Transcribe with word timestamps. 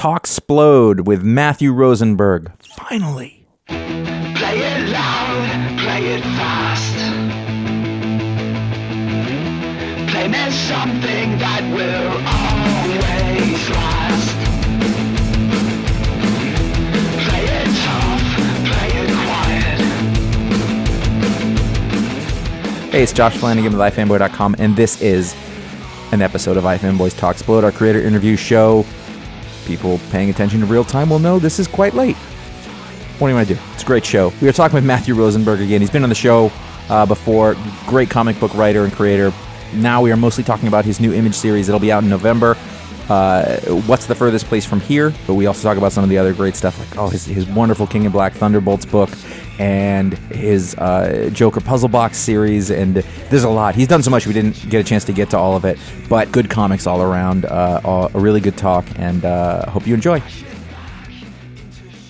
Talksplode 0.00 1.04
with 1.04 1.22
Matthew 1.22 1.72
Rosenberg. 1.74 2.50
Finally. 2.74 3.46
Play 3.66 3.76
it 3.76 4.88
loud, 4.88 5.78
play 5.78 6.06
it 6.14 6.22
fast. 6.22 6.96
Play 10.10 10.28
me 10.28 10.50
something 10.52 11.36
that 11.36 11.62
will 11.74 12.16
always 12.24 13.68
last. 13.68 14.38
Play 17.28 17.44
it 17.44 17.68
tough, 17.84 18.24
play 18.70 18.90
it 19.02 19.10
quiet. 19.26 19.80
Hey, 22.90 23.02
it's 23.02 23.12
Josh 23.12 23.36
Flanagan 23.36 23.76
with 23.76 23.82
iFanboy.com, 23.82 24.56
and 24.58 24.74
this 24.74 25.02
is 25.02 25.34
an 26.12 26.22
episode 26.22 26.56
of 26.56 26.64
iFanboys 26.64 27.12
Talksplode, 27.20 27.64
our 27.64 27.72
creator 27.72 28.00
interview 28.00 28.36
show. 28.36 28.86
People 29.66 30.00
paying 30.10 30.30
attention 30.30 30.60
to 30.60 30.66
real 30.66 30.84
time 30.84 31.10
will 31.10 31.18
know 31.18 31.38
this 31.38 31.58
is 31.58 31.68
quite 31.68 31.94
late. 31.94 32.16
What 32.16 33.28
do 33.28 33.32
you 33.32 33.36
want 33.36 33.48
to 33.48 33.54
do? 33.54 33.60
It's 33.74 33.82
a 33.82 33.86
great 33.86 34.04
show. 34.04 34.32
We 34.40 34.48
are 34.48 34.52
talking 34.52 34.74
with 34.74 34.84
Matthew 34.84 35.14
Rosenberg 35.14 35.60
again. 35.60 35.80
He's 35.80 35.90
been 35.90 36.02
on 36.02 36.08
the 36.08 36.14
show 36.14 36.50
uh, 36.88 37.04
before. 37.06 37.56
Great 37.86 38.10
comic 38.10 38.40
book 38.40 38.54
writer 38.54 38.84
and 38.84 38.92
creator. 38.92 39.32
Now 39.74 40.02
we 40.02 40.10
are 40.10 40.16
mostly 40.16 40.42
talking 40.42 40.68
about 40.68 40.84
his 40.84 41.00
new 41.00 41.12
image 41.12 41.34
series 41.34 41.66
that'll 41.66 41.80
be 41.80 41.92
out 41.92 42.02
in 42.02 42.08
November. 42.08 42.56
Uh, 43.08 43.58
what's 43.86 44.06
the 44.06 44.14
furthest 44.14 44.46
place 44.46 44.64
from 44.64 44.80
here? 44.80 45.12
But 45.26 45.34
we 45.34 45.46
also 45.46 45.62
talk 45.62 45.76
about 45.76 45.92
some 45.92 46.04
of 46.04 46.10
the 46.10 46.16
other 46.16 46.32
great 46.32 46.54
stuff, 46.56 46.78
like 46.78 46.96
oh, 46.96 47.08
his, 47.08 47.26
his 47.26 47.46
wonderful 47.46 47.86
King 47.86 48.04
in 48.04 48.12
Black 48.12 48.32
Thunderbolts 48.32 48.86
book 48.86 49.10
and 49.60 50.14
his 50.32 50.74
uh, 50.76 51.28
Joker 51.34 51.60
puzzle 51.60 51.90
box 51.90 52.16
series. 52.16 52.70
And 52.70 52.96
there's 53.28 53.44
a 53.44 53.50
lot. 53.50 53.74
He's 53.74 53.86
done 53.88 54.02
so 54.02 54.10
much 54.10 54.26
we 54.26 54.32
didn't 54.32 54.68
get 54.70 54.80
a 54.80 54.84
chance 54.84 55.04
to 55.04 55.12
get 55.12 55.28
to 55.30 55.38
all 55.38 55.54
of 55.54 55.66
it. 55.66 55.78
But 56.08 56.32
good 56.32 56.48
comics 56.48 56.86
all 56.86 57.02
around. 57.02 57.44
Uh, 57.44 57.80
all- 57.84 58.10
a 58.14 58.18
really 58.18 58.40
good 58.40 58.56
talk, 58.56 58.86
and 58.96 59.24
uh, 59.24 59.68
hope 59.70 59.86
you 59.86 59.92
enjoy. 59.94 60.20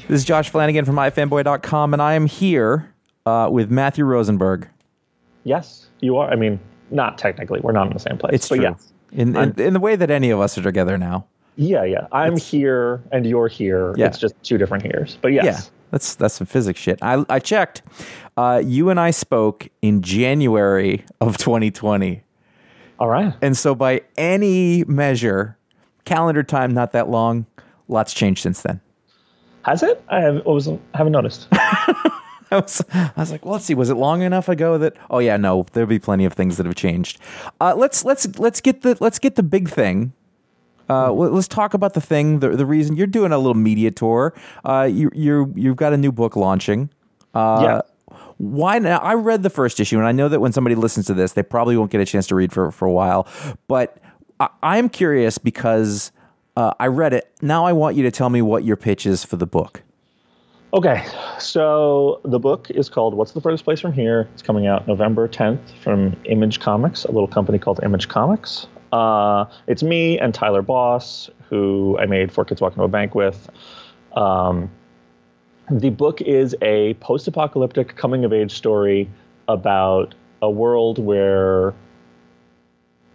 This 0.08 0.20
is 0.20 0.24
Josh 0.24 0.48
Flanagan 0.50 0.84
from 0.84 0.94
ifanboy.com, 0.96 1.92
and 1.92 2.00
I 2.00 2.14
am 2.14 2.26
here 2.26 2.92
uh, 3.26 3.48
with 3.50 3.70
Matthew 3.70 4.04
Rosenberg. 4.04 4.68
Yes, 5.44 5.88
you 6.00 6.16
are. 6.16 6.30
I 6.30 6.36
mean, 6.36 6.58
not 6.90 7.18
technically. 7.18 7.60
We're 7.60 7.72
not 7.72 7.88
in 7.88 7.92
the 7.92 7.98
same 7.98 8.16
place. 8.16 8.34
It's 8.34 8.48
true. 8.48 8.60
yes. 8.62 8.92
In, 9.12 9.36
in, 9.36 9.60
in 9.60 9.72
the 9.72 9.80
way 9.80 9.96
that 9.96 10.10
any 10.10 10.30
of 10.30 10.38
us 10.40 10.56
are 10.56 10.62
together 10.62 10.96
now. 10.96 11.26
Yeah, 11.56 11.82
yeah. 11.84 12.06
I'm 12.12 12.36
here 12.36 13.02
and 13.10 13.26
you're 13.26 13.48
here. 13.48 13.92
Yeah. 13.96 14.06
It's 14.06 14.18
just 14.18 14.40
two 14.44 14.56
different 14.56 14.84
here's. 14.84 15.16
But 15.16 15.32
yes. 15.32 15.44
Yeah, 15.44 15.79
that's 15.90 16.14
that's 16.14 16.34
some 16.34 16.46
physics 16.46 16.80
shit. 16.80 16.98
I 17.02 17.24
I 17.28 17.38
checked. 17.38 17.82
Uh, 18.36 18.62
you 18.64 18.88
and 18.90 18.98
I 18.98 19.10
spoke 19.10 19.68
in 19.82 20.00
January 20.02 21.04
of 21.20 21.36
2020, 21.36 22.22
All 22.98 23.08
right. 23.08 23.34
and 23.42 23.56
so 23.56 23.74
by 23.74 24.02
any 24.16 24.82
measure, 24.84 25.58
calendar 26.04 26.42
time 26.42 26.72
not 26.72 26.92
that 26.92 27.08
long. 27.10 27.44
Lots 27.88 28.14
changed 28.14 28.42
since 28.42 28.62
then. 28.62 28.80
Has 29.62 29.82
it? 29.82 30.02
I 30.08 30.20
have, 30.20 30.46
wasn't, 30.46 30.80
haven't 30.94 31.12
noticed. 31.12 31.48
I 31.52 32.06
was, 32.52 32.82
I 32.92 33.12
was 33.16 33.30
like, 33.30 33.44
well, 33.44 33.54
let's 33.54 33.64
see. 33.66 33.74
Was 33.74 33.90
it 33.90 33.94
long 33.96 34.22
enough 34.22 34.48
ago 34.48 34.78
that? 34.78 34.96
Oh 35.10 35.18
yeah, 35.18 35.36
no. 35.36 35.66
There'll 35.72 35.88
be 35.88 35.98
plenty 35.98 36.24
of 36.24 36.32
things 36.32 36.56
that 36.56 36.66
have 36.66 36.74
changed. 36.76 37.18
Uh, 37.60 37.74
let's 37.76 38.04
let's 38.04 38.38
let's 38.38 38.60
get 38.60 38.82
the 38.82 38.96
let's 39.00 39.18
get 39.18 39.34
the 39.36 39.42
big 39.42 39.68
thing. 39.68 40.12
Uh, 40.90 41.12
let's 41.12 41.48
talk 41.48 41.74
about 41.74 41.94
the 41.94 42.00
thing. 42.00 42.40
The, 42.40 42.50
the 42.50 42.66
reason 42.66 42.96
you're 42.96 43.06
doing 43.06 43.32
a 43.32 43.38
little 43.38 43.54
media 43.54 43.90
tour. 43.90 44.34
Uh, 44.64 44.88
you 44.90 45.10
you 45.14 45.52
you've 45.56 45.76
got 45.76 45.92
a 45.92 45.96
new 45.96 46.12
book 46.12 46.36
launching. 46.36 46.90
Uh, 47.34 47.60
Yeah. 47.62 47.80
Why 48.38 48.78
now? 48.78 48.98
I 48.98 49.14
read 49.14 49.42
the 49.42 49.50
first 49.50 49.78
issue, 49.80 49.98
and 49.98 50.06
I 50.06 50.12
know 50.12 50.28
that 50.28 50.40
when 50.40 50.52
somebody 50.52 50.74
listens 50.74 51.06
to 51.06 51.14
this, 51.14 51.32
they 51.34 51.42
probably 51.42 51.76
won't 51.76 51.90
get 51.90 52.00
a 52.00 52.06
chance 52.06 52.26
to 52.28 52.34
read 52.34 52.52
for 52.52 52.70
for 52.70 52.86
a 52.86 52.92
while. 52.92 53.28
But 53.68 53.98
I, 54.40 54.48
I'm 54.62 54.88
curious 54.88 55.38
because 55.38 56.10
uh, 56.56 56.72
I 56.80 56.86
read 56.86 57.12
it. 57.12 57.30
Now 57.42 57.66
I 57.66 57.72
want 57.72 57.96
you 57.96 58.02
to 58.04 58.10
tell 58.10 58.30
me 58.30 58.42
what 58.42 58.64
your 58.64 58.76
pitch 58.76 59.06
is 59.06 59.24
for 59.24 59.36
the 59.36 59.46
book. 59.46 59.82
Okay, 60.72 61.04
so 61.38 62.20
the 62.24 62.38
book 62.38 62.70
is 62.70 62.88
called 62.88 63.14
What's 63.14 63.32
the 63.32 63.40
Furthest 63.40 63.64
Place 63.64 63.80
from 63.80 63.92
Here? 63.92 64.28
It's 64.32 64.42
coming 64.42 64.68
out 64.68 64.86
November 64.86 65.26
10th 65.26 65.58
from 65.82 66.16
Image 66.26 66.60
Comics, 66.60 67.04
a 67.04 67.10
little 67.10 67.26
company 67.26 67.58
called 67.58 67.80
Image 67.82 68.06
Comics. 68.08 68.68
Uh, 68.92 69.44
it's 69.66 69.82
me 69.82 70.18
and 70.18 70.34
Tyler 70.34 70.62
Boss, 70.62 71.30
who 71.48 71.96
I 71.98 72.06
made 72.06 72.32
Four 72.32 72.44
Kids 72.44 72.60
Walk 72.60 72.72
Into 72.72 72.84
a 72.84 72.88
Bank 72.88 73.14
with. 73.14 73.48
Um, 74.16 74.70
the 75.70 75.90
book 75.90 76.20
is 76.20 76.56
a 76.62 76.94
post 76.94 77.28
apocalyptic 77.28 77.96
coming 77.96 78.24
of 78.24 78.32
age 78.32 78.52
story 78.52 79.08
about 79.46 80.14
a 80.42 80.50
world 80.50 80.98
where 80.98 81.74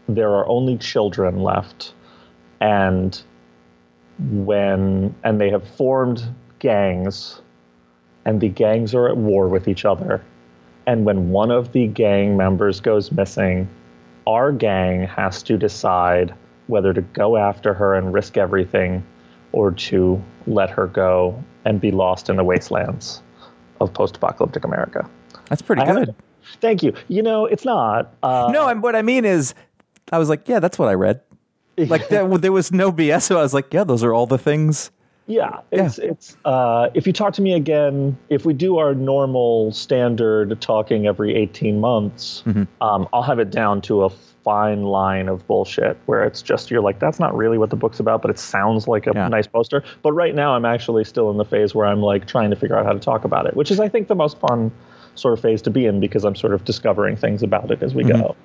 there 0.08 0.30
are 0.30 0.48
only 0.48 0.78
children 0.78 1.42
left 1.42 1.94
and 2.62 3.24
when 4.20 5.14
and 5.24 5.42
they 5.42 5.50
have 5.50 5.68
formed 5.68 6.24
gangs 6.60 7.42
and 8.24 8.40
the 8.40 8.48
gangs 8.48 8.94
are 8.94 9.10
at 9.10 9.18
war 9.18 9.48
with 9.50 9.68
each 9.68 9.84
other 9.84 10.24
and 10.88 11.04
when 11.06 11.30
one 11.32 11.52
of 11.52 11.74
the 11.74 11.88
gang 11.88 12.38
members 12.38 12.80
goes 12.80 13.12
missing 13.12 13.68
our 14.28 14.52
gang 14.52 15.04
has 15.08 15.44
to 15.44 15.58
decide 15.58 16.34
whether 16.68 16.94
to 16.94 17.02
go 17.02 17.38
after 17.38 17.74
her 17.74 17.96
and 17.96 18.14
risk 18.14 18.38
everything 18.38 19.04
or 19.52 19.72
to 19.72 20.22
let 20.48 20.70
her 20.70 20.88
go 20.88 21.42
and 21.64 21.80
be 21.80 21.92
lost 21.92 22.30
in 22.30 22.36
the 22.36 22.44
wastelands 22.44 23.22
of 23.82 23.94
post-apocalyptic 23.94 24.64
america 24.64 25.08
That's 25.50 25.62
pretty 25.62 25.82
I 25.84 25.94
good. 25.94 26.16
thank 26.62 26.84
you 26.84 26.94
you 27.08 27.22
know 27.22 27.46
it's 27.46 27.66
not 27.66 28.14
uh, 28.24 28.50
No, 28.52 28.68
I'm, 28.68 28.82
what 28.82 28.96
I 28.96 29.02
mean 29.02 29.26
is, 29.26 29.54
I 30.12 30.20
was 30.20 30.30
like, 30.30 30.48
yeah, 30.48 30.60
that's 30.60 30.78
what 30.78 30.88
I 30.88 30.94
read. 30.94 31.22
Like 31.78 32.08
there, 32.10 32.28
there 32.38 32.52
was 32.52 32.72
no 32.72 32.92
BS. 32.92 33.24
So 33.24 33.40
I 33.40 33.42
was 33.42 33.54
like, 33.54 33.74
yeah, 33.74 33.84
those 33.84 34.04
are 34.04 34.14
all 34.14 34.28
the 34.28 34.38
things. 34.38 34.92
Yeah, 35.28 35.62
it's 35.72 35.98
it's. 35.98 36.38
Uh, 36.46 36.90
if 36.94 37.08
you 37.08 37.14
talk 37.14 37.34
to 37.34 37.42
me 37.42 37.54
again, 37.54 38.16
if 38.30 38.46
we 38.46 38.54
do 38.54 38.78
our 38.78 38.94
normal 38.94 39.72
standard 39.72 40.62
talking 40.62 41.08
every 41.08 41.34
eighteen 41.36 41.80
months, 41.80 42.44
um, 42.82 43.08
I'll 43.12 43.24
have 43.24 43.40
it 43.40 43.50
down 43.50 43.82
to 43.82 44.04
a 44.04 44.10
fine 44.44 44.84
line 44.84 45.28
of 45.28 45.48
bullshit 45.48 45.98
where 46.06 46.24
it's 46.24 46.44
just 46.44 46.70
you're 46.70 46.82
like, 46.82 47.00
that's 47.00 47.20
not 47.20 47.36
really 47.36 47.58
what 47.58 47.72
the 47.72 47.76
book's 47.76 48.00
about, 48.00 48.22
but 48.22 48.30
it 48.30 48.38
sounds 48.38 48.88
like 48.88 49.08
a 49.08 49.12
Yeah. 49.16 49.28
nice 49.28 49.48
poster. 49.48 49.84
But 50.04 50.14
right 50.14 50.36
now, 50.36 50.54
I'm 50.56 50.66
actually 50.66 51.04
still 51.04 51.32
in 51.32 51.38
the 51.38 51.46
phase 51.46 51.74
where 51.74 51.88
I'm 51.88 52.02
like 52.04 52.28
trying 52.28 52.52
to 52.52 52.56
figure 52.56 52.78
out 52.78 52.86
how 52.86 52.94
to 52.94 53.00
talk 53.00 53.26
about 53.26 53.48
it, 53.48 53.56
which 53.56 53.72
is 53.72 53.80
I 53.80 53.90
think 53.90 54.08
the 54.08 54.14
most 54.16 54.38
fun 54.38 54.72
sort 55.16 55.34
of 55.34 55.40
phase 55.42 55.64
to 55.64 55.72
be 55.72 55.88
in 55.88 56.00
because 56.00 56.24
I'm 56.24 56.36
sort 56.36 56.54
of 56.54 56.64
discovering 56.66 57.16
things 57.16 57.42
about 57.42 57.72
it 57.72 57.82
as 57.82 57.96
we 57.96 58.04
go. 58.04 58.36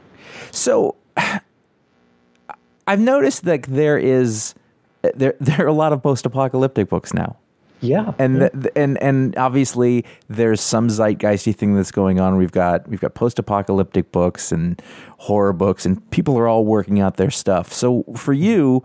So 0.51 0.95
I've 2.87 3.01
noticed 3.01 3.45
that 3.45 3.65
there 3.65 3.99
is 3.99 4.55
there 5.03 5.35
there 5.41 5.65
are 5.65 5.69
a 5.69 5.73
lot 5.73 5.93
of 5.93 6.03
post-apocalyptic 6.03 6.89
books 6.89 7.13
now. 7.15 7.37
Yeah, 7.83 8.13
and 8.19 8.51
th- 8.53 8.73
and 8.77 9.03
and 9.03 9.37
obviously 9.39 10.05
there's 10.29 10.61
some 10.61 10.89
zeitgeisty 10.89 11.57
thing 11.57 11.75
that's 11.75 11.91
going 11.91 12.21
on. 12.21 12.37
We've 12.37 12.53
got 12.53 12.87
we've 12.87 13.01
got 13.01 13.15
post-apocalyptic 13.15 14.13
books 14.13 14.53
and 14.53 14.81
horror 15.17 15.55
books, 15.55 15.87
and 15.87 16.09
people 16.11 16.39
are 16.39 16.47
all 16.47 16.67
working 16.67 17.01
out 17.01 17.17
their 17.17 17.31
stuff. 17.31 17.73
So 17.73 18.05
for 18.15 18.35
you, 18.35 18.85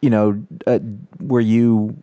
you 0.00 0.08
know, 0.08 0.42
uh, 0.66 0.78
were 1.20 1.40
you 1.40 2.02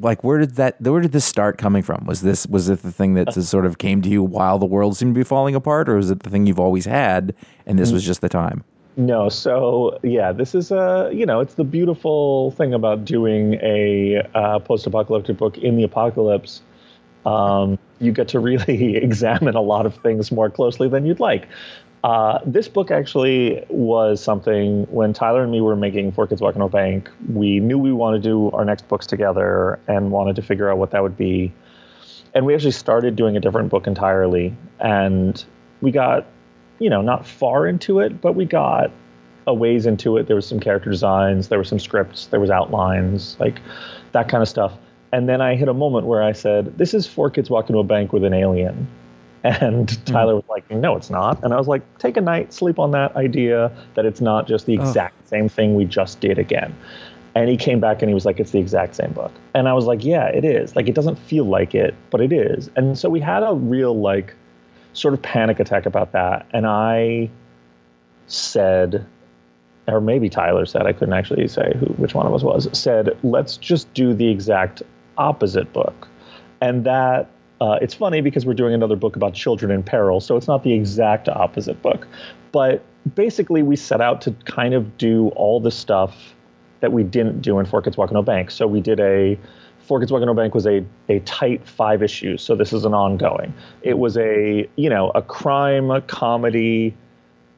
like 0.00 0.24
where 0.24 0.38
did 0.38 0.56
that 0.56 0.80
where 0.80 1.00
did 1.00 1.12
this 1.12 1.24
start 1.24 1.56
coming 1.56 1.82
from? 1.82 2.04
Was 2.04 2.22
this 2.22 2.46
was 2.48 2.68
it 2.68 2.82
the 2.82 2.92
thing 2.92 3.14
that 3.14 3.32
just 3.32 3.48
sort 3.48 3.64
of 3.64 3.78
came 3.78 4.02
to 4.02 4.08
you 4.08 4.24
while 4.24 4.58
the 4.58 4.66
world 4.66 4.96
seemed 4.96 5.14
to 5.14 5.18
be 5.20 5.24
falling 5.24 5.54
apart, 5.54 5.88
or 5.88 5.96
was 5.96 6.10
it 6.10 6.24
the 6.24 6.30
thing 6.30 6.46
you've 6.46 6.58
always 6.58 6.84
had 6.84 7.34
and 7.64 7.78
this 7.78 7.92
was 7.92 8.04
just 8.04 8.20
the 8.20 8.28
time? 8.28 8.64
No, 8.96 9.28
so 9.28 9.98
yeah, 10.02 10.32
this 10.32 10.54
is 10.54 10.70
a 10.70 11.10
you 11.12 11.26
know 11.26 11.40
it's 11.40 11.54
the 11.54 11.64
beautiful 11.64 12.52
thing 12.52 12.72
about 12.72 13.04
doing 13.04 13.54
a 13.54 14.22
uh, 14.34 14.60
post-apocalyptic 14.60 15.36
book 15.36 15.58
in 15.58 15.76
the 15.76 15.82
apocalypse. 15.82 16.62
Um, 17.26 17.78
you 17.98 18.12
get 18.12 18.28
to 18.28 18.38
really 18.38 18.96
examine 19.02 19.56
a 19.56 19.60
lot 19.60 19.86
of 19.86 19.96
things 19.96 20.30
more 20.30 20.48
closely 20.48 20.88
than 20.88 21.06
you'd 21.06 21.20
like. 21.20 21.48
Uh, 22.04 22.38
this 22.44 22.68
book 22.68 22.90
actually 22.90 23.64
was 23.70 24.22
something 24.22 24.84
when 24.90 25.14
Tyler 25.14 25.42
and 25.42 25.50
me 25.50 25.60
were 25.62 25.74
making 25.74 26.12
Four 26.12 26.26
Kids 26.26 26.42
Walk 26.42 26.54
Into 26.54 26.66
a 26.66 26.68
Bank. 26.68 27.10
We 27.32 27.60
knew 27.60 27.78
we 27.78 27.92
wanted 27.92 28.22
to 28.22 28.28
do 28.28 28.50
our 28.50 28.64
next 28.64 28.86
books 28.88 29.06
together 29.06 29.80
and 29.88 30.12
wanted 30.12 30.36
to 30.36 30.42
figure 30.42 30.70
out 30.70 30.76
what 30.76 30.90
that 30.90 31.02
would 31.02 31.16
be. 31.16 31.50
And 32.34 32.44
we 32.44 32.54
actually 32.54 32.72
started 32.72 33.16
doing 33.16 33.36
a 33.36 33.40
different 33.40 33.70
book 33.70 33.86
entirely, 33.86 34.54
and 34.80 35.42
we 35.80 35.92
got 35.92 36.26
you 36.78 36.90
know, 36.90 37.02
not 37.02 37.26
far 37.26 37.66
into 37.66 38.00
it, 38.00 38.20
but 38.20 38.34
we 38.34 38.44
got 38.44 38.90
a 39.46 39.54
ways 39.54 39.86
into 39.86 40.16
it. 40.16 40.26
There 40.26 40.36
was 40.36 40.46
some 40.46 40.60
character 40.60 40.90
designs, 40.90 41.48
there 41.48 41.58
were 41.58 41.64
some 41.64 41.78
scripts, 41.78 42.26
there 42.26 42.40
was 42.40 42.50
outlines, 42.50 43.36
like 43.38 43.60
that 44.12 44.28
kind 44.28 44.42
of 44.42 44.48
stuff. 44.48 44.72
And 45.12 45.28
then 45.28 45.40
I 45.40 45.54
hit 45.54 45.68
a 45.68 45.74
moment 45.74 46.06
where 46.06 46.22
I 46.22 46.32
said, 46.32 46.76
"This 46.78 46.92
is 46.94 47.06
four 47.06 47.30
kids 47.30 47.48
walk 47.48 47.68
into 47.68 47.78
a 47.78 47.84
bank 47.84 48.12
with 48.12 48.24
an 48.24 48.34
alien." 48.34 48.88
And 49.44 49.90
hmm. 49.90 50.04
Tyler 50.04 50.36
was 50.36 50.44
like, 50.48 50.68
"No, 50.70 50.96
it's 50.96 51.10
not." 51.10 51.44
And 51.44 51.52
I 51.52 51.58
was 51.58 51.68
like, 51.68 51.82
"Take 51.98 52.16
a 52.16 52.22
night, 52.22 52.54
sleep 52.54 52.78
on 52.78 52.92
that 52.92 53.14
idea 53.14 53.70
that 53.92 54.06
it's 54.06 54.22
not 54.22 54.48
just 54.48 54.64
the 54.64 54.72
exact 54.72 55.28
same 55.28 55.50
thing 55.50 55.74
we 55.74 55.84
just 55.84 56.20
did 56.20 56.38
again." 56.38 56.74
And 57.34 57.50
he 57.50 57.58
came 57.58 57.78
back 57.78 58.00
and 58.00 58.08
he 58.08 58.14
was 58.14 58.24
like, 58.24 58.40
"It's 58.40 58.52
the 58.52 58.58
exact 58.58 58.96
same 58.96 59.12
book." 59.12 59.32
And 59.54 59.68
I 59.68 59.74
was 59.74 59.84
like, 59.84 60.02
"Yeah, 60.02 60.28
it 60.28 60.46
is. 60.46 60.74
Like 60.74 60.88
it 60.88 60.94
doesn't 60.94 61.18
feel 61.18 61.44
like 61.44 61.74
it, 61.74 61.94
but 62.08 62.22
it 62.22 62.32
is." 62.32 62.70
And 62.74 62.98
so 62.98 63.10
we 63.10 63.20
had 63.20 63.42
a 63.42 63.52
real 63.52 64.00
like 64.00 64.34
sort 64.94 65.14
of 65.14 65.22
panic 65.22 65.60
attack 65.60 65.86
about 65.86 66.12
that. 66.12 66.46
And 66.52 66.66
I 66.66 67.30
said, 68.26 69.06
or 69.86 70.00
maybe 70.00 70.30
Tyler 70.30 70.64
said, 70.64 70.86
I 70.86 70.92
couldn't 70.92 71.12
actually 71.14 71.46
say 71.48 71.74
who 71.78 71.86
which 71.94 72.14
one 72.14 72.26
of 72.26 72.32
us 72.32 72.42
was, 72.42 72.68
said, 72.72 73.16
let's 73.22 73.56
just 73.58 73.92
do 73.92 74.14
the 74.14 74.28
exact 74.28 74.82
opposite 75.18 75.72
book. 75.72 76.08
And 76.60 76.84
that 76.84 77.28
uh, 77.60 77.78
it's 77.80 77.94
funny 77.94 78.20
because 78.20 78.44
we're 78.46 78.54
doing 78.54 78.74
another 78.74 78.96
book 78.96 79.16
about 79.16 79.34
children 79.34 79.70
in 79.70 79.82
peril, 79.82 80.20
so 80.20 80.36
it's 80.36 80.48
not 80.48 80.64
the 80.64 80.72
exact 80.72 81.28
opposite 81.28 81.80
book. 81.82 82.06
But 82.52 82.82
basically, 83.14 83.62
we 83.62 83.76
set 83.76 84.00
out 84.00 84.20
to 84.22 84.32
kind 84.44 84.74
of 84.74 84.98
do 84.98 85.28
all 85.30 85.60
the 85.60 85.70
stuff 85.70 86.34
that 86.80 86.92
we 86.92 87.04
didn't 87.04 87.40
do 87.40 87.58
in 87.58 87.66
Four 87.66 87.82
Kids 87.82 87.96
Walking 87.96 88.16
a 88.16 88.22
Bank. 88.22 88.50
So 88.50 88.66
we 88.66 88.80
did 88.80 89.00
a 89.00 89.38
Four 89.84 90.00
Kids 90.00 90.10
Walk 90.10 90.22
Into 90.22 90.34
Bank 90.34 90.54
was 90.54 90.66
a, 90.66 90.84
a 91.08 91.20
tight 91.20 91.66
five 91.66 92.02
issues. 92.02 92.42
So 92.42 92.54
this 92.54 92.72
is 92.72 92.84
an 92.84 92.94
ongoing. 92.94 93.52
It 93.82 93.98
was 93.98 94.16
a 94.16 94.68
you 94.76 94.88
know 94.88 95.10
a 95.14 95.22
crime 95.22 95.90
comedy 96.06 96.94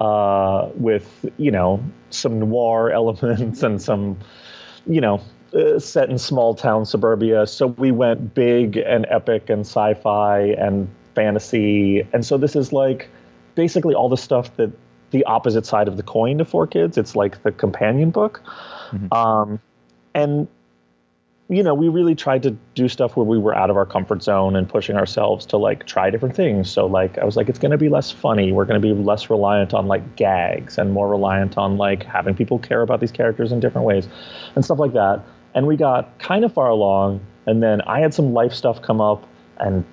uh, 0.01 0.69
with 0.75 1.25
you 1.37 1.51
know 1.51 1.83
some 2.11 2.39
noir 2.41 2.91
elements 2.93 3.63
and 3.63 3.81
some 3.81 4.19
you 4.87 5.01
know 5.01 5.21
uh, 5.55 5.79
set 5.79 6.11
in 6.11 6.19
small 6.19 6.55
town 6.55 6.85
suburbia. 6.85 7.47
So 7.47 7.69
we 7.69 7.91
went 7.91 8.35
big 8.35 8.77
and 8.77 9.07
epic 9.09 9.49
and 9.49 9.61
sci-fi 9.61 10.41
and 10.59 10.89
fantasy. 11.15 12.07
And 12.13 12.27
so 12.27 12.37
this 12.37 12.57
is 12.57 12.73
like 12.73 13.09
basically 13.55 13.95
all 13.95 14.09
the 14.09 14.17
stuff 14.17 14.55
that 14.57 14.71
the 15.13 15.25
opposite 15.25 15.65
side 15.65 15.89
of 15.89 15.97
the 15.97 16.03
coin 16.03 16.39
to 16.39 16.45
Four 16.45 16.67
Kids. 16.67 16.99
It's 16.99 17.15
like 17.15 17.43
the 17.43 17.53
companion 17.53 18.11
book. 18.11 18.43
Um, 19.13 19.61
and 20.15 20.49
you 21.49 21.63
know, 21.63 21.75
we 21.75 21.89
really 21.89 22.17
tried 22.17 22.43
to 22.43 22.51
do 22.75 22.89
stuff 22.89 23.17
where 23.17 23.25
we 23.25 23.39
were 23.39 23.55
out 23.55 23.71
of 23.71 23.77
our 23.77 23.87
comfort 23.87 24.23
zone 24.23 24.57
and 24.57 24.69
pushing 24.69 24.97
ourselves 24.97 25.47
to 25.47 25.57
like 25.57 25.87
try 25.87 26.11
different 26.11 26.35
things. 26.35 26.69
So 26.69 26.87
like 26.87 27.19
I 27.19 27.25
was 27.25 27.37
like, 27.37 27.49
it's 27.49 27.59
going 27.59 27.71
to 27.71 27.79
be 27.79 27.89
less 27.89 28.11
funny. 28.11 28.51
We're 28.51 28.65
going 28.65 28.81
to 28.81 28.87
be 28.87 28.93
less 28.93 29.31
reliant 29.31 29.73
on 29.73 29.87
like 29.87 30.17
gags 30.17 30.77
and 30.77 30.93
more 30.93 31.09
reliant 31.09 31.57
on 31.57 31.77
like 31.77 32.03
having 32.03 32.35
people 32.35 32.59
care 32.59 32.83
about 32.83 33.01
these 33.01 33.13
characters 33.13 33.53
in 33.53 33.61
different 33.61 33.87
ways 33.87 34.09
and 34.57 34.65
stuff 34.65 34.81
like 34.81 34.93
that. 34.95 35.23
And 35.55 35.67
we 35.69 35.77
got 35.77 36.19
kind 36.19 36.45
of 36.45 36.53
far 36.53 36.69
along, 36.69 37.21
and 37.47 37.63
then 37.63 37.81
I 37.83 38.01
had 38.01 38.13
some 38.13 38.35
life 38.35 38.53
stuff 38.53 38.83
come 38.83 39.01
up, 39.01 39.27
and 39.57 39.87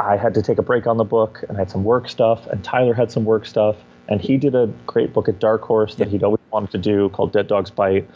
I 0.00 0.16
had 0.16 0.32
to 0.34 0.42
take 0.42 0.56
a 0.56 0.62
break 0.62 0.86
on 0.86 0.96
the 0.96 1.04
book, 1.04 1.44
and 1.46 1.58
I 1.58 1.60
had 1.60 1.70
some 1.70 1.84
work 1.84 2.08
stuff, 2.08 2.46
and 2.46 2.64
Tyler 2.64 2.94
had 2.94 3.12
some 3.12 3.26
work 3.26 3.44
stuff, 3.44 3.76
and 4.08 4.18
he 4.18 4.38
did 4.38 4.54
a 4.54 4.72
great 4.86 5.12
book 5.12 5.28
at 5.28 5.40
Dark 5.40 5.60
Horse 5.60 5.96
that 5.96 6.08
he'd 6.08 6.22
always 6.22 6.40
wanted 6.50 6.70
to 6.70 6.78
do 6.78 7.10
called 7.10 7.32
Dead 7.32 7.48
Dogs 7.48 7.70
Bite, 7.70 8.08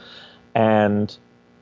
and 0.55 1.15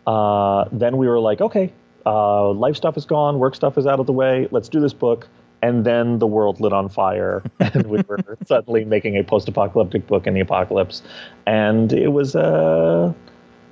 uh, 0.07 0.67
then 0.73 0.97
we 0.97 1.09
were 1.09 1.21
like, 1.21 1.41
okay, 1.41 1.73
uh, 2.05 2.51
life 2.53 2.77
stuff 2.77 2.97
is 2.97 3.05
gone, 3.05 3.39
work 3.39 3.55
stuff 3.55 3.77
is 3.79 3.87
out 3.87 4.01
of 4.01 4.07
the 4.07 4.13
way, 4.13 4.49
let's 4.51 4.69
do 4.69 4.81
this 4.81 4.93
book. 4.93 5.29
And 5.63 5.85
then 5.85 6.19
the 6.19 6.27
world 6.27 6.61
lit 6.61 6.73
on 6.73 6.89
fire, 6.89 7.43
and 7.61 7.87
we 7.87 8.03
were 8.07 8.19
suddenly 8.47 8.85
making 8.85 9.17
a 9.17 9.25
post-apocalyptic 9.25 10.07
book 10.07 10.27
in 10.27 10.35
the 10.35 10.41
apocalypse, 10.41 11.03
and 11.47 11.93
it 11.93 12.09
was 12.09 12.35
a 12.35 13.15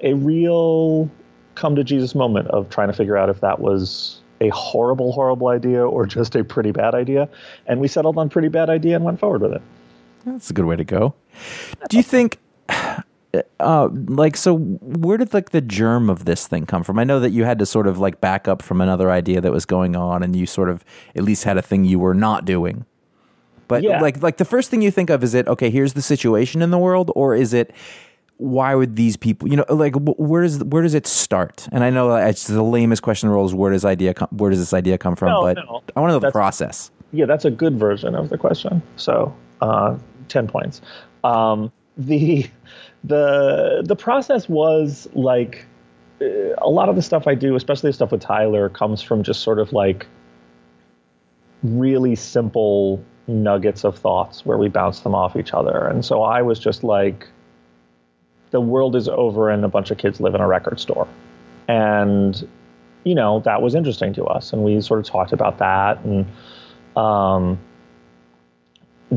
a 0.03 0.15
real 0.15 1.11
come 1.55 1.77
to 1.77 1.85
Jesus 1.85 2.15
moment 2.15 2.49
of 2.49 2.69
trying 2.69 2.89
to 2.89 2.95
figure 2.95 3.17
out 3.17 3.29
if 3.29 3.41
that 3.41 3.61
was 3.61 4.21
a 4.41 4.49
horrible, 4.51 5.13
horrible 5.13 5.49
idea 5.49 5.85
or 5.87 6.07
just 6.07 6.35
a 6.35 6.45
pretty 6.45 6.73
bad 6.73 6.95
idea. 6.95 7.29
And 7.67 7.81
we 7.81 7.89
settled 7.89 8.19
on 8.19 8.29
pretty 8.29 8.49
bad 8.49 8.71
idea 8.71 8.97
and 8.97 9.05
went 9.05 9.21
forward 9.21 9.43
with 9.43 9.53
it. 9.53 9.63
That's 10.25 10.51
a 10.51 10.53
good 10.53 10.65
way 10.65 10.77
to 10.77 10.85
go. 10.85 11.15
Do 11.89 11.97
you 11.97 12.03
think, 12.03 12.39
uh, 13.61 13.89
like, 13.93 14.37
so 14.37 14.57
where 14.59 15.17
did 15.17 15.33
like 15.35 15.51
the 15.51 15.61
germ 15.61 16.11
of 16.11 16.25
this 16.25 16.47
thing 16.47 16.67
come 16.67 16.83
from? 16.83 16.99
I 16.99 17.05
know 17.05 17.21
that 17.21 17.31
you 17.31 17.45
had 17.45 17.59
to 17.59 17.67
sort 17.67 17.87
of 17.87 17.99
like 17.99 18.21
back 18.21 18.49
up 18.49 18.63
from 18.63 18.81
another 18.81 19.11
idea 19.11 19.41
that 19.41 19.53
was 19.53 19.65
going 19.65 19.97
on, 19.97 20.23
and 20.23 20.35
you 20.37 20.47
sort 20.47 20.69
of 20.69 20.85
at 21.17 21.23
least 21.25 21.45
had 21.45 21.57
a 21.57 21.63
thing 21.63 21.85
you 21.85 21.99
were 21.99 22.15
not 22.15 22.45
doing. 22.45 22.85
But 23.69 23.83
Yeah. 23.83 24.01
like, 24.01 24.23
like 24.23 24.37
the 24.37 24.45
first 24.45 24.71
thing 24.71 24.83
you 24.83 24.91
think 24.91 25.11
of 25.11 25.25
is 25.25 25.35
it 25.35 25.49
okay? 25.49 25.71
Here's 25.71 25.95
the 25.95 26.03
situation 26.03 26.63
in 26.63 26.71
the 26.71 26.79
world, 26.79 27.11
or 27.15 27.35
is 27.35 27.53
it? 27.55 27.73
Why 28.37 28.75
would 28.75 28.97
these 28.97 29.17
people, 29.17 29.49
you 29.49 29.57
know, 29.57 29.65
like 29.69 29.95
where 29.97 30.43
does 30.43 30.63
where 30.65 30.83
does 30.83 30.95
it 30.95 31.07
start? 31.07 31.69
And 31.71 31.85
I 31.85 31.91
know 31.91 32.17
it's 32.17 32.49
the 32.49 32.65
lamest 32.65 33.01
question 33.03 33.29
in 33.29 33.31
the 33.31 33.37
world 33.37 33.51
is 33.51 33.55
where 33.55 33.71
does 33.71 33.85
idea 33.85 34.13
come, 34.13 34.29
where 34.33 34.51
does 34.51 34.59
this 34.59 34.75
idea 34.75 34.99
come 34.99 35.15
from? 35.15 35.29
No, 35.29 35.41
but 35.43 35.57
no. 35.57 35.83
I 35.95 36.01
want 36.01 36.11
to 36.11 36.15
know 36.15 36.19
the 36.19 36.33
process. 36.33 36.91
Yeah, 37.13 37.27
that's 37.27 37.45
a 37.45 37.51
good 37.51 37.79
version 37.79 38.17
of 38.17 38.31
the 38.31 38.37
question. 38.37 38.83
So, 38.97 39.33
uh, 39.61 39.97
ten 40.27 40.49
points. 40.49 40.83
Um, 41.23 41.71
the 41.97 42.51
the 43.05 43.83
the 43.85 43.97
process 43.97 44.49
was 44.49 45.09
like 45.13 45.67
uh, 46.21 46.27
a 46.59 46.69
lot 46.69 46.89
of 46.89 46.97
the 46.97 47.03
stuff 47.03 47.27
I 47.27 47.35
do, 47.35 47.55
especially 47.55 47.91
the 47.91 47.95
stuff 47.95 48.13
with 48.13 48.23
Tyler, 48.23 48.69
comes 48.69 49.03
from 49.03 49.23
just 49.23 49.43
sort 49.43 49.59
of 49.59 49.73
like 49.73 50.07
really 51.63 52.15
simple 52.15 53.03
nuggets 53.27 53.85
of 53.85 53.97
thoughts 53.99 54.45
where 54.45 54.59
we 54.59 54.69
bounce 54.69 55.01
them 55.01 55.15
off 55.15 55.37
each 55.37 55.53
other. 55.55 55.87
And 55.87 56.05
so 56.05 56.23
I 56.23 56.43
was 56.43 56.59
just 56.59 56.85
like, 56.85 57.27
the 58.51 58.61
world 58.61 58.97
is 58.97 59.09
over 59.09 59.51
and 59.51 59.65
a 59.65 59.69
bunch 59.69 59.91
of 59.91 59.99
kids 59.99 60.21
live 60.21 60.35
in 60.35 60.41
a 60.41 60.47
record 60.47 60.79
store. 60.79 61.09
And, 61.69 62.47
you 63.05 63.15
know, 63.15 63.41
that 63.41 63.63
was 63.63 63.75
interesting 63.75 64.13
to 64.15 64.25
us. 64.25 64.53
And 64.53 64.63
we 64.63 64.81
sort 64.81 65.01
of 65.01 65.07
talked 65.07 65.33
about 65.33 65.59
that. 65.59 66.05
And, 66.05 66.27
um, 66.97 67.59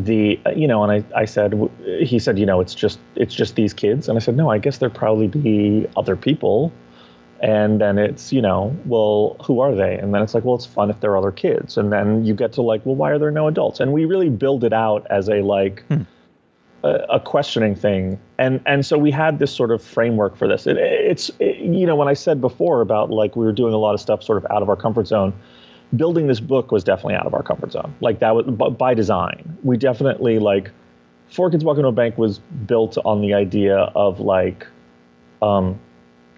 the 0.05 0.39
you 0.55 0.67
know 0.67 0.83
and 0.83 0.91
I, 0.91 1.21
I 1.21 1.25
said 1.25 1.53
he 2.01 2.19
said 2.19 2.37
you 2.37 2.45
know 2.45 2.59
it's 2.59 2.75
just 2.75 2.99
it's 3.15 3.33
just 3.33 3.55
these 3.55 3.73
kids. 3.73 4.07
And 4.09 4.17
i 4.17 4.19
said 4.19 4.35
no 4.35 4.49
i 4.49 4.57
guess 4.57 4.77
there'd 4.77 4.93
probably 4.93 5.27
be 5.27 5.87
other 5.95 6.15
people. 6.15 6.71
And 7.39 7.79
then 7.79 7.99
it's 7.99 8.33
you 8.33 8.41
know 8.41 8.75
well 8.85 9.37
who 9.43 9.59
are 9.59 9.75
they? 9.75 9.97
And 9.97 10.13
then 10.13 10.21
it's 10.21 10.33
like 10.33 10.43
well 10.43 10.55
it's 10.55 10.65
fun 10.65 10.89
if 10.89 10.99
there 10.99 11.11
are 11.11 11.17
other 11.17 11.31
kids. 11.31 11.77
And 11.77 11.91
then 11.91 12.25
you 12.25 12.33
get 12.33 12.53
to 12.53 12.61
like 12.61 12.85
well 12.85 12.95
why 12.95 13.11
are 13.11 13.19
there 13.19 13.31
no 13.31 13.47
adults? 13.47 13.79
And 13.79 13.93
we 13.93 14.05
really 14.05 14.29
build 14.29 14.63
it 14.63 14.73
out 14.73 15.05
as 15.09 15.29
a 15.29 15.41
like 15.41 15.83
hmm. 15.87 16.01
a, 16.83 16.89
a 17.11 17.19
questioning 17.19 17.75
thing. 17.75 18.19
And 18.39 18.61
and 18.65 18.85
so 18.85 18.97
we 18.97 19.11
had 19.11 19.39
this 19.39 19.53
sort 19.53 19.71
of 19.71 19.83
framework 19.83 20.35
for 20.35 20.47
this. 20.47 20.65
It, 20.65 20.77
it's 20.77 21.29
it, 21.39 21.57
you 21.57 21.85
know 21.85 21.95
when 21.95 22.07
i 22.07 22.13
said 22.13 22.41
before 22.41 22.81
about 22.81 23.11
like 23.11 23.35
we 23.35 23.45
were 23.45 23.53
doing 23.53 23.73
a 23.73 23.77
lot 23.77 23.93
of 23.93 24.01
stuff 24.01 24.23
sort 24.23 24.37
of 24.43 24.49
out 24.51 24.61
of 24.61 24.69
our 24.69 24.75
comfort 24.75 25.07
zone 25.07 25.33
building 25.95 26.27
this 26.27 26.39
book 26.39 26.71
was 26.71 26.83
definitely 26.83 27.15
out 27.15 27.25
of 27.25 27.33
our 27.33 27.43
comfort 27.43 27.71
zone 27.71 27.93
like 28.01 28.19
that 28.19 28.35
was 28.35 28.45
by 28.77 28.93
design 28.93 29.57
we 29.63 29.77
definitely 29.77 30.39
like 30.39 30.71
four 31.29 31.49
kids 31.51 31.63
Walk 31.63 31.77
Into 31.77 31.89
a 31.89 31.91
bank 31.91 32.17
was 32.17 32.39
built 32.39 32.97
on 33.03 33.21
the 33.21 33.33
idea 33.33 33.77
of 33.77 34.19
like 34.19 34.67
um, 35.41 35.79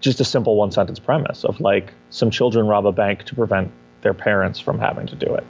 just 0.00 0.20
a 0.20 0.24
simple 0.24 0.56
one 0.56 0.70
sentence 0.70 0.98
premise 0.98 1.44
of 1.44 1.60
like 1.60 1.92
some 2.10 2.30
children 2.30 2.66
rob 2.66 2.86
a 2.86 2.92
bank 2.92 3.24
to 3.24 3.34
prevent 3.34 3.70
their 4.02 4.14
parents 4.14 4.58
from 4.58 4.78
having 4.78 5.06
to 5.06 5.16
do 5.16 5.34
it. 5.34 5.44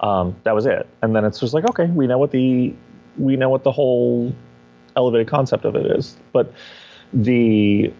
Um, 0.00 0.36
that 0.44 0.54
was 0.54 0.66
it. 0.66 0.86
And 1.02 1.16
then 1.16 1.24
it's 1.24 1.40
just 1.40 1.54
like, 1.54 1.68
okay, 1.70 1.86
we 1.86 2.06
know 2.06 2.18
what 2.18 2.30
the 2.30 2.74
we 3.16 3.36
know 3.36 3.48
what 3.48 3.62
the 3.62 3.72
whole 3.72 4.34
elevated 4.96 5.28
concept 5.28 5.64
of 5.64 5.76
it 5.76 5.86
is. 5.86 6.16
But 6.32 6.52
the 7.12 7.92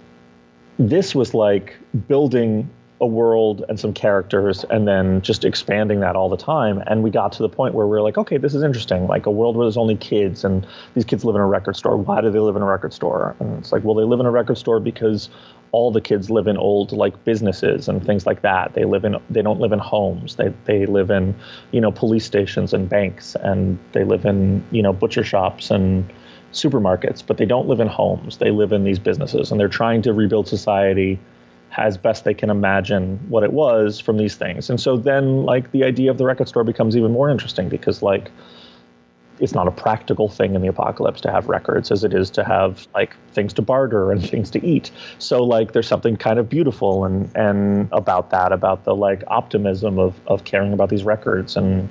this 0.79 1.15
was 1.15 1.35
like 1.35 1.77
building 2.09 2.69
a 3.05 3.07
world 3.07 3.63
and 3.69 3.79
some 3.79 3.93
characters 3.93 4.65
and 4.71 4.89
then 4.89 5.21
just 5.21 5.45
expanding 5.45 6.01
that 6.01 6.17
all 6.17 6.31
the 6.31 6.39
time. 6.39 6.83
And 6.87 7.03
we 7.03 7.11
got 7.11 7.33
to 7.33 7.43
the 7.43 7.49
point 7.51 7.75
where 7.75 7.87
we 7.87 7.97
are 7.99 8.01
like 8.01 8.17
okay 8.17 8.39
this 8.39 8.55
is 8.55 8.63
interesting. 8.63 9.07
Like 9.07 9.27
a 9.27 9.31
world 9.31 9.57
where 9.57 9.67
there's 9.67 9.77
only 9.77 9.97
kids 9.97 10.43
and 10.43 10.67
these 10.95 11.05
kids 11.05 11.25
live 11.25 11.37
in 11.37 11.43
a 11.43 11.47
record 11.47 11.77
store. 11.77 11.97
Why 11.99 12.23
do 12.23 12.31
they 12.31 12.39
live 12.39 12.57
in 12.57 12.63
a 12.63 12.67
record 12.67 12.95
store? 12.95 13.37
And 13.39 13.59
it's 13.59 13.73
like 13.73 13.85
well 13.85 13.95
they 13.95 14.05
live 14.05 14.21
in 14.21 14.27
a 14.27 14.31
record 14.31 14.57
store 14.57 14.81
because 14.81 15.29
all 15.71 15.93
the 15.93 16.01
kids 16.01 16.31
live 16.31 16.47
in 16.47 16.57
old 16.57 16.93
like 16.93 17.25
businesses 17.25 17.89
and 17.89 18.05
things 18.05 18.25
like 18.25 18.41
that. 18.41 18.73
They 18.73 18.87
live 18.87 19.05
in 19.05 19.17
they 19.29 19.43
don't 19.43 19.61
live 19.61 19.73
in 19.73 19.81
homes. 19.81 20.37
They 20.37 20.55
they 20.65 20.87
live 20.87 21.11
in 21.11 21.35
you 21.73 21.83
know 21.83 21.93
police 21.93 22.25
stations 22.25 22.73
and 22.73 22.89
banks 22.89 23.37
and 23.37 23.79
they 23.93 24.05
live 24.05 24.25
in 24.25 24.65
you 24.71 24.83
know 24.83 24.95
butcher 24.95 25.25
shops 25.25 25.71
and 25.71 26.11
supermarkets 26.53 27.23
but 27.27 27.37
they 27.37 27.45
don't 27.45 27.69
live 27.69 27.81
in 27.81 27.89
homes. 27.89 28.39
They 28.39 28.51
live 28.51 28.73
in 28.73 28.85
these 28.85 28.99
businesses 28.99 29.51
and 29.51 29.61
they're 29.61 29.69
trying 29.69 30.01
to 30.03 30.15
rebuild 30.15 30.49
society 30.49 31.19
as 31.77 31.97
best 31.97 32.25
they 32.25 32.35
can 32.35 32.51
imagine 32.51 33.19
what 33.29 33.43
it 33.43 33.53
was 33.53 33.99
from 34.01 34.17
these 34.17 34.37
things. 34.37 34.71
And 34.71 34.81
so 34.81 34.97
then 34.97 35.45
like 35.45 35.73
the 35.73 35.85
idea 35.85 36.11
of 36.11 36.19
the 36.19 36.25
record 36.25 36.49
store 36.49 36.65
becomes 36.65 36.97
even 36.97 37.13
more 37.13 37.31
interesting 37.31 37.69
because 37.69 38.03
like 38.03 38.31
it's 39.41 39.53
not 39.53 39.67
a 39.67 39.73
practical 39.73 40.29
thing 40.29 40.55
in 40.55 40.63
the 40.63 40.69
apocalypse 40.69 41.21
to 41.23 41.31
have 41.31 41.49
records 41.49 41.91
as 41.91 42.05
it 42.05 42.15
is 42.15 42.31
to 42.31 42.45
have 42.45 42.87
like 42.95 43.17
things 43.33 43.53
to 43.55 43.63
barter 43.63 44.13
and 44.13 44.29
things 44.31 44.51
to 44.51 44.65
eat. 44.65 44.91
So 45.19 45.43
like 45.43 45.73
there's 45.73 45.89
something 45.89 46.17
kind 46.17 46.39
of 46.39 46.49
beautiful 46.49 47.05
and 47.05 47.31
and 47.35 47.89
about 47.93 48.31
that 48.31 48.53
about 48.53 48.85
the 48.85 48.95
like 48.95 49.25
optimism 49.27 49.99
of 49.99 50.15
of 50.27 50.45
caring 50.45 50.73
about 50.73 50.89
these 50.89 51.05
records 51.05 51.57
and 51.57 51.89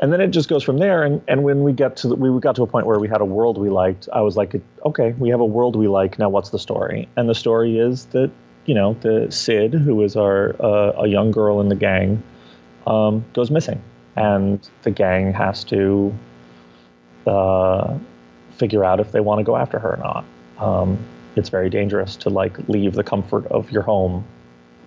and 0.00 0.12
then 0.12 0.20
it 0.20 0.28
just 0.28 0.48
goes 0.48 0.62
from 0.62 0.78
there 0.78 1.02
and 1.02 1.22
and 1.28 1.44
when 1.44 1.62
we 1.62 1.72
get 1.72 1.96
to 1.98 2.08
the, 2.08 2.14
we 2.16 2.40
got 2.40 2.56
to 2.56 2.62
a 2.62 2.66
point 2.66 2.86
where 2.86 2.98
we 2.98 3.08
had 3.08 3.20
a 3.20 3.24
world 3.24 3.58
we 3.58 3.70
liked 3.70 4.08
i 4.12 4.20
was 4.20 4.36
like 4.36 4.60
okay 4.84 5.12
we 5.18 5.28
have 5.28 5.40
a 5.40 5.44
world 5.44 5.76
we 5.76 5.86
like 5.86 6.18
now 6.18 6.28
what's 6.28 6.50
the 6.50 6.58
story 6.58 7.08
and 7.16 7.28
the 7.28 7.34
story 7.34 7.78
is 7.78 8.06
that 8.06 8.30
you 8.66 8.74
know 8.74 8.94
the 9.00 9.30
sid 9.30 9.74
who 9.74 10.02
is 10.02 10.16
our 10.16 10.54
uh, 10.62 11.02
a 11.02 11.06
young 11.06 11.30
girl 11.30 11.60
in 11.60 11.68
the 11.68 11.74
gang 11.74 12.22
um, 12.86 13.24
goes 13.32 13.50
missing 13.50 13.82
and 14.16 14.68
the 14.82 14.90
gang 14.90 15.32
has 15.32 15.64
to 15.64 16.14
uh, 17.26 17.96
figure 18.52 18.84
out 18.84 19.00
if 19.00 19.12
they 19.12 19.20
want 19.20 19.38
to 19.38 19.44
go 19.44 19.56
after 19.56 19.78
her 19.78 19.94
or 19.94 19.96
not 19.96 20.24
um, 20.58 20.98
it's 21.36 21.48
very 21.48 21.70
dangerous 21.70 22.16
to 22.16 22.30
like 22.30 22.56
leave 22.68 22.94
the 22.94 23.04
comfort 23.04 23.46
of 23.46 23.70
your 23.70 23.82
home 23.82 24.24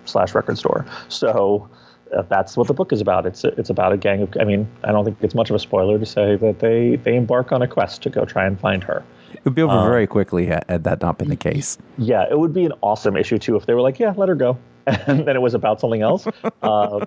slash 0.04 0.34
record 0.34 0.56
store 0.56 0.86
so 1.08 1.68
uh, 2.16 2.22
that's 2.22 2.56
what 2.56 2.66
the 2.66 2.74
book 2.74 2.92
is 2.92 3.00
about. 3.00 3.26
It's 3.26 3.44
it's 3.44 3.70
about 3.70 3.92
a 3.92 3.96
gang 3.96 4.22
of. 4.22 4.34
I 4.40 4.44
mean, 4.44 4.66
I 4.84 4.92
don't 4.92 5.04
think 5.04 5.18
it's 5.20 5.34
much 5.34 5.50
of 5.50 5.56
a 5.56 5.58
spoiler 5.58 5.98
to 5.98 6.06
say 6.06 6.36
that 6.36 6.60
they 6.60 6.96
they 6.96 7.16
embark 7.16 7.52
on 7.52 7.62
a 7.62 7.68
quest 7.68 8.02
to 8.02 8.10
go 8.10 8.24
try 8.24 8.46
and 8.46 8.58
find 8.58 8.82
her. 8.84 9.04
Would 9.48 9.54
be 9.54 9.62
over 9.62 9.88
very 9.88 10.06
quickly 10.06 10.46
had, 10.46 10.64
had 10.68 10.84
that 10.84 11.00
not 11.00 11.18
been 11.18 11.28
the 11.28 11.36
case. 11.36 11.78
Yeah, 11.96 12.24
it 12.30 12.38
would 12.38 12.52
be 12.52 12.64
an 12.64 12.72
awesome 12.82 13.16
issue 13.16 13.38
too 13.38 13.56
if 13.56 13.66
they 13.66 13.74
were 13.74 13.80
like, 13.80 13.98
yeah, 13.98 14.12
let 14.16 14.28
her 14.28 14.34
go, 14.34 14.58
and 14.86 15.26
then 15.26 15.36
it 15.36 15.40
was 15.40 15.54
about 15.54 15.80
something 15.80 16.02
else. 16.02 16.26
Uh, 16.62 17.04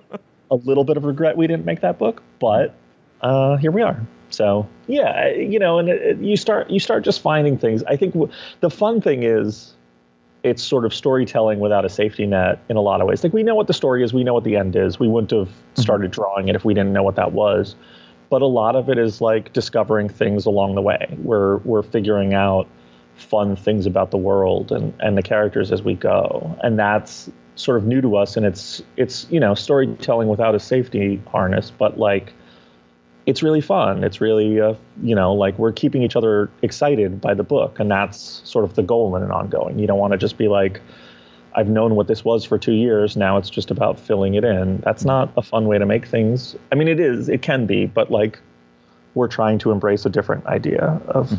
a 0.49 0.55
little 0.55 0.83
bit 0.83 0.97
of 0.97 1.05
regret 1.05 1.37
we 1.37 1.47
didn't 1.47 1.65
make 1.65 1.81
that 1.81 1.97
book, 1.97 2.21
but 2.39 2.73
uh, 3.21 3.55
here 3.57 3.71
we 3.71 3.81
are. 3.81 3.99
So 4.31 4.67
yeah, 4.87 5.27
you 5.29 5.59
know, 5.59 5.77
and 5.79 5.89
it, 5.89 6.01
it- 6.01 6.17
you 6.19 6.35
start 6.37 6.69
you 6.69 6.79
start 6.79 7.03
just 7.03 7.21
finding 7.21 7.57
things. 7.57 7.83
I 7.83 7.95
think 7.95 8.13
w- 8.13 8.31
the 8.61 8.69
fun 8.69 9.01
thing 9.01 9.23
is 9.23 9.73
it's 10.43 10.63
sort 10.63 10.85
of 10.85 10.93
storytelling 10.93 11.59
without 11.59 11.85
a 11.85 11.89
safety 11.89 12.25
net 12.25 12.59
in 12.69 12.75
a 12.75 12.81
lot 12.81 12.99
of 13.01 13.07
ways. 13.07 13.23
Like 13.23 13.33
we 13.33 13.43
know 13.43 13.53
what 13.55 13.67
the 13.67 13.73
story 13.73 14.03
is, 14.03 14.13
we 14.13 14.23
know 14.23 14.33
what 14.33 14.43
the 14.43 14.55
end 14.55 14.75
is. 14.75 14.99
We 14.99 15.07
wouldn't 15.07 15.31
have 15.31 15.49
started 15.75 16.09
drawing 16.11 16.47
it 16.47 16.55
if 16.55 16.65
we 16.65 16.73
didn't 16.73 16.93
know 16.93 17.03
what 17.03 17.15
that 17.17 17.31
was. 17.33 17.75
But 18.31 18.41
a 18.41 18.47
lot 18.47 18.75
of 18.75 18.89
it 18.89 18.97
is 18.97 19.21
like 19.21 19.53
discovering 19.53 20.09
things 20.09 20.47
along 20.47 20.73
the 20.73 20.81
way. 20.81 21.15
We're 21.19 21.57
we're 21.57 21.83
figuring 21.83 22.33
out 22.33 22.67
fun 23.15 23.55
things 23.55 23.85
about 23.85 24.09
the 24.09 24.17
world 24.17 24.71
and, 24.71 24.93
and 24.99 25.15
the 25.15 25.21
characters 25.21 25.71
as 25.71 25.83
we 25.83 25.93
go. 25.93 26.57
And 26.63 26.79
that's 26.79 27.29
sort 27.55 27.77
of 27.77 27.85
new 27.85 28.01
to 28.01 28.15
us 28.15 28.35
and 28.37 28.45
it's 28.45 28.81
it's, 28.97 29.27
you 29.29 29.39
know, 29.39 29.53
storytelling 29.53 30.27
without 30.27 30.55
a 30.55 30.59
safety 30.59 31.21
harness, 31.27 31.71
but 31.71 31.99
like 31.99 32.33
it's 33.25 33.43
really 33.43 33.61
fun. 33.61 34.03
It's 34.03 34.19
really, 34.19 34.59
uh, 34.59 34.73
you 35.03 35.15
know, 35.15 35.33
like 35.33 35.57
we're 35.59 35.71
keeping 35.71 36.01
each 36.01 36.15
other 36.15 36.49
excited 36.61 37.21
by 37.21 37.33
the 37.33 37.43
book, 37.43 37.79
and 37.79 37.91
that's 37.91 38.41
sort 38.45 38.65
of 38.65 38.73
the 38.73 38.81
goal 38.81 39.15
in 39.15 39.23
an 39.23 39.31
ongoing. 39.31 39.77
You 39.77 39.87
don't 39.87 39.99
want 39.99 40.11
to 40.13 40.17
just 40.17 40.37
be 40.37 40.47
like, 40.47 40.81
I've 41.55 41.67
known 41.69 41.95
what 41.95 42.07
this 42.07 42.23
was 42.23 42.45
for 42.45 42.57
two 42.57 42.73
years. 42.73 43.17
Now 43.17 43.37
it's 43.37 43.49
just 43.49 43.71
about 43.71 43.99
filling 43.99 44.35
it 44.35 44.43
in. 44.43 44.77
That's 44.79 45.03
not 45.05 45.31
a 45.37 45.41
fun 45.41 45.67
way 45.67 45.77
to 45.77 45.85
make 45.85 46.05
things. 46.05 46.55
I 46.71 46.75
mean, 46.75 46.87
it 46.87 46.99
is. 46.99 47.29
It 47.29 47.41
can 47.41 47.65
be, 47.65 47.85
but 47.87 48.09
like, 48.11 48.39
we're 49.15 49.27
trying 49.27 49.59
to 49.59 49.71
embrace 49.71 50.05
a 50.05 50.09
different 50.09 50.45
idea 50.45 51.01
of 51.07 51.31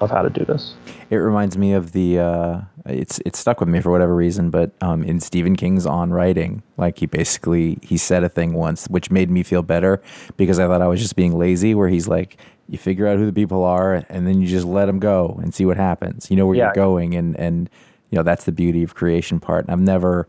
of 0.00 0.10
how 0.10 0.20
to 0.22 0.30
do 0.30 0.44
this. 0.44 0.74
It 1.10 1.16
reminds 1.16 1.56
me 1.56 1.74
of 1.74 1.92
the. 1.92 2.18
Uh, 2.18 2.60
it's 2.86 3.20
it 3.26 3.36
stuck 3.36 3.60
with 3.60 3.68
me 3.68 3.80
for 3.80 3.90
whatever 3.92 4.14
reason, 4.16 4.50
but 4.50 4.72
um, 4.80 5.04
in 5.04 5.20
Stephen 5.20 5.54
King's 5.54 5.86
On 5.86 6.10
Writing, 6.10 6.62
like 6.76 6.98
he 6.98 7.06
basically 7.06 7.78
he 7.82 7.96
said 7.96 8.24
a 8.24 8.28
thing 8.28 8.54
once 8.54 8.86
which 8.88 9.10
made 9.10 9.30
me 9.30 9.42
feel 9.44 9.62
better 9.62 10.02
because 10.36 10.58
I 10.58 10.66
thought 10.66 10.82
I 10.82 10.88
was 10.88 11.00
just 11.00 11.14
being 11.14 11.38
lazy. 11.38 11.74
Where 11.74 11.88
he's 11.88 12.08
like, 12.08 12.38
you 12.68 12.78
figure 12.78 13.06
out 13.06 13.18
who 13.18 13.26
the 13.26 13.32
people 13.32 13.62
are, 13.62 14.04
and 14.08 14.26
then 14.26 14.40
you 14.40 14.48
just 14.48 14.66
let 14.66 14.86
them 14.86 14.98
go 14.98 15.38
and 15.42 15.54
see 15.54 15.64
what 15.66 15.76
happens. 15.76 16.30
You 16.30 16.36
know 16.36 16.46
where 16.46 16.56
Yeah. 16.56 16.64
you're 16.64 16.74
going, 16.74 17.14
and 17.14 17.36
and 17.38 17.70
you 18.12 18.16
know 18.16 18.22
that's 18.22 18.44
the 18.44 18.52
beauty 18.52 18.84
of 18.84 18.94
creation 18.94 19.40
part. 19.40 19.64
And 19.64 19.72
I've 19.72 19.80
never. 19.80 20.28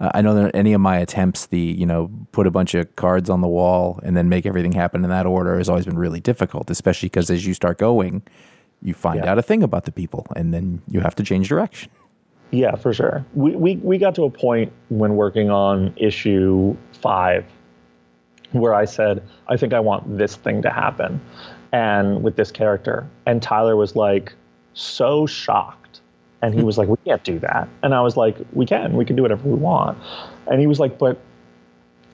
Uh, 0.00 0.10
I 0.14 0.20
know 0.20 0.34
that 0.34 0.54
any 0.54 0.72
of 0.72 0.80
my 0.80 0.98
attempts, 0.98 1.46
the 1.46 1.58
you 1.58 1.86
know, 1.86 2.10
put 2.32 2.46
a 2.46 2.50
bunch 2.50 2.74
of 2.74 2.94
cards 2.96 3.30
on 3.30 3.40
the 3.40 3.48
wall 3.48 4.00
and 4.02 4.16
then 4.16 4.28
make 4.28 4.44
everything 4.44 4.72
happen 4.72 5.04
in 5.04 5.10
that 5.10 5.24
order, 5.24 5.56
has 5.56 5.68
always 5.68 5.86
been 5.86 5.98
really 5.98 6.20
difficult. 6.20 6.68
Especially 6.68 7.08
because 7.08 7.30
as 7.30 7.46
you 7.46 7.54
start 7.54 7.78
going, 7.78 8.22
you 8.82 8.92
find 8.92 9.24
Yeah. 9.24 9.30
out 9.30 9.38
a 9.38 9.42
thing 9.42 9.62
about 9.62 9.84
the 9.84 9.92
people, 9.92 10.26
and 10.36 10.52
then 10.52 10.82
you 10.88 11.00
have 11.00 11.14
to 11.14 11.22
change 11.22 11.48
direction. 11.48 11.90
Yeah, 12.50 12.74
for 12.74 12.92
sure. 12.92 13.24
We, 13.34 13.52
we 13.56 13.76
we 13.76 13.96
got 13.96 14.14
to 14.16 14.24
a 14.24 14.30
point 14.30 14.72
when 14.90 15.16
working 15.16 15.48
on 15.50 15.94
issue 15.96 16.76
five 17.00 17.46
where 18.50 18.74
I 18.74 18.84
said, 18.84 19.22
I 19.48 19.56
think 19.56 19.72
I 19.72 19.80
want 19.80 20.18
this 20.18 20.36
thing 20.36 20.60
to 20.60 20.68
happen 20.70 21.18
and 21.72 22.22
with 22.22 22.36
this 22.36 22.50
character. 22.50 23.08
And 23.24 23.40
Tyler 23.40 23.76
was 23.76 23.96
like 23.96 24.34
so 24.74 25.24
shocked. 25.26 25.81
And 26.42 26.54
he 26.54 26.60
hmm. 26.60 26.66
was 26.66 26.76
like, 26.76 26.88
We 26.88 26.96
can't 27.06 27.22
do 27.24 27.38
that. 27.38 27.68
And 27.82 27.94
I 27.94 28.00
was 28.00 28.16
like, 28.16 28.36
We 28.52 28.66
can, 28.66 28.96
we 28.96 29.04
can 29.04 29.16
do 29.16 29.22
whatever 29.22 29.48
we 29.48 29.54
want. 29.54 29.98
And 30.46 30.60
he 30.60 30.66
was 30.66 30.80
like, 30.80 30.98
But 30.98 31.18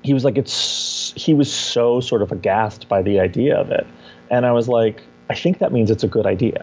he 0.03 0.15
was 0.15 0.25
like, 0.25 0.37
It's 0.37 1.13
he 1.17 1.35
was 1.35 1.53
so 1.53 2.01
sort 2.01 2.23
of 2.23 2.31
aghast 2.31 2.89
by 2.89 3.03
the 3.03 3.19
idea 3.19 3.57
of 3.57 3.71
it. 3.71 3.87
And 4.31 4.47
I 4.47 4.53
was 4.53 4.69
like, 4.69 5.03
I 5.31 5.35
think 5.35 5.59
that 5.59 5.73
means 5.73 5.91
it's 5.91 6.05
a 6.05 6.09
good 6.09 6.27
idea. 6.27 6.63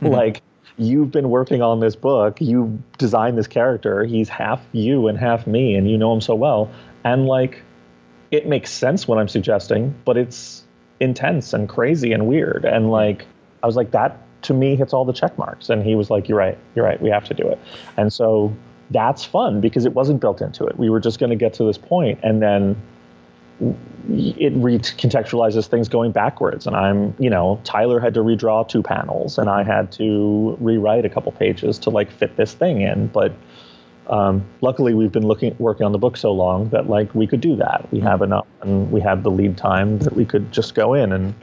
Hmm. 0.00 0.06
like 0.08 0.42
you've 0.78 1.10
been 1.10 1.28
working 1.28 1.62
on 1.62 1.80
this 1.80 1.94
book, 1.94 2.40
you 2.40 2.82
designed 2.98 3.36
this 3.38 3.46
character, 3.46 4.04
he's 4.04 4.28
half 4.28 4.60
you 4.72 5.06
and 5.08 5.18
half 5.18 5.46
me, 5.46 5.74
and 5.74 5.90
you 5.90 5.98
know 5.98 6.12
him 6.12 6.20
so 6.20 6.34
well. 6.34 6.70
And 7.04 7.26
like 7.26 7.62
it 8.30 8.46
makes 8.46 8.70
sense 8.70 9.06
what 9.06 9.18
I'm 9.18 9.28
suggesting, 9.28 9.94
but 10.04 10.16
it's 10.16 10.64
intense 11.00 11.52
and 11.52 11.68
crazy 11.68 12.12
and 12.12 12.26
weird. 12.26 12.64
And 12.64 12.90
like 12.90 13.26
I 13.62 13.66
was 13.66 13.76
like, 13.76 13.90
that 13.92 14.18
to 14.42 14.54
me 14.54 14.76
hits 14.76 14.92
all 14.92 15.04
the 15.04 15.12
check 15.12 15.36
marks. 15.38 15.68
And 15.68 15.82
he 15.82 15.94
was 15.94 16.10
like, 16.10 16.28
You're 16.28 16.38
right, 16.38 16.58
you're 16.74 16.84
right, 16.84 17.00
we 17.00 17.10
have 17.10 17.24
to 17.26 17.34
do 17.34 17.46
it. 17.48 17.58
And 17.96 18.12
so 18.12 18.54
that's 18.90 19.24
fun 19.24 19.60
because 19.60 19.84
it 19.84 19.94
wasn't 19.94 20.20
built 20.20 20.42
into 20.42 20.66
it. 20.66 20.78
We 20.78 20.90
were 20.90 21.00
just 21.00 21.18
gonna 21.18 21.36
get 21.36 21.54
to 21.54 21.64
this 21.64 21.78
point 21.78 22.18
and 22.22 22.42
then 22.42 22.76
it 24.10 24.54
recontextualizes 24.56 25.68
things 25.68 25.88
going 25.88 26.10
backwards. 26.10 26.66
And 26.66 26.74
I'm, 26.74 27.14
you 27.18 27.30
know, 27.30 27.60
Tyler 27.62 28.00
had 28.00 28.14
to 28.14 28.20
redraw 28.20 28.68
two 28.68 28.82
panels 28.82 29.38
and 29.38 29.48
I 29.48 29.62
had 29.62 29.92
to 29.92 30.56
rewrite 30.60 31.04
a 31.04 31.08
couple 31.08 31.30
pages 31.32 31.78
to 31.80 31.90
like 31.90 32.10
fit 32.10 32.36
this 32.36 32.54
thing 32.54 32.80
in. 32.80 33.06
But 33.06 33.32
um, 34.08 34.44
luckily, 34.60 34.94
we've 34.94 35.12
been 35.12 35.26
looking 35.26 35.54
working 35.58 35.86
on 35.86 35.92
the 35.92 35.98
book 35.98 36.16
so 36.16 36.32
long 36.32 36.68
that 36.70 36.88
like 36.88 37.14
we 37.14 37.26
could 37.26 37.40
do 37.40 37.54
that. 37.56 37.86
We 37.92 38.00
have 38.00 38.20
enough, 38.22 38.46
and 38.60 38.90
we 38.90 39.00
had 39.00 39.22
the 39.22 39.30
lead 39.30 39.56
time 39.56 39.98
that 40.00 40.14
we 40.14 40.24
could 40.24 40.50
just 40.50 40.74
go 40.74 40.94
in 40.94 41.12
and 41.12 41.34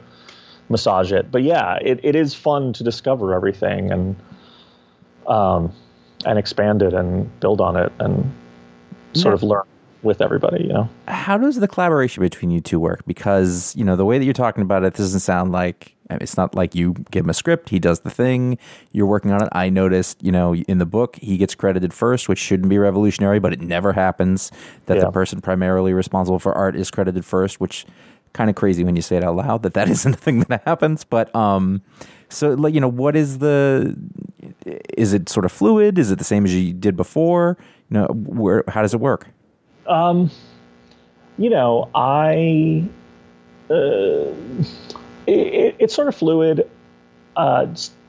massage 0.70 1.12
it. 1.12 1.30
But 1.30 1.42
yeah, 1.42 1.76
it, 1.82 2.00
it 2.02 2.14
is 2.16 2.34
fun 2.34 2.72
to 2.74 2.84
discover 2.84 3.34
everything 3.34 3.90
and 3.92 4.16
um, 5.26 5.72
and 6.24 6.38
expand 6.38 6.82
it 6.82 6.94
and 6.94 7.28
build 7.40 7.60
on 7.60 7.76
it 7.76 7.92
and 7.98 8.32
sort 9.12 9.34
of 9.34 9.42
learn 9.42 9.64
with 10.02 10.22
everybody. 10.22 10.64
You 10.64 10.72
know, 10.72 10.88
How 11.08 11.36
does 11.36 11.56
the 11.56 11.68
collaboration 11.68 12.22
between 12.22 12.50
you 12.50 12.60
two 12.60 12.80
work? 12.80 13.02
Because 13.06 13.74
you 13.76 13.84
know 13.84 13.96
the 13.96 14.04
way 14.04 14.18
that 14.18 14.24
you're 14.24 14.32
talking 14.34 14.62
about 14.62 14.84
it 14.84 14.94
doesn't 14.94 15.20
sound 15.20 15.52
like 15.52 15.94
it's 16.10 16.36
not 16.36 16.54
like 16.56 16.74
you 16.74 16.94
give 17.12 17.24
him 17.24 17.30
a 17.30 17.34
script, 17.34 17.68
he 17.68 17.78
does 17.78 18.00
the 18.00 18.10
thing, 18.10 18.58
you're 18.90 19.06
working 19.06 19.30
on 19.30 19.42
it. 19.44 19.48
I 19.52 19.68
noticed, 19.68 20.20
you 20.24 20.32
know, 20.32 20.56
in 20.56 20.78
the 20.78 20.86
book 20.86 21.16
he 21.22 21.36
gets 21.36 21.54
credited 21.54 21.94
first, 21.94 22.28
which 22.28 22.38
shouldn't 22.40 22.68
be 22.68 22.78
revolutionary, 22.78 23.38
but 23.38 23.52
it 23.52 23.60
never 23.60 23.92
happens 23.92 24.50
that 24.86 24.96
Yeah. 24.96 25.04
the 25.04 25.12
person 25.12 25.40
primarily 25.40 25.92
responsible 25.92 26.40
for 26.40 26.52
art 26.52 26.74
is 26.74 26.90
credited 26.90 27.24
first, 27.24 27.60
which 27.60 27.86
kind 28.32 28.50
of 28.50 28.56
crazy 28.56 28.84
when 28.84 28.96
you 28.96 29.02
say 29.02 29.16
it 29.16 29.24
out 29.24 29.36
loud 29.36 29.62
that 29.62 29.74
that 29.74 29.88
isn't 29.88 30.14
a 30.14 30.16
thing 30.16 30.40
that 30.40 30.62
happens. 30.64 31.04
But 31.04 31.34
um, 31.34 31.82
so 32.28 32.54
like 32.54 32.74
you 32.74 32.80
know, 32.80 32.88
what 32.88 33.16
is 33.16 33.38
the? 33.38 33.96
Is 34.96 35.12
it 35.12 35.28
sort 35.28 35.44
of 35.44 35.52
fluid? 35.52 35.98
Is 35.98 36.10
it 36.10 36.18
the 36.18 36.24
same 36.24 36.44
as 36.44 36.54
you 36.54 36.72
did 36.72 36.96
before? 36.96 37.56
You 37.90 37.94
know, 37.94 38.06
where 38.06 38.64
how 38.68 38.82
does 38.82 38.94
it 38.94 39.00
work? 39.00 39.28
Um, 39.86 40.30
you 41.38 41.50
know, 41.50 41.88
I 41.94 42.88
uh, 43.70 44.32
it, 45.26 45.76
it's 45.78 45.94
sort 45.94 46.08
of 46.08 46.14
fluid. 46.14 46.68
Uh, 47.36 47.66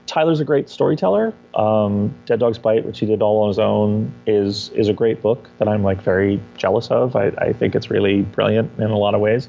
Tyler's 0.08 0.42
a 0.42 0.46
great 0.46 0.68
storyteller. 0.70 1.34
Um, 1.56 2.14
Dead 2.26 2.40
Dog's 2.42 2.58
Bite, 2.58 2.86
which 2.86 3.00
he 3.00 3.06
did 3.06 3.22
all 3.22 3.44
on 3.44 3.48
his 3.48 3.60
own, 3.60 4.14
is 4.28 4.70
is 4.70 4.90
a 4.90 4.94
great 4.94 5.22
book 5.22 5.50
that 5.58 5.68
I'm 5.70 5.84
like 5.84 6.02
very 6.02 6.42
jealous 6.58 6.92
of. 6.92 7.16
I, 7.16 7.28
I 7.38 7.54
think 7.54 7.76
it's 7.76 7.90
really 7.90 8.24
brilliant 8.24 8.72
in 8.78 8.92
a 8.92 8.98
lot 8.98 9.16
of 9.16 9.22
ways. 9.22 9.48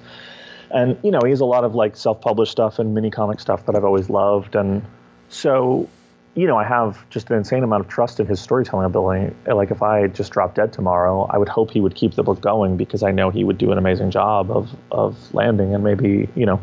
And 0.72 0.98
you 1.02 1.10
know, 1.10 1.20
he 1.24 1.30
has 1.30 1.40
a 1.40 1.44
lot 1.44 1.64
of 1.64 1.74
like 1.74 1.96
self-published 1.96 2.52
stuff 2.52 2.78
and 2.78 2.94
mini 2.94 3.10
comic 3.10 3.40
stuff 3.40 3.66
that 3.66 3.76
I've 3.76 3.84
always 3.84 4.08
loved. 4.08 4.54
And 4.54 4.82
so, 5.28 5.88
you 6.34 6.46
know, 6.46 6.56
I 6.56 6.64
have 6.64 7.08
just 7.10 7.30
an 7.30 7.36
insane 7.36 7.62
amount 7.62 7.84
of 7.84 7.88
trust 7.88 8.18
in 8.18 8.26
his 8.26 8.40
storytelling 8.40 8.86
ability. 8.86 9.34
Like 9.46 9.70
if 9.70 9.82
I 9.82 10.06
just 10.06 10.32
dropped 10.32 10.54
dead 10.54 10.72
tomorrow, 10.72 11.26
I 11.30 11.36
would 11.36 11.48
hope 11.48 11.70
he 11.70 11.80
would 11.80 11.94
keep 11.94 12.14
the 12.14 12.22
book 12.22 12.40
going 12.40 12.76
because 12.76 13.02
I 13.02 13.10
know 13.10 13.28
he 13.30 13.44
would 13.44 13.58
do 13.58 13.70
an 13.70 13.78
amazing 13.78 14.10
job 14.10 14.50
of 14.50 14.70
of 14.90 15.34
landing 15.34 15.74
and 15.74 15.84
maybe 15.84 16.28
you 16.34 16.46
know, 16.46 16.60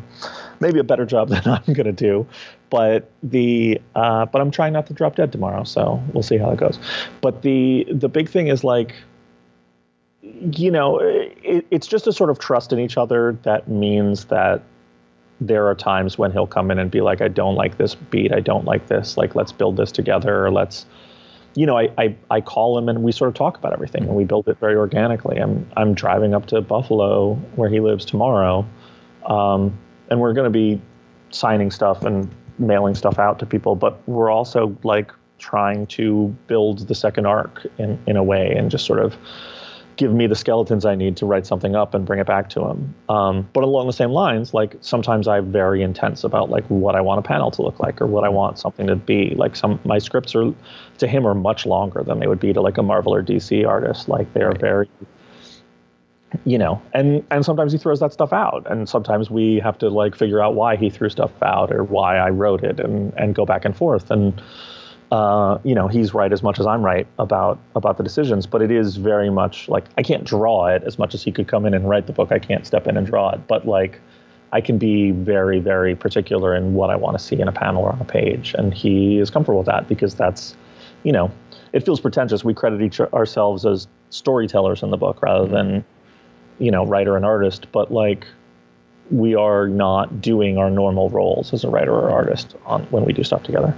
maybe 0.59 0.79
a 0.79 0.83
better 0.83 1.05
job 1.05 1.29
than 1.29 1.41
I'm 1.45 1.73
going 1.73 1.85
to 1.85 1.91
do. 1.91 2.25
But 2.71 3.11
the 3.23 3.81
uh, 3.95 4.25
but 4.25 4.41
I'm 4.41 4.51
trying 4.51 4.73
not 4.73 4.87
to 4.87 4.93
drop 4.93 5.15
dead 5.15 5.31
tomorrow, 5.31 5.63
so 5.63 6.01
we'll 6.13 6.23
see 6.23 6.37
how 6.37 6.51
it 6.51 6.57
goes. 6.57 6.79
But 7.21 7.41
the 7.43 7.85
the 7.91 8.09
big 8.09 8.29
thing 8.29 8.47
is 8.47 8.63
like 8.63 8.95
you 10.51 10.71
know, 10.71 10.99
it, 10.99 11.65
it's 11.71 11.87
just 11.87 12.07
a 12.07 12.13
sort 12.13 12.29
of 12.29 12.39
trust 12.39 12.73
in 12.73 12.79
each 12.79 12.97
other 12.97 13.37
that 13.43 13.67
means 13.67 14.25
that 14.25 14.63
there 15.41 15.67
are 15.67 15.75
times 15.75 16.17
when 16.17 16.31
he'll 16.31 16.47
come 16.47 16.69
in 16.71 16.79
and 16.79 16.91
be 16.91 17.01
like, 17.01 17.21
I 17.21 17.27
don't 17.27 17.55
like 17.55 17.77
this 17.77 17.95
beat. 17.95 18.33
I 18.33 18.39
don't 18.39 18.65
like 18.65 18.87
this. 18.87 19.17
Like, 19.17 19.35
let's 19.35 19.51
build 19.51 19.77
this 19.77 19.91
together. 19.91 20.51
Let's, 20.51 20.85
you 21.55 21.65
know, 21.65 21.77
I, 21.77 21.89
I, 21.97 22.15
I 22.29 22.41
call 22.41 22.77
him 22.77 22.89
and 22.89 23.03
we 23.03 23.11
sort 23.11 23.29
of 23.29 23.35
talk 23.35 23.57
about 23.57 23.71
everything 23.71 24.03
and 24.03 24.15
we 24.15 24.25
build 24.25 24.47
it 24.49 24.59
very 24.59 24.75
organically. 24.75 25.37
I'm, 25.37 25.69
I'm 25.77 25.93
driving 25.93 26.33
up 26.33 26.47
to 26.47 26.61
Buffalo 26.61 27.35
where 27.55 27.69
he 27.69 27.79
lives 27.79 28.03
tomorrow. 28.05 28.65
Um, 29.25 29.77
and 30.09 30.19
we're 30.19 30.33
going 30.33 30.51
to 30.51 30.57
be 30.57 30.81
signing 31.29 31.71
stuff 31.71 32.03
and 32.03 32.29
mailing 32.57 32.95
stuff 32.95 33.19
out 33.19 33.39
to 33.39 33.45
people, 33.45 33.75
but 33.75 34.05
we're 34.07 34.29
also 34.29 34.77
like 34.83 35.11
trying 35.37 35.87
to 35.87 36.35
build 36.47 36.87
the 36.87 36.95
second 36.95 37.25
arc 37.25 37.65
in, 37.77 37.97
in 38.07 38.17
a 38.17 38.23
way 38.23 38.53
and 38.55 38.69
just 38.69 38.85
sort 38.85 38.99
of 38.99 39.15
give 39.99 40.13
me 40.13 40.27
the 40.27 40.35
skeletons 40.35 40.85
I 40.85 40.95
need 40.95 41.17
to 41.17 41.25
write 41.25 41.45
something 41.45 41.75
up 41.75 41.93
and 41.93 42.05
bring 42.05 42.21
it 42.21 42.25
back 42.25 42.47
to 42.51 42.63
him. 42.63 42.95
Um, 43.09 43.49
but 43.51 43.65
along 43.65 43.87
the 43.87 43.93
same 43.93 44.11
lines, 44.11 44.53
like 44.53 44.77
sometimes 44.79 45.27
I'm 45.27 45.51
very 45.51 45.83
intense 45.83 46.23
about 46.23 46.49
like 46.49 46.65
what 46.67 46.95
I 46.95 47.01
want 47.01 47.19
a 47.19 47.21
panel 47.21 47.51
to 47.51 47.61
look 47.61 47.81
like 47.81 48.01
or 48.01 48.07
what 48.07 48.23
I 48.23 48.29
want 48.29 48.57
something 48.57 48.87
to 48.87 48.95
be. 48.95 49.35
Like 49.35 49.57
some 49.57 49.77
my 49.83 49.97
scripts 49.97 50.33
are 50.35 50.53
to 50.99 51.07
him 51.07 51.27
are 51.27 51.35
much 51.35 51.65
longer 51.65 52.01
than 52.01 52.21
they 52.21 52.27
would 52.27 52.39
be 52.39 52.53
to 52.53 52.61
like 52.61 52.77
a 52.77 52.81
Marvel 52.81 53.13
or 53.13 53.21
DC 53.21 53.67
artist. 53.67 54.07
Like 54.07 54.33
they 54.33 54.41
are 54.41 54.55
very 54.57 54.89
you 56.45 56.57
know 56.57 56.81
and 56.93 57.25
and 57.31 57.43
sometimes 57.43 57.73
he 57.73 57.77
throws 57.77 57.99
that 57.99 58.13
stuff 58.13 58.31
out 58.31 58.65
and 58.71 58.87
sometimes 58.87 59.29
we 59.29 59.59
have 59.59 59.77
to 59.79 59.89
like 59.89 60.15
figure 60.15 60.41
out 60.41 60.55
why 60.55 60.75
he 60.75 60.89
threw 60.89 61.09
stuff 61.09 61.31
out 61.41 61.71
or 61.71 61.83
why 61.83 62.17
i 62.17 62.29
wrote 62.29 62.63
it 62.63 62.79
and 62.79 63.11
and 63.17 63.33
go 63.33 63.47
back 63.47 63.65
and 63.65 63.75
forth 63.75 64.11
and 64.11 64.39
uh, 65.11 65.57
you 65.63 65.73
know 65.73 65.87
he's 65.87 66.13
right 66.13 66.31
as 66.31 66.43
much 66.43 66.59
as 66.59 66.67
i'm 66.67 66.83
right 66.83 67.07
about 67.17 67.59
about 67.75 67.97
the 67.97 68.03
decisions 68.03 68.45
but 68.45 68.61
it 68.61 68.71
is 68.71 68.97
very 68.97 69.29
much 69.29 69.67
like 69.67 69.85
i 69.97 70.03
can't 70.03 70.23
draw 70.23 70.67
it 70.67 70.83
as 70.83 70.99
much 70.99 71.13
as 71.13 71.23
he 71.23 71.31
could 71.31 71.47
come 71.47 71.65
in 71.65 71.73
and 71.73 71.89
write 71.89 72.05
the 72.07 72.13
book. 72.13 72.31
I 72.31 72.39
can't 72.39 72.65
step 72.65 72.87
in 72.87 72.95
and 72.95 73.07
draw 73.07 73.31
it 73.31 73.47
but 73.47 73.67
like 73.67 73.99
i 74.51 74.61
can 74.61 74.77
be 74.77 75.11
very 75.11 75.59
very 75.59 75.95
particular 75.95 76.55
in 76.55 76.73
what 76.73 76.89
i 76.89 76.95
want 76.95 77.17
to 77.17 77.23
see 77.23 77.39
in 77.39 77.47
a 77.47 77.51
panel 77.51 77.83
or 77.83 77.91
on 77.91 78.01
a 78.01 78.05
page 78.05 78.53
and 78.57 78.73
he 78.73 79.17
is 79.17 79.29
comfortable 79.29 79.59
with 79.59 79.67
that 79.67 79.87
because 79.87 80.13
that's 80.13 80.55
you 81.03 81.11
know 81.11 81.31
it 81.73 81.85
feels 81.85 81.99
pretentious. 81.99 82.43
We 82.43 82.53
credit 82.53 82.81
each 82.81 82.99
ourselves 82.99 83.65
as 83.65 83.87
storytellers 84.09 84.81
in 84.83 84.89
the 84.89 84.97
book 84.97 85.21
rather 85.21 85.47
than 85.47 85.85
you 86.57 86.71
know 86.71 86.85
writer 86.85 87.15
and 87.15 87.25
artist 87.25 87.67
but 87.71 87.91
like 87.91 88.25
we 89.11 89.35
are 89.35 89.67
not 89.67 90.21
doing 90.21 90.57
our 90.57 90.69
normal 90.69 91.09
roles 91.09 91.53
as 91.53 91.63
a 91.63 91.69
writer 91.69 91.93
or 91.93 92.09
artist 92.09 92.55
on 92.65 92.83
when 92.85 93.05
we 93.05 93.13
do 93.13 93.23
stuff 93.23 93.43
together 93.43 93.73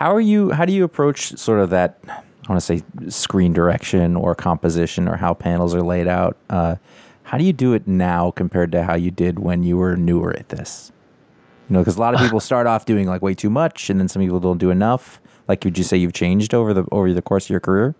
How 0.00 0.14
are 0.14 0.20
you? 0.20 0.50
How 0.50 0.64
do 0.64 0.72
you 0.72 0.82
approach 0.82 1.36
sort 1.36 1.60
of 1.60 1.68
that? 1.70 2.00
I 2.08 2.50
want 2.50 2.58
to 2.58 2.60
say 2.62 2.82
screen 3.10 3.52
direction 3.52 4.16
or 4.16 4.34
composition 4.34 5.06
or 5.06 5.16
how 5.16 5.34
panels 5.34 5.74
are 5.74 5.82
laid 5.82 6.08
out. 6.08 6.38
Uh, 6.48 6.76
how 7.22 7.36
do 7.36 7.44
you 7.44 7.52
do 7.52 7.74
it 7.74 7.86
now 7.86 8.30
compared 8.30 8.72
to 8.72 8.82
how 8.82 8.94
you 8.94 9.10
did 9.10 9.40
when 9.40 9.62
you 9.62 9.76
were 9.76 9.96
newer 9.96 10.34
at 10.34 10.48
this? 10.48 10.90
You 11.68 11.74
know, 11.74 11.80
because 11.80 11.98
a 11.98 12.00
lot 12.00 12.14
of 12.14 12.20
people 12.24 12.40
start 12.40 12.66
off 12.66 12.86
doing 12.86 13.06
like 13.08 13.20
way 13.20 13.34
too 13.34 13.50
much, 13.50 13.90
and 13.90 14.00
then 14.00 14.08
some 14.08 14.22
people 14.22 14.40
don't 14.40 14.56
do 14.56 14.70
enough. 14.70 15.20
Like, 15.48 15.62
would 15.66 15.76
you 15.76 15.84
say 15.84 15.98
you've 15.98 16.14
changed 16.14 16.54
over 16.54 16.72
the 16.72 16.86
over 16.90 17.12
the 17.12 17.20
course 17.20 17.44
of 17.44 17.50
your 17.50 17.60
career? 17.60 17.94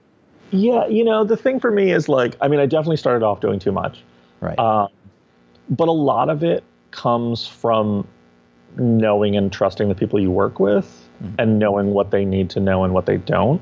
yeah 0.53 0.85
you 0.89 1.05
know 1.05 1.23
the 1.23 1.37
thing 1.37 1.61
for 1.61 1.71
me 1.71 1.93
is 1.93 2.09
like 2.09 2.37
i 2.41 2.49
mean 2.49 2.59
i 2.59 2.67
definitely 2.67 2.97
started 2.97 3.25
off 3.25 3.41
doing 3.41 3.61
too 3.61 3.71
much 3.71 4.03
Right. 4.41 4.57
but 4.57 5.87
a 5.87 5.93
lot 5.93 6.29
of 6.29 6.43
it 6.43 6.65
comes 6.91 7.47
from 7.47 8.05
knowing 8.77 9.37
and 9.37 9.53
trusting 9.53 9.89
the 9.89 9.95
people 9.95 10.19
you 10.19 10.29
work 10.29 10.59
with 10.59 11.09
Mm-hmm. 11.23 11.35
and 11.39 11.59
knowing 11.59 11.93
what 11.93 12.11
they 12.13 12.25
need 12.25 12.49
to 12.51 12.61
know 12.61 12.83
and 12.83 12.95
what 12.95 13.05
they 13.05 13.19
don't. 13.19 13.61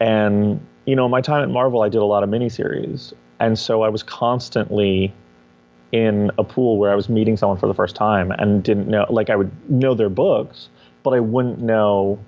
And 0.00 0.60
you 0.84 0.94
know, 0.94 1.08
my 1.08 1.20
time 1.22 1.42
at 1.42 1.48
Marvel, 1.48 1.80
I 1.82 1.88
did 1.88 2.02
a 2.02 2.04
lot 2.04 2.22
of 2.22 2.28
miniseries, 2.28 3.14
and 3.40 3.58
so 3.58 3.82
I 3.82 3.88
was 3.88 4.02
constantly 4.02 5.12
in 5.92 6.30
a 6.38 6.44
pool 6.44 6.78
where 6.78 6.90
I 6.90 6.94
was 6.94 7.08
meeting 7.08 7.36
someone 7.36 7.58
for 7.58 7.66
the 7.66 7.74
first 7.74 7.96
time 7.96 8.30
and 8.32 8.62
didn't 8.62 8.88
know. 8.88 9.06
Like 9.08 9.30
I 9.30 9.36
would 9.36 9.50
know 9.70 9.94
their 9.94 10.08
books, 10.10 10.68
but 11.02 11.14
I 11.14 11.20
wouldn't 11.20 11.60
know 11.60 12.18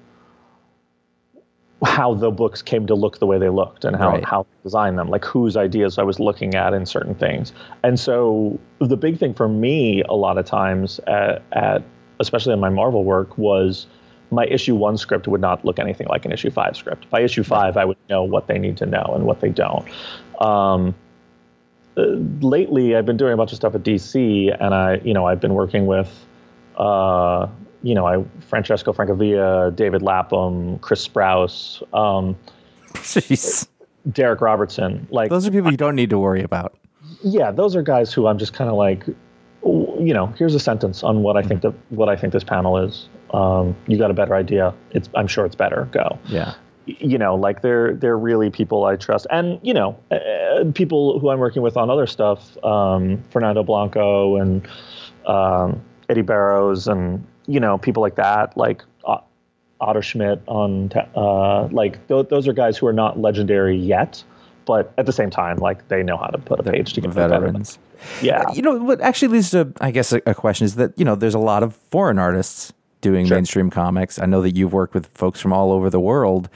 how 1.85 2.14
the 2.14 2.31
books 2.31 2.62
came 2.62 2.87
to 2.87 2.94
look 2.94 3.18
the 3.18 3.27
way 3.27 3.38
they 3.38 3.50
looked 3.50 3.85
and 3.85 3.96
how 3.96 4.12
Right. 4.12 4.24
how 4.24 4.46
design 4.62 4.96
them, 4.96 5.09
like 5.09 5.24
whose 5.24 5.57
ideas 5.57 5.98
I 5.98 6.03
was 6.03 6.18
looking 6.18 6.55
at 6.55 6.72
in 6.72 6.87
certain 6.87 7.14
things. 7.14 7.53
And 7.83 8.00
so 8.00 8.59
the 8.79 8.96
big 8.96 9.18
thing 9.18 9.35
for 9.35 9.48
me 9.48 10.03
a 10.09 10.14
lot 10.14 10.38
of 10.38 10.46
times 10.46 11.00
at, 11.07 11.42
at 11.53 11.83
especially 12.20 12.55
in 12.55 12.61
my 12.61 12.70
Marvel 12.70 13.05
work 13.05 13.37
was 13.37 13.87
my 14.35 14.47
issue 14.47 14.75
one 14.75 14.97
script 14.97 15.27
would 15.29 15.40
not 15.40 15.64
look 15.64 15.79
anything 15.79 16.07
like 16.09 16.25
an 16.25 16.33
issue 16.33 16.51
five 16.51 16.77
script. 16.77 17.09
By 17.11 17.20
issue 17.20 17.42
five, 17.42 17.77
I 17.77 17.85
would 17.85 17.97
know 18.09 18.23
what 18.23 18.47
they 18.47 18.59
need 18.59 18.77
to 18.79 18.87
know 18.87 19.12
and 19.14 19.25
what 19.25 19.40
they 19.40 19.49
don't. 19.51 19.87
Um, 20.40 20.94
uh, 21.97 22.03
lately, 22.40 22.97
I've 22.97 23.07
been 23.07 23.16
doing 23.16 23.33
a 23.33 23.37
bunch 23.37 23.53
of 23.53 23.57
stuff 23.57 23.75
at 23.75 23.83
DC, 23.83 24.55
and 24.61 24.75
I, 24.75 24.97
you 25.05 25.14
know, 25.14 25.27
I've 25.27 25.40
been 25.40 25.55
working 25.55 25.87
with, 25.87 26.11
uh, 26.77 27.47
you 27.83 27.94
know, 27.94 28.07
I 28.07 28.25
Francesco 28.49 28.92
Francavilla, 28.92 29.75
David 29.75 30.03
Lapham, 30.03 30.79
Chris 30.81 31.07
Sprouse, 31.07 31.83
um, 31.94 32.37
Jeez. 32.94 33.68
Darick 34.09 34.40
Robertson. 34.40 35.07
Like 35.11 35.31
Those 35.31 35.47
are 35.47 35.51
people 35.51 35.70
you 35.70 35.77
don't 35.77 35.94
need 35.94 36.11
to 36.11 36.18
worry 36.18 36.42
about. 36.42 36.77
yeah, 37.23 37.51
those 37.51 37.77
are 37.77 37.83
guys 37.83 38.12
who 38.12 38.27
I'm 38.27 38.38
just 38.38 38.53
kind 38.53 38.68
of 38.68 38.77
like, 38.77 39.07
you 39.64 40.12
know, 40.12 40.27
here's 40.37 40.55
a 40.55 40.61
sentence 40.61 41.03
on 41.03 41.23
what 41.23 41.37
I 41.37 41.42
think 41.42 41.62
that 41.62 41.73
what 41.90 42.09
I 42.09 42.16
think 42.16 42.33
this 42.33 42.44
panel 42.44 42.77
is. 42.79 43.09
Um, 43.35 43.77
you 43.88 43.99
got 43.99 44.11
a 44.11 44.14
better 44.14 44.35
idea. 44.35 44.73
It's 44.92 45.09
I'm 45.14 45.27
sure 45.27 45.44
it's 45.44 45.57
better. 45.57 45.88
Go. 45.90 46.18
Yeah. 46.27 46.55
You 46.87 47.18
know, 47.18 47.35
like 47.35 47.62
they're 47.62 47.94
they're 47.94 48.18
really 48.18 48.51
people 48.51 48.85
I 48.85 48.97
trust, 48.97 49.27
and 49.31 49.59
you 49.62 49.75
know, 49.75 49.99
uh, 50.11 50.64
people 50.75 51.18
who 51.18 51.31
I'm 51.31 51.38
working 51.38 51.62
with 51.62 51.77
on 51.77 51.90
other 51.90 52.07
stuff, 52.07 52.62
um, 52.62 53.23
Fernando 53.31 53.62
Blanco 53.62 54.37
and 54.37 54.68
um, 55.27 55.81
Eddy 56.09 56.23
Barrows, 56.23 56.87
and 56.87 57.27
you 57.47 57.59
know, 57.59 57.79
people 57.79 58.03
like 58.03 58.16
that, 58.16 58.57
like. 58.57 58.83
Uh, 59.05 59.18
Otto 59.81 60.01
Schmidt 60.01 60.40
on, 60.47 60.90
uh, 61.14 61.66
like 61.66 62.07
th- 62.09 62.29
those 62.29 62.49
are 62.49 62.55
guys 62.55 62.79
who 62.79 62.87
are 62.87 62.92
not 62.92 63.18
legendary 63.18 63.77
yet, 63.77 64.23
but 64.64 64.94
at 64.97 65.05
the 65.05 65.12
same 65.12 65.29
time, 65.29 65.59
like 65.59 65.88
they 65.88 66.03
know 66.03 66.16
how 66.16 66.29
to 66.29 66.38
put 66.38 66.61
a 66.61 66.62
page 66.62 66.94
together. 66.94 67.29
Veterans. 67.29 67.79
Yeah, 68.23 68.44
You 68.55 68.62
know, 68.62 68.77
what 68.77 69.01
actually 69.01 69.29
leads 69.29 69.51
to, 69.51 69.73
I 69.81 69.90
guess, 69.90 70.12
a, 70.12 70.23
a 70.27 70.35
question 70.35 70.64
is 70.64 70.77
that, 70.77 70.92
you 70.97 71.05
know, 71.05 71.16
there's 71.16 71.35
a 71.35 71.38
lot 71.40 71.62
of 71.62 71.75
foreign 71.90 72.18
artists 72.18 72.73
doing 73.05 73.27
Sure. 73.27 73.37
mainstream 73.37 73.71
comics. 73.71 74.19
I 74.19 74.27
know 74.27 74.40
that 74.40 74.57
you've 74.57 74.73
worked 74.73 74.95
with 74.95 75.07
folks 75.14 75.38
from 75.40 75.53
all 75.53 75.71
over 75.71 75.90
the 75.90 76.01
world. 76.01 76.49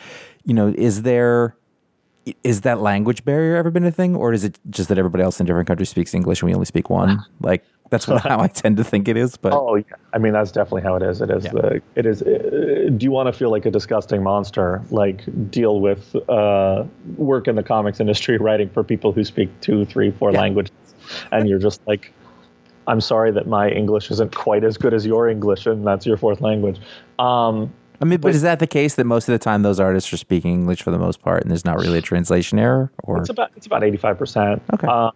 You 0.45 0.55
know, 0.55 0.75
is 0.77 1.03
there, 1.03 1.55
is 2.43 2.63
that 2.63 2.81
language 2.81 3.25
barrier 3.25 3.57
ever 3.57 3.71
been 3.71 3.85
a 3.85 3.91
thing? 3.93 4.17
Or 4.17 4.33
is 4.33 4.45
it 4.45 4.59
just 4.71 4.89
that 4.89 4.97
everybody 4.99 5.23
else 5.23 5.39
in 5.41 5.47
different 5.47 5.69
countries 5.69 5.91
speaks 5.91 6.15
English 6.15 6.41
and 6.41 6.49
we 6.49 6.55
only 6.55 6.67
speak 6.67 6.89
one? 6.91 7.23
Like, 7.41 7.65
that's 7.91 8.07
what, 8.09 8.23
how 8.23 8.41
I 8.41 8.49
tend 8.49 8.77
to 8.79 8.85
think 8.85 9.09
it 9.09 9.17
is. 9.17 9.37
But 9.39 9.53
Oh 9.55 9.77
yeah, 9.77 9.85
I 10.13 10.19
mean 10.19 10.35
that's 10.35 10.53
definitely 10.53 10.83
how 10.83 10.97
it 10.97 11.03
is. 11.03 11.23
It 11.23 11.31
is 11.31 11.45
the 11.45 11.81
it 11.95 12.05
is. 12.05 12.21
Uh, 12.21 12.91
do 12.95 13.05
you 13.05 13.11
want 13.11 13.29
to 13.29 13.33
feel 13.33 13.51
like 13.51 13.65
a 13.65 13.71
disgusting 13.71 14.23
monster? 14.23 14.83
Like 14.91 15.23
deal 15.51 15.81
with 15.81 16.15
uh, 16.29 16.85
work 17.17 17.49
in 17.49 17.55
the 17.57 17.63
comics 17.63 17.99
industry, 17.99 18.37
writing 18.47 18.69
for 18.69 18.85
people 18.85 19.13
who 19.13 19.25
speak 19.25 19.49
two, 19.63 19.87
three, 19.87 20.11
four 20.11 20.33
languages, 20.33 20.73
and 21.33 21.49
you're 21.49 21.59
just 21.59 21.81
like, 21.87 22.13
I'm 22.89 23.01
sorry 23.01 23.31
that 23.33 23.47
my 23.47 23.69
English 23.69 24.11
isn't 24.11 24.35
quite 24.35 24.65
as 24.65 24.77
good 24.77 24.95
as 24.95 25.07
your 25.07 25.29
English, 25.29 25.67
and 25.67 25.87
that's 25.87 26.07
your 26.07 26.17
fourth 26.17 26.41
language. 26.41 26.81
Um, 27.19 27.73
I 28.01 28.05
mean, 28.05 28.21
but 28.21 28.35
is 28.35 28.43
that 28.43 28.61
the 28.61 28.67
case 28.67 28.95
that 28.95 29.05
most 29.05 29.29
of 29.29 29.33
the 29.33 29.39
time 29.39 29.63
those 29.63 29.81
artists 29.81 30.13
are 30.13 30.17
speaking 30.17 30.53
English 30.53 30.83
for 30.83 30.91
the 30.91 30.99
most 30.99 31.21
part 31.21 31.43
and 31.43 31.51
there's 31.51 31.65
not 31.65 31.79
really 31.79 31.99
a 31.99 32.03
translation 32.03 32.59
error? 32.59 32.93
Or 33.03 33.19
It's 33.19 33.29
about 33.29 33.51
it's 33.57 33.67
about 33.67 33.83
eighty 33.83 33.97
five 33.97 34.17
percent. 34.17 34.63
Okay. 34.73 34.87
Uh, 34.87 35.11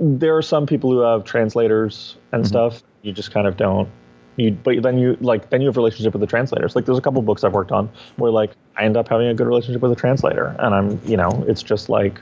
there 0.00 0.36
are 0.36 0.42
some 0.42 0.66
people 0.66 0.90
who 0.90 1.00
have 1.00 1.24
translators 1.24 2.16
and 2.32 2.46
stuff. 2.46 2.82
You 3.02 3.12
just 3.12 3.30
kind 3.30 3.46
of 3.46 3.56
don't. 3.56 3.88
You 4.36 4.52
but 4.52 4.82
then 4.82 4.98
you 4.98 5.18
like 5.20 5.50
then 5.50 5.60
you 5.60 5.66
have 5.66 5.76
a 5.76 5.80
relationship 5.80 6.14
with 6.14 6.20
the 6.20 6.26
translators. 6.26 6.74
Like 6.74 6.86
there's 6.86 6.98
a 6.98 7.02
couple 7.02 7.20
books 7.20 7.44
I've 7.44 7.52
worked 7.52 7.72
on 7.72 7.90
where 8.16 8.30
like 8.30 8.52
I 8.76 8.84
end 8.84 8.96
up 8.96 9.08
having 9.08 9.28
a 9.28 9.34
good 9.34 9.46
relationship 9.46 9.82
with 9.82 9.92
a 9.92 9.96
translator, 9.96 10.56
and 10.58 10.74
I'm 10.74 11.00
you 11.04 11.18
know 11.18 11.44
it's 11.46 11.62
just 11.62 11.90
like 11.90 12.20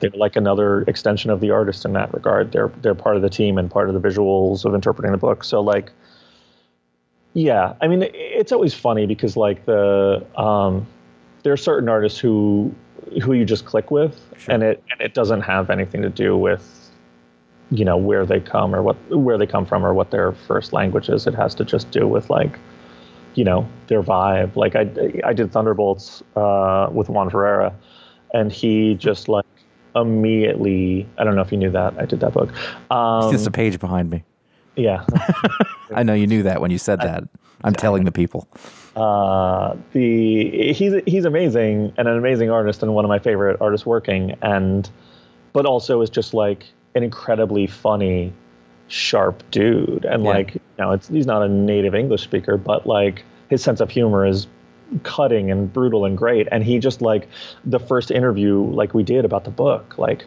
they're 0.00 0.10
like 0.10 0.36
another 0.36 0.82
extension 0.82 1.30
of 1.30 1.40
the 1.40 1.50
artist 1.50 1.84
in 1.84 1.92
that 1.92 2.12
regard. 2.12 2.52
They're 2.52 2.72
they're 2.82 2.94
part 2.94 3.16
of 3.16 3.22
the 3.22 3.30
team 3.30 3.58
and 3.58 3.70
part 3.70 3.88
of 3.88 4.00
the 4.00 4.08
visuals 4.08 4.64
of 4.64 4.74
interpreting 4.74 5.12
the 5.12 5.18
book. 5.18 5.44
So 5.44 5.60
like. 5.60 5.92
Yeah, 7.32 7.74
I 7.80 7.86
mean, 7.86 8.02
it's 8.12 8.50
always 8.50 8.74
funny 8.74 9.06
because 9.06 9.36
like 9.36 9.64
the 9.64 10.26
um, 10.36 10.84
there 11.44 11.52
are 11.52 11.56
certain 11.56 11.88
artists 11.88 12.18
who 12.18 12.74
who 13.22 13.32
you 13.34 13.44
just 13.44 13.64
click 13.64 13.90
with, 13.90 14.20
and 14.48 14.62
it 14.62 14.82
and 14.90 15.00
it 15.00 15.14
doesn't 15.14 15.42
have 15.42 15.70
anything 15.70 16.02
to 16.02 16.10
do 16.10 16.36
with 16.36 16.90
you 17.70 17.84
know 17.84 17.96
where 17.96 18.26
they 18.26 18.40
come 18.40 18.74
or 18.74 18.82
what 18.82 18.96
where 19.10 19.38
they 19.38 19.46
come 19.46 19.64
from 19.64 19.84
or 19.84 19.94
what 19.94 20.10
their 20.10 20.32
first 20.32 20.72
language 20.72 21.08
is. 21.08 21.26
It 21.26 21.34
has 21.34 21.54
to 21.56 21.64
just 21.64 21.90
do 21.90 22.06
with 22.06 22.30
like 22.30 22.58
you 23.34 23.44
know 23.44 23.66
their 23.86 24.02
vibe. 24.02 24.56
Like 24.56 24.74
I 24.74 24.90
I 25.24 25.32
did 25.32 25.52
Thunderbolts 25.52 26.22
uh, 26.36 26.88
with 26.92 27.08
Juan 27.08 27.30
Ferreyra, 27.30 27.72
and 28.34 28.50
he 28.52 28.94
just 28.94 29.28
like 29.28 29.46
immediately. 29.96 31.06
I 31.18 31.24
don't 31.24 31.34
know 31.36 31.42
if 31.42 31.52
you 31.52 31.58
knew 31.58 31.70
that 31.70 31.94
I 31.98 32.04
did 32.06 32.20
that 32.20 32.32
book. 32.32 32.50
Um, 32.90 33.28
There's 33.30 33.46
a 33.46 33.50
page 33.50 33.78
behind 33.80 34.10
me. 34.10 34.22
yeah. 34.76 35.04
I 35.94 36.02
know 36.04 36.14
you 36.14 36.26
knew 36.26 36.42
that 36.44 36.60
when 36.60 36.70
you 36.70 36.78
said 36.78 37.00
that. 37.00 37.24
I'm 37.62 37.74
telling 37.74 38.04
the 38.04 38.12
people. 38.12 38.48
uh, 38.96 39.74
the 39.92 40.72
he's 40.72 40.94
he's 41.06 41.24
amazing 41.24 41.92
and 41.98 42.08
an 42.08 42.16
amazing 42.16 42.50
artist 42.50 42.82
and 42.82 42.94
one 42.94 43.04
of 43.04 43.08
my 43.08 43.18
favorite 43.18 43.58
artists 43.60 43.84
working 43.86 44.36
and 44.42 44.88
but 45.52 45.66
also 45.66 46.00
is 46.00 46.10
just 46.10 46.32
like 46.34 46.64
an 46.94 47.02
incredibly 47.02 47.66
funny 47.66 48.32
sharp 48.88 49.42
dude 49.50 50.04
and 50.04 50.24
Yeah. 50.24 50.30
like 50.30 50.54
you 50.54 50.60
know 50.78 50.90
it's 50.92 51.06
he's 51.08 51.26
not 51.26 51.42
a 51.42 51.48
native 51.48 51.94
english 51.94 52.22
speaker 52.22 52.56
but 52.56 52.86
like 52.86 53.22
his 53.48 53.62
sense 53.62 53.80
of 53.80 53.90
humor 53.90 54.26
is 54.26 54.46
cutting 55.02 55.50
and 55.50 55.72
brutal 55.72 56.04
and 56.04 56.16
great. 56.16 56.48
And 56.50 56.64
he 56.64 56.78
just 56.78 57.02
like 57.02 57.28
the 57.64 57.78
first 57.78 58.10
interview 58.10 58.62
like 58.62 58.94
we 58.94 59.02
did 59.02 59.24
about 59.24 59.44
the 59.44 59.50
book 59.50 59.98
like 59.98 60.24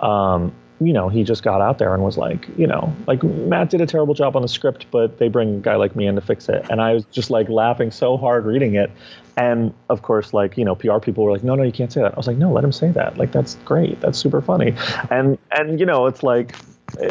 um 0.00 0.52
you 0.80 0.92
know 0.92 1.08
he 1.08 1.22
just 1.24 1.42
got 1.42 1.60
out 1.60 1.78
there 1.78 1.92
and 1.92 2.02
was 2.02 2.16
like 2.16 2.48
you 2.56 2.66
know 2.66 2.94
like 3.06 3.22
matt 3.22 3.68
did 3.68 3.80
a 3.82 3.86
terrible 3.86 4.14
job 4.14 4.34
on 4.34 4.42
the 4.42 4.48
script 4.48 4.86
but 4.90 5.18
they 5.18 5.28
bring 5.28 5.56
a 5.56 5.58
guy 5.58 5.76
like 5.76 5.94
me 5.94 6.06
in 6.06 6.14
to 6.14 6.20
fix 6.20 6.48
it. 6.48 6.64
And 6.70 6.80
i 6.80 6.94
was 6.94 7.04
just 7.06 7.30
like 7.30 7.48
laughing 7.48 7.90
so 7.90 8.16
hard 8.16 8.44
reading 8.44 8.74
it. 8.74 8.90
And 9.36 9.72
of 9.88 10.02
course 10.02 10.32
like 10.32 10.56
you 10.56 10.64
know 10.64 10.74
pr 10.74 10.98
people 10.98 11.24
were 11.24 11.32
like 11.32 11.44
no 11.44 11.54
no 11.54 11.62
you 11.62 11.72
can't 11.72 11.92
say 11.92 12.00
that. 12.00 12.14
I 12.14 12.16
was 12.16 12.26
like 12.26 12.38
no 12.38 12.50
let 12.52 12.64
him 12.64 12.72
say 12.72 12.90
that. 12.92 13.18
Like 13.18 13.32
that's 13.32 13.56
great. 13.64 14.00
That's 14.00 14.18
super 14.18 14.40
funny. 14.40 14.74
And 15.10 15.38
and 15.52 15.78
you 15.78 15.86
know 15.86 16.06
it's 16.06 16.22
like 16.22 16.54
eh, 16.98 17.08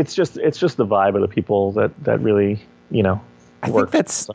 it's 0.00 0.14
just 0.14 0.36
it's 0.38 0.58
just 0.58 0.76
the 0.76 0.86
vibe 0.86 1.14
of 1.14 1.20
the 1.20 1.28
people 1.28 1.72
that 1.72 1.92
that 2.04 2.20
really 2.20 2.64
you 2.90 3.02
know 3.02 3.20
I 3.62 3.70
think 3.70 3.90
that's 3.90 4.30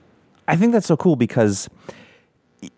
I 0.47 0.55
think 0.55 0.71
that's 0.73 0.87
so 0.87 0.97
cool 0.97 1.15
because 1.15 1.69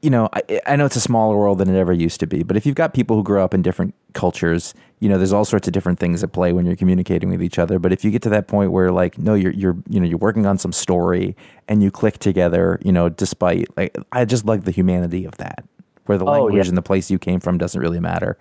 you 0.02 0.10
know 0.10 0.28
I, 0.34 0.62
I 0.66 0.76
know 0.76 0.86
it's 0.86 0.96
a 0.96 1.02
smaller 1.02 1.38
world 1.38 1.60
than 1.60 1.70
it 1.74 1.78
ever 1.80 1.94
used 1.94 2.20
to 2.22 2.28
be, 2.28 2.44
but 2.44 2.58
if 2.58 2.66
you've 2.66 2.76
got 2.76 2.94
people 2.94 3.16
who 3.16 3.24
grow 3.24 3.44
up 3.44 3.54
in 3.54 3.62
different 3.62 3.94
cultures, 4.14 4.74
you 5.00 5.08
know 5.10 5.18
there's 5.18 5.32
all 5.34 5.46
sorts 5.46 5.68
of 5.68 5.74
different 5.74 6.00
things 6.00 6.24
at 6.24 6.32
play 6.34 6.52
when 6.54 6.66
you're 6.66 6.76
communicating 6.76 7.30
with 7.30 7.42
each 7.42 7.60
other. 7.60 7.80
But 7.80 7.94
if 7.94 8.04
you 8.04 8.12
get 8.12 8.22
to 8.24 8.30
that 8.30 8.48
point 8.48 8.72
where 8.72 8.92
like 8.92 9.18
no, 9.18 9.34
you're 9.34 9.54
you're 9.54 9.78
you 9.90 10.00
know 10.00 10.06
you're 10.06 10.18
working 10.18 10.46
on 10.46 10.58
some 10.58 10.72
story 10.72 11.36
and 11.68 11.82
you 11.84 11.92
click 11.92 12.18
together, 12.18 12.80
you 12.84 12.92
know, 12.92 13.10
despite 13.10 13.68
like 13.78 13.96
I 14.12 14.26
just 14.26 14.46
like 14.46 14.64
the 14.64 14.72
humanity 14.72 15.26
of 15.26 15.38
that, 15.38 15.64
where 16.06 16.18
the 16.18 16.26
Oh, 16.26 16.32
language 16.32 16.66
yeah. 16.66 16.70
and 16.70 16.78
the 16.78 16.82
place 16.82 17.10
you 17.12 17.20
came 17.20 17.40
from 17.40 17.58
doesn't 17.58 17.80
really 17.80 18.00
matter. 18.00 18.38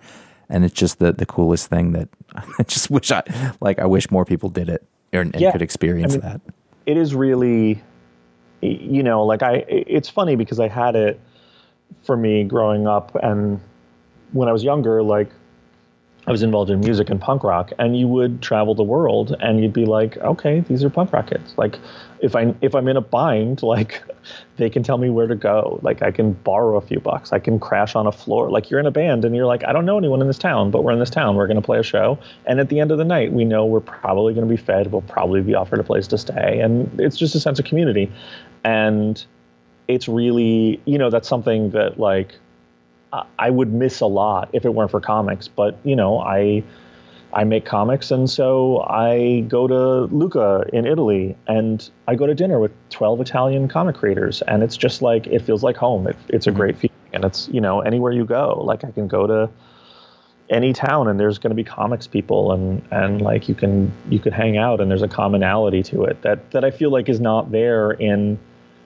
And 0.49 0.63
it's 0.63 0.73
just 0.73 0.99
the, 0.99 1.11
the 1.11 1.25
coolest 1.25 1.69
thing 1.69 1.91
that 1.91 2.07
I 2.35 2.63
just 2.63 2.89
wish 2.89 3.11
I 3.11 3.21
like. 3.59 3.79
I 3.79 3.85
wish 3.85 4.09
more 4.09 4.23
people 4.25 4.47
did 4.49 4.69
it 4.69 4.81
and, 5.13 5.33
and 5.35 5.41
Yeah. 5.41 5.51
could 5.51 5.61
experience 5.61 6.13
mean, 6.13 6.21
that. 6.21 6.39
it 6.85 6.95
is 6.97 7.13
really 7.13 7.81
you 8.61 9.03
know 9.03 9.23
like 9.23 9.43
i 9.43 9.63
it's 9.67 10.09
funny 10.09 10.35
because 10.35 10.59
i 10.59 10.67
had 10.67 10.95
it 10.95 11.19
for 12.03 12.17
me 12.17 12.43
growing 12.43 12.87
up 12.87 13.15
and 13.21 13.59
when 14.31 14.49
i 14.49 14.51
was 14.51 14.63
younger 14.63 15.03
like 15.03 15.29
i 16.25 16.31
was 16.31 16.43
involved 16.43 16.69
in 16.69 16.79
music 16.79 17.09
and 17.09 17.21
punk 17.21 17.43
rock 17.43 17.71
and 17.79 17.97
you 17.97 18.07
would 18.07 18.41
travel 18.41 18.75
the 18.75 18.83
world 18.83 19.35
and 19.39 19.61
you'd 19.61 19.73
be 19.73 19.85
like 19.85 20.17
okay 20.17 20.59
these 20.61 20.83
are 20.83 20.89
punk 20.89 21.13
rock 21.13 21.27
kids. 21.27 21.53
Like 21.57 21.79
if 22.19 22.35
i 22.35 22.53
if 22.61 22.73
i'm 22.73 22.87
in 22.87 22.97
a 22.97 23.01
bind 23.01 23.61
like 23.75 24.03
they 24.57 24.69
can 24.69 24.83
tell 24.83 24.97
me 24.97 25.09
where 25.09 25.27
to 25.27 25.35
go. 25.35 25.79
Like 25.83 26.01
i 26.01 26.11
can 26.11 26.33
borrow 26.33 26.77
a 26.77 26.81
few 26.81 26.99
bucks. 26.99 27.31
I 27.31 27.39
can 27.39 27.59
crash 27.59 27.95
on 27.95 28.07
a 28.07 28.11
floor. 28.11 28.49
Like 28.49 28.69
you're 28.69 28.79
in 28.79 28.85
a 28.85 28.91
band 28.91 29.23
and 29.23 29.35
you're 29.35 29.45
like 29.45 29.63
i 29.65 29.71
don't 29.71 29.85
know 29.85 29.97
anyone 29.97 30.21
in 30.21 30.27
this 30.27 30.37
town 30.37 30.71
but 30.71 30.83
we're 30.83 30.91
in 30.91 30.99
this 30.99 31.09
town. 31.09 31.35
We're 31.35 31.47
going 31.47 31.61
to 31.61 31.65
play 31.65 31.79
a 31.79 31.83
show. 31.83 32.19
And 32.45 32.59
at 32.59 32.69
the 32.69 32.79
end 32.79 32.91
of 32.91 32.97
the 32.97 33.05
night 33.05 33.31
we 33.31 33.45
know 33.45 33.65
we're 33.65 33.79
probably 33.79 34.33
going 34.33 34.47
to 34.47 34.53
be 34.53 34.61
fed. 34.61 34.91
We'll 34.91 35.01
probably 35.03 35.41
be 35.41 35.55
offered 35.55 35.79
a 35.79 35.83
place 35.83 36.07
to 36.07 36.17
stay. 36.17 36.59
And 36.59 36.99
it's 36.99 37.17
just 37.17 37.35
a 37.35 37.39
sense 37.39 37.59
of 37.59 37.65
community 37.65 38.11
and 38.63 39.23
it's 39.87 40.07
really 40.07 40.81
you 40.85 40.97
know 40.97 41.09
that's 41.09 41.27
something 41.27 41.69
that 41.71 41.99
like 41.99 42.35
I- 43.39 43.49
would 43.49 43.73
miss 43.73 44.01
a 44.01 44.05
lot 44.05 44.49
if 44.53 44.65
it 44.65 44.73
weren't 44.73 44.91
for 44.91 44.99
comics. 44.99 45.47
But 45.47 45.77
you 45.83 45.95
know, 45.95 46.19
I 46.19 46.63
I 47.33 47.43
make 47.43 47.65
comics, 47.65 48.11
and 48.11 48.29
so 48.29 48.81
I 48.87 49.45
go 49.47 49.67
to 49.67 50.13
Lucca 50.15 50.65
in 50.73 50.85
Italy, 50.85 51.35
and 51.47 51.89
I 52.07 52.15
go 52.15 52.25
to 52.25 52.35
dinner 52.35 52.59
with 52.59 52.71
twelve 52.89 53.21
Italian 53.21 53.67
comic 53.67 53.95
creators, 53.95 54.41
and 54.43 54.63
it's 54.63 54.77
just 54.77 55.01
like 55.01 55.27
it 55.27 55.41
feels 55.41 55.63
like 55.63 55.77
home. 55.77 56.07
It, 56.07 56.15
it's 56.29 56.47
a 56.47 56.49
mm-hmm. 56.49 56.59
great 56.59 56.77
feeling, 56.77 56.95
and 57.13 57.25
it's 57.25 57.47
you 57.49 57.61
know 57.61 57.81
anywhere 57.81 58.11
you 58.11 58.25
go, 58.25 58.61
like 58.63 58.83
I 58.83 58.91
can 58.91 59.07
go 59.07 59.27
to 59.27 59.49
any 60.49 60.71
town 60.71 61.07
and 61.07 61.19
there's 61.19 61.37
going 61.37 61.51
to 61.51 61.55
be 61.55 61.63
comics 61.63 62.07
people 62.07 62.51
and 62.51 62.81
and 62.91 63.21
like 63.21 63.49
you 63.49 63.55
can 63.55 63.91
you 64.09 64.19
could 64.19 64.33
hang 64.33 64.57
out 64.57 64.79
and 64.79 64.89
there's 64.89 65.01
a 65.01 65.07
commonality 65.07 65.83
to 65.83 66.03
it 66.03 66.21
that 66.21 66.51
that 66.51 66.63
I 66.63 66.71
feel 66.71 66.89
like 66.89 67.09
is 67.09 67.19
not 67.19 67.51
there 67.51 67.91
in 67.91 68.39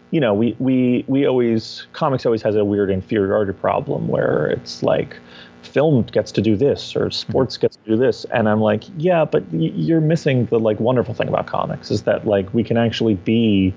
you 0.09 0.19
know 0.19 0.33
we 0.33 0.55
we 0.59 1.05
we 1.07 1.27
always 1.27 1.85
comics 1.93 2.25
always 2.25 2.41
has 2.41 2.55
a 2.55 2.65
weird 2.65 2.89
inferiority 2.89 3.53
problem 3.53 4.07
where 4.07 4.47
it's 4.47 4.81
like 4.81 5.17
film 5.61 6.01
gets 6.03 6.31
to 6.31 6.41
do 6.41 6.55
this 6.55 6.95
or 6.95 7.01
mm-hmm. 7.01 7.11
sports 7.11 7.57
gets 7.57 7.75
to 7.75 7.91
do 7.91 7.95
this 7.95 8.25
and 8.25 8.49
I'm 8.49 8.61
like 8.61 8.83
yeah 8.97 9.23
but 9.23 9.43
y- 9.51 9.71
you're 9.75 10.01
missing 10.01 10.47
the 10.47 10.59
like 10.59 10.79
wonderful 10.79 11.13
thing 11.13 11.27
about 11.27 11.45
comics 11.45 11.91
is 11.91 12.03
that 12.03 12.25
like 12.25 12.51
we 12.55 12.63
can 12.63 12.77
actually 12.77 13.13
be 13.15 13.71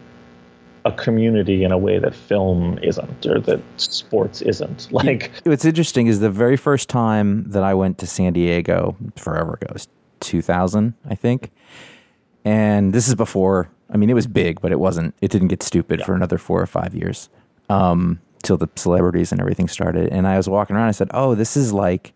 a 0.84 0.92
community 0.92 1.64
in 1.64 1.72
a 1.72 1.78
way 1.78 1.98
that 1.98 2.14
film 2.14 2.78
isn't 2.82 3.26
or 3.26 3.40
that 3.40 3.60
sports 3.76 4.42
isn't. 4.42 4.88
Like 4.94 5.32
What's 5.44 5.64
interesting 5.64 6.06
is 6.06 6.20
the 6.20 6.30
very 6.30 6.56
first 6.56 6.88
time 6.88 7.50
that 7.50 7.64
I 7.64 7.74
went 7.74 7.98
to 7.98 8.06
San 8.06 8.32
Diego 8.32 8.96
forever 9.16 9.54
ago, 9.54 9.66
it 9.68 9.72
was 9.72 9.88
2000, 10.20 10.94
I 11.08 11.14
think. 11.14 11.50
And 12.44 12.92
this 12.92 13.08
is 13.08 13.14
before, 13.14 13.70
I 13.90 13.96
mean, 13.96 14.10
it 14.10 14.14
was 14.14 14.26
big, 14.26 14.60
but 14.60 14.72
it 14.72 14.78
wasn't, 14.78 15.14
it 15.20 15.30
didn't 15.30 15.48
get 15.48 15.62
stupid 15.62 16.02
for 16.02 16.14
another 16.14 16.38
four 16.38 16.60
or 16.60 16.66
five 16.66 16.94
years 16.94 17.28
um, 17.68 18.20
till 18.42 18.56
the 18.56 18.68
celebrities 18.76 19.32
and 19.32 19.40
everything 19.40 19.68
started. 19.68 20.08
And 20.12 20.26
I 20.26 20.36
was 20.36 20.48
walking 20.48 20.76
around, 20.76 20.88
I 20.88 20.92
said, 20.92 21.08
oh, 21.12 21.34
this 21.34 21.56
is 21.56 21.72
like 21.72 22.12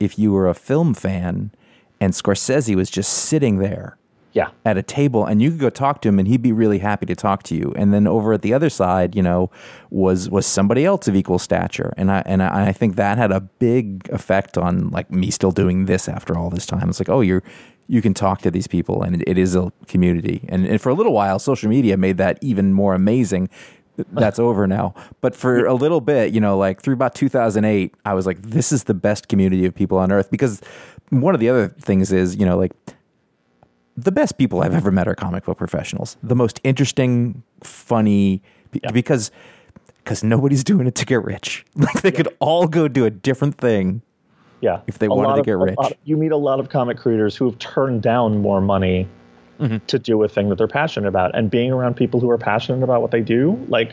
if 0.00 0.18
you 0.18 0.32
were 0.32 0.48
a 0.48 0.54
film 0.54 0.94
fan 0.94 1.52
and 2.00 2.12
Scorsese 2.12 2.74
was 2.74 2.90
just 2.90 3.12
sitting 3.12 3.58
there 3.58 3.96
yeah. 4.32 4.50
at 4.64 4.76
a 4.76 4.82
table 4.82 5.24
and 5.24 5.42
you 5.42 5.50
could 5.50 5.60
go 5.60 5.70
talk 5.70 6.00
to 6.02 6.08
him 6.08 6.18
and 6.18 6.28
he'd 6.28 6.42
be 6.42 6.52
really 6.52 6.78
happy 6.78 7.06
to 7.06 7.14
talk 7.14 7.42
to 7.44 7.54
you. 7.54 7.72
And 7.76 7.92
then 7.92 8.06
over 8.06 8.32
at 8.32 8.42
the 8.42 8.54
other 8.54 8.70
side 8.70 9.14
you 9.14 9.22
know 9.22 9.50
was 9.90 10.30
was 10.30 10.46
somebody 10.46 10.84
else 10.84 11.08
of 11.08 11.16
equal 11.16 11.38
stature. 11.38 11.92
And 11.96 12.10
i 12.10 12.22
and 12.26 12.42
i, 12.42 12.68
I 12.68 12.72
think 12.72 12.96
that 12.96 13.18
had 13.18 13.32
a 13.32 13.40
big 13.40 14.08
effect 14.10 14.56
on 14.56 14.90
like 14.90 15.10
me 15.10 15.30
still 15.30 15.50
doing 15.50 15.86
this 15.86 16.08
after 16.08 16.36
all 16.36 16.50
this 16.50 16.66
time. 16.66 16.88
It's 16.88 17.00
like 17.00 17.08
oh 17.08 17.20
you're 17.20 17.42
you 17.88 18.00
can 18.00 18.14
talk 18.14 18.40
to 18.42 18.50
these 18.52 18.68
people 18.68 19.02
and 19.02 19.16
it, 19.16 19.28
it 19.28 19.36
is 19.36 19.56
a 19.56 19.72
community. 19.88 20.44
And, 20.48 20.64
and 20.64 20.80
for 20.80 20.90
a 20.90 20.94
little 20.94 21.12
while 21.12 21.40
social 21.40 21.68
media 21.68 21.96
made 21.96 22.18
that 22.18 22.38
even 22.40 22.72
more 22.72 22.94
amazing. 22.94 23.48
That's 24.12 24.38
over 24.38 24.68
now. 24.68 24.94
But 25.20 25.34
for 25.34 25.66
a 25.66 25.74
little 25.74 26.00
bit 26.00 26.32
you 26.32 26.40
know 26.40 26.56
like 26.56 26.80
through 26.82 26.94
about 26.94 27.14
2008 27.14 27.94
i 28.04 28.14
was 28.14 28.26
like 28.26 28.40
this 28.42 28.70
is 28.70 28.84
the 28.84 28.94
best 28.94 29.28
community 29.28 29.66
of 29.66 29.74
people 29.74 29.98
on 29.98 30.12
earth. 30.12 30.30
Because 30.30 30.60
one 31.08 31.34
of 31.34 31.40
the 31.40 31.48
other 31.48 31.68
things 31.68 32.12
is 32.12 32.36
you 32.36 32.46
know 32.46 32.56
like 32.56 32.72
the 33.96 34.12
best 34.12 34.38
people 34.38 34.62
I've 34.62 34.74
ever 34.74 34.90
met 34.90 35.06
are 35.08 35.14
comic 35.14 35.44
book 35.44 35.58
professionals. 35.58 36.16
The 36.22 36.36
most 36.36 36.60
interesting, 36.64 37.42
funny, 37.62 38.42
be- 38.70 38.80
because 38.92 39.30
because 40.04 40.24
nobody's 40.24 40.64
doing 40.64 40.86
it 40.86 40.94
to 40.96 41.04
get 41.04 41.22
rich. 41.24 41.64
Like 41.76 42.00
they 42.02 42.10
could 42.12 42.28
all 42.40 42.66
go 42.66 42.88
do 42.88 43.04
a 43.04 43.10
different 43.10 43.58
thing. 43.58 44.02
Yeah. 44.62 44.80
If 44.86 44.98
they 44.98 45.06
A 45.06 45.10
wanted 45.10 45.36
to 45.36 45.42
get 45.42 45.52
a 45.52 45.56
rich. 45.58 45.76
lot- 45.78 45.92
you 46.04 46.16
meet 46.16 46.32
a 46.32 46.36
lot 46.36 46.58
of 46.60 46.68
comic 46.70 46.96
creators 46.98 47.36
who 47.36 47.44
have 47.46 47.58
turned 47.58 48.02
down 48.02 48.38
more 48.38 48.60
money 48.60 49.08
Mm-hmm. 49.58 49.84
to 49.88 49.98
do 49.98 50.22
a 50.22 50.28
thing 50.28 50.48
that 50.48 50.56
they're 50.56 50.66
passionate 50.66 51.06
about. 51.06 51.36
And 51.36 51.50
being 51.50 51.70
around 51.70 51.92
people 51.94 52.18
who 52.18 52.30
are 52.30 52.38
passionate 52.38 52.82
about 52.82 53.02
what 53.02 53.10
they 53.10 53.20
do, 53.20 53.62
like 53.68 53.92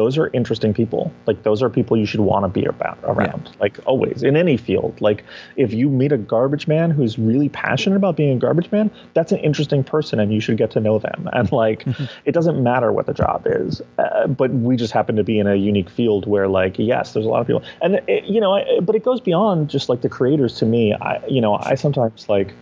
those 0.00 0.16
are 0.16 0.30
interesting 0.32 0.72
people. 0.72 1.12
Like 1.26 1.42
those 1.42 1.62
are 1.62 1.68
people 1.68 1.94
you 1.94 2.06
should 2.06 2.20
want 2.20 2.46
to 2.46 2.48
be 2.48 2.64
about 2.64 2.98
around. 3.04 3.54
Like 3.60 3.78
always 3.84 4.22
in 4.22 4.34
any 4.34 4.56
field. 4.56 4.98
Like 4.98 5.22
if 5.56 5.74
you 5.74 5.90
meet 5.90 6.10
a 6.10 6.16
garbage 6.16 6.66
man 6.66 6.90
who's 6.90 7.18
really 7.18 7.50
passionate 7.50 7.96
about 7.96 8.16
being 8.16 8.34
a 8.34 8.40
garbage 8.40 8.72
man, 8.72 8.90
that's 9.12 9.30
an 9.30 9.40
interesting 9.40 9.84
person 9.84 10.18
and 10.18 10.32
you 10.32 10.40
should 10.40 10.56
get 10.56 10.70
to 10.70 10.80
know 10.80 10.98
them. 10.98 11.28
And 11.34 11.52
like 11.52 11.84
it 12.24 12.32
doesn't 12.32 12.62
matter 12.62 12.94
what 12.94 13.04
the 13.04 13.12
job 13.12 13.42
is, 13.44 13.82
uh, 13.98 14.26
but 14.26 14.50
we 14.52 14.74
just 14.74 14.94
happen 14.94 15.16
to 15.16 15.22
be 15.22 15.38
in 15.38 15.46
a 15.46 15.56
unique 15.56 15.90
field 15.90 16.26
where 16.26 16.48
like 16.48 16.78
yes, 16.78 17.12
there's 17.12 17.26
a 17.26 17.28
lot 17.28 17.42
of 17.42 17.46
people. 17.46 17.62
And 17.82 17.96
it, 18.08 18.24
you 18.24 18.40
know, 18.40 18.54
I, 18.54 18.80
but 18.80 18.94
it 18.94 19.04
goes 19.04 19.20
beyond 19.20 19.68
just 19.68 19.90
like 19.90 20.00
the 20.00 20.08
creators 20.08 20.54
to 20.60 20.64
me. 20.64 20.94
I 20.94 21.22
you 21.26 21.42
know, 21.42 21.56
I 21.56 21.74
sometimes 21.74 22.26
like 22.26 22.54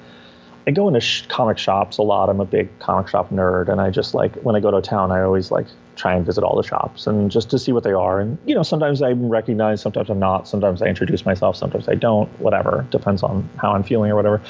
I 0.67 0.73
go 0.73 0.89
into 0.89 1.01
sh- 1.01 1.25
comic 1.29 1.57
shops 1.57 1.99
a 1.99 2.03
lot. 2.03 2.29
I'm 2.29 2.41
a 2.41 2.45
big 2.45 2.69
comic 2.81 3.07
shop 3.07 3.31
nerd, 3.31 3.69
and 3.69 3.81
I 3.81 3.91
just 3.91 4.13
like 4.13 4.35
when 4.43 4.57
I 4.57 4.61
go 4.61 4.73
to 4.73 4.79
a 4.79 4.83
town, 4.83 5.13
I 5.13 5.23
always 5.23 5.53
like 5.53 5.67
try 5.99 6.15
and 6.15 6.25
visit 6.25 6.45
all 6.45 6.57
the 6.57 6.67
shops 6.67 7.07
and 7.07 7.31
just 7.31 7.51
to 7.51 7.59
see 7.59 7.73
what 7.73 7.85
they 7.85 7.93
are. 7.93 8.21
And 8.21 8.39
you 8.47 8.55
know, 8.55 8.63
sometimes 8.63 9.03
I'm 9.03 9.29
recognized, 9.29 9.83
sometimes 9.83 10.09
I'm 10.09 10.19
not. 10.19 10.49
Sometimes 10.49 10.81
I 10.81 10.87
introduce 10.87 11.27
myself, 11.27 11.57
sometimes 11.57 11.89
I 11.89 11.95
don't. 11.95 12.29
Whatever, 12.41 12.87
depends 12.91 13.23
on 13.23 13.49
how 13.57 13.73
I'm 13.73 13.83
feeling 13.83 14.11
or 14.11 14.17
whatever. 14.17 14.41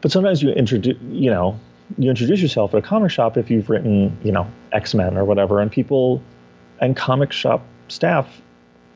But 0.00 0.12
sometimes 0.12 0.42
you 0.42 0.50
introduce, 0.50 0.96
you 1.10 1.30
know, 1.30 1.58
you 1.98 2.10
introduce 2.10 2.40
yourself 2.40 2.72
at 2.74 2.78
a 2.78 2.82
comic 2.82 3.10
shop 3.10 3.36
if 3.36 3.50
you've 3.50 3.68
written, 3.68 4.16
you 4.22 4.32
know, 4.32 4.46
X 4.72 4.94
Men 4.94 5.18
or 5.18 5.24
whatever, 5.24 5.60
and 5.60 5.70
people 5.70 6.22
and 6.80 6.96
comic 6.96 7.32
shop 7.32 7.62
staff 7.88 8.40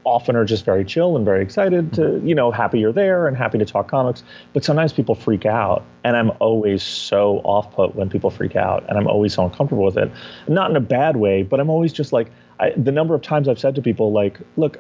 often 0.05 0.35
are 0.37 0.45
just 0.45 0.65
very 0.65 0.85
chill 0.85 1.17
and 1.17 1.25
very 1.25 1.43
excited 1.43 1.93
to, 1.95 2.01
mm-hmm. 2.01 2.27
you 2.27 2.35
know, 2.35 2.51
happy 2.51 2.81
you're 2.81 2.93
there 2.93 3.27
and 3.27 3.37
happy 3.37 3.59
to 3.59 3.65
talk 3.65 3.89
comics. 3.89 4.23
But 4.53 4.65
sometimes 4.65 4.93
people 4.93 5.15
freak 5.15 5.47
out. 5.47 5.85
And 6.05 6.17
I'm 6.17 6.33
always 6.41 6.83
so 6.83 7.39
off 7.45 7.73
put 7.73 7.95
when 7.95 8.11
people 8.11 8.31
freak 8.31 8.57
out. 8.57 8.85
And 8.89 8.99
I'm 8.99 9.07
always 9.07 9.35
so 9.35 9.45
uncomfortable 9.45 9.85
with 9.85 9.97
it. 9.97 10.11
Not 10.49 10.71
in 10.71 10.77
a 10.77 10.81
bad 10.81 11.17
way, 11.17 11.43
but 11.43 11.61
I'm 11.61 11.71
always 11.71 11.93
just 11.93 12.13
like, 12.13 12.31
I, 12.59 12.71
the 12.77 12.93
number 12.93 13.15
of 13.15 13.23
times 13.23 13.49
I've 13.49 13.59
said 13.59 13.75
to 13.77 13.83
people, 13.83 14.13
like, 14.13 14.39
look, 14.57 14.79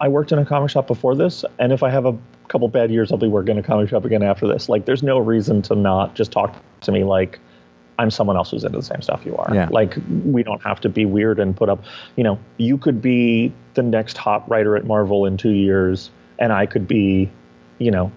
I 0.00 0.08
worked 0.08 0.32
in 0.32 0.38
a 0.38 0.46
comic 0.46 0.70
shop 0.70 0.86
before 0.86 1.14
this. 1.14 1.44
And 1.58 1.72
if 1.72 1.82
I 1.82 1.90
have 1.90 2.06
a 2.06 2.16
couple 2.48 2.68
bad 2.68 2.90
years, 2.90 3.12
I'll 3.12 3.18
be 3.18 3.28
working 3.28 3.52
in 3.52 3.58
a 3.58 3.66
comic 3.66 3.88
shop 3.88 4.04
again 4.04 4.22
after 4.22 4.46
this. 4.46 4.68
Like, 4.68 4.84
there's 4.84 5.02
no 5.02 5.18
reason 5.18 5.62
to 5.62 5.74
not 5.74 6.14
just 6.14 6.32
talk 6.32 6.54
to 6.82 6.92
me 6.92 7.04
like, 7.04 7.38
I'm 8.00 8.10
someone 8.10 8.36
else 8.36 8.50
who's 8.50 8.64
into 8.64 8.78
the 8.78 8.84
same 8.84 9.02
stuff 9.02 9.26
you 9.26 9.36
are. 9.36 9.54
Yeah. 9.54 9.68
Like 9.70 9.98
we 10.24 10.42
don't 10.42 10.62
have 10.62 10.80
to 10.80 10.88
be 10.88 11.04
weird 11.04 11.38
and 11.38 11.54
put 11.54 11.68
up, 11.68 11.84
you 12.16 12.24
know, 12.24 12.38
you 12.56 12.78
could 12.78 13.02
be 13.02 13.52
the 13.74 13.82
next 13.82 14.16
hot 14.16 14.48
writer 14.48 14.74
at 14.74 14.86
Marvel 14.86 15.26
in 15.26 15.36
2 15.36 15.50
years 15.50 16.10
and 16.38 16.50
I 16.50 16.64
could 16.64 16.88
be, 16.88 17.30
you 17.78 17.90
know, 17.90 18.10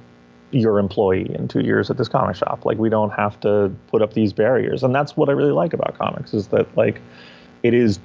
your 0.51 0.79
employee 0.79 1.29
in 1.35 1.49
2 1.49 1.59
years 1.59 1.89
at 1.89 1.97
this 1.97 2.07
comic 2.07 2.37
shop. 2.37 2.63
Like 2.63 2.77
we 2.77 2.87
don't 2.87 3.11
have 3.11 3.37
to 3.41 3.69
put 3.87 4.01
up 4.01 4.13
these 4.13 4.31
barriers. 4.31 4.83
And 4.83 4.95
that's 4.95 5.17
what 5.17 5.27
I 5.27 5.33
really 5.33 5.51
like 5.51 5.73
about 5.73 5.97
comics 5.97 6.33
is 6.33 6.47
that 6.47 6.65
like 6.77 7.01
it 7.61 7.73
is 7.73 7.99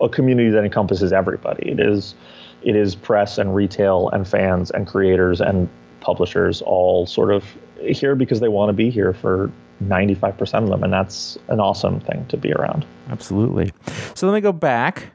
a 0.00 0.08
community 0.08 0.50
that 0.50 0.64
encompasses 0.64 1.12
everybody. 1.12 1.70
It 1.70 1.78
is 1.78 2.16
it 2.64 2.74
is 2.74 2.96
press 2.96 3.38
and 3.38 3.54
retail 3.54 4.08
and 4.10 4.26
fans 4.26 4.70
and 4.72 4.86
creators 4.86 5.40
and 5.40 5.68
publishers 6.00 6.60
all 6.62 7.06
sort 7.06 7.30
of 7.32 7.44
here 7.80 8.16
because 8.16 8.40
they 8.40 8.48
want 8.48 8.68
to 8.68 8.72
be 8.72 8.90
here 8.90 9.12
for 9.12 9.50
95% 9.82 10.62
of 10.64 10.68
them 10.68 10.82
and 10.84 10.92
that's 10.92 11.36
an 11.48 11.60
awesome 11.60 12.00
thing 12.00 12.24
to 12.28 12.36
be 12.36 12.52
around. 12.52 12.86
Absolutely. 13.10 13.72
So 14.14 14.26
let 14.26 14.34
me 14.34 14.40
go 14.40 14.52
back. 14.52 15.12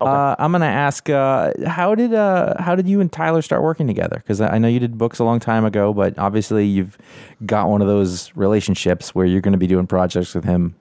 Uh, 0.00 0.34
I'm 0.40 0.50
going 0.50 0.62
to 0.62 0.66
ask, 0.66 1.08
uh, 1.08 1.52
how 1.64 1.94
did 1.94 2.12
uh, 2.12 2.60
how 2.60 2.74
did 2.74 2.88
you 2.88 3.00
and 3.00 3.10
Tyler 3.12 3.40
start 3.40 3.62
working 3.62 3.86
together? 3.86 4.16
Because 4.16 4.40
I 4.40 4.54
I 4.54 4.58
know 4.58 4.66
you 4.66 4.80
did 4.80 4.98
books 4.98 5.20
a 5.20 5.24
long 5.24 5.38
time 5.38 5.64
ago, 5.64 5.92
but 5.94 6.18
obviously 6.18 6.66
you've 6.66 6.98
got 7.46 7.68
one 7.68 7.80
of 7.80 7.86
those 7.86 8.34
relationships 8.36 9.14
where 9.14 9.26
you're 9.26 9.40
going 9.40 9.52
to 9.52 9.58
be 9.58 9.68
doing 9.68 9.86
projects 9.86 10.34
with 10.34 10.42
him 10.44 10.74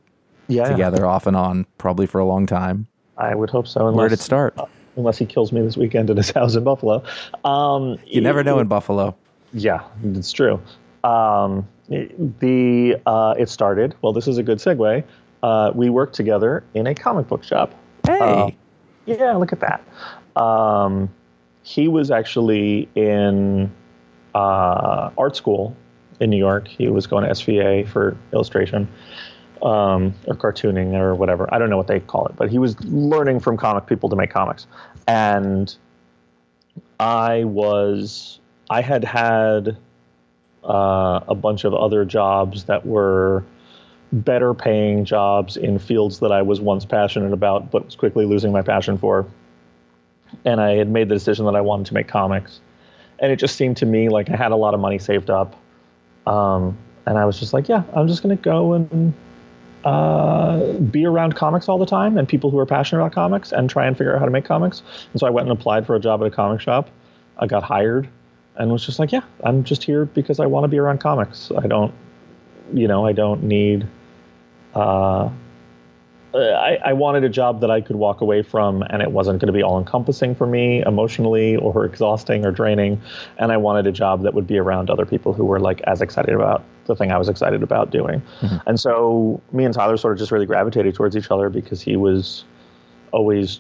Yeah. 0.47 0.67
together, 0.69 1.05
off 1.05 1.27
and 1.27 1.37
on, 1.37 1.67
probably 1.77 2.07
for 2.07 2.17
a 2.19 2.25
long 2.25 2.47
time. 2.47 2.87
I 3.15 3.35
would 3.35 3.51
hope 3.51 3.67
so 3.67 3.81
unless 3.81 3.95
Where 3.97 4.09
did 4.09 4.19
it 4.19 4.23
start? 4.23 4.57
unless 4.95 5.19
he 5.19 5.27
kills 5.27 5.51
me 5.51 5.61
this 5.61 5.77
weekend 5.77 6.09
at 6.09 6.17
his 6.17 6.31
house 6.35 6.55
in 6.55 6.63
Buffalo. 6.63 7.03
Um, 7.45 7.99
You 8.07 8.21
never 8.21 8.43
know 8.43 8.57
in 8.57 8.67
Buffalo. 8.67 9.15
Yeah, 9.53 9.81
it's 10.03 10.31
true. 10.31 10.59
Um, 11.03 11.67
the 11.89 13.01
uh, 13.05 13.35
it 13.37 13.49
started. 13.49 13.95
Well, 14.01 14.13
this 14.13 14.27
is 14.27 14.37
a 14.37 14.43
good 14.43 14.59
segue. 14.59 15.03
Uh, 15.43 15.71
we 15.73 15.89
worked 15.89 16.13
together 16.13 16.63
in 16.73 16.87
a 16.87 16.95
comic 16.95 17.27
book 17.27 17.43
shop. 17.43 17.73
Hey, 18.05 18.19
Uh, 18.19 18.49
yeah, 19.05 19.35
look 19.35 19.51
at 19.51 19.59
that. 19.59 20.41
Um, 20.41 21.09
he 21.63 21.87
was 21.87 22.11
actually 22.11 22.87
in 22.95 23.71
uh, 24.35 25.09
art 25.17 25.35
school 25.35 25.75
in 26.19 26.29
New 26.29 26.37
York. 26.37 26.67
He 26.67 26.87
was 26.87 27.07
going 27.07 27.23
to 27.23 27.31
SVA 27.31 27.87
for 27.87 28.15
illustration 28.33 28.87
um, 29.61 30.13
or 30.27 30.35
cartooning 30.35 30.93
or 30.93 31.15
whatever. 31.15 31.51
I 31.53 31.59
don't 31.59 31.69
know 31.69 31.77
what 31.77 31.87
they 31.87 31.99
call 31.99 32.27
it, 32.27 32.35
but 32.35 32.49
he 32.49 32.57
was 32.57 32.79
learning 32.85 33.39
from 33.39 33.57
comic 33.57 33.87
people 33.87 34.09
to 34.09 34.15
make 34.15 34.29
comics. 34.29 34.67
And 35.07 35.75
I 36.99 37.43
was, 37.43 38.39
I 38.69 38.81
had 38.81 39.03
had 39.03 39.77
uh, 40.63 41.21
a 41.27 41.35
bunch 41.35 41.63
of 41.63 41.73
other 41.73 42.05
jobs 42.05 42.65
that 42.65 42.85
were 42.85 43.43
better 44.11 44.53
paying 44.53 45.05
jobs 45.05 45.57
in 45.57 45.79
fields 45.79 46.19
that 46.19 46.31
I 46.31 46.41
was 46.41 46.59
once 46.59 46.85
passionate 46.85 47.33
about, 47.33 47.71
but 47.71 47.85
was 47.85 47.95
quickly 47.95 48.25
losing 48.25 48.51
my 48.51 48.61
passion 48.61 48.97
for. 48.97 49.25
And 50.45 50.61
I 50.61 50.75
had 50.75 50.89
made 50.89 51.09
the 51.09 51.15
decision 51.15 51.45
that 51.45 51.55
I 51.55 51.61
wanted 51.61 51.87
to 51.87 51.93
make 51.93 52.07
comics. 52.07 52.59
And 53.19 53.31
it 53.31 53.37
just 53.37 53.55
seemed 53.55 53.77
to 53.77 53.85
me 53.85 54.09
like 54.09 54.29
I 54.29 54.35
had 54.35 54.51
a 54.51 54.55
lot 54.55 54.73
of 54.73 54.79
money 54.79 54.99
saved 54.99 55.29
up. 55.29 55.55
Um, 56.27 56.77
and 57.05 57.17
I 57.17 57.25
was 57.25 57.39
just 57.39 57.53
like, 57.53 57.67
yeah, 57.67 57.83
I'm 57.93 58.07
just 58.07 58.23
going 58.23 58.35
to 58.35 58.41
go 58.41 58.73
and 58.73 59.13
uh, 59.83 60.73
be 60.73 61.05
around 61.05 61.35
comics 61.35 61.67
all 61.67 61.77
the 61.77 61.85
time 61.85 62.17
and 62.17 62.27
people 62.27 62.51
who 62.51 62.59
are 62.59 62.65
passionate 62.65 63.01
about 63.01 63.13
comics 63.13 63.51
and 63.51 63.69
try 63.69 63.87
and 63.87 63.97
figure 63.97 64.13
out 64.13 64.19
how 64.19 64.25
to 64.25 64.31
make 64.31 64.45
comics. 64.45 64.83
And 65.11 65.19
so 65.19 65.27
I 65.27 65.29
went 65.29 65.49
and 65.49 65.57
applied 65.57 65.85
for 65.85 65.95
a 65.95 65.99
job 65.99 66.21
at 66.21 66.27
a 66.27 66.31
comic 66.31 66.61
shop. 66.61 66.89
I 67.37 67.47
got 67.47 67.63
hired 67.63 68.07
and 68.61 68.71
was 68.71 68.85
just 68.85 68.99
like, 68.99 69.11
yeah, 69.11 69.23
I'm 69.43 69.63
just 69.63 69.83
here 69.83 70.05
because 70.05 70.39
I 70.39 70.45
want 70.45 70.65
to 70.65 70.67
be 70.67 70.77
around 70.77 70.99
comics. 70.99 71.51
I 71.57 71.65
don't, 71.65 71.91
you 72.71 72.87
know, 72.87 73.07
I 73.07 73.11
don't 73.11 73.41
need. 73.43 73.87
Uh, 74.75 75.29
I, 76.33 76.77
I 76.85 76.93
wanted 76.93 77.23
a 77.23 77.29
job 77.29 77.59
that 77.61 77.71
I 77.71 77.81
could 77.81 77.95
walk 77.95 78.21
away 78.21 78.43
from, 78.43 78.83
and 78.83 79.01
it 79.01 79.11
wasn't 79.11 79.39
going 79.39 79.47
to 79.47 79.53
be 79.53 79.63
all 79.63 79.79
encompassing 79.79 80.35
for 80.35 80.45
me 80.45 80.83
emotionally 80.85 81.55
or 81.57 81.85
exhausting 81.85 82.45
or 82.45 82.51
draining. 82.51 83.01
And 83.39 83.51
I 83.51 83.57
wanted 83.57 83.87
a 83.87 83.91
job 83.91 84.21
that 84.21 84.35
would 84.35 84.45
be 84.45 84.59
around 84.59 84.91
other 84.91 85.07
people 85.07 85.33
who 85.33 85.43
were 85.43 85.59
like 85.59 85.81
as 85.81 85.99
excited 85.99 86.35
about 86.35 86.63
the 86.85 86.95
thing 86.95 87.11
I 87.11 87.17
was 87.17 87.29
excited 87.29 87.63
about 87.63 87.89
doing. 87.89 88.21
And 88.67 88.79
so 88.79 89.41
me 89.51 89.65
and 89.65 89.73
Tyler 89.73 89.97
sort 89.97 90.13
of 90.13 90.19
just 90.19 90.31
really 90.31 90.45
gravitated 90.45 90.93
towards 90.93 91.17
each 91.17 91.31
other 91.31 91.49
because 91.49 91.81
he 91.81 91.97
was 91.97 92.45
always 93.11 93.59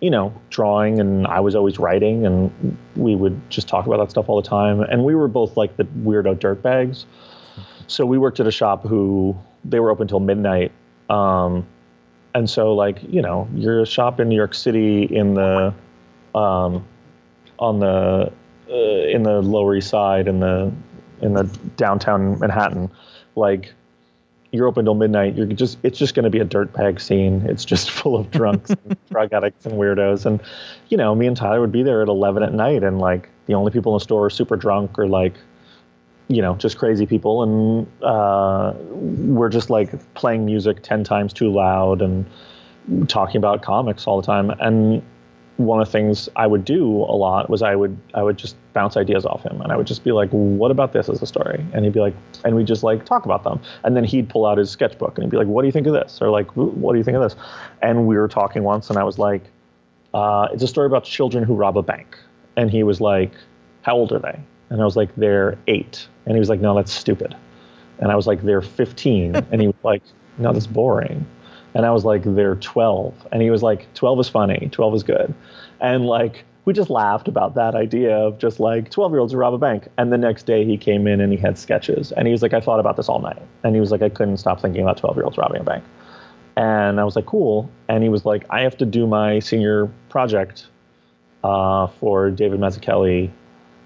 you 0.00 0.10
know, 0.10 0.32
drawing 0.50 1.00
and 1.00 1.26
I 1.26 1.40
was 1.40 1.54
always 1.54 1.78
writing 1.78 2.26
and 2.26 2.76
we 2.96 3.14
would 3.14 3.40
just 3.50 3.68
talk 3.68 3.86
about 3.86 3.98
that 3.98 4.10
stuff 4.10 4.28
all 4.28 4.40
the 4.40 4.48
time. 4.48 4.80
And 4.80 5.04
we 5.04 5.14
were 5.14 5.28
both 5.28 5.56
like 5.56 5.76
the 5.76 5.84
weirdo 5.84 6.36
dirtbags. 6.38 7.04
So 7.86 8.04
we 8.04 8.18
worked 8.18 8.40
at 8.40 8.46
a 8.46 8.50
shop 8.50 8.82
who 8.82 9.36
they 9.64 9.80
were 9.80 9.90
open 9.90 10.06
till 10.08 10.20
midnight. 10.20 10.72
Um, 11.08 11.66
and 12.36 12.50
so 12.50 12.74
like 12.74 13.02
you 13.08 13.22
know 13.22 13.48
you're 13.54 13.80
a 13.80 13.86
shop 13.86 14.20
in 14.20 14.28
New 14.28 14.36
York 14.36 14.54
City 14.54 15.04
in 15.04 15.34
the 15.34 15.72
um, 16.34 16.86
on 17.58 17.80
the 17.80 18.30
uh, 18.70 18.74
in 18.74 19.22
the 19.22 19.40
Lower 19.40 19.74
East 19.74 19.88
Side 19.88 20.28
in 20.28 20.40
the 20.40 20.70
in 21.22 21.32
the 21.32 21.44
downtown 21.76 22.38
Manhattan, 22.38 22.90
like 23.36 23.72
you're 24.56 24.66
open 24.66 24.84
till 24.84 24.94
midnight. 24.94 25.36
You're 25.36 25.46
just 25.46 25.78
it's 25.82 25.98
just 25.98 26.14
going 26.14 26.24
to 26.24 26.30
be 26.30 26.40
a 26.40 26.44
dirtbag 26.44 27.00
scene. 27.00 27.42
It's 27.46 27.64
just 27.64 27.90
full 28.00 28.16
of 28.16 28.30
drunks, 28.30 28.70
and 28.84 28.96
drug 29.10 29.32
addicts, 29.32 29.66
and 29.66 29.74
weirdos. 29.74 30.26
And 30.26 30.40
you 30.88 30.96
know, 30.96 31.14
me 31.14 31.26
and 31.26 31.36
Tyler 31.36 31.60
would 31.60 31.72
be 31.72 31.82
there 31.82 32.02
at 32.02 32.08
eleven 32.08 32.42
at 32.42 32.52
night, 32.52 32.82
and 32.82 32.98
like 32.98 33.28
the 33.46 33.54
only 33.54 33.70
people 33.70 33.92
in 33.92 33.96
the 33.96 34.04
store 34.04 34.26
are 34.26 34.30
super 34.30 34.56
drunk 34.56 34.98
or 34.98 35.06
like 35.06 35.34
you 36.28 36.42
know 36.42 36.56
just 36.56 36.78
crazy 36.78 37.06
people, 37.06 37.42
and 37.42 37.86
uh, 38.02 38.72
we're 38.76 39.48
just 39.48 39.70
like 39.70 40.14
playing 40.14 40.44
music 40.44 40.82
ten 40.82 41.04
times 41.04 41.32
too 41.32 41.50
loud 41.50 42.02
and 42.02 42.26
talking 43.08 43.36
about 43.36 43.62
comics 43.62 44.06
all 44.06 44.20
the 44.20 44.26
time. 44.26 44.50
And 44.50 45.02
one 45.56 45.80
of 45.80 45.86
the 45.86 45.92
things 45.92 46.28
I 46.36 46.46
would 46.46 46.64
do 46.64 46.86
a 46.86 47.16
lot 47.16 47.48
was 47.48 47.62
I 47.62 47.74
would 47.74 47.96
I 48.14 48.22
would 48.22 48.36
just 48.36 48.56
bounce 48.74 48.96
ideas 48.96 49.24
off 49.24 49.42
him 49.42 49.60
and 49.62 49.72
I 49.72 49.76
would 49.76 49.86
just 49.86 50.04
be 50.04 50.12
like, 50.12 50.28
"What 50.30 50.70
about 50.70 50.92
this 50.92 51.08
as 51.08 51.22
a 51.22 51.26
story?" 51.26 51.64
And 51.72 51.84
he'd 51.84 51.94
be 51.94 52.00
like, 52.00 52.14
and 52.44 52.54
we'd 52.54 52.66
just 52.66 52.82
like 52.82 53.04
talk 53.06 53.24
about 53.24 53.42
them. 53.42 53.60
And 53.82 53.96
then 53.96 54.04
he'd 54.04 54.28
pull 54.28 54.44
out 54.44 54.58
his 54.58 54.70
sketchbook 54.70 55.16
and 55.16 55.24
he'd 55.24 55.30
be 55.30 55.38
like, 55.38 55.46
"What 55.46 55.62
do 55.62 55.68
you 55.68 55.72
think 55.72 55.86
of 55.86 55.94
this?" 55.94 56.20
Or 56.20 56.28
like, 56.30 56.50
"What 56.56 56.92
do 56.92 56.98
you 56.98 57.04
think 57.04 57.16
of 57.16 57.22
this?" 57.22 57.36
And 57.80 58.06
we 58.06 58.16
were 58.16 58.28
talking 58.28 58.64
once, 58.64 58.90
and 58.90 58.98
I 58.98 59.04
was 59.04 59.18
like, 59.18 59.42
uh, 60.12 60.48
"It's 60.52 60.62
a 60.62 60.68
story 60.68 60.86
about 60.86 61.04
children 61.04 61.42
who 61.42 61.54
rob 61.54 61.78
a 61.78 61.82
bank." 61.82 62.18
And 62.56 62.70
he 62.70 62.82
was 62.82 63.00
like, 63.00 63.32
"How 63.82 63.96
old 63.96 64.12
are 64.12 64.18
they?" 64.18 64.38
And 64.68 64.82
I 64.82 64.84
was 64.84 64.96
like, 64.96 65.14
"They're 65.16 65.56
eight. 65.68 66.06
And 66.26 66.34
he 66.34 66.38
was 66.38 66.50
like, 66.50 66.60
"No, 66.60 66.74
that's 66.74 66.92
stupid." 66.92 67.34
And 67.98 68.12
I 68.12 68.16
was 68.16 68.26
like, 68.26 68.42
"They're 68.42 68.60
15." 68.62 69.36
and 69.36 69.60
he 69.60 69.68
was 69.68 69.76
like, 69.82 70.02
"No, 70.36 70.52
that's 70.52 70.66
boring." 70.66 71.24
And 71.76 71.84
I 71.84 71.90
was 71.90 72.06
like, 72.06 72.22
they're 72.24 72.54
12. 72.54 73.28
And 73.32 73.42
he 73.42 73.50
was 73.50 73.62
like, 73.62 73.92
12 73.92 74.20
is 74.20 74.28
funny. 74.30 74.70
12 74.72 74.94
is 74.94 75.02
good. 75.02 75.34
And 75.78 76.06
like, 76.06 76.46
we 76.64 76.72
just 76.72 76.88
laughed 76.88 77.28
about 77.28 77.54
that 77.56 77.74
idea 77.74 78.16
of 78.16 78.38
just 78.38 78.58
like 78.58 78.90
12 78.90 79.12
year 79.12 79.20
olds 79.20 79.34
rob 79.34 79.52
a 79.52 79.58
bank. 79.58 79.86
And 79.98 80.10
the 80.10 80.16
next 80.16 80.46
day 80.46 80.64
he 80.64 80.78
came 80.78 81.06
in 81.06 81.20
and 81.20 81.30
he 81.30 81.38
had 81.38 81.58
sketches. 81.58 82.12
And 82.12 82.26
he 82.26 82.32
was 82.32 82.40
like, 82.40 82.54
I 82.54 82.60
thought 82.60 82.80
about 82.80 82.96
this 82.96 83.10
all 83.10 83.20
night. 83.20 83.42
And 83.62 83.74
he 83.74 83.80
was 83.80 83.90
like, 83.90 84.00
I 84.00 84.08
couldn't 84.08 84.38
stop 84.38 84.58
thinking 84.62 84.80
about 84.80 84.96
12 84.96 85.16
year 85.16 85.24
olds 85.24 85.36
robbing 85.36 85.60
a 85.60 85.64
bank. 85.64 85.84
And 86.56 86.98
I 86.98 87.04
was 87.04 87.14
like, 87.14 87.26
cool. 87.26 87.70
And 87.90 88.02
he 88.02 88.08
was 88.08 88.24
like, 88.24 88.46
I 88.48 88.62
have 88.62 88.78
to 88.78 88.86
do 88.86 89.06
my 89.06 89.38
senior 89.40 89.92
project 90.08 90.68
uh, 91.44 91.88
for 91.88 92.30
David 92.30 92.58
Mazzucchelli, 92.58 93.30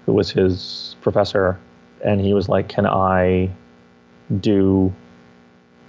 who 0.05 0.13
was 0.13 0.31
his 0.31 0.95
professor. 1.01 1.59
And 2.05 2.21
he 2.21 2.33
was 2.33 2.47
like, 2.47 2.69
Can 2.69 2.85
I 2.85 3.51
do 4.39 4.93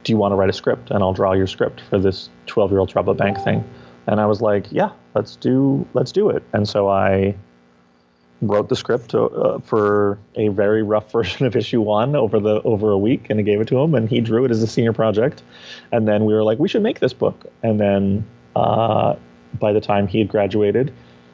do 0.04 0.12
you 0.12 0.16
want 0.16 0.32
to 0.32 0.36
write 0.36 0.50
a 0.50 0.52
script 0.52 0.90
and 0.90 1.02
I'll 1.02 1.12
draw 1.12 1.32
your 1.32 1.46
script 1.46 1.82
for 1.88 1.98
this 1.98 2.28
12 2.46 2.70
year 2.70 2.80
old 2.80 2.88
trouble 2.88 3.14
bank 3.14 3.38
thing? 3.38 3.64
And 4.06 4.20
I 4.20 4.26
was 4.26 4.40
like, 4.40 4.66
yeah, 4.70 4.90
let's 5.14 5.36
do, 5.36 5.86
let's 5.94 6.12
do 6.12 6.28
it. 6.28 6.42
And 6.52 6.68
so 6.68 6.88
I 6.88 7.36
wrote 8.40 8.68
the 8.68 8.74
script 8.74 9.14
uh, 9.14 9.60
for 9.60 10.18
a 10.34 10.48
very 10.48 10.82
rough 10.82 11.12
version 11.12 11.46
of 11.46 11.54
issue 11.54 11.80
one 11.80 12.16
over 12.16 12.40
the, 12.40 12.60
over 12.62 12.90
a 12.90 12.98
week 12.98 13.30
and 13.30 13.38
I 13.38 13.42
gave 13.42 13.60
it 13.60 13.68
to 13.68 13.78
him 13.78 13.94
and 13.94 14.08
he 14.08 14.20
drew 14.20 14.44
it 14.44 14.50
as 14.50 14.62
a 14.62 14.66
senior 14.66 14.92
project. 14.92 15.42
And 15.92 16.08
then 16.08 16.24
we 16.24 16.34
were 16.34 16.42
like, 16.42 16.58
we 16.58 16.68
should 16.68 16.82
make 16.82 17.00
this 17.00 17.12
book. 17.12 17.46
And 17.62 17.78
then, 17.78 18.26
uh, 18.56 19.14
by 19.58 19.72
the 19.72 19.80
time 19.80 20.06
he 20.06 20.18
had 20.18 20.28
graduated, 20.28 20.92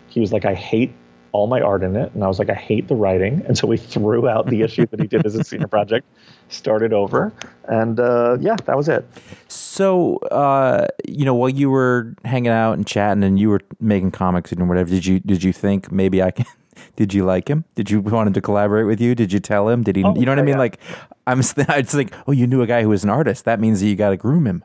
he 0.08 0.20
was 0.20 0.32
like, 0.32 0.44
I 0.44 0.54
hate 0.54 0.92
all 1.32 1.46
my 1.46 1.60
art 1.60 1.82
in 1.82 1.96
it. 1.96 2.12
And 2.14 2.24
I 2.24 2.28
was 2.28 2.38
like, 2.38 2.50
I 2.50 2.54
hate 2.54 2.88
the 2.88 2.94
writing. 2.94 3.44
And 3.46 3.56
so 3.56 3.66
we 3.66 3.76
threw 3.76 4.28
out 4.28 4.46
the 4.46 4.62
issue 4.62 4.86
that 4.86 5.00
he 5.00 5.06
did 5.06 5.26
as 5.26 5.34
a 5.34 5.44
senior 5.44 5.68
project, 5.76 6.06
started 6.48 6.92
over. 6.92 7.32
And 7.64 8.00
uh, 8.00 8.38
yeah, 8.40 8.56
that 8.64 8.76
was 8.76 8.88
it. 8.88 9.06
So, 9.48 10.16
uh, 10.30 10.88
you 11.06 11.24
know, 11.24 11.34
while 11.34 11.48
you 11.48 11.70
were 11.70 12.14
hanging 12.24 12.52
out 12.52 12.72
and 12.74 12.86
chatting 12.86 13.22
and 13.22 13.38
you 13.38 13.50
were 13.50 13.60
making 13.80 14.12
comics 14.12 14.52
and 14.52 14.68
whatever, 14.68 14.90
did 14.90 15.06
you 15.06 15.20
did 15.20 15.42
you 15.42 15.52
think 15.52 15.92
maybe 15.92 16.22
I 16.22 16.30
can? 16.30 16.46
Did 16.94 17.12
you 17.14 17.24
like 17.24 17.48
him? 17.48 17.64
Did 17.74 17.90
you 17.90 18.00
want 18.00 18.28
him 18.28 18.32
to 18.34 18.40
collaborate 18.40 18.86
with 18.86 19.00
you? 19.00 19.14
Did 19.14 19.32
you 19.32 19.40
tell 19.40 19.68
him? 19.68 19.82
Did 19.82 19.96
he? 19.96 20.04
Oh, 20.04 20.14
you 20.14 20.24
know 20.24 20.32
what 20.32 20.38
I 20.38 20.42
mean? 20.42 20.54
yeah. 20.54 20.58
Like, 20.58 20.78
I'm. 21.26 21.38
I 21.68 21.82
just 21.82 21.94
think, 21.94 22.12
oh, 22.26 22.32
you 22.32 22.46
knew 22.46 22.62
a 22.62 22.66
guy 22.66 22.82
who 22.82 22.88
was 22.88 23.04
an 23.04 23.10
artist. 23.10 23.44
That 23.44 23.60
means 23.60 23.80
that 23.80 23.86
you 23.86 23.96
got 23.96 24.10
to 24.10 24.16
groom 24.16 24.46
him. 24.46 24.64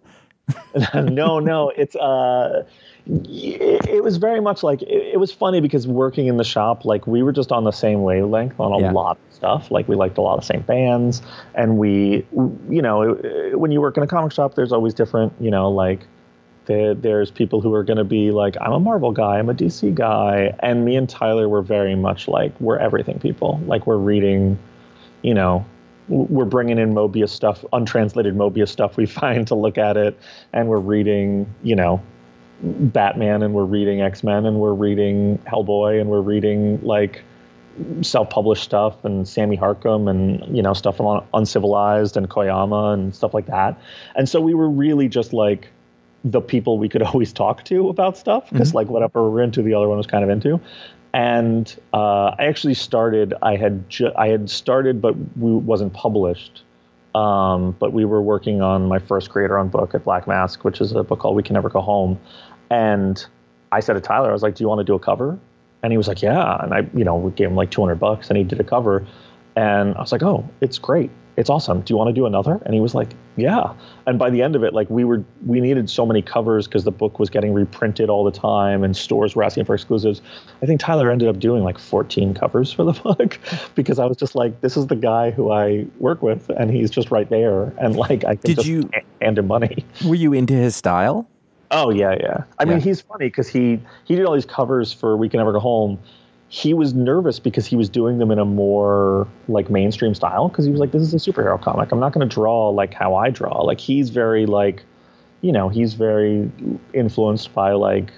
no, 0.94 1.40
no, 1.40 1.70
it's 1.70 1.96
uh, 1.96 2.66
it 3.06 4.02
was 4.04 4.18
very 4.18 4.40
much 4.40 4.64
like 4.64 4.82
it, 4.84 5.14
it 5.14 5.20
was 5.20 5.32
funny 5.32 5.60
because 5.60 5.88
working 5.88 6.28
in 6.28 6.38
the 6.38 6.44
shop, 6.44 6.86
like 6.86 7.06
we 7.06 7.22
were 7.22 7.34
just 7.34 7.52
on 7.52 7.64
the 7.66 7.72
same 7.72 8.02
wavelength 8.04 8.60
on 8.60 8.72
a 8.72 8.80
Yeah. 8.80 8.92
lot 8.92 9.18
of 9.28 9.36
stuff. 9.36 9.72
Like 9.72 9.88
we 9.90 9.96
liked 9.96 10.18
a 10.18 10.22
lot 10.22 10.36
of 10.36 10.42
the 10.42 10.46
same 10.46 10.62
bands, 10.62 11.22
and 11.54 11.78
we, 11.78 12.26
you 12.70 12.82
know, 12.82 13.14
when 13.56 13.72
you 13.72 13.82
work 13.82 13.98
in 13.98 14.04
a 14.04 14.08
comic 14.08 14.32
shop, 14.32 14.56
there's 14.56 14.72
always 14.72 14.94
different, 14.94 15.34
you 15.40 15.52
know, 15.52 15.70
like. 15.70 16.08
There, 16.66 16.94
there's 16.96 17.30
people 17.30 17.60
who 17.60 17.74
are 17.74 17.84
going 17.84 17.98
to 17.98 18.06
be 18.06 18.32
like, 18.32 18.56
I'm 18.62 18.72
a 18.72 18.80
Marvel 18.80 19.12
guy, 19.12 19.38
I'm 19.38 19.50
a 19.50 19.54
DC 19.54 19.94
guy, 19.94 20.56
and 20.60 20.86
me 20.86 20.96
and 20.96 21.10
Tyler 21.10 21.50
were 21.50 21.62
very 21.62 21.94
much 21.94 22.30
like 22.30 22.58
we're 22.62 22.78
everything 22.78 23.20
people. 23.20 23.60
Like 23.66 23.86
we're 23.86 23.98
reading, 23.98 24.58
you 25.24 25.34
know, 25.34 25.66
we're 26.08 26.46
bringing 26.46 26.78
in 26.78 26.94
Moebius 26.94 27.32
stuff, 27.32 27.66
untranslated 27.74 28.34
Moebius 28.38 28.70
stuff 28.70 28.96
we 28.96 29.06
find 29.22 29.46
to 29.48 29.56
look 29.56 29.78
at 29.78 29.98
it, 29.98 30.18
and 30.54 30.70
we're 30.70 30.80
reading, 30.80 31.54
you 31.64 31.76
know, 31.76 32.02
Batman, 32.64 33.44
and 33.44 33.54
we're 33.54 33.66
reading 33.66 34.02
X 34.02 34.24
Men, 34.24 34.46
and 34.46 34.60
we're 34.60 34.74
reading 34.74 35.38
Hellboy, 35.40 36.00
and 36.00 36.10
we're 36.10 36.22
reading 36.22 36.82
like 36.82 37.24
self-published 38.02 38.64
stuff 38.64 39.04
and 39.04 39.28
Sammy 39.28 39.58
Harkham 39.58 40.10
and 40.10 40.56
you 40.56 40.62
know 40.62 40.74
stuff 40.74 41.00
on 41.02 41.26
Uncivilized 41.34 42.16
and 42.16 42.30
Koyama 42.30 42.94
and 42.94 43.16
stuff 43.16 43.34
like 43.34 43.48
that. 43.48 43.80
And 44.16 44.30
so 44.30 44.40
we 44.40 44.54
were 44.54 44.70
really 44.70 45.08
just 45.08 45.34
like 45.34 45.70
the 46.24 46.42
people 46.42 46.78
we 46.78 46.88
could 46.88 47.02
always 47.04 47.34
talk 47.34 47.66
to 47.66 47.90
about 47.90 48.18
stuff 48.18 48.50
because 48.50 48.74
like 48.74 48.88
whatever 48.88 49.30
we're 49.30 49.42
into, 49.42 49.62
the 49.62 49.74
other 49.74 49.88
one 49.88 49.98
was 49.98 50.08
kind 50.08 50.24
of 50.24 50.30
into. 50.30 50.60
And 51.14 51.76
uh, 51.94 52.36
I 52.40 52.46
actually 52.46 52.74
started. 52.74 53.34
I 53.42 53.56
had 53.56 53.88
ju- 53.90 54.14
I 54.18 54.30
had 54.30 54.50
started, 54.50 55.02
but 55.02 55.16
we 55.38 55.54
wasn't 55.54 55.94
published. 55.94 56.64
Um, 57.14 57.76
but 57.78 57.94
we 57.94 58.06
were 58.06 58.24
working 58.24 58.64
on 58.64 58.88
my 58.88 58.98
first 58.98 59.30
creator 59.30 59.60
on 59.60 59.70
book 59.70 59.94
at 59.94 60.04
Black 60.04 60.28
Mask, 60.28 60.64
which 60.64 60.82
is 60.82 60.94
a 60.94 61.04
book 61.04 61.20
called 61.20 61.36
We 61.36 61.44
Can 61.44 61.54
Never 61.54 61.70
Go 61.70 61.82
Home. 61.82 62.20
And 62.74 63.24
I 63.72 63.80
said 63.80 63.94
to 63.94 64.02
Tyler, 64.02 64.30
I 64.30 64.34
was 64.34 64.42
like, 64.44 64.56
"Do 64.56 64.64
you 64.64 64.68
want 64.68 64.80
to 64.80 64.84
do 64.84 64.96
a 64.96 65.00
cover?" 65.00 65.38
And 65.84 65.92
he 65.94 65.98
was 65.98 66.08
like, 66.08 66.22
"Yeah." 66.22 66.58
And 66.64 66.74
I, 66.74 66.88
you 66.96 67.04
know, 67.04 67.16
we 67.16 67.32
gave 67.32 67.48
him 67.50 67.56
like 67.56 67.70
200 67.72 67.96
bucks, 67.96 68.30
and 68.30 68.38
he 68.38 68.44
did 68.44 68.60
a 68.60 68.64
cover. 68.64 69.06
And 69.56 69.96
I 69.96 70.00
was 70.02 70.12
like, 70.12 70.24
"Oh, 70.24 70.48
it's 70.62 70.80
great. 70.80 71.12
It's 71.36 71.50
awesome. 71.50 71.82
Do 71.82 71.92
you 71.94 71.98
want 71.98 72.10
to 72.10 72.14
do 72.14 72.26
another?" 72.26 72.60
And 72.66 72.74
he 72.74 72.80
was 72.80 72.96
like, 72.96 73.10
"Yeah." 73.38 73.74
And 74.08 74.18
by 74.18 74.30
the 74.32 74.42
end 74.42 74.56
of 74.56 74.64
it, 74.64 74.74
like 74.74 74.90
we 74.90 75.04
were, 75.04 75.24
we 75.46 75.60
needed 75.62 75.90
so 75.90 76.06
many 76.06 76.22
covers 76.22 76.68
because 76.68 76.84
the 76.84 76.92
book 76.92 77.20
was 77.20 77.30
getting 77.30 77.54
reprinted 77.54 78.10
all 78.10 78.24
the 78.24 78.32
time, 78.32 78.84
and 78.84 78.96
stores 78.98 79.36
were 79.36 79.44
asking 79.44 79.66
for 79.66 79.76
exclusives. 79.76 80.22
I 80.62 80.66
think 80.66 80.80
Tyler 80.80 81.12
ended 81.12 81.28
up 81.28 81.40
doing 81.40 81.64
like 81.64 81.78
14 81.78 82.34
covers 82.34 82.72
for 82.74 82.84
the 82.84 82.94
book 83.08 83.40
because 83.76 84.00
I 84.00 84.06
was 84.06 84.18
just 84.18 84.34
like, 84.36 84.62
"This 84.62 84.78
is 84.78 84.88
the 84.88 84.96
guy 84.96 85.30
who 85.32 85.52
I 85.52 85.86
work 86.00 86.22
with, 86.24 86.50
and 86.50 86.72
he's 86.72 86.90
just 86.90 87.12
right 87.12 87.30
there." 87.30 87.74
And 87.80 87.96
like, 87.96 88.24
I 88.26 88.36
could 88.36 88.42
Did 88.50 88.56
just 88.58 88.68
you- 88.68 88.90
hand 89.22 89.38
him 89.38 89.48
money. 89.48 89.86
Were 90.06 90.16
you 90.16 90.34
into 90.34 90.54
his 90.54 90.76
style? 90.76 91.28
Oh 91.74 91.90
yeah, 91.90 92.16
yeah. 92.20 92.44
I 92.60 92.66
mean, 92.66 92.80
he's 92.80 93.02
funny 93.02 93.28
because 93.28 93.48
he 93.48 93.80
he 94.06 94.16
did 94.16 94.26
all 94.26 94.34
these 94.34 94.46
covers 94.46 94.94
for 94.94 95.18
We 95.18 95.30
Can 95.30 95.40
Never 95.40 95.52
Go 95.52 95.60
Home. 95.60 96.00
He 96.50 96.74
was 96.74 96.94
nervous 96.94 97.40
because 97.40 97.66
he 97.66 97.76
was 97.76 97.90
doing 97.90 98.20
them 98.20 98.30
in 98.30 98.38
a 98.38 98.46
more 98.46 99.28
like 99.48 99.72
mainstream 99.72 100.14
style 100.14 100.50
because 100.50 100.66
he 100.66 100.72
was 100.72 100.80
like, 100.80 100.92
"This 100.92 101.02
is 101.02 101.14
a 101.14 101.18
superhero 101.18 101.60
comic. 101.60 101.92
I'm 101.92 102.00
not 102.00 102.14
going 102.14 102.28
to 102.28 102.34
draw 102.34 102.70
like 102.70 102.94
how 102.94 103.16
I 103.16 103.32
draw." 103.32 103.62
Like 103.64 103.80
he's 103.80 104.12
very 104.12 104.46
like, 104.46 104.84
you 105.42 105.52
know, 105.52 105.70
he's 105.70 105.96
very 105.96 106.52
influenced 106.94 107.54
by 107.56 107.72
like, 107.72 108.12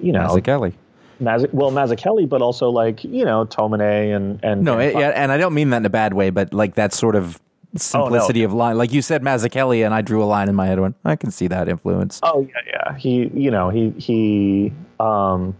you 0.00 0.12
know, 0.12 0.26
Mazzucchelli. 0.26 0.74
Mazz- 1.20 1.52
well 1.52 1.72
Mazzucchelli, 1.72 2.28
but 2.28 2.42
also 2.42 2.68
like 2.68 3.02
you 3.04 3.24
know 3.24 3.46
Tomine 3.46 4.14
and 4.14 4.38
and 4.42 4.62
No, 4.62 4.74
and 4.74 4.82
it, 4.82 4.94
yeah, 4.94 5.08
and 5.08 5.32
I 5.32 5.38
don't 5.38 5.54
mean 5.54 5.70
that 5.70 5.78
in 5.78 5.86
a 5.86 5.90
bad 5.90 6.14
way, 6.14 6.30
but 6.30 6.52
like 6.52 6.74
that 6.74 6.92
sort 6.92 7.16
of 7.16 7.40
simplicity 7.76 8.42
of 8.42 8.52
line. 8.52 8.78
Like 8.78 8.92
you 8.92 9.02
said, 9.02 9.22
Mazzucchelli, 9.22 9.84
and 9.84 9.94
I 9.94 10.00
drew 10.00 10.22
a 10.22 10.26
line 10.26 10.48
in 10.48 10.54
my 10.54 10.66
head. 10.66 10.74
and 10.74 10.82
Went, 10.82 10.96
I 11.04 11.16
can 11.16 11.30
see 11.30 11.48
that 11.48 11.68
influence. 11.68 12.20
Oh 12.22 12.40
yeah, 12.48 12.54
yeah. 12.66 12.96
He, 12.96 13.28
you 13.34 13.50
know, 13.50 13.68
he 13.70 13.90
he, 13.90 14.72
um, 15.00 15.56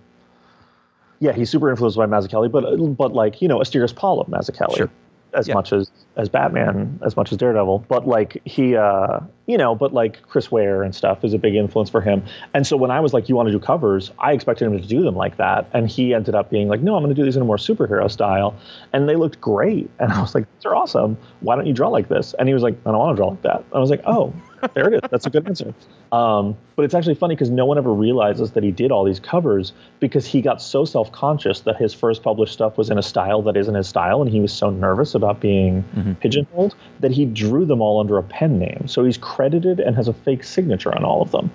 yeah, 1.21 1.33
he's 1.33 1.51
super 1.51 1.71
influenced 1.71 1.97
by 1.97 2.07
Mazzucchelli, 2.07 2.51
but 2.51 2.77
but 2.97 3.13
like 3.13 3.43
you 3.43 3.49
know, 3.49 3.59
Asterios 3.59 3.95
Polyp 3.95 4.29
Mazzucchelli, 4.29 4.77
Sure. 4.77 4.91
As 5.35 5.49
Yeah. 5.49 5.55
much 5.55 5.73
as 5.73 5.91
as 6.17 6.29
Batman, 6.29 6.99
as 7.05 7.17
much 7.17 7.31
as 7.31 7.39
Daredevil. 7.39 7.85
But 7.87 8.09
like 8.09 8.43
he, 8.45 8.75
uh, 8.75 9.21
you 9.47 9.57
know, 9.57 9.77
but 9.77 9.95
like 9.95 10.21
Chris 10.23 10.51
Ware 10.51 10.83
and 10.83 10.93
stuff 10.93 11.25
is 11.25 11.33
a 11.33 11.39
big 11.39 11.55
influence 11.55 11.89
for 11.89 12.01
him. 12.01 12.25
And 12.55 12.67
so 12.67 12.77
when 12.77 12.91
I 12.91 12.99
was 12.99 13.15
like, 13.15 13.29
you 13.29 13.37
want 13.37 13.47
to 13.47 13.53
do 13.53 13.61
covers, 13.61 14.11
I 14.19 14.33
expected 14.33 14.67
him 14.67 14.81
to 14.81 14.85
do 14.87 15.03
them 15.05 15.15
like 15.15 15.37
that, 15.37 15.69
and 15.73 15.89
he 15.89 16.15
ended 16.15 16.35
up 16.35 16.51
being 16.51 16.67
like, 16.69 16.81
no, 16.81 16.97
I'm 16.97 17.05
going 17.05 17.15
to 17.15 17.21
do 17.21 17.25
these 17.25 17.37
in 17.37 17.43
a 17.43 17.45
more 17.45 17.57
superhero 17.57 18.11
style, 18.11 18.53
and 18.93 19.09
they 19.09 19.15
looked 19.15 19.41
great. 19.41 19.89
And 20.01 20.13
I 20.13 20.21
was 20.21 20.35
like, 20.35 20.45
these 20.57 20.67
are 20.67 20.75
awesome. 20.75 21.17
Why 21.41 21.55
don't 21.55 21.67
you 21.67 21.73
draw 21.73 21.89
like 21.89 22.09
this? 22.09 22.35
And 22.39 22.49
he 22.49 22.55
was 22.55 22.65
like, 22.65 22.75
I 22.85 22.91
don't 22.91 22.99
want 22.99 23.17
to 23.17 23.21
draw 23.21 23.29
like 23.29 23.43
that. 23.43 23.65
I 23.73 23.79
was 23.79 23.91
like, 23.91 24.03
oh, 24.07 24.33
there 24.75 24.93
it 24.93 24.95
is. 24.95 25.11
That's 25.11 25.27
a 25.27 25.31
good 25.31 25.47
answer. 25.47 25.75
Um, 26.13 26.57
but 26.77 26.85
it's 26.85 26.95
actually 26.95 27.15
funny 27.15 27.35
because 27.35 27.51
no 27.51 27.67
one 27.67 27.79
ever 27.79 27.93
realizes 27.93 28.53
that 28.53 28.63
he 28.63 28.71
did 28.71 28.91
all 28.91 29.05
these 29.05 29.21
covers 29.21 29.73
because 30.01 30.27
he 30.27 30.41
got 30.43 30.61
so 30.63 30.85
self 30.85 31.11
conscious 31.13 31.61
that 31.61 31.77
his 31.77 31.95
first 31.95 32.23
published 32.23 32.53
stuff 32.53 32.79
was 32.79 32.91
in 32.91 32.99
a 32.99 33.03
style 33.03 33.43
that 33.43 33.57
isn't 33.57 33.75
his 33.75 33.89
style, 33.89 34.23
and 34.23 34.31
he 34.31 34.41
was 34.41 34.53
so 34.53 34.71
nervous 34.71 35.15
about 35.15 35.41
being 35.41 35.85
pigeonholed 36.21 36.75
that 37.01 37.11
he 37.13 37.25
drew 37.25 37.65
them 37.65 37.81
all 37.81 38.01
under 38.01 38.19
a 38.19 38.23
pen 38.23 38.59
name. 38.59 38.87
So 38.87 39.05
he's 39.05 39.19
credited 39.19 39.81
and 39.81 39.95
has 39.97 40.09
a 40.09 40.15
fake 40.15 40.45
signature 40.45 40.95
on 40.95 41.05
all 41.05 41.23
of 41.23 41.31
them. 41.31 41.51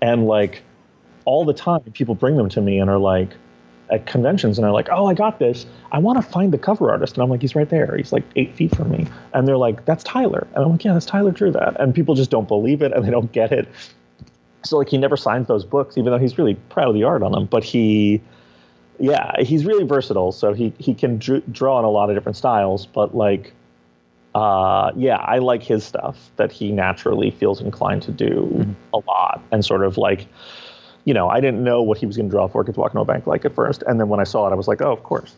and 0.00 0.26
like 0.26 0.62
all 1.24 1.44
the 1.44 1.54
time 1.54 1.80
people 1.92 2.14
bring 2.14 2.36
them 2.36 2.48
to 2.48 2.60
me 2.60 2.80
and 2.80 2.90
are 2.90 2.98
like 2.98 3.30
at 3.92 4.06
conventions 4.06 4.58
and 4.58 4.64
they're 4.64 4.72
like 4.72 4.88
oh 4.90 5.06
i 5.06 5.14
got 5.14 5.38
this. 5.38 5.66
I 5.92 5.98
want 5.98 6.16
to 6.16 6.22
find 6.22 6.52
the 6.52 6.58
cover 6.58 6.90
artist. 6.90 7.14
And 7.14 7.22
i'm 7.22 7.30
like 7.30 7.42
he's 7.42 7.54
right 7.54 7.68
there. 7.68 7.96
He's 7.96 8.12
like 8.12 8.24
eight 8.34 8.54
feet 8.54 8.74
from 8.74 8.90
me. 8.90 9.06
And 9.34 9.46
they're 9.46 9.56
like 9.56 9.84
that's 9.84 10.02
tyler. 10.02 10.46
And 10.54 10.64
i'm 10.64 10.72
like 10.72 10.84
yeah 10.84 10.94
that's 10.94 11.06
tyler 11.06 11.30
drew 11.30 11.52
that. 11.52 11.78
And 11.80 11.94
people 11.94 12.14
just 12.14 12.30
don't 12.30 12.48
believe 12.48 12.82
it 12.82 12.92
and 12.92 13.04
they 13.04 13.10
don't 13.10 13.30
get 13.32 13.52
it. 13.52 13.68
So 14.64 14.78
like 14.78 14.88
he 14.88 14.98
never 14.98 15.16
signs 15.16 15.46
those 15.46 15.64
books 15.64 15.96
even 15.98 16.10
though 16.12 16.18
he's 16.18 16.38
really 16.38 16.54
proud 16.70 16.88
of 16.88 16.94
the 16.94 17.04
art 17.04 17.22
on 17.22 17.32
them 17.32 17.46
but 17.46 17.62
he 17.64 18.20
yeah 18.98 19.32
he's 19.40 19.64
really 19.64 19.84
versatile 19.84 20.32
so 20.32 20.52
he 20.52 20.72
he 20.78 20.94
can 20.94 21.18
dr- 21.18 21.42
draw 21.52 21.78
in 21.78 21.84
a 21.84 21.90
lot 21.90 22.10
of 22.10 22.16
different 22.16 22.36
styles 22.36 22.86
but 22.86 23.14
like 23.14 23.52
uh, 24.34 24.92
yeah, 24.96 25.16
I 25.16 25.38
like 25.38 25.62
his 25.62 25.84
stuff 25.84 26.30
that 26.36 26.50
he 26.50 26.72
naturally 26.72 27.30
feels 27.30 27.60
inclined 27.60 28.02
to 28.02 28.12
do 28.12 28.48
Mm-hmm. 28.52 28.72
a 28.94 28.98
lot, 28.98 29.42
and 29.50 29.64
sort 29.64 29.84
of 29.84 29.98
like, 29.98 30.26
you 31.04 31.14
know, 31.14 31.28
I 31.28 31.40
didn't 31.40 31.62
know 31.64 31.82
what 31.82 31.98
he 31.98 32.06
was 32.06 32.16
going 32.16 32.28
to 32.28 32.30
draw 32.30 32.46
for 32.48 32.62
Walk 32.62 32.94
Into 32.94 33.04
Bank 33.04 33.26
like 33.26 33.44
at 33.44 33.54
first, 33.54 33.82
and 33.86 33.98
then 34.00 34.08
when 34.08 34.20
I 34.20 34.24
saw 34.24 34.46
it, 34.48 34.52
I 34.52 34.54
was 34.54 34.68
like, 34.68 34.80
oh, 34.82 34.92
of 34.92 35.02
course, 35.02 35.34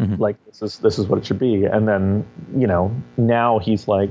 Mhm. 0.00 0.18
like 0.20 0.36
this 0.46 0.62
is 0.62 0.78
this 0.78 0.98
is 0.98 1.06
what 1.08 1.18
it 1.18 1.26
should 1.26 1.38
be, 1.40 1.64
and 1.64 1.88
then 1.88 2.24
you 2.56 2.66
know, 2.66 2.94
now 3.16 3.58
he's 3.58 3.88
like 3.88 4.10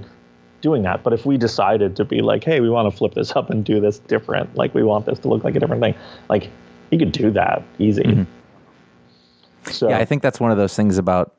doing 0.61 0.81
that. 0.83 1.03
But 1.03 1.13
if 1.13 1.25
we 1.25 1.37
decided 1.37 1.95
to 1.95 2.03
be 2.05 2.21
like, 2.21 2.43
hey, 2.43 2.59
we 2.59 2.69
want 2.69 2.91
to 2.91 2.97
flip 2.97 3.13
this 3.13 3.35
up 3.35 3.49
and 3.49 3.63
do 3.63 3.79
this 3.79 3.99
different, 3.99 4.55
like 4.55 4.73
we 4.73 4.83
want 4.83 5.05
this 5.05 5.19
to 5.19 5.27
look 5.29 5.43
like 5.43 5.55
a 5.55 5.59
different 5.59 5.81
thing, 5.81 5.95
like 6.29 6.49
he 6.89 6.97
could 6.97 7.11
do 7.11 7.31
that 7.31 7.63
easy. 7.79 8.03
So 8.03 8.09
Mm-hmm. 8.11 9.89
Yeah, 9.89 9.97
I 9.99 10.05
think 10.05 10.21
that's 10.23 10.39
one 10.39 10.51
of 10.51 10.57
those 10.57 10.75
things 10.75 10.97
about 10.97 11.33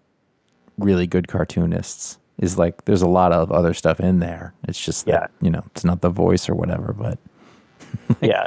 really 0.79 1.07
good 1.07 1.29
cartoonists 1.29 2.19
is 2.39 2.57
like 2.57 2.85
there's 2.85 3.03
a 3.03 3.09
lot 3.09 3.33
of 3.33 3.51
other 3.51 3.75
stuff 3.75 3.99
in 4.01 4.21
there. 4.21 4.55
It's 4.69 4.79
just 4.83 5.07
that, 5.07 5.31
Yeah. 5.41 5.45
you 5.45 5.51
know, 5.51 5.63
it's 5.67 5.85
not 5.85 6.01
the 6.03 6.11
voice 6.11 6.49
or 6.49 6.55
whatever, 6.55 6.93
but 6.97 7.19
yeah, 8.23 8.47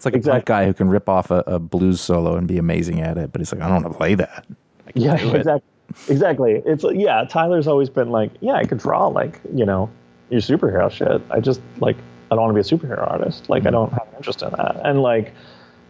it's 0.00 0.06
like 0.06 0.14
a 0.14 0.16
Exactly. 0.16 0.38
punk 0.38 0.46
guy 0.46 0.64
who 0.64 0.72
can 0.72 0.88
rip 0.88 1.10
off 1.10 1.30
a, 1.30 1.44
a 1.46 1.58
blues 1.58 2.00
solo 2.00 2.34
and 2.36 2.48
be 2.48 2.56
amazing 2.56 3.02
at 3.02 3.18
it, 3.18 3.32
but 3.32 3.42
he's 3.42 3.52
like, 3.52 3.60
I 3.60 3.68
don't 3.68 3.82
want 3.82 3.92
to 3.92 3.98
play 3.98 4.14
that. 4.14 4.46
Yeah, 4.94 5.14
exactly. 5.16 5.62
Exactly. 6.08 6.62
It's 6.64 6.84
yeah. 6.94 7.26
Tyler's 7.28 7.66
always 7.66 7.90
been 7.90 8.08
like, 8.08 8.30
yeah, 8.40 8.54
I 8.54 8.64
could 8.64 8.78
draw 8.78 9.08
like 9.08 9.40
you 9.54 9.66
know 9.66 9.90
your 10.30 10.40
superhero 10.40 10.90
shit. 10.90 11.20
I 11.30 11.40
just 11.40 11.60
like 11.80 11.96
I 12.30 12.34
don't 12.34 12.40
want 12.40 12.56
to 12.56 12.62
be 12.62 12.74
a 12.74 12.78
superhero 12.78 13.10
artist. 13.10 13.50
Like 13.50 13.62
I 13.62 13.66
mm-hmm. 13.66 13.72
don't 13.74 13.92
have 13.92 14.08
an 14.08 14.16
interest 14.16 14.42
in 14.42 14.50
that. 14.52 14.80
And 14.84 15.02
like 15.02 15.34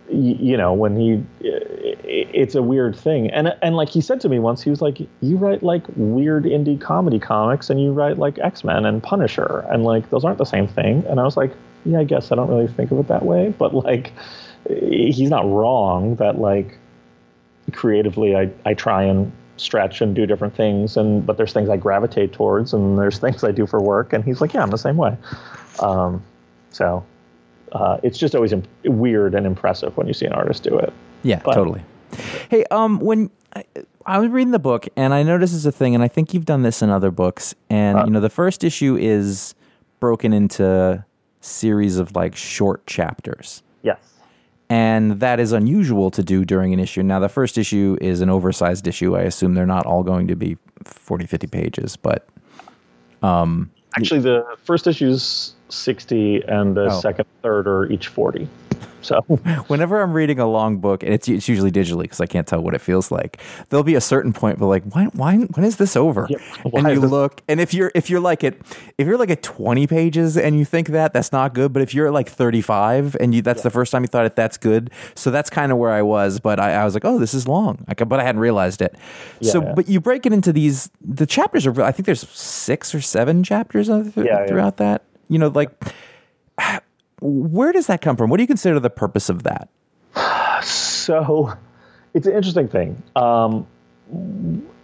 y- 0.09 0.37
you 0.41 0.57
know 0.57 0.73
when 0.73 0.97
he 0.97 1.25
it's 1.41 2.57
a 2.57 2.63
weird 2.63 2.97
thing 2.97 3.31
and 3.31 3.55
and 3.63 3.77
like 3.77 3.89
he 3.89 4.01
said 4.01 4.21
to 4.21 4.29
me 4.29 4.39
once 4.41 4.61
he 4.63 4.71
was 4.71 4.83
like 4.83 4.99
you 5.21 5.37
write 5.37 5.63
like 5.63 5.85
weird 5.97 6.45
indie 6.45 6.81
comedy 6.81 7.19
comics 7.19 7.71
and 7.71 7.81
you 7.81 7.93
write 7.93 8.19
like 8.19 8.39
x-men 8.41 8.85
and 8.85 9.03
punisher 9.03 9.65
and 9.71 9.85
like 9.85 10.11
those 10.11 10.25
aren't 10.25 10.39
the 10.39 10.45
same 10.45 10.67
thing 10.67 11.05
and 11.07 11.21
i 11.21 11.23
was 11.23 11.37
like 11.37 11.53
yeah 11.85 11.99
i 12.01 12.05
guess 12.05 12.31
i 12.33 12.35
don't 12.35 12.49
really 12.49 12.67
think 12.69 12.91
of 12.91 12.99
it 12.99 13.09
that 13.09 13.25
way 13.25 13.55
but 13.59 13.75
like 13.75 14.13
he's 14.69 15.31
not 15.31 15.45
wrong 15.51 16.15
that 16.17 16.39
like 16.39 16.79
creatively 17.73 18.37
I, 18.37 18.51
I 18.67 18.75
try 18.75 19.03
and 19.03 19.31
stretch 19.57 20.01
and 20.01 20.15
do 20.15 20.27
different 20.27 20.55
things 20.55 20.97
and 20.97 21.25
but 21.25 21.37
there's 21.37 21.53
things 21.53 21.69
I 21.69 21.77
gravitate 21.77 22.33
towards 22.33 22.73
and 22.73 22.99
there's 22.99 23.19
things 23.25 23.45
I 23.45 23.53
do 23.53 23.67
for 23.67 23.81
work 23.81 24.13
and 24.13 24.25
he's 24.25 24.41
like 24.41 24.53
yeah 24.55 24.63
I'm 24.63 24.71
the 24.71 24.79
same 24.79 24.97
way 24.97 25.17
um, 25.81 26.23
so 26.71 27.05
uh, 27.73 27.99
it's 28.03 28.19
just 28.19 28.35
always 28.35 28.53
imp- 28.53 28.67
weird 28.85 29.35
and 29.35 29.47
impressive 29.47 29.97
when 29.97 30.07
you 30.07 30.15
see 30.15 30.27
an 30.27 30.33
artist 30.33 30.63
do 30.65 30.77
it 30.79 30.93
Yeah, 31.23 31.41
But- 31.45 31.55
totally. 31.55 31.83
Hey, 32.49 32.65
um, 32.73 32.99
when 32.99 33.31
I, 33.55 33.65
I 34.05 34.19
was 34.19 34.31
reading 34.31 34.51
the 34.51 34.59
book 34.59 34.89
and 34.97 35.15
I 35.15 35.23
noticed 35.23 35.53
this 35.53 35.59
is 35.61 35.67
a 35.67 35.71
thing, 35.73 35.95
and 35.95 36.03
I 36.03 36.09
think 36.09 36.35
you've 36.35 36.45
done 36.47 36.63
this 36.63 36.83
in 36.83 36.91
other 36.91 37.13
books, 37.13 37.55
and 37.69 37.97
Uh. 37.99 38.05
you 38.07 38.11
know, 38.11 38.19
the 38.21 38.29
first 38.31 38.65
issue 38.65 38.97
is 39.01 39.55
broken 40.01 40.33
into 40.33 41.05
series 41.41 41.97
of 41.99 42.15
like 42.15 42.37
short 42.37 42.87
chapters. 42.87 43.63
yes 43.83 43.99
And 44.69 45.21
that 45.21 45.41
is 45.41 45.53
unusual 45.53 46.11
to 46.13 46.23
do 46.23 46.45
during 46.45 46.73
an 46.73 46.79
issue. 46.81 47.03
Now, 47.03 47.19
the 47.19 47.29
first 47.29 47.59
issue 47.59 47.97
is 48.01 48.21
an 48.21 48.31
oversized 48.31 48.87
issue. 48.87 49.17
I 49.17 49.23
assume 49.23 49.55
they're 49.55 49.67
not 49.67 49.87
all 49.87 50.03
going 50.05 50.29
to 50.29 50.37
be 50.37 50.57
40, 50.85 51.27
50 51.27 51.47
pages, 51.49 51.97
but 51.97 52.27
Um, 53.23 53.71
actually 53.97 54.21
the 54.21 54.45
first 54.65 54.87
issue 54.87 55.09
is 55.09 55.55
60 55.69 56.43
and 56.49 56.77
the 56.77 56.87
Oh. 56.87 57.01
second 57.01 57.27
third 57.43 57.67
are 57.67 57.87
each 57.91 58.09
40 58.09 58.49
so 59.03 59.21
whenever 59.69 60.01
I'm 60.01 60.13
reading 60.13 60.39
a 60.39 60.47
long 60.47 60.79
book, 60.79 61.03
and 61.03 61.13
it's, 61.15 61.29
it's 61.29 61.49
usually 61.49 61.71
digitally 61.71 62.03
because 62.03 62.21
I 62.21 62.27
can't 62.27 62.47
tell 62.47 62.61
what 62.61 62.75
it 62.75 62.81
feels 62.81 63.11
like. 63.11 63.41
There'll 63.69 63.83
be 63.85 63.95
a 63.95 64.01
certain 64.01 64.33
point, 64.33 64.59
but 64.59 64.67
like, 64.67 64.85
why, 64.85 65.05
why, 65.13 65.37
when 65.37 65.65
is 65.65 65.77
this 65.77 65.97
over? 65.97 66.29
and 66.65 66.89
you 66.89 67.01
this- 67.01 67.11
look, 67.11 67.43
and 67.49 67.61
if 67.61 67.73
you're 67.75 67.91
if 67.95 68.11
you're 68.11 68.21
like 68.21 68.45
it, 68.45 68.61
if 68.99 69.07
you're 69.07 69.17
like 69.19 69.31
at 69.31 69.43
20 69.43 69.87
pages 69.87 70.37
and 70.37 70.59
you 70.59 70.65
think 70.65 70.89
that 70.89 71.13
that's 71.13 71.33
not 71.33 71.55
good, 71.55 71.73
but 71.73 71.83
if 71.83 71.95
you're 71.95 72.07
at 72.09 72.13
like 72.13 72.29
35 72.29 73.17
and 73.21 73.35
you 73.35 73.43
that's 73.43 73.63
the 73.63 73.71
first 73.71 73.91
time 73.93 74.03
you 74.03 74.09
thought 74.09 74.27
it 74.27 74.37
that's 74.37 74.57
good, 74.57 74.91
so 75.15 75.31
that's 75.31 75.51
kind 75.51 75.73
of 75.73 75.79
where 75.79 75.93
I 75.93 76.03
was. 76.03 76.39
But 76.41 76.61
I, 76.61 76.75
I 76.75 76.85
was 76.85 76.95
like, 76.95 77.05
oh, 77.05 77.19
this 77.19 77.35
is 77.35 77.49
long, 77.49 77.85
I, 77.89 77.95
but 77.95 78.21
I 78.21 78.25
hadn't 78.25 78.41
realized 78.41 78.83
it. 78.83 78.95
so, 79.43 79.63
Yeah. 79.63 79.73
but 79.75 79.89
you 79.89 80.01
break 80.01 80.27
it 80.27 80.33
into 80.33 80.53
these. 80.53 80.91
The 81.01 81.27
chapters 81.27 81.67
are. 81.67 81.83
I 81.83 81.93
think 81.93 82.07
there's 82.07 82.29
six 82.29 82.95
or 82.95 83.01
seven 83.01 83.43
chapters 83.43 83.89
of, 83.89 84.17
Yeah, 84.17 84.25
yeah. 84.25 84.47
throughout 84.47 84.77
that. 84.79 85.05
You 85.29 85.39
know, 85.39 85.49
like. 85.49 85.71
Where 87.21 87.73
does 87.73 87.87
that 87.87 88.01
come 88.01 88.17
from? 88.17 88.31
What 88.31 88.39
do 88.39 88.43
you 88.43 88.47
consider 88.47 88.81
the 88.81 88.91
purpose 88.91 89.29
of 89.29 89.43
that? 89.45 89.69
so 90.63 91.53
it's 92.15 92.27
an 92.27 92.35
interesting 92.35 92.69
thing 92.69 93.03
um, 93.17 93.67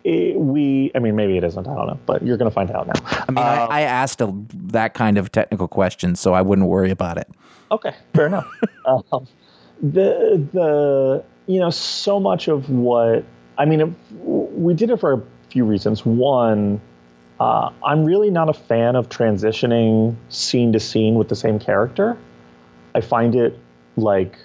it- 0.05 0.37
we 0.39 0.91
i 0.95 0.99
mean 0.99 1.15
maybe 1.17 1.37
it 1.37 1.45
isn't 1.45 1.67
i 1.69 1.75
don't 1.75 1.87
know 1.87 1.99
but 2.07 2.23
you're 2.25 2.37
going 2.39 2.51
to 2.51 2.55
find 2.55 2.71
out 2.71 2.87
now 2.87 2.95
I 3.05 3.33
mean, 3.33 3.39
I, 3.39 3.67
I 3.67 3.81
asked 3.83 4.21
a, 4.21 4.33
that 4.69 4.95
kind 4.95 5.19
of 5.19 5.33
technical 5.33 5.69
question, 5.69 6.15
so 6.17 6.33
I 6.33 6.43
wouldn't 6.43 6.69
worry 6.69 6.91
about 6.91 7.19
it. 7.19 7.29
Okay, 7.73 7.93
fair 8.15 8.27
enough. 8.27 8.47
um, 8.87 9.27
the 9.83 10.47
the 10.53 11.25
you 11.47 11.59
know 11.59 11.71
so 11.71 12.21
much 12.21 12.47
of 12.49 12.71
what 12.71 13.25
I 13.59 13.65
mean, 13.65 13.81
it, 13.81 13.89
we 14.23 14.75
did 14.75 14.91
it 14.91 14.99
for 15.01 15.13
a 15.15 15.23
few 15.51 15.65
reasons. 15.65 16.07
One, 16.07 16.81
uh, 17.39 17.71
I'm 17.85 18.05
really 18.05 18.31
not 18.31 18.49
a 18.49 18.55
fan 18.55 18.97
of 18.97 19.09
transitioning 19.09 20.17
scene 20.29 20.73
to 20.73 20.81
scene 20.81 21.17
with 21.17 21.29
the 21.29 21.37
same 21.37 21.59
character. 21.59 22.17
I 22.95 23.01
find 23.01 23.35
it 23.35 23.59
like 23.97 24.39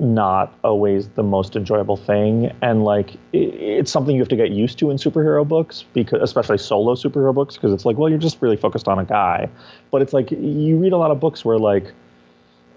not 0.00 0.58
always 0.64 1.08
the 1.10 1.22
most 1.22 1.54
enjoyable 1.54 1.96
thing 1.96 2.52
and 2.62 2.82
like 2.82 3.14
it, 3.32 3.54
it's 3.54 3.92
something 3.92 4.16
you 4.16 4.20
have 4.20 4.28
to 4.28 4.36
get 4.36 4.50
used 4.50 4.76
to 4.78 4.90
in 4.90 4.96
superhero 4.96 5.46
books 5.46 5.84
because 5.92 6.20
especially 6.20 6.58
solo 6.58 6.94
superhero 6.94 7.32
books 7.32 7.54
because 7.54 7.72
it's 7.72 7.84
like 7.84 7.96
well 7.96 8.08
you're 8.10 8.18
just 8.18 8.42
really 8.42 8.56
focused 8.56 8.88
on 8.88 8.98
a 8.98 9.04
guy 9.04 9.48
but 9.92 10.02
it's 10.02 10.12
like 10.12 10.32
you 10.32 10.76
read 10.76 10.92
a 10.92 10.96
lot 10.96 11.12
of 11.12 11.20
books 11.20 11.44
where 11.44 11.58
like 11.58 11.92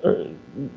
uh, 0.04 0.14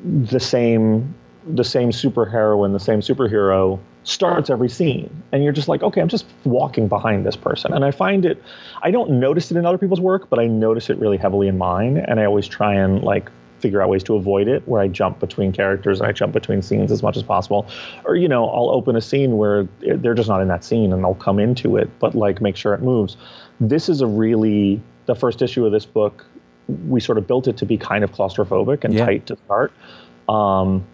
the 0.03 0.39
same 0.39 1.13
the 1.47 1.63
same 1.63 1.89
superheroine 1.89 2.71
the 2.71 2.79
same 2.79 2.99
superhero 2.99 3.79
starts 4.03 4.49
every 4.49 4.69
scene. 4.69 5.09
And 5.31 5.43
you're 5.43 5.53
just 5.53 5.67
like 5.67 5.81
okay 5.83 6.01
i'm 6.01 6.07
just 6.07 6.25
walking 6.43 6.87
behind 6.87 7.25
this 7.25 7.35
person. 7.35 7.73
And 7.73 7.83
i 7.83 7.91
find 7.91 8.25
it 8.25 8.41
i 8.81 8.91
don't 8.91 9.19
notice 9.19 9.51
it 9.51 9.57
in 9.57 9.65
other 9.65 9.77
people's 9.77 10.01
work 10.01 10.29
but 10.29 10.39
i 10.39 10.45
notice 10.47 10.89
it 10.89 10.97
really 10.97 11.17
heavily 11.17 11.47
in 11.47 11.57
mine. 11.57 11.97
And 11.97 12.19
i 12.19 12.25
always 12.25 12.47
try 12.47 12.73
and 12.75 13.01
like 13.03 13.29
figure 13.59 13.79
out 13.81 13.89
ways 13.89 14.03
to 14.03 14.15
avoid 14.15 14.47
it 14.47 14.67
where 14.67 14.81
i 14.81 14.87
jump 14.87 15.19
between 15.19 15.51
characters 15.51 15.99
and 15.99 16.07
i 16.09 16.11
jump 16.11 16.33
between 16.33 16.61
scenes 16.61 16.91
as 16.91 17.01
much 17.03 17.15
as 17.17 17.23
possible. 17.23 17.67
Or 18.05 18.15
you 18.15 18.27
know 18.27 18.47
i'll 18.49 18.69
open 18.69 18.95
a 18.95 19.01
scene 19.01 19.37
where 19.37 19.67
they're 19.79 20.13
just 20.15 20.29
not 20.29 20.41
in 20.41 20.47
that 20.47 20.63
scene 20.63 20.93
and 20.93 21.03
i'll 21.05 21.15
come 21.15 21.39
into 21.39 21.77
it 21.77 21.89
but 21.99 22.13
like 22.15 22.41
make 22.41 22.55
sure 22.55 22.73
it 22.73 22.81
moves. 22.81 23.17
This 23.59 23.89
is 23.89 24.01
a 24.01 24.07
really 24.07 24.81
the 25.07 25.15
first 25.15 25.41
issue 25.41 25.65
of 25.65 25.71
this 25.71 25.85
book 25.85 26.25
we 26.87 26.99
sort 26.99 27.17
of 27.17 27.27
built 27.27 27.47
it 27.47 27.57
to 27.57 27.65
be 27.65 27.77
kind 27.77 28.03
of 28.03 28.11
claustrophobic 28.11 28.83
and 28.83 28.93
Yeah. 28.93 29.05
tight 29.05 29.25
to 29.27 29.37
start. 29.45 29.73
Um, 30.29 30.85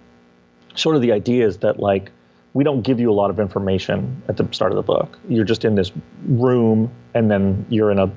sort 0.80 0.96
of 0.96 1.02
the 1.02 1.12
idea 1.12 1.46
is 1.46 1.58
that 1.58 1.80
like 1.80 2.12
we 2.54 2.64
don't 2.64 2.82
give 2.82 3.00
you 3.00 3.12
a 3.12 3.14
lot 3.14 3.30
of 3.30 3.40
information 3.40 4.22
at 4.28 4.38
the 4.38 4.48
start 4.52 4.72
of 4.72 4.76
the 4.78 4.82
book. 4.82 5.20
You're 5.30 5.46
just 5.46 5.64
in 5.64 5.76
this 5.76 5.92
room 6.26 6.92
and 7.14 7.30
then 7.30 7.66
you're 7.70 7.92
in 7.92 8.00
a 8.00 8.12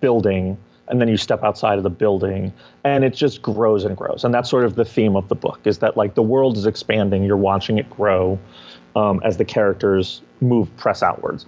building 0.00 0.58
and 0.88 1.00
then 1.00 1.08
you 1.08 1.16
step 1.16 1.42
outside 1.42 1.78
of 1.78 1.82
the 1.82 1.90
building 1.90 2.52
and 2.84 3.04
it 3.04 3.14
just 3.14 3.42
grows 3.42 3.84
and 3.84 3.96
grows. 3.96 4.24
And 4.24 4.34
that's 4.34 4.50
sort 4.50 4.64
of 4.64 4.74
the 4.74 4.84
theme 4.84 5.16
of 5.16 5.28
the 5.28 5.34
book 5.34 5.60
is 5.64 5.78
that 5.78 5.96
like 5.96 6.14
the 6.14 6.22
world 6.22 6.56
is 6.56 6.66
expanding, 6.66 7.24
you're 7.24 7.36
watching 7.36 7.78
it 7.78 7.88
grow 7.90 8.38
um, 8.94 9.20
as 9.24 9.36
the 9.36 9.44
characters 9.44 10.22
move 10.40 10.74
press 10.76 11.02
outwards. 11.02 11.46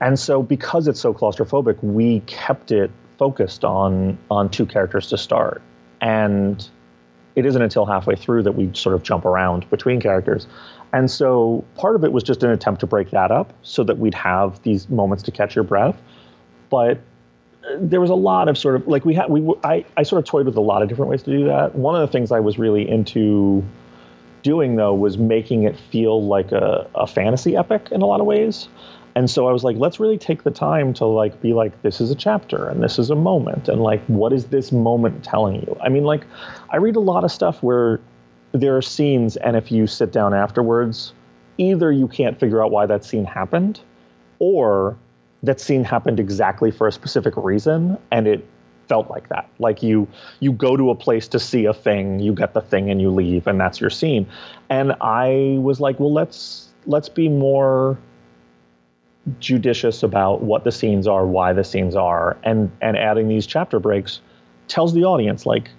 And 0.00 0.18
so 0.18 0.42
because 0.42 0.88
it's 0.88 1.00
so 1.00 1.14
claustrophobic, 1.14 1.82
we 1.82 2.20
kept 2.20 2.72
it 2.72 2.90
focused 3.18 3.64
on 3.64 4.18
on 4.30 4.50
two 4.50 4.66
characters 4.66 5.08
to 5.08 5.18
start. 5.18 5.62
And 6.00 6.68
it 7.36 7.44
isn't 7.44 7.60
until 7.60 7.84
halfway 7.84 8.16
through 8.16 8.42
that 8.42 8.52
we 8.52 8.70
sort 8.74 8.94
of 8.94 9.02
jump 9.02 9.24
around 9.24 9.68
between 9.70 10.00
characters. 10.00 10.46
And 10.92 11.10
so 11.10 11.64
part 11.76 11.94
of 11.94 12.02
it 12.02 12.12
was 12.12 12.22
just 12.22 12.42
an 12.42 12.50
attempt 12.50 12.80
to 12.80 12.86
break 12.86 13.10
that 13.10 13.30
up 13.30 13.52
so 13.62 13.84
that 13.84 13.98
we'd 13.98 14.14
have 14.14 14.60
these 14.62 14.88
moments 14.88 15.22
to 15.24 15.30
catch 15.30 15.54
your 15.54 15.64
breath. 15.64 16.00
But 16.70 16.98
uh, 17.64 17.76
there 17.78 18.00
was 18.00 18.10
a 18.10 18.14
lot 18.14 18.48
of 18.48 18.56
sort 18.56 18.76
of 18.76 18.88
like 18.88 19.04
we 19.04 19.14
had 19.14 19.28
we 19.28 19.54
I, 19.62 19.84
I 19.96 20.02
sort 20.02 20.20
of 20.20 20.28
toyed 20.28 20.46
with 20.46 20.56
a 20.56 20.60
lot 20.60 20.82
of 20.82 20.88
different 20.88 21.10
ways 21.10 21.22
to 21.24 21.30
do 21.30 21.44
that. 21.44 21.74
One 21.74 21.94
of 21.94 22.00
the 22.00 22.10
things 22.10 22.32
I 22.32 22.40
was 22.40 22.58
really 22.58 22.88
into 22.88 23.62
doing 24.42 24.76
though 24.76 24.94
was 24.94 25.18
making 25.18 25.64
it 25.64 25.76
feel 25.76 26.24
like 26.24 26.52
a, 26.52 26.88
a 26.94 27.06
fantasy 27.06 27.56
epic 27.56 27.88
in 27.90 28.00
a 28.00 28.06
lot 28.06 28.20
of 28.20 28.26
ways. 28.26 28.68
And 29.16 29.30
so 29.30 29.48
I 29.48 29.52
was 29.52 29.64
like, 29.64 29.78
let's 29.78 29.98
really 29.98 30.18
take 30.18 30.42
the 30.44 30.50
time 30.50 30.92
to 30.94 31.06
like 31.06 31.40
be 31.40 31.54
like, 31.54 31.80
this 31.80 32.02
is 32.02 32.10
a 32.10 32.14
chapter 32.14 32.68
and 32.68 32.82
this 32.82 32.98
is 32.98 33.08
a 33.08 33.14
moment, 33.14 33.66
and 33.66 33.82
like, 33.82 34.04
what 34.06 34.32
is 34.32 34.44
this 34.46 34.70
moment 34.70 35.24
telling 35.24 35.62
you? 35.62 35.76
I 35.80 35.88
mean, 35.88 36.04
like, 36.04 36.24
I 36.68 36.76
read 36.76 36.96
a 36.96 37.00
lot 37.00 37.24
of 37.24 37.32
stuff 37.32 37.62
where 37.62 37.98
there 38.52 38.76
are 38.76 38.82
scenes, 38.82 39.36
and 39.38 39.56
if 39.56 39.72
you 39.72 39.86
sit 39.86 40.12
down 40.12 40.34
afterwards, 40.34 41.14
either 41.56 41.90
you 41.90 42.06
can't 42.06 42.38
figure 42.38 42.62
out 42.62 42.70
why 42.70 42.84
that 42.84 43.04
scene 43.04 43.24
happened, 43.24 43.80
or 44.38 44.98
that 45.42 45.60
scene 45.60 45.82
happened 45.82 46.20
exactly 46.20 46.70
for 46.70 46.86
a 46.86 46.92
specific 46.92 47.34
reason, 47.38 47.96
and 48.10 48.28
it 48.28 48.46
felt 48.86 49.08
like 49.08 49.30
that. 49.30 49.48
Like 49.58 49.82
you 49.82 50.06
you 50.40 50.52
go 50.52 50.76
to 50.76 50.90
a 50.90 50.94
place 50.94 51.26
to 51.28 51.38
see 51.38 51.64
a 51.64 51.72
thing, 51.72 52.20
you 52.20 52.34
get 52.34 52.52
the 52.52 52.60
thing 52.60 52.90
and 52.90 53.00
you 53.00 53.10
leave 53.10 53.46
and 53.46 53.58
that's 53.58 53.80
your 53.80 53.90
scene. 53.90 54.28
And 54.70 54.94
I 55.00 55.58
was 55.60 55.80
like, 55.80 55.98
well 55.98 56.12
let's 56.12 56.68
let's 56.86 57.08
be 57.08 57.28
more 57.28 57.98
judicious 59.40 60.02
about 60.02 60.42
what 60.42 60.64
the 60.64 60.72
scenes 60.72 61.06
are, 61.06 61.26
why 61.26 61.52
the 61.52 61.64
scenes 61.64 61.96
are, 61.96 62.36
and 62.44 62.70
and 62.80 62.96
adding 62.96 63.28
these 63.28 63.46
chapter 63.46 63.80
breaks 63.80 64.20
tells 64.68 64.94
the 64.94 65.04
audience 65.04 65.46
like 65.46 65.70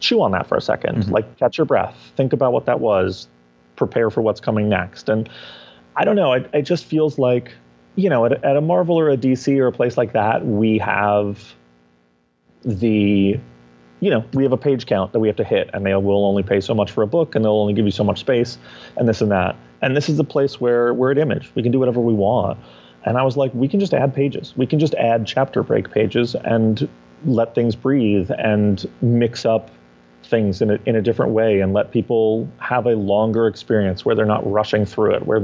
chew 0.00 0.22
on 0.22 0.32
that 0.32 0.46
for 0.46 0.56
a 0.56 0.60
2nd 0.60 0.96
Mm-hmm. 0.96 1.10
like 1.12 1.36
catch 1.38 1.58
your 1.58 1.64
breath, 1.64 1.94
think 2.16 2.32
about 2.32 2.52
what 2.52 2.66
that 2.66 2.80
was, 2.80 3.28
prepare 3.76 4.10
for 4.10 4.22
what's 4.22 4.40
coming 4.40 4.68
next. 4.68 5.08
And 5.08 5.28
I 5.96 6.04
don't 6.04 6.16
know, 6.16 6.32
it, 6.32 6.48
it 6.52 6.62
just 6.62 6.84
feels 6.84 7.18
like 7.18 7.52
you 7.96 8.10
know, 8.10 8.26
at, 8.26 8.44
at 8.44 8.56
a 8.56 8.60
Marvel 8.60 8.98
or 8.98 9.10
a 9.10 9.16
DC 9.16 9.58
or 9.58 9.66
a 9.66 9.72
place 9.72 9.96
like 9.96 10.12
that, 10.12 10.44
we 10.46 10.78
have 10.78 11.54
the 12.62 13.38
you 14.00 14.10
know 14.10 14.24
we 14.34 14.42
have 14.42 14.52
a 14.52 14.56
page 14.56 14.86
count 14.86 15.12
that 15.12 15.20
we 15.20 15.28
have 15.28 15.36
to 15.36 15.44
hit 15.44 15.70
and 15.72 15.86
they 15.86 15.94
will 15.94 16.26
only 16.26 16.42
pay 16.42 16.60
so 16.60 16.74
much 16.74 16.90
for 16.90 17.02
a 17.02 17.06
book 17.06 17.34
and 17.34 17.44
they'll 17.44 17.52
only 17.52 17.72
give 17.72 17.86
you 17.86 17.90
so 17.92 18.04
much 18.04 18.18
space 18.18 18.58
and 18.96 19.08
this 19.08 19.20
and 19.20 19.30
that 19.30 19.56
and 19.82 19.96
this 19.96 20.08
is 20.08 20.16
the 20.16 20.24
place 20.24 20.60
where 20.60 20.92
we're 20.94 21.10
at 21.10 21.18
image. 21.18 21.50
We 21.54 21.62
can 21.62 21.72
do 21.72 21.78
whatever 21.78 22.00
we 22.00 22.14
want. 22.14 22.58
And 23.04 23.16
i 23.16 23.22
was 23.22 23.36
like 23.36 23.54
we 23.54 23.68
can 23.68 23.78
just 23.80 23.94
add 23.94 24.14
pages. 24.14 24.54
We 24.56 24.66
can 24.66 24.78
just 24.78 24.94
add 24.94 25.26
chapter 25.26 25.62
break 25.62 25.90
pages 25.90 26.34
and 26.34 26.88
let 27.24 27.54
things 27.54 27.76
breathe 27.76 28.30
and 28.36 28.84
mix 29.00 29.44
up 29.44 29.70
things 30.24 30.60
in 30.60 30.70
a, 30.70 30.78
in 30.86 30.96
a 30.96 31.02
different 31.02 31.32
way 31.32 31.60
and 31.60 31.72
let 31.72 31.92
people 31.92 32.48
have 32.58 32.86
a 32.86 32.96
longer 32.96 33.46
experience 33.46 34.04
where 34.04 34.14
they're 34.16 34.26
not 34.26 34.50
rushing 34.50 34.84
through 34.84 35.14
it 35.14 35.24
where 35.24 35.40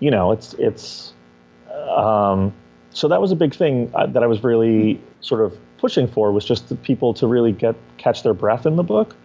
you 0.00 0.10
know 0.10 0.30
it's 0.30 0.52
it's 0.58 1.14
um, 1.90 2.52
so 2.90 3.08
that 3.08 3.20
was 3.20 3.32
a 3.32 3.36
big 3.36 3.54
thing 3.54 3.90
uh, 3.94 4.06
that 4.06 4.22
I 4.22 4.26
was 4.26 4.42
really 4.42 5.00
sort 5.20 5.40
of 5.40 5.58
pushing 5.78 6.06
for 6.08 6.32
was 6.32 6.44
just 6.44 6.82
people 6.82 7.14
to 7.14 7.26
really 7.26 7.52
get 7.52 7.74
catch 7.98 8.22
their 8.22 8.34
breath 8.34 8.66
in 8.66 8.76
the 8.76 8.82
book. 8.82 9.16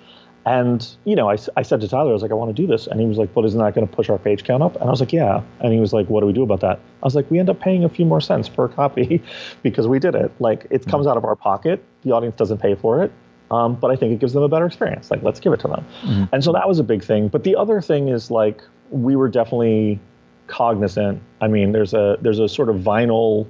And 0.45 0.87
you 1.05 1.15
know, 1.15 1.27
I 1.27 1.35
said 1.35 1.81
to 1.81 1.87
Tyler, 1.87 2.11
I 2.11 2.13
was 2.13 2.21
like, 2.21 2.31
I 2.31 2.35
want 2.35 2.55
to 2.55 2.61
do 2.61 2.67
this, 2.67 2.85
and 2.85 2.99
he 2.99 3.07
was 3.07 3.17
like, 3.17 3.33
"But 3.33 3.45
isn't 3.45 3.59
that 3.59 3.73
going 3.73 3.87
to 3.87 3.93
push 3.93 4.09
our 4.09 4.19
page 4.19 4.43
count 4.43 4.61
up?" 4.61 4.75
And 4.75 4.83
I 4.83 4.91
was 4.91 4.99
like, 4.99 5.11
"Yeah." 5.11 5.41
And 5.59 5.73
he 5.73 5.79
was 5.79 5.91
like, 5.91 6.07
"What 6.07 6.19
do 6.19 6.27
we 6.27 6.33
do 6.33 6.43
about 6.43 6.59
that?" 6.59 6.77
I 6.77 7.05
was 7.05 7.15
like, 7.15 7.29
"We 7.31 7.39
end 7.39 7.49
up 7.49 7.59
paying 7.59 7.83
a 7.83 7.89
few 7.89 8.05
more 8.05 8.21
cents 8.21 8.47
per 8.47 8.67
copy 8.67 9.23
because 9.63 9.87
we 9.87 9.97
did 9.97 10.13
it. 10.13 10.31
Like 10.39 10.67
it 10.69 10.85
comes 10.85 11.07
out 11.07 11.17
of 11.17 11.25
our 11.25 11.35
pocket. 11.35 11.83
The 12.03 12.11
audience 12.11 12.35
doesn't 12.35 12.59
pay 12.59 12.75
for 12.75 13.03
it." 13.03 13.11
Um, 13.51 13.75
but 13.75 13.91
I 13.91 13.95
think 13.95 14.11
it 14.13 14.19
gives 14.19 14.33
them 14.33 14.43
a 14.43 14.49
better 14.49 14.65
experience. 14.65 15.11
Like, 15.11 15.21
let's 15.21 15.39
give 15.39 15.53
it 15.53 15.59
to 15.61 15.67
them. 15.67 15.85
And 16.31 16.43
so 16.43 16.51
that 16.53 16.67
was 16.67 16.79
a 16.79 16.83
big 16.83 17.03
thing. 17.03 17.27
But 17.27 17.43
the 17.43 17.55
other 17.55 17.79
thing 17.81 18.07
is 18.07 18.31
like 18.31 18.61
we 18.91 19.15
were 19.15 19.29
definitely 19.29 19.99
cognizant. 20.47 21.21
I 21.41 21.47
mean, 21.47 21.71
there's 21.71 21.93
a 21.93 22.17
there's 22.21 22.39
a 22.39 22.47
sort 22.47 22.69
of 22.69 22.77
vinyl, 22.77 23.47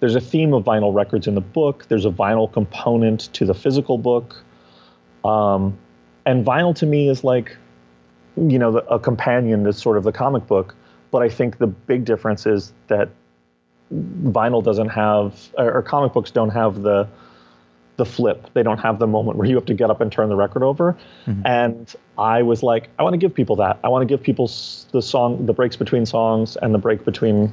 there's 0.00 0.14
a 0.14 0.20
theme 0.20 0.54
of 0.54 0.64
vinyl 0.64 0.94
records 0.94 1.26
in 1.26 1.34
the 1.34 1.40
book. 1.40 1.86
There's 1.88 2.04
a 2.04 2.10
vinyl 2.10 2.52
component 2.52 3.32
to 3.34 3.44
the 3.44 3.54
physical 3.54 3.98
book, 3.98 4.36
um, 5.24 5.76
and 6.26 6.44
vinyl 6.44 6.74
to 6.76 6.86
me 6.86 7.08
is 7.08 7.24
like, 7.24 7.56
you 8.36 8.58
know, 8.58 8.72
the, 8.72 8.84
a 8.86 8.98
companion 8.98 9.64
to 9.64 9.72
sort 9.72 9.96
of 9.96 10.04
the 10.04 10.12
comic 10.12 10.46
book. 10.46 10.74
But 11.10 11.22
I 11.22 11.28
think 11.28 11.58
the 11.58 11.68
big 11.68 12.04
difference 12.04 12.44
is 12.44 12.72
that 12.88 13.08
vinyl 13.94 14.62
doesn't 14.62 14.88
have, 14.88 15.48
or, 15.56 15.72
or 15.72 15.82
comic 15.82 16.12
books 16.12 16.30
don't 16.30 16.50
have 16.50 16.82
the 16.82 17.08
the 17.96 18.04
flip. 18.04 18.50
They 18.52 18.62
don't 18.62 18.78
have 18.78 18.98
the 18.98 19.06
moment 19.06 19.38
where 19.38 19.48
you 19.48 19.54
have 19.54 19.64
to 19.66 19.74
get 19.74 19.88
up 19.88 20.02
and 20.02 20.12
turn 20.12 20.28
the 20.28 20.36
record 20.36 20.62
over. 20.62 20.98
Mm-hmm. 21.26 21.46
And 21.46 21.94
I 22.18 22.42
was 22.42 22.62
like, 22.62 22.90
I 22.98 23.02
want 23.02 23.14
to 23.14 23.18
give 23.18 23.32
people 23.32 23.56
that. 23.56 23.78
I 23.82 23.88
want 23.88 24.02
to 24.02 24.06
give 24.06 24.22
people 24.22 24.50
the 24.92 25.00
song, 25.00 25.46
the 25.46 25.54
breaks 25.54 25.76
between 25.76 26.04
songs, 26.04 26.56
and 26.56 26.74
the 26.74 26.78
break 26.78 27.06
between 27.06 27.50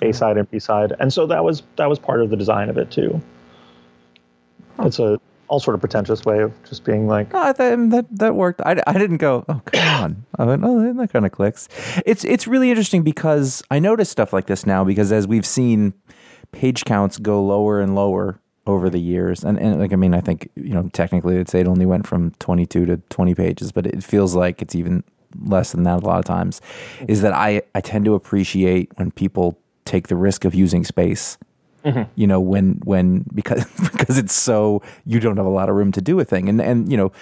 A 0.00 0.12
side 0.12 0.38
and 0.38 0.50
B 0.50 0.58
side. 0.58 0.94
And 0.98 1.12
so 1.12 1.26
that 1.26 1.44
was 1.44 1.62
that 1.76 1.90
was 1.90 1.98
part 1.98 2.22
of 2.22 2.30
the 2.30 2.36
design 2.36 2.70
of 2.70 2.78
it 2.78 2.90
too. 2.90 3.20
It's 4.78 4.98
a 4.98 5.20
all 5.52 5.60
sort 5.60 5.74
of 5.74 5.80
pretentious 5.80 6.24
way 6.24 6.40
of 6.40 6.50
just 6.64 6.82
being 6.82 7.06
like, 7.06 7.30
No, 7.34 7.42
I 7.42 7.52
th- 7.52 7.78
that 7.90 8.06
that 8.12 8.34
worked. 8.34 8.62
I, 8.62 8.82
I 8.86 8.94
didn't 8.94 9.18
go. 9.18 9.44
Oh 9.50 9.60
come 9.66 10.02
on. 10.02 10.26
I 10.38 10.44
went. 10.46 10.64
Oh, 10.64 10.94
that 10.94 11.12
kind 11.12 11.26
of 11.26 11.32
clicks. 11.32 11.68
It's 12.06 12.24
it's 12.24 12.46
really 12.46 12.70
interesting 12.70 13.02
because 13.02 13.62
I 13.70 13.78
notice 13.78 14.08
stuff 14.08 14.32
like 14.32 14.46
this 14.46 14.64
now 14.64 14.82
because 14.82 15.12
as 15.12 15.28
we've 15.28 15.44
seen 15.44 15.92
page 16.52 16.86
counts 16.86 17.18
go 17.18 17.44
lower 17.44 17.82
and 17.82 17.94
lower 17.94 18.40
over 18.66 18.88
the 18.88 18.98
years, 19.00 19.44
and, 19.44 19.58
and 19.58 19.78
like 19.78 19.92
I 19.92 19.96
mean, 19.96 20.14
I 20.14 20.20
think 20.20 20.48
you 20.54 20.72
know 20.72 20.88
technically 20.94 21.38
I'd 21.38 21.50
say 21.50 21.60
it 21.60 21.68
only 21.68 21.84
went 21.84 22.06
from 22.06 22.30
twenty 22.38 22.64
two 22.64 22.86
to 22.86 22.96
twenty 23.10 23.34
pages, 23.34 23.72
but 23.72 23.86
it 23.86 24.02
feels 24.02 24.34
like 24.34 24.62
it's 24.62 24.74
even 24.74 25.04
less 25.38 25.72
than 25.72 25.82
that 25.82 26.02
a 26.02 26.06
lot 26.06 26.18
of 26.18 26.24
times. 26.24 26.62
Is 27.08 27.20
that 27.20 27.34
I 27.34 27.60
I 27.74 27.82
tend 27.82 28.06
to 28.06 28.14
appreciate 28.14 28.90
when 28.96 29.10
people 29.10 29.58
take 29.84 30.08
the 30.08 30.16
risk 30.16 30.46
of 30.46 30.54
using 30.54 30.82
space 30.82 31.36
Mm-hmm. 31.84 32.10
you 32.14 32.26
know 32.26 32.40
when 32.40 32.80
when 32.84 33.24
because 33.34 33.64
because 33.92 34.18
it's 34.18 34.34
so 34.34 34.82
you 35.04 35.18
don't 35.20 35.36
have 35.36 35.46
a 35.46 35.50
lot 35.50 35.68
of 35.68 35.74
room 35.74 35.92
to 35.92 36.00
do 36.00 36.18
a 36.20 36.24
thing. 36.24 36.48
And 36.48 36.60
and 36.60 36.90
you 36.90 36.96
know 36.96 37.12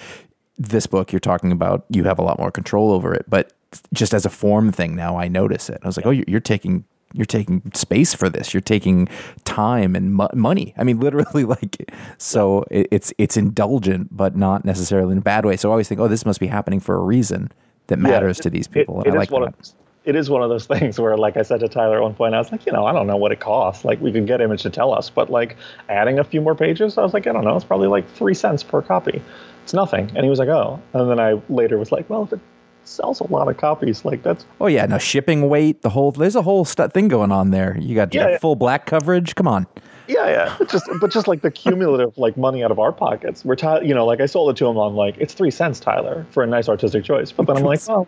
this 0.57 0.85
book 0.85 1.11
you're 1.11 1.19
talking 1.19 1.51
about 1.51 1.85
you 1.89 2.03
have 2.03 2.19
a 2.19 2.21
lot 2.21 2.37
more 2.37 2.51
control 2.51 2.91
over 2.91 3.13
it 3.13 3.25
but 3.27 3.53
just 3.93 4.13
as 4.13 4.25
a 4.25 4.29
form 4.29 4.71
thing 4.71 4.95
now 4.95 5.17
i 5.17 5.27
notice 5.27 5.69
it. 5.69 5.79
I 5.83 5.87
was 5.87 5.97
like 5.97 6.05
oh 6.05 6.11
you're, 6.11 6.25
you're 6.27 6.39
taking 6.39 6.85
you're 7.13 7.25
taking 7.25 7.61
space 7.73 8.13
for 8.13 8.29
this. 8.29 8.53
You're 8.53 8.61
taking 8.61 9.09
time 9.43 9.97
and 9.97 10.13
mo- 10.13 10.29
money. 10.33 10.73
I 10.77 10.83
mean 10.85 10.99
literally 11.07 11.43
like 11.43 11.91
so 12.17 12.63
it, 12.71 12.87
it's 12.91 13.13
it's 13.17 13.35
indulgent 13.37 14.15
but 14.15 14.35
not 14.35 14.63
necessarily 14.63 15.11
in 15.13 15.17
a 15.17 15.21
bad 15.21 15.45
way. 15.45 15.57
So 15.57 15.69
i 15.69 15.71
always 15.71 15.87
think 15.89 15.99
oh 15.99 16.07
this 16.07 16.25
must 16.25 16.39
be 16.39 16.47
happening 16.47 16.79
for 16.79 16.95
a 16.95 16.99
reason 17.01 17.51
that 17.87 17.97
matters 17.99 18.37
Yeah, 18.37 18.43
to 18.43 18.49
these 18.51 18.67
people 18.67 19.01
it 19.01 19.07
and 19.07 19.15
i 19.15 19.19
like 19.19 19.29
that. 19.29 19.41
Of, 19.41 19.73
it 20.03 20.15
is 20.15 20.29
one 20.29 20.41
of 20.41 20.49
those 20.49 20.65
things 20.73 20.99
where, 20.99 21.15
like 21.17 21.37
I 21.37 21.41
said 21.43 21.59
to 21.61 21.67
Tyler 21.69 21.97
at 21.97 22.01
one 22.03 22.13
point, 22.15 22.33
I 22.33 22.39
was 22.39 22.51
like, 22.51 22.65
you 22.65 22.71
know, 22.71 22.85
I 22.85 22.93
don't 22.93 23.07
know 23.07 23.17
what 23.17 23.31
it 23.31 23.39
costs. 23.39 23.85
Like, 23.85 24.01
we 24.01 24.11
could 24.11 24.27
get 24.27 24.41
Image 24.41 24.63
to 24.63 24.69
tell 24.69 24.93
us, 24.93 25.09
but 25.09 25.29
like 25.29 25.57
adding 25.89 26.19
a 26.19 26.23
few 26.23 26.41
more 26.41 26.55
pages, 26.55 26.97
I 26.97 27.03
was 27.03 27.13
like, 27.13 27.27
I 27.27 27.31
don't 27.33 27.43
know, 27.43 27.55
it's 27.55 27.65
probably 27.65 27.87
like 27.87 28.09
three 28.11 28.33
cents 28.33 28.63
per 28.63 28.81
copy. 28.81 29.21
It's 29.63 29.73
nothing. 29.73 30.11
And 30.15 30.23
he 30.23 30.29
was 30.29 30.39
like, 30.39 30.49
oh. 30.49 30.81
And 30.93 31.09
then 31.09 31.19
I 31.19 31.39
later 31.49 31.77
was 31.77 31.91
like, 31.91 32.09
well, 32.09 32.23
if 32.23 32.33
it 32.33 32.39
sells 32.83 33.19
a 33.19 33.25
lot 33.31 33.47
of 33.47 33.57
copies, 33.57 34.03
like 34.03 34.23
that's 34.23 34.43
Oh 34.59 34.65
yeah, 34.67 34.85
no 34.87 34.97
shipping 34.97 35.47
weight, 35.49 35.83
the 35.83 35.89
whole 35.89 36.11
there's 36.11 36.35
a 36.35 36.41
whole 36.41 36.65
stu- 36.65 36.87
thing 36.87 37.07
going 37.07 37.31
on 37.31 37.51
there. 37.51 37.77
You 37.79 37.93
got 37.93 38.11
Yeah, 38.13 38.29
yeah. 38.29 38.37
full 38.39 38.55
black 38.55 38.87
coverage. 38.87 39.35
Come 39.35 39.47
on. 39.47 39.67
Yeah, 40.07 40.27
yeah. 40.27 40.57
It's 40.59 40.71
just, 40.73 40.89
but 40.99 41.11
just 41.11 41.27
like 41.27 41.41
the 41.43 41.51
cumulative 41.51 42.17
like 42.17 42.35
money 42.35 42.63
out 42.63 42.71
of 42.71 42.79
our 42.79 42.91
pockets. 42.91 43.45
We're, 43.45 43.55
Ty- 43.55 43.81
you 43.81 43.93
know, 43.93 44.05
like 44.05 44.19
I 44.19 44.25
sold 44.25 44.49
it 44.49 44.57
to 44.57 44.65
him 44.67 44.77
on 44.77 44.95
like 44.95 45.15
it's 45.19 45.35
three 45.35 45.51
cents, 45.51 45.79
Tyler, 45.79 46.25
for 46.31 46.41
a 46.43 46.47
nice 46.47 46.67
artistic 46.67 47.03
choice. 47.05 47.31
But 47.31 47.45
then 47.45 47.57
I'm 47.57 47.63
like, 47.63 47.87
well, 47.87 48.07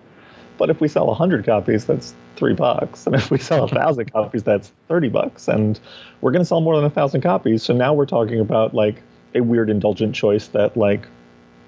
but 0.64 0.70
if 0.70 0.80
we 0.80 0.88
sell 0.88 1.14
hundred 1.14 1.46
copies, 1.46 1.84
that's 1.84 2.16
three 2.38 2.54
bucks, 2.54 3.06
and 3.06 3.14
if 3.18 3.30
we 3.30 3.38
sell 3.38 3.66
a 3.66 3.68
thousand 3.68 4.10
copies, 4.14 4.44
that's 4.44 4.72
thirty 4.88 5.10
bucks, 5.10 5.50
and 5.50 5.78
we're 6.22 6.32
gonna 6.32 6.46
sell 6.46 6.62
more 6.62 6.78
than 6.78 6.86
a 6.86 6.90
thousand 6.90 7.20
copies. 7.20 7.62
So 7.62 7.74
now 7.74 7.94
we're 7.94 8.06
talking 8.06 8.40
about 8.40 8.74
like 8.74 9.04
a 9.36 9.42
weird 9.42 9.70
indulgent 9.70 10.16
choice 10.16 10.48
that 10.48 10.78
like. 10.78 11.06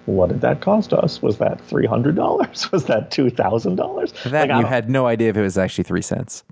What 0.05 0.29
did 0.29 0.39
that 0.41 0.61
cost 0.61 0.93
us? 0.93 1.21
Was 1.21 1.39
that 1.39 1.59
three 1.59 1.85
hundred 1.85 2.15
dollars? 2.15 2.71
Was 2.71 2.85
that 2.85 3.11
two 3.11 3.29
thousand 3.29 3.75
dollars? 3.75 4.13
That 4.27 4.47
you 4.47 4.65
had 4.65 4.89
no 4.89 5.07
idea 5.07 5.29
if 5.29 5.35
it 5.35 5.41
was 5.41 5.57
actually 5.57 5.83
three 5.83 6.01
cents. 6.01 6.45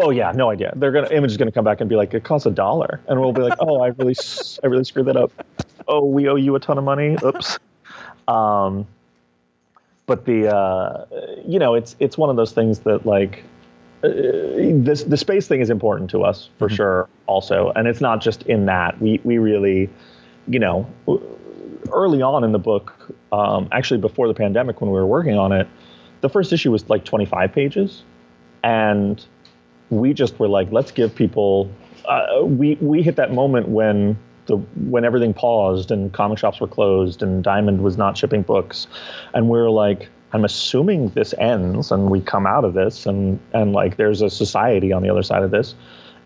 Oh 0.00 0.08
yeah, 0.08 0.32
no 0.32 0.48
idea. 0.48 0.72
They're 0.76 0.92
gonna 0.92 1.10
Image 1.10 1.32
is 1.32 1.36
gonna 1.36 1.52
come 1.52 1.66
back 1.66 1.82
and 1.82 1.90
be 1.90 1.96
like, 1.96 2.14
it 2.14 2.24
costs 2.24 2.46
a 2.46 2.50
dollar, 2.50 3.02
and 3.08 3.20
we'll 3.20 3.34
be 3.34 3.42
like, 3.42 3.58
oh, 3.60 3.82
I 3.82 3.88
really, 3.88 4.14
I 4.62 4.68
really 4.68 4.84
screwed 4.84 5.04
that 5.06 5.18
up. 5.18 5.32
Oh, 5.86 6.06
we 6.06 6.28
owe 6.28 6.36
you 6.36 6.54
a 6.54 6.60
ton 6.60 6.78
of 6.78 6.84
money. 6.84 7.18
Oops. 7.22 7.58
Um, 8.26 8.86
but 10.06 10.24
the, 10.24 10.54
uh, 10.54 11.06
you 11.46 11.58
know, 11.58 11.74
it's 11.74 11.96
it's 11.98 12.18
one 12.18 12.30
of 12.30 12.36
those 12.36 12.52
things 12.52 12.80
that 12.80 13.06
like, 13.06 13.44
uh, 14.02 14.08
this 14.08 15.04
the 15.04 15.16
space 15.16 15.48
thing 15.48 15.60
is 15.60 15.70
important 15.70 16.10
to 16.10 16.22
us 16.22 16.50
for 16.58 16.68
sure, 16.68 17.08
also, 17.26 17.72
and 17.74 17.88
it's 17.88 18.00
not 18.00 18.20
just 18.20 18.42
in 18.44 18.66
that 18.66 19.00
we 19.00 19.20
we 19.24 19.38
really, 19.38 19.88
you 20.48 20.58
know, 20.58 20.86
early 21.92 22.22
on 22.22 22.44
in 22.44 22.52
the 22.52 22.58
book, 22.58 22.94
um, 23.32 23.68
actually 23.72 24.00
before 24.00 24.28
the 24.28 24.34
pandemic 24.34 24.80
when 24.80 24.90
we 24.90 24.98
were 24.98 25.06
working 25.06 25.38
on 25.38 25.52
it, 25.52 25.66
the 26.20 26.28
first 26.28 26.52
issue 26.52 26.70
was 26.70 26.88
like 26.90 27.04
25 27.04 27.52
pages, 27.52 28.02
and 28.62 29.24
we 29.90 30.12
just 30.12 30.38
were 30.38 30.48
like, 30.48 30.70
let's 30.70 30.90
give 30.90 31.14
people. 31.14 31.70
Uh, 32.06 32.44
we 32.44 32.76
we 32.82 33.02
hit 33.02 33.16
that 33.16 33.32
moment 33.32 33.68
when 33.68 34.18
the 34.46 34.56
when 34.56 35.04
everything 35.04 35.34
paused 35.34 35.90
and 35.90 36.12
comic 36.12 36.38
shops 36.38 36.60
were 36.60 36.66
closed 36.66 37.22
and 37.22 37.42
Diamond 37.42 37.82
was 37.82 37.96
not 37.96 38.16
shipping 38.16 38.42
books, 38.42 38.86
and 39.32 39.48
we 39.48 39.58
are 39.58 39.70
like, 39.70 40.08
I'm 40.32 40.44
assuming 40.44 41.08
this 41.10 41.34
ends 41.38 41.90
and 41.90 42.10
we 42.10 42.20
come 42.20 42.46
out 42.46 42.64
of 42.64 42.74
this 42.74 43.06
and 43.06 43.40
and 43.52 43.72
like 43.72 43.96
there's 43.96 44.22
a 44.22 44.30
society 44.30 44.92
on 44.92 45.02
the 45.02 45.10
other 45.10 45.22
side 45.22 45.42
of 45.42 45.50
this, 45.50 45.74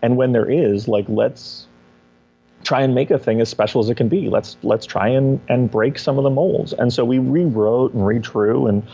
and 0.01 0.17
when 0.17 0.31
there 0.31 0.49
is, 0.49 0.87
like 0.87 1.05
let's 1.07 1.67
try 2.63 2.81
and 2.81 2.93
make 2.93 3.09
a 3.09 3.17
thing 3.17 3.39
as 3.39 3.49
special 3.49 3.81
as 3.81 3.89
it 3.89 3.95
can 3.95 4.09
be. 4.09 4.29
Let's 4.29 4.57
let's 4.63 4.85
try 4.85 5.07
and 5.07 5.39
and 5.49 5.71
break 5.71 5.97
some 5.97 6.17
of 6.17 6.23
the 6.23 6.29
molds. 6.29 6.73
And 6.73 6.91
so 6.91 7.05
we 7.05 7.19
rewrote 7.19 7.93
and 7.93 8.03
redrew 8.03 8.67
and 8.67 8.85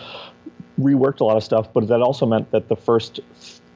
reworked 0.80 1.20
a 1.20 1.24
lot 1.24 1.38
of 1.38 1.44
stuff, 1.44 1.72
but 1.74 1.88
that 1.88 2.02
also 2.02 2.26
meant 2.26 2.52
that 2.52 2.68
the 2.68 2.76
first 2.76 3.20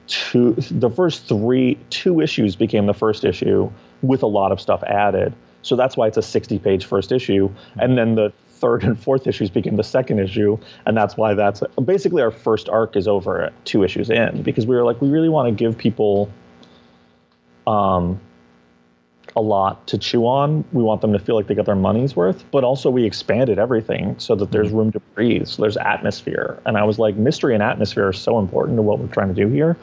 two, 0.08 0.54
the 0.72 0.90
first 0.90 1.28
three, 1.28 1.78
two 1.90 2.20
issues 2.20 2.56
became 2.56 2.86
the 2.88 2.94
first 2.94 3.24
issue 3.24 3.72
with 4.02 4.24
a 4.24 4.28
lot 4.28 4.52
of 4.52 4.60
stuff 4.62 4.84
added. 4.84 5.34
So 5.62 5.76
that's 5.76 5.98
why 5.98 6.08
it's 6.08 6.18
a 6.18 6.22
60 6.22 6.60
page 6.60 6.86
first 6.86 7.12
issue. 7.12 7.50
And 7.78 7.98
then 7.98 8.16
the 8.16 8.32
third 8.60 8.84
and 8.84 9.00
fourth 9.00 9.28
issues 9.28 9.50
became 9.50 9.78
the 9.78 9.84
second 9.84 10.20
issue. 10.20 10.58
And 10.86 10.96
that's 10.96 11.18
why 11.18 11.34
that's 11.34 11.62
basically 11.84 12.22
our 12.22 12.32
first 12.32 12.70
arc 12.70 12.96
is 12.96 13.08
over 13.08 13.42
at 13.42 13.66
two 13.66 13.84
issues 13.84 14.10
in 14.10 14.44
because 14.44 14.66
we 14.66 14.76
were 14.76 14.84
like, 14.84 15.02
we 15.02 15.10
really 15.10 15.30
want 15.30 15.48
to 15.48 15.52
give 15.54 15.78
people 15.78 16.30
um, 17.68 18.20
a 19.36 19.42
lot 19.42 19.86
to 19.88 19.98
chew 19.98 20.26
on. 20.26 20.66
We 20.72 20.84
want 20.84 21.02
them 21.02 21.14
to 21.14 21.20
feel 21.20 21.36
like 21.36 21.48
they 21.48 21.56
got 21.56 21.66
their 21.66 21.76
money's 21.76 22.16
worth, 22.16 22.44
but 22.52 22.64
also 22.64 22.90
we 22.90 23.06
expanded 23.06 23.60
everything 23.60 24.18
so 24.20 24.36
that 24.36 24.52
there's 24.52 24.72
room 24.72 24.92
to 24.92 25.00
breathe. 25.00 25.48
So 25.48 25.62
there's 25.62 25.78
atmosphere. 25.78 26.60
And 26.66 26.78
I 26.78 26.84
was 26.84 27.00
like, 27.00 27.16
mystery 27.16 27.54
and 27.54 27.64
atmosphere 27.64 28.08
are 28.08 28.14
so 28.14 28.40
important 28.40 28.78
to 28.78 28.82
what 28.82 29.00
we're 29.00 29.08
trying 29.08 29.34
to 29.34 29.34
do 29.34 29.48
here. 29.48 29.78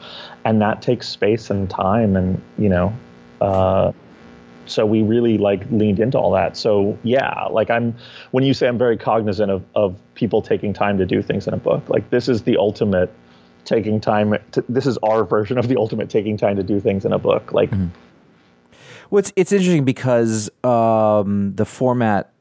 And 0.45 0.61
that 0.61 0.81
takes 0.81 1.07
space 1.07 1.49
and 1.49 1.69
time 1.69 2.15
and, 2.15 2.41
you 2.57 2.69
know, 2.69 2.93
uh, 3.41 3.91
so 4.69 4.85
we 4.85 5.01
really 5.01 5.37
like 5.37 5.69
leaned 5.71 5.99
into 5.99 6.17
all 6.17 6.31
that. 6.31 6.57
So 6.57 6.97
yeah, 7.03 7.45
like 7.45 7.69
I'm 7.69 7.95
when 8.31 8.43
you 8.43 8.53
say 8.53 8.67
I'm 8.67 8.77
very 8.77 8.97
cognizant 8.97 9.51
of 9.51 9.63
of 9.75 9.99
people 10.15 10.41
taking 10.41 10.73
time 10.73 10.97
to 10.97 11.05
do 11.05 11.21
things 11.21 11.47
in 11.47 11.53
a 11.53 11.57
book. 11.57 11.89
Like 11.89 12.09
this 12.09 12.27
is 12.27 12.43
the 12.43 12.57
ultimate 12.57 13.13
taking 13.65 13.99
time. 13.99 14.35
To, 14.51 14.63
this 14.69 14.85
is 14.85 14.97
our 14.99 15.23
version 15.23 15.57
of 15.57 15.67
the 15.67 15.77
ultimate 15.77 16.09
taking 16.09 16.37
time 16.37 16.55
to 16.55 16.63
do 16.63 16.79
things 16.79 17.05
in 17.05 17.13
a 17.13 17.19
book. 17.19 17.51
Like 17.51 17.71
Mm-hmm. 17.71 17.87
Well, 19.09 19.19
it's, 19.19 19.31
it's 19.35 19.51
interesting 19.51 19.85
because 19.85 20.49
um, 20.63 21.55
the 21.55 21.65
format 21.65 22.33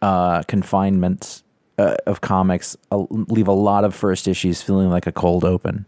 uh, 0.00 0.42
confinements 0.44 1.42
uh, 1.78 1.96
of 2.06 2.20
comics 2.20 2.76
uh, 2.90 3.04
leave 3.10 3.48
a 3.48 3.52
lot 3.52 3.84
of 3.84 3.94
first 3.94 4.28
issues 4.28 4.62
feeling 4.62 4.90
like 4.90 5.06
a 5.06 5.12
cold 5.12 5.44
open. 5.44 5.84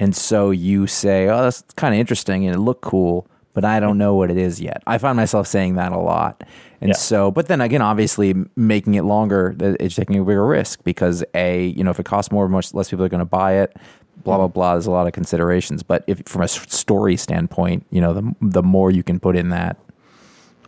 And 0.00 0.16
so 0.16 0.50
you 0.50 0.86
say, 0.88 1.28
oh, 1.28 1.42
that's 1.42 1.62
kind 1.76 1.94
of 1.94 2.00
interesting 2.00 2.44
and 2.44 2.56
it 2.56 2.58
looked 2.58 2.82
cool, 2.82 3.26
but 3.54 3.64
I 3.64 3.80
don't 3.80 3.98
know 3.98 4.14
what 4.14 4.30
it 4.30 4.36
is 4.38 4.60
yet. 4.60 4.82
I 4.86 4.98
find 4.98 5.16
myself 5.16 5.46
saying 5.46 5.74
that 5.76 5.92
a 5.92 5.98
lot. 5.98 6.42
And 6.80 6.88
Yeah. 6.90 6.94
so, 6.96 7.30
but 7.30 7.46
then 7.48 7.60
again, 7.60 7.82
obviously 7.82 8.34
making 8.56 8.94
it 8.94 9.02
longer, 9.04 9.54
it's 9.60 9.94
taking 9.94 10.18
a 10.18 10.24
bigger 10.24 10.46
risk 10.46 10.82
because 10.84 11.22
A, 11.34 11.66
you 11.66 11.84
know, 11.84 11.90
if 11.90 12.00
it 12.00 12.06
costs 12.06 12.32
more, 12.32 12.48
much 12.48 12.74
less 12.74 12.90
people 12.90 13.04
are 13.04 13.08
going 13.08 13.20
to 13.20 13.24
buy 13.24 13.54
it. 13.54 13.76
Blah 14.24 14.36
blah 14.36 14.48
blah. 14.48 14.72
There's 14.74 14.86
a 14.86 14.90
lot 14.90 15.06
of 15.06 15.12
considerations, 15.14 15.82
but 15.82 16.04
if 16.06 16.22
from 16.26 16.42
a 16.42 16.48
story 16.48 17.16
standpoint, 17.16 17.84
you 17.90 18.00
know, 18.00 18.12
the 18.12 18.34
the 18.40 18.62
more 18.62 18.90
you 18.90 19.02
can 19.02 19.18
put 19.18 19.36
in 19.36 19.48
that, 19.48 19.76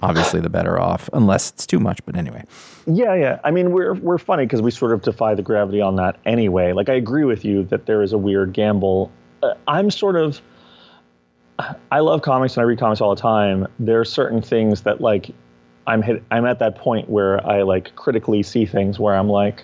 obviously 0.03 0.41
the 0.41 0.49
better 0.51 0.81
off. 0.81 1.09
Unless 1.13 1.51
it's 1.51 1.67
too 1.67 1.79
much, 1.79 2.05
but 2.05 2.17
anyway. 2.17 2.45
Yeah, 2.87 3.15
yeah. 3.15 3.39
I 3.45 3.51
mean, 3.51 3.71
we're 3.71 3.95
we're 3.95 4.19
funny 4.19 4.45
because 4.45 4.61
we 4.63 4.71
sort 4.71 4.93
of 4.93 5.03
defy 5.03 5.35
the 5.35 5.43
gravity 5.43 5.81
on 5.81 5.97
that 5.97 6.17
anyway. 6.27 6.73
Like, 6.73 6.89
I 6.89 6.95
agree 6.95 7.25
with 7.25 7.45
you 7.45 7.63
that 7.65 7.87
there 7.87 8.03
is 8.03 8.13
a 8.13 8.19
weird 8.19 8.53
gamble. 8.55 9.11
Uh, 9.43 9.55
I'm 9.69 9.91
sort 9.91 10.17
of. 10.17 10.41
I 11.91 12.01
love 12.01 12.23
comics 12.23 12.57
and 12.57 12.63
I 12.63 12.65
read 12.65 12.79
comics 12.79 13.01
all 13.01 13.15
the 13.15 13.21
time. 13.21 13.67
There 13.79 14.01
are 14.01 14.05
certain 14.05 14.43
things 14.43 14.83
that 14.83 15.01
like 15.01 15.31
I'm 15.87 16.03
hit, 16.03 16.23
I'm 16.31 16.47
at 16.47 16.59
that 16.59 16.77
point 16.77 17.09
where 17.09 17.45
I 17.47 17.63
like 17.63 17.95
critically 17.97 18.43
see 18.43 18.67
things 18.67 18.99
where 18.99 19.15
I'm 19.15 19.29
like, 19.29 19.63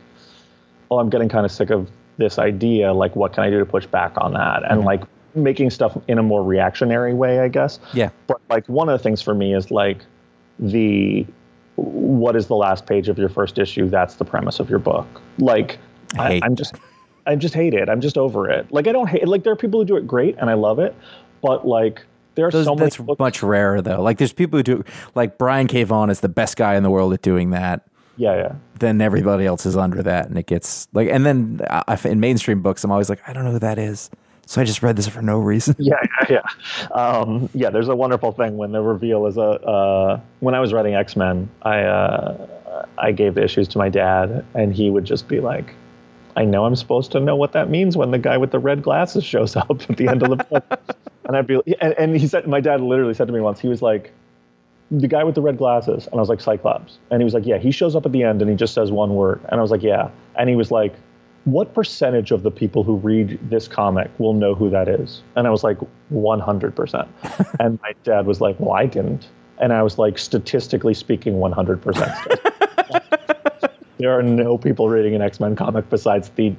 oh, 0.90 0.98
I'm 0.98 1.10
getting 1.10 1.28
kind 1.28 1.44
of 1.44 1.52
sick 1.52 1.70
of 1.70 1.90
this 2.18 2.38
idea. 2.38 2.92
Like, 2.92 3.16
what 3.16 3.32
can 3.32 3.42
I 3.42 3.50
do 3.50 3.58
to 3.58 3.66
push 3.66 3.86
back 3.86 4.12
on 4.18 4.34
that? 4.34 4.62
And 4.64 4.78
mm-hmm. 4.78 4.86
like 4.86 5.02
making 5.34 5.70
stuff 5.70 5.96
in 6.08 6.18
a 6.18 6.22
more 6.22 6.44
reactionary 6.44 7.14
way, 7.14 7.40
I 7.40 7.48
guess. 7.48 7.78
Yeah. 7.92 8.10
But 8.26 8.40
like 8.48 8.66
one 8.68 8.88
of 8.88 8.98
the 8.98 9.02
things 9.02 9.22
for 9.22 9.34
me 9.34 9.54
is 9.54 9.70
like 9.70 10.04
the 10.58 11.26
what 11.76 12.36
is 12.36 12.46
the 12.48 12.56
last 12.56 12.86
page 12.86 13.08
of 13.08 13.18
your 13.18 13.28
first 13.28 13.58
issue? 13.58 13.88
That's 13.88 14.16
the 14.16 14.24
premise 14.24 14.60
of 14.60 14.68
your 14.68 14.78
book. 14.78 15.06
Like 15.38 15.78
I 16.18 16.34
I, 16.34 16.40
I'm 16.42 16.56
just 16.56 16.74
I 17.26 17.36
just 17.36 17.54
hate 17.54 17.74
it. 17.74 17.88
I'm 17.88 18.00
just 18.00 18.18
over 18.18 18.50
it. 18.50 18.70
Like 18.72 18.86
I 18.86 18.92
don't 18.92 19.08
hate 19.08 19.26
like 19.26 19.44
there 19.44 19.52
are 19.52 19.56
people 19.56 19.80
who 19.80 19.86
do 19.86 19.96
it 19.96 20.06
great 20.06 20.36
and 20.38 20.50
I 20.50 20.54
love 20.54 20.78
it, 20.78 20.94
but 21.42 21.66
like 21.66 22.02
there 22.36 22.46
are 22.46 22.50
Those, 22.50 22.66
so 22.66 22.74
many 22.74 22.86
that's 22.86 22.96
books- 22.96 23.18
much 23.18 23.42
rarer 23.42 23.82
though. 23.82 24.00
Like 24.02 24.18
there's 24.18 24.32
people 24.32 24.58
who 24.58 24.62
do 24.62 24.84
like 25.14 25.36
Brian 25.38 25.66
K. 25.66 25.82
Vaughan 25.84 26.10
is 26.10 26.20
the 26.20 26.28
best 26.28 26.56
guy 26.56 26.76
in 26.76 26.82
the 26.82 26.90
world 26.90 27.12
at 27.12 27.22
doing 27.22 27.50
that. 27.50 27.82
yeah, 28.16 28.36
yeah. 28.36 28.52
Then 28.78 29.00
everybody 29.02 29.44
else 29.46 29.66
is 29.66 29.76
under 29.76 30.02
that, 30.02 30.28
and 30.28 30.38
it 30.38 30.46
gets 30.46 30.88
like. 30.94 31.08
And 31.10 31.26
then 31.26 31.60
I, 31.68 31.82
I- 31.88 32.08
in 32.08 32.20
mainstream 32.20 32.62
books, 32.62 32.82
I'm 32.84 32.90
always 32.90 33.08
like, 33.10 33.20
I 33.28 33.32
don't 33.32 33.44
know 33.44 33.50
who 33.52 33.58
that 33.58 33.78
is, 33.78 34.08
so 34.46 34.60
I 34.60 34.64
just 34.64 34.82
read 34.82 34.96
this 34.96 35.06
for 35.08 35.20
no 35.22 35.38
reason. 35.38 35.74
Yeah, 35.78 35.96
yeah, 36.30 36.40
yeah. 36.40 36.86
Um, 36.92 37.50
yeah, 37.52 37.68
there's 37.70 37.88
a 37.88 37.96
wonderful 37.96 38.32
thing 38.32 38.56
when 38.56 38.72
the 38.72 38.80
reveal 38.80 39.26
is 39.26 39.36
a. 39.36 39.42
Uh, 39.42 40.20
when 40.40 40.54
I 40.54 40.60
was 40.60 40.72
writing 40.72 40.94
X 40.94 41.14
Men, 41.16 41.50
I 41.62 41.80
uh, 41.82 42.46
I 42.96 43.12
gave 43.12 43.34
the 43.34 43.42
issues 43.44 43.68
to 43.68 43.78
my 43.78 43.88
dad, 43.90 44.44
and 44.54 44.72
he 44.72 44.88
would 44.88 45.04
just 45.04 45.28
be 45.28 45.40
like, 45.40 45.74
"I 46.36 46.44
know 46.46 46.64
I'm 46.64 46.76
supposed 46.76 47.12
to 47.12 47.20
know 47.20 47.36
what 47.36 47.52
that 47.52 47.68
means 47.68 47.96
when 47.98 48.12
the 48.12 48.18
guy 48.18 48.38
with 48.38 48.50
the 48.52 48.58
red 48.60 48.82
glasses 48.82 49.24
shows 49.24 49.56
up 49.56 49.70
at 49.90 49.96
the 49.98 50.08
end 50.08 50.22
of 50.22 50.30
the 50.30 50.36
book." 50.44 50.80
and 51.30 51.36
I'd 51.36 51.46
be, 51.46 51.60
and, 51.80 51.94
and 51.96 52.16
he 52.16 52.26
said, 52.26 52.48
my 52.48 52.60
dad 52.60 52.80
literally 52.80 53.14
said 53.14 53.28
to 53.28 53.32
me 53.32 53.38
once, 53.38 53.60
he 53.60 53.68
was 53.68 53.82
like, 53.82 54.12
"The 54.90 55.06
guy 55.06 55.22
with 55.22 55.36
the 55.36 55.42
red 55.42 55.58
glasses," 55.58 56.06
and 56.06 56.16
I 56.16 56.18
was 56.18 56.28
like, 56.28 56.40
"Cyclops," 56.40 56.98
and 57.08 57.20
he 57.20 57.24
was 57.24 57.34
like, 57.34 57.46
"Yeah, 57.46 57.58
he 57.58 57.70
shows 57.70 57.94
up 57.94 58.04
at 58.04 58.10
the 58.10 58.24
end 58.24 58.42
and 58.42 58.50
he 58.50 58.56
just 58.56 58.74
says 58.74 58.90
one 58.90 59.14
word," 59.14 59.40
and 59.48 59.60
I 59.60 59.62
was 59.62 59.70
like, 59.70 59.84
"Yeah," 59.84 60.10
and 60.34 60.48
he 60.48 60.56
was 60.56 60.72
like 60.72 60.92
what 61.44 61.72
percentage 61.72 62.32
of 62.32 62.42
the 62.42 62.50
people 62.50 62.82
who 62.82 62.96
read 62.96 63.38
this 63.48 63.68
comic 63.68 64.10
will 64.18 64.34
know 64.34 64.54
who 64.54 64.68
that 64.70 64.88
is? 64.88 65.22
And 65.36 65.46
I 65.46 65.50
was 65.50 65.62
like, 65.64 65.78
100%. 66.12 67.08
and 67.60 67.80
my 67.80 67.94
dad 68.04 68.26
was 68.26 68.42
like, 68.42 68.60
well, 68.60 68.72
I 68.72 68.84
didn't. 68.86 69.28
And 69.58 69.72
I 69.72 69.82
was 69.82 69.96
like, 69.98 70.18
statistically 70.18 70.92
speaking, 70.92 71.36
100%. 71.36 73.70
there 73.98 74.18
are 74.18 74.22
no 74.22 74.58
people 74.58 74.90
reading 74.90 75.14
an 75.14 75.22
X 75.22 75.40
Men 75.40 75.56
comic 75.56 75.88
besides 75.88 76.28
the 76.30 76.54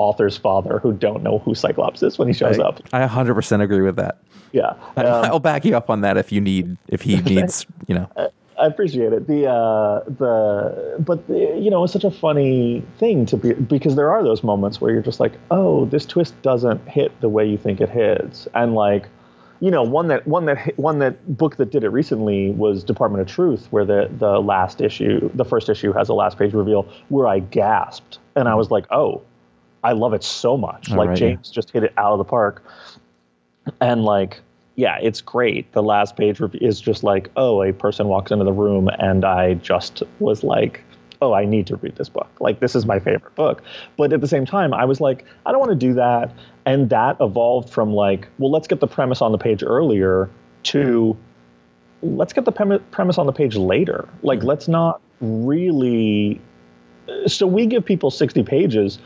author's 0.00 0.36
father 0.36 0.78
who 0.78 0.92
don't 0.92 1.22
know 1.22 1.38
who 1.40 1.54
Cyclops 1.54 2.02
is 2.02 2.18
when 2.18 2.26
he 2.26 2.34
shows 2.34 2.58
up. 2.58 2.80
I 2.92 3.06
100% 3.06 3.60
agree 3.62 3.82
with 3.82 3.96
that. 3.96 4.18
Yeah. 4.52 4.72
I- 4.96 5.04
Um, 5.04 5.24
I'll 5.26 5.38
back 5.40 5.64
you 5.64 5.76
up 5.76 5.90
on 5.90 6.00
that 6.00 6.16
if 6.16 6.32
you 6.32 6.40
need, 6.40 6.76
if 6.88 7.02
he 7.02 7.20
needs, 7.32 7.66
you 7.86 7.94
know. 7.94 8.08
I 8.58 8.66
appreciate 8.66 9.12
it. 9.14 9.26
The 9.26 9.46
uh, 9.46 10.00
the 10.04 10.96
but 10.98 11.26
the, 11.28 11.38
you 11.58 11.70
know 11.70 11.82
it's 11.84 11.94
such 11.94 12.04
a 12.04 12.10
funny 12.10 12.82
thing 12.98 13.24
to 13.26 13.38
be 13.38 13.54
because 13.54 13.96
there 13.96 14.10
are 14.10 14.22
those 14.22 14.42
moments 14.42 14.80
where 14.82 14.92
you're 14.92 15.00
just 15.02 15.18
like, 15.18 15.32
oh, 15.50 15.86
this 15.86 16.04
twist 16.04 16.34
doesn't 16.42 16.86
hit 16.86 17.18
the 17.22 17.28
way 17.30 17.46
you 17.48 17.56
think 17.56 17.80
it 17.80 17.88
hits, 17.88 18.46
and 18.54 18.74
like, 18.74 19.08
you 19.60 19.70
know, 19.70 19.82
one 19.82 20.08
that 20.08 20.26
one 20.26 20.44
that 20.44 20.76
one 20.78 20.98
that 20.98 21.38
book 21.38 21.56
that 21.56 21.70
did 21.70 21.84
it 21.84 21.88
recently 21.88 22.50
was 22.50 22.84
Department 22.84 23.22
of 23.22 23.28
Truth, 23.28 23.66
where 23.70 23.86
the 23.86 24.10
the 24.18 24.40
last 24.42 24.82
issue, 24.82 25.30
the 25.34 25.44
first 25.46 25.70
issue 25.70 25.92
has 25.94 26.10
a 26.10 26.14
last 26.14 26.36
page 26.38 26.52
reveal 26.52 26.86
where 27.08 27.26
I 27.28 27.38
gasped 27.38 28.18
and 28.36 28.46
I 28.46 28.54
was 28.56 28.70
like, 28.70 28.84
oh, 28.90 29.22
I 29.82 29.92
love 29.92 30.12
it 30.12 30.22
so 30.22 30.56
much. 30.56 30.90
All 30.90 30.98
like 30.98 31.08
right, 31.10 31.20
yeah. 31.20 31.28
James 31.30 31.50
just 31.50 31.70
hit 31.70 31.84
it 31.84 31.92
out 31.96 32.12
of 32.12 32.18
the 32.18 32.24
park, 32.24 32.62
and 33.80 34.04
like 34.04 34.40
yeah 34.76 34.98
it's 35.00 35.20
great. 35.20 35.70
The 35.72 35.82
last 35.82 36.16
page 36.16 36.40
is 36.54 36.80
just 36.80 37.04
like 37.04 37.30
oh 37.36 37.62
a 37.62 37.72
person 37.72 38.08
walks 38.08 38.30
into 38.30 38.44
the 38.44 38.52
room 38.52 38.88
and 38.98 39.24
i 39.24 39.54
just 39.54 40.02
was 40.18 40.42
like 40.42 40.82
oh 41.20 41.34
i 41.34 41.44
need 41.44 41.66
to 41.68 41.76
read 41.76 41.96
this 41.96 42.08
book. 42.08 42.30
Like 42.40 42.60
this 42.60 42.74
is 42.74 42.86
my 42.86 42.98
favorite 42.98 43.34
book. 43.34 43.62
But 43.96 44.12
at 44.12 44.20
the 44.20 44.28
same 44.28 44.46
time 44.46 44.72
i 44.72 44.84
was 44.84 45.00
like 45.00 45.24
i 45.44 45.52
don't 45.52 45.60
want 45.60 45.70
to 45.72 45.86
do 45.86 45.94
that. 45.94 46.32
And 46.66 46.88
that 46.90 47.16
evolved 47.20 47.70
from 47.70 47.92
like 47.92 48.28
well 48.38 48.50
let's 48.50 48.68
get 48.68 48.80
the 48.80 48.88
premise 48.88 49.20
on 49.20 49.32
the 49.32 49.38
page 49.38 49.62
earlier 49.62 50.30
to 50.64 51.16
let's 52.02 52.32
get 52.32 52.44
the 52.46 52.52
premi- 52.52 52.78
premise 52.90 53.18
on 53.18 53.26
the 53.26 53.32
page 53.32 53.56
later. 53.56 54.08
Like 54.22 54.40
hmm. 54.40 54.46
let's 54.46 54.68
not 54.68 55.00
really 55.20 56.40
so 57.26 57.46
we 57.46 57.66
give 57.66 57.84
people 57.84 58.10
60 58.10 58.44
pages 58.44 58.98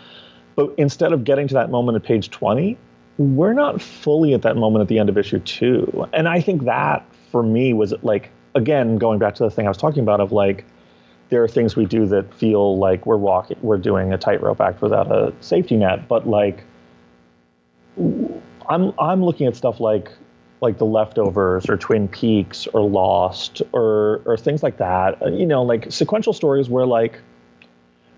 but 0.57 0.73
instead 0.77 1.13
of 1.13 1.25
getting 1.25 1.49
to 1.49 1.55
that 1.55 1.71
moment 1.71 1.97
at 1.97 2.03
page 2.03 2.31
20 2.31 2.77
we're 3.19 3.53
not 3.53 3.81
fully 3.81 4.35
at 4.35 4.43
that 4.43 4.57
moment 4.57 4.83
at 4.83 4.89
the 4.89 4.99
end 4.99 5.09
of 5.09 5.17
issue 5.17 5.39
two. 5.41 6.09
And 6.13 6.29
I 6.29 6.41
think 6.41 6.65
that 6.65 7.05
for 7.31 7.43
me 7.43 7.73
was 7.73 7.95
like, 8.03 8.31
again, 8.55 8.99
going 8.99 9.19
back 9.19 9.35
to 9.37 9.45
the 9.45 9.51
thing 9.51 9.67
I 9.67 9.71
was 9.71 9.77
talking 9.77 10.03
about 10.03 10.21
of 10.21 10.33
like, 10.33 10.65
there 11.31 11.43
are 11.43 11.49
things 11.49 11.77
we 11.77 11.85
do 11.85 12.07
that 12.07 12.33
feel 12.35 12.79
like 12.79 13.07
we're 13.07 13.17
walking, 13.17 13.57
we're 13.63 13.79
doing 13.79 14.13
a 14.13 14.19
tightrope 14.19 14.61
act 14.61 14.83
without 14.83 15.11
a 15.11 15.33
safety 15.41 15.77
net. 15.77 16.07
But 16.09 16.29
like, 16.29 16.65
I'm 18.69 18.93
I'm 18.99 19.25
looking 19.25 19.47
at 19.47 19.57
stuff 19.57 19.81
like 19.81 20.11
like 20.61 20.79
The 20.79 20.85
Leftovers 20.85 21.69
or 21.69 21.77
Twin 21.77 22.09
Peaks 22.09 22.67
or 22.69 22.89
Lost 22.89 23.63
or 23.73 24.23
or 24.27 24.37
things 24.37 24.63
like 24.63 24.77
that. 24.79 25.21
You 25.33 25.47
know, 25.47 25.63
like 25.63 25.91
sequential 25.91 26.33
stories 26.33 26.69
where 26.69 26.87
like 26.87 27.21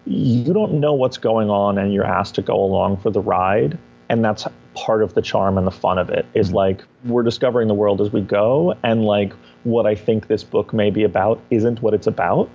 you 0.06 0.52
don't 0.52 0.74
know 0.74 0.94
what's 0.94 1.18
going 1.18 1.50
on 1.50 1.78
and 1.78 1.92
you're 1.92 2.06
asked 2.06 2.36
to 2.36 2.42
go 2.42 2.54
along 2.54 2.96
for 2.98 3.10
the 3.10 3.20
ride 3.20 3.78
and 4.08 4.24
that's 4.24 4.46
part 4.74 5.02
of 5.02 5.14
the 5.14 5.22
charm 5.22 5.58
and 5.58 5.66
the 5.66 5.72
fun 5.72 5.98
of 5.98 6.10
it 6.10 6.24
is 6.34 6.48
mm-hmm. 6.48 6.56
like 6.56 6.84
we're 7.04 7.22
discovering 7.22 7.66
the 7.66 7.74
world 7.74 8.00
as 8.00 8.12
we 8.12 8.20
go 8.20 8.74
and 8.82 9.04
like 9.04 9.32
what 9.64 9.86
i 9.86 9.94
think 9.94 10.28
this 10.28 10.44
book 10.44 10.72
may 10.72 10.90
be 10.90 11.02
about 11.02 11.40
isn't 11.50 11.82
what 11.82 11.94
it's 11.94 12.06
about. 12.06 12.48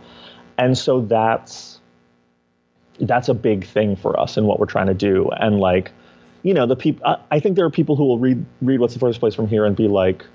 And 0.57 0.77
so 0.77 1.01
that's 1.01 1.79
that's 2.99 3.29
a 3.29 3.33
big 3.33 3.65
thing 3.65 3.95
for 3.95 4.19
us 4.19 4.37
and 4.37 4.45
what 4.45 4.59
we're 4.59 4.67
trying 4.67 4.87
to 4.87 4.93
do. 4.93 5.29
And 5.37 5.59
like 5.59 5.91
you 6.43 6.53
know 6.53 6.65
the 6.65 6.75
people 6.75 7.05
I, 7.05 7.17
I 7.31 7.39
think 7.39 7.55
there 7.55 7.65
are 7.65 7.71
people 7.71 7.95
who 7.95 8.05
will 8.05 8.19
read 8.19 8.45
read 8.61 8.79
what's 8.79 8.93
the 8.93 8.99
furthest 8.99 9.19
place 9.19 9.33
from 9.33 9.47
here 9.47 9.65
and 9.65 9.75
be 9.75 9.87
like 9.87 10.25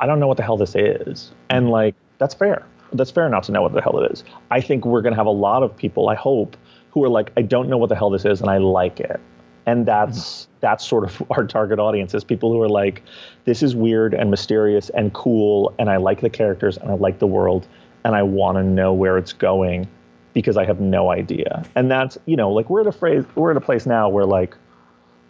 i 0.00 0.06
don't 0.06 0.20
know 0.20 0.26
what 0.26 0.36
the 0.36 0.42
hell 0.42 0.56
this 0.56 0.74
is. 0.74 1.30
And 1.50 1.64
mm-hmm. 1.64 1.72
like 1.72 1.94
that's 2.18 2.34
fair 2.34 2.64
that's 2.96 3.10
fair 3.10 3.28
not 3.28 3.44
to 3.44 3.52
know 3.52 3.62
what 3.62 3.72
the 3.72 3.80
hell 3.80 3.98
it 4.02 4.12
is. 4.12 4.24
I 4.50 4.60
think 4.60 4.84
we're 4.84 5.02
going 5.02 5.12
to 5.12 5.18
have 5.18 5.26
a 5.26 5.30
lot 5.30 5.62
of 5.62 5.76
people 5.76 6.08
i 6.08 6.14
hope 6.14 6.56
who 6.90 7.04
are 7.04 7.08
like 7.08 7.32
i 7.36 7.42
don't 7.42 7.68
know 7.68 7.78
what 7.78 7.88
the 7.88 7.96
hell 7.96 8.10
this 8.10 8.24
is 8.24 8.40
and 8.40 8.50
i 8.50 8.58
like 8.58 9.00
it. 9.00 9.20
And 9.66 9.84
that's 9.84 10.18
mm-hmm. 10.18 10.52
that's 10.60 10.86
sort 10.86 11.04
of 11.04 11.22
our 11.30 11.44
target 11.44 11.78
audience 11.78 12.14
is 12.14 12.24
people 12.24 12.52
who 12.52 12.62
are 12.62 12.68
like, 12.68 13.02
this 13.44 13.62
is 13.62 13.74
weird 13.74 14.14
and 14.14 14.30
mysterious 14.30 14.90
and 14.90 15.12
cool, 15.12 15.74
and 15.78 15.90
I 15.90 15.96
like 15.96 16.20
the 16.20 16.30
characters 16.30 16.76
and 16.76 16.90
I 16.90 16.94
like 16.94 17.18
the 17.18 17.26
world, 17.26 17.66
and 18.04 18.14
I 18.14 18.22
want 18.22 18.56
to 18.58 18.62
know 18.62 18.92
where 18.92 19.18
it's 19.18 19.32
going 19.32 19.88
because 20.32 20.56
I 20.56 20.64
have 20.64 20.80
no 20.80 21.10
idea. 21.10 21.64
And 21.74 21.90
that's 21.90 22.16
you 22.26 22.36
know 22.36 22.50
like 22.52 22.70
we're 22.70 22.82
at 22.82 22.86
a 22.86 22.92
phrase 22.92 23.24
we're 23.34 23.50
at 23.50 23.56
a 23.56 23.60
place 23.60 23.86
now 23.86 24.08
where 24.08 24.24
like 24.24 24.56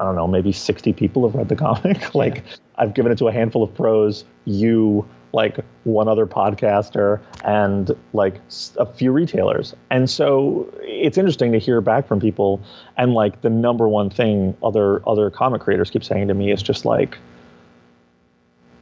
I 0.01 0.05
don't 0.05 0.17
know 0.17 0.27
maybe 0.27 0.53
sixty 0.53 0.93
people 0.93 1.27
have 1.27 1.35
read 1.35 1.49
the 1.49 1.57
comic. 1.67 2.15
like 2.15 2.45
I've 2.77 2.95
given 2.95 3.13
it 3.13 3.19
to 3.19 3.29
a 3.29 3.33
handful 3.33 3.63
of 3.63 3.75
pros. 3.75 4.25
You 4.45 5.07
like 5.33 5.59
one 5.85 6.09
other 6.09 6.27
podcaster 6.27 7.21
and 7.45 7.95
like 8.15 8.41
a 8.79 8.87
few 8.87 9.13
retailers. 9.13 9.75
And 9.91 10.09
so 10.09 10.73
it's 10.81 11.19
interesting 11.19 11.53
to 11.53 11.59
hear 11.59 11.81
back 11.81 12.09
from 12.09 12.21
people 12.21 12.61
and 12.97 13.13
like 13.13 13.43
the 13.43 13.51
number 13.51 13.87
one 13.87 14.09
thing 14.09 14.57
other 14.63 15.07
other 15.07 15.31
comic 15.31 15.61
creators 15.61 15.91
keep 15.91 16.03
saying 16.03 16.29
to 16.29 16.35
me 16.35 16.51
is 16.51 16.63
just 16.63 16.85
like 16.85 17.19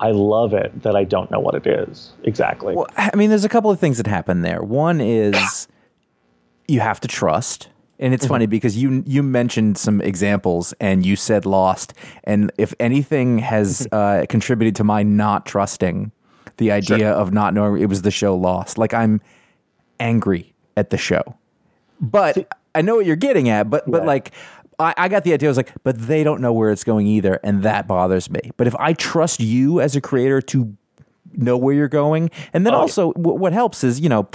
I 0.01 0.11
love 0.11 0.55
it 0.55 0.83
that 0.83 0.97
I 0.97 1.05
don't 1.05 1.31
know 1.31 1.41
what 1.41 1.55
it 1.55 1.67
is 1.67 2.13
exactly. 2.25 2.75
Well, 2.75 2.89
I 2.97 3.15
mean, 3.17 3.31
there's 3.31 3.45
a 3.45 3.49
couple 3.49 3.71
of 3.71 3.81
things 3.81 3.97
that 3.97 4.07
happen 4.07 4.43
there. 4.43 4.63
One 4.63 5.01
is 5.01 5.69
you 6.69 6.81
have 6.81 7.01
to 7.01 7.09
trust. 7.09 7.69
And 7.99 8.13
it's 8.13 8.27
funny 8.27 8.47
because 8.47 8.77
you 8.77 9.05
you 9.07 9.23
mentioned 9.23 9.79
some 9.79 10.01
examples 10.01 10.75
and 10.81 11.07
you 11.07 11.17
said 11.17 11.47
lost. 11.47 11.95
And 12.25 12.51
if 12.59 12.75
anything 12.81 13.39
has 13.39 13.87
uh, 13.93 14.27
contributed 14.29 14.77
to 14.77 14.85
my 14.85 15.03
not 15.03 15.47
trusting 15.47 16.11
the 16.57 16.73
idea 16.73 17.13
of 17.13 17.33
not 17.33 17.55
knowing 17.55 17.81
it 17.81 17.89
was 17.89 18.03
the 18.03 18.11
show 18.11 18.35
lost, 18.35 18.79
like 18.79 18.93
I'm 18.93 19.21
angry 20.01 20.55
at 20.77 20.91
the 20.91 20.99
show. 20.99 21.23
But 22.01 22.53
I 22.75 22.83
know 22.83 22.97
what 22.97 23.07
you're 23.07 23.17
getting 23.17 23.49
at. 23.49 23.71
But 23.71 23.89
but 23.89 24.05
like 24.05 24.33
I, 24.79 24.95
I 24.97 25.09
got 25.09 25.23
the 25.23 25.33
idea. 25.33 25.49
I 25.49 25.51
was 25.51 25.57
like, 25.57 25.73
but 25.85 25.97
they 25.97 26.25
don't 26.25 26.41
know 26.41 26.53
where 26.53 26.71
it's 26.71 26.85
going 26.85 27.07
either, 27.07 27.39
and 27.45 27.63
that 27.63 27.87
bothers 27.87 28.29
me. 28.29 28.51
But 28.57 28.67
if 28.67 28.75
I 28.77 28.93
trust 28.93 29.39
you 29.39 29.81
as 29.81 29.95
a 29.95 30.01
creator 30.01 30.43
to 30.43 30.77
know 31.37 31.57
where 31.57 31.75
you're 31.75 31.89
going. 31.89 32.31
And 32.53 32.67
then 32.67 32.75
also, 32.75 33.13
w- 33.13 33.39
what 33.39 33.53
helps 33.53 33.85
is, 33.85 34.01
you 34.01 34.09
know, 34.09 34.29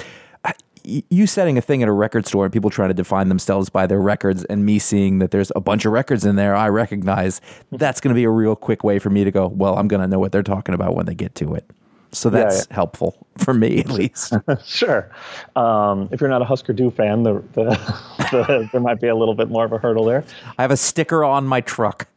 you 0.83 1.27
setting 1.27 1.57
a 1.57 1.61
thing 1.61 1.83
at 1.83 1.89
a 1.89 1.91
record 1.91 2.25
store 2.25 2.45
and 2.45 2.53
people 2.53 2.69
trying 2.69 2.89
to 2.89 2.93
define 2.93 3.29
themselves 3.29 3.69
by 3.69 3.87
their 3.87 3.99
records, 3.99 4.43
and 4.45 4.65
me 4.65 4.79
seeing 4.79 5.19
that 5.19 5.31
there's 5.31 5.51
a 5.55 5.59
bunch 5.59 5.85
of 5.85 5.91
records 5.91 6.25
in 6.25 6.35
there, 6.35 6.55
I 6.55 6.69
recognize 6.69 7.41
that's 7.71 7.99
going 7.99 8.13
to 8.13 8.15
be 8.15 8.23
a 8.23 8.29
real 8.29 8.55
quick 8.55 8.83
way 8.83 8.99
for 8.99 9.09
me 9.09 9.23
to 9.23 9.31
go, 9.31 9.47
well, 9.47 9.77
I'm 9.77 9.87
going 9.87 10.01
to 10.01 10.07
know 10.07 10.19
what 10.19 10.31
they're 10.31 10.43
talking 10.43 10.75
about 10.75 10.95
when 10.95 11.05
they 11.05 11.15
get 11.15 11.35
to 11.35 11.53
it. 11.55 11.69
So 12.11 12.29
that's 12.31 12.65
helpful 12.71 13.15
for 13.37 13.53
me, 13.53 13.79
at 13.79 13.89
least. 13.89 14.33
Sure. 14.65 15.09
Um, 15.55 16.09
if 16.11 16.19
you're 16.21 16.29
not 16.29 16.41
a 16.41 16.45
Husker 16.45 16.73
Du 16.73 16.89
fan, 16.89 17.23
the, 17.23 17.43
the, 17.53 17.63
the, 18.31 18.69
there 18.71 18.81
might 18.81 18.99
be 18.99 19.07
a 19.07 19.15
little 19.15 19.35
bit 19.35 19.49
more 19.49 19.65
of 19.65 19.71
a 19.71 19.77
hurdle 19.77 20.05
there. 20.05 20.23
I 20.57 20.63
have 20.63 20.71
a 20.71 20.77
sticker 20.77 21.23
on 21.23 21.45
my 21.45 21.61
truck. 21.61 22.07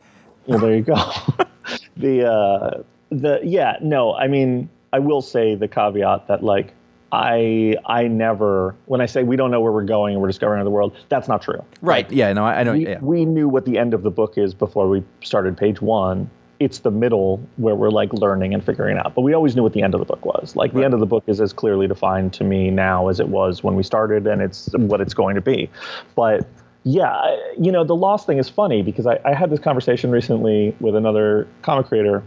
Well, 0.47 0.59
there 0.59 0.75
you 0.75 0.83
go. 0.83 0.95
the 1.97 2.31
uh, 2.31 2.83
the 3.11 3.41
yeah 3.45 3.77
no, 3.81 4.15
I 4.15 4.27
mean 4.27 4.69
I 4.93 4.99
will 4.99 5.23
say 5.23 5.55
the 5.55 5.69
caveat 5.69 6.27
that 6.27 6.43
like 6.43 6.73
I 7.13 7.77
I 7.85 8.09
never 8.09 8.75
when 8.87 9.03
I 9.03 9.07
say 9.07 9.23
we 9.23 9.37
don't 9.37 9.51
know 9.51 9.61
where 9.61 9.71
we're 9.71 9.85
going 9.85 10.15
and 10.15 10.23
we're 10.23 10.29
discovering 10.29 10.65
the 10.65 10.71
world, 10.71 10.97
that's 11.11 11.29
not 11.29 11.43
true. 11.43 11.63
Right. 11.83 12.11
Yeah. 12.11 12.33
No, 12.33 12.45
I, 12.45 12.61
I 12.61 12.63
know. 12.65 12.73
We, 12.73 12.89
Yeah. 12.89 12.99
we 13.01 13.27
knew 13.27 13.49
what 13.49 13.67
the 13.67 13.79
end 13.79 13.93
of 13.93 14.03
the 14.03 14.11
book 14.11 14.39
is 14.39 14.55
before 14.55 14.89
we 14.89 15.05
started 15.23 15.57
page 15.57 15.83
one. 15.83 16.31
It's 16.59 16.79
the 16.79 16.91
middle 16.93 17.41
where 17.57 17.75
we're 17.75 17.91
like 17.91 18.13
learning 18.15 18.55
and 18.55 18.65
figuring 18.65 18.97
out. 18.97 19.15
But 19.15 19.23
we 19.23 19.35
always 19.35 19.57
knew 19.57 19.63
what 19.63 19.73
the 19.73 19.83
end 19.83 19.95
of 19.95 20.01
the 20.01 20.07
book 20.07 20.25
was. 20.25 20.55
Like 20.55 20.73
the 20.73 20.85
end 20.85 20.95
of 20.95 21.01
the 21.01 21.07
book 21.07 21.25
is 21.27 21.41
as 21.41 21.53
clearly 21.53 21.89
defined 21.89 22.33
to 22.35 22.45
me 22.45 22.71
now 22.71 23.09
as 23.09 23.19
it 23.19 23.29
was 23.29 23.65
when 23.65 23.75
we 23.75 23.83
started, 23.83 24.29
and 24.29 24.41
it's 24.41 24.69
mm-hmm. 24.69 24.87
what 24.87 25.01
it's 25.01 25.13
going 25.13 25.35
to 25.35 25.41
be. 25.41 25.69
But 26.15 26.47
yeah, 26.85 27.37
you 27.59 27.73
know, 27.73 27.83
the 27.83 27.97
lost 27.97 28.27
thing 28.27 28.39
is 28.39 28.49
funny 28.49 28.83
because 28.83 29.09
I, 29.09 29.19
I 29.25 29.35
had 29.35 29.51
this 29.51 29.59
conversation 29.59 30.13
recently 30.13 30.75
with 30.79 30.95
another 30.95 31.49
comic 31.63 31.87
creator 31.87 32.23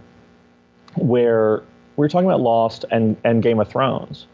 where 0.96 1.64
we 1.96 2.02
were 2.02 2.10
talking 2.10 2.28
about 2.28 2.42
Lost 2.42 2.84
and, 2.92 3.16
and 3.24 3.42
Game 3.42 3.60
of 3.60 3.70
Thrones. 3.70 4.28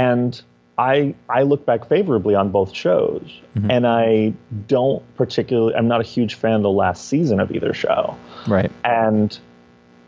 And 0.00 0.42
I 0.78 1.14
I 1.28 1.42
look 1.42 1.66
back 1.66 1.88
favorably 1.88 2.34
on 2.34 2.50
both 2.50 2.74
shows. 2.74 3.22
And 3.68 3.86
I 3.86 4.32
don't 4.66 5.02
particularly 5.16 5.74
I'm 5.74 5.88
not 5.88 6.00
a 6.00 6.04
huge 6.04 6.34
fan 6.34 6.54
of 6.54 6.62
the 6.62 6.70
last 6.70 7.08
season 7.08 7.40
of 7.40 7.50
either 7.52 7.74
show. 7.74 8.16
Right. 8.48 8.70
And 8.84 9.38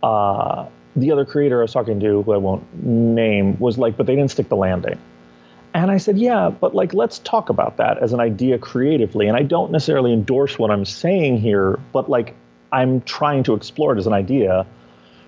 uh, 0.02 0.66
the 0.96 1.12
other 1.12 1.24
creator 1.24 1.60
I 1.60 1.62
was 1.62 1.72
talking 1.72 2.00
to, 2.00 2.22
who 2.22 2.32
I 2.32 2.38
won't 2.38 2.84
name, 2.84 3.58
was 3.58 3.78
like, 3.78 3.96
but 3.96 4.06
they 4.06 4.16
didn't 4.16 4.30
stick 4.30 4.48
the 4.48 4.56
landing. 4.56 4.98
And 5.74 5.90
I 5.90 5.98
said, 5.98 6.18
yeah, 6.18 6.50
but 6.50 6.74
like, 6.74 6.92
let's 6.92 7.18
talk 7.20 7.48
about 7.48 7.76
that 7.78 7.98
as 7.98 8.12
an 8.12 8.20
idea 8.20 8.58
creatively. 8.58 9.26
And 9.26 9.36
I 9.36 9.42
don't 9.42 9.72
necessarily 9.72 10.12
endorse 10.12 10.58
what 10.58 10.70
I'm 10.70 10.84
saying 10.84 11.38
here, 11.38 11.78
but 11.92 12.10
like, 12.10 12.34
I'm 12.72 13.00
trying 13.02 13.42
to 13.44 13.54
explore 13.54 13.94
it 13.94 13.98
as 13.98 14.06
an 14.06 14.12
idea, 14.12 14.66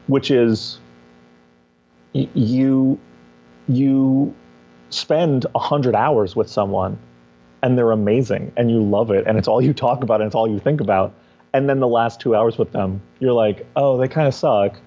which 0.06 0.30
is 0.30 0.78
y- 2.14 2.28
you 2.34 2.98
you 3.68 4.34
spend 4.94 5.46
a 5.54 5.58
hundred 5.58 5.94
hours 5.94 6.34
with 6.36 6.48
someone 6.48 6.98
and 7.62 7.78
they're 7.78 7.92
amazing 7.92 8.52
and 8.56 8.70
you 8.70 8.82
love 8.82 9.10
it 9.10 9.26
and 9.26 9.38
it's 9.38 9.48
all 9.48 9.60
you 9.60 9.72
talk 9.72 10.02
about 10.02 10.20
and 10.20 10.26
it's 10.26 10.34
all 10.34 10.48
you 10.48 10.58
think 10.58 10.80
about 10.80 11.14
and 11.54 11.68
then 11.68 11.80
the 11.80 11.88
last 11.88 12.20
two 12.20 12.36
hours 12.36 12.58
with 12.58 12.72
them 12.72 13.00
you're 13.20 13.32
like 13.32 13.66
oh 13.76 13.96
they 13.98 14.06
kind 14.08 14.28
of 14.28 14.34
suck. 14.34 14.78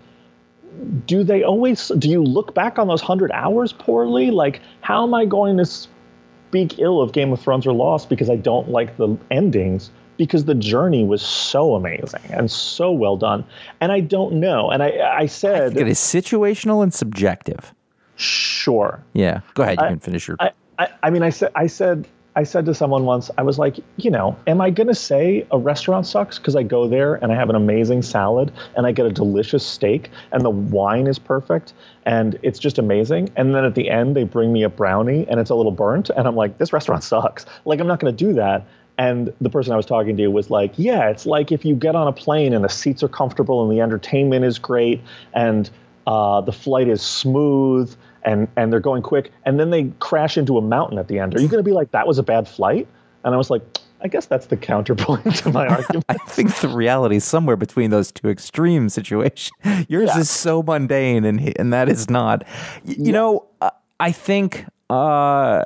Do 1.08 1.24
they 1.24 1.42
always 1.44 1.88
do 1.98 2.08
you 2.08 2.24
look 2.24 2.54
back 2.54 2.78
on 2.78 2.88
those 2.88 3.02
hundred 3.02 3.32
hours 3.32 3.74
poorly? 3.74 4.30
Like 4.30 4.62
how 4.82 5.04
am 5.04 5.14
i 5.14 5.26
going 5.26 5.58
to 5.58 5.66
speak 5.66 6.78
ill 6.78 7.02
of 7.02 7.14
game 7.14 7.34
of 7.34 7.42
thrones 7.42 7.66
or 7.66 7.74
lost 7.74 8.10
because 8.10 8.30
i 8.30 8.36
don't 8.36 8.70
like 8.70 8.96
the 8.98 9.18
endings? 9.32 9.90
Because 10.18 10.46
the 10.46 10.56
journey 10.56 11.04
was 11.04 11.22
so 11.22 11.76
amazing 11.76 12.22
and 12.32 12.50
so 12.50 12.92
well 12.92 13.18
done. 13.18 13.44
And 13.82 13.92
i 13.92 14.02
don't 14.02 14.34
know. 14.34 14.70
And 14.70 14.84
i 14.84 14.90
i 15.24 15.26
said 15.26 15.78
It 15.78 15.88
is 15.88 15.98
situational 15.98 16.84
and 16.84 16.94
subjective. 16.94 17.74
Sure 18.18 19.02
Yeah. 19.14 19.42
Go 19.54 19.64
ahead. 19.64 19.80
You 19.80 19.88
can 19.88 20.00
finish 20.00 20.28
your. 20.28 20.38
I, 20.40 20.52
I, 20.78 20.90
I 21.04 21.10
mean, 21.10 21.24
I 21.24 21.30
said, 21.30 21.52
I 21.56 21.68
said, 21.68 22.08
I 22.36 22.44
said 22.44 22.66
to 22.68 22.76
someone 22.76 23.06
once, 23.06 23.32
I 23.40 23.42
was 23.42 23.58
like, 23.58 23.80
you 23.96 24.12
know, 24.12 24.38
am 24.46 24.62
I 24.62 24.70
going 24.70 24.88
to 24.88 24.96
say 24.96 25.48
a 25.50 25.58
restaurant 25.58 26.06
sucks 26.06 26.38
because 26.38 26.56
I 26.56 26.62
go 26.62 26.88
there 26.88 27.16
and 27.16 27.32
I 27.32 27.36
have 27.36 27.50
an 27.50 27.56
amazing 27.56 28.04
salad 28.04 28.52
and 28.76 28.86
I 28.86 28.92
get 28.92 29.08
a 29.08 29.12
delicious 29.12 29.66
steak 29.66 30.12
and 30.32 30.46
the 30.46 30.52
wine 30.52 31.08
is 31.08 31.18
perfect 31.18 31.74
and 32.06 32.38
it's 32.44 32.60
just 32.60 32.78
amazing. 32.78 33.30
And 33.36 33.56
then 33.56 33.66
at 33.66 33.74
the 33.74 33.90
end, 33.90 34.16
they 34.16 34.24
bring 34.24 34.54
me 34.54 34.62
a 34.62 34.70
brownie 34.70 35.28
and 35.28 35.40
it's 35.40 35.50
a 35.50 35.56
little 35.56 35.72
burnt. 35.72 36.12
And 36.12 36.28
I'm 36.28 36.36
like, 36.36 36.60
this 36.60 36.72
restaurant 36.72 37.04
sucks. 37.12 37.48
Like, 37.66 37.80
I'm 37.80 37.88
not 37.88 38.00
going 38.00 38.16
to 38.16 38.26
do 38.26 38.34
that. 38.34 38.68
And 39.00 39.34
the 39.42 39.50
person 39.50 39.74
I 39.74 39.76
was 39.76 39.88
talking 39.88 40.16
to 40.18 40.28
was 40.28 40.52
like, 40.52 40.74
yeah, 40.78 41.10
it's 41.10 41.26
like 41.26 41.52
if 41.52 41.66
you 41.66 41.76
get 41.76 41.96
on 41.96 42.08
a 42.08 42.14
plane 42.14 42.54
and 42.54 42.64
the 42.64 42.70
seats 42.70 43.02
are 43.02 43.08
comfortable 43.08 43.64
and 43.64 43.76
the 43.76 43.82
entertainment 43.82 44.46
is 44.46 44.60
great 44.60 45.02
and 45.34 45.72
uh, 46.06 46.42
the 46.42 46.54
flight 46.54 46.88
is 46.88 47.02
smooth 47.02 47.96
and, 48.28 48.48
and 48.58 48.72
they're 48.72 48.80
going 48.80 49.02
quick, 49.02 49.32
and 49.46 49.60
then 49.60 49.72
they 49.72 49.86
crash 50.00 50.38
into 50.38 50.58
a 50.58 50.62
mountain 50.62 51.00
at 51.00 51.08
the 51.08 51.18
end. 51.18 51.36
Are 51.36 51.42
you 51.42 51.48
going 51.48 51.58
to 51.64 51.68
be 51.68 51.72
like, 51.74 51.92
that 51.92 52.06
was 52.06 52.20
a 52.20 52.24
bad 52.24 52.48
flight? 52.48 52.88
And 53.24 53.34
I 53.34 53.38
was 53.38 53.50
like, 53.50 53.64
I 54.02 54.08
guess 54.08 54.28
that's 54.28 54.46
the 54.46 54.58
counterpoint 54.58 55.36
to 55.38 55.52
my 55.52 55.66
argument. 55.68 56.06
I 56.10 56.18
think 56.28 56.54
the 56.58 56.68
reality 56.68 57.16
is 57.16 57.24
somewhere 57.24 57.56
between 57.56 57.90
those 57.90 58.12
two 58.12 58.30
extreme 58.30 58.90
situations. 58.90 59.50
Yours 59.90 60.16
is 60.16 60.30
so 60.30 60.62
mundane, 60.62 61.26
and 61.26 61.58
and 61.58 61.74
that 61.74 61.90
is 61.90 62.10
not. 62.10 62.44
Y- 62.86 62.96
You 63.00 63.12
know, 63.12 63.48
uh, 63.62 63.72
I 64.00 64.12
think. 64.12 64.66
Uh, 64.90 65.66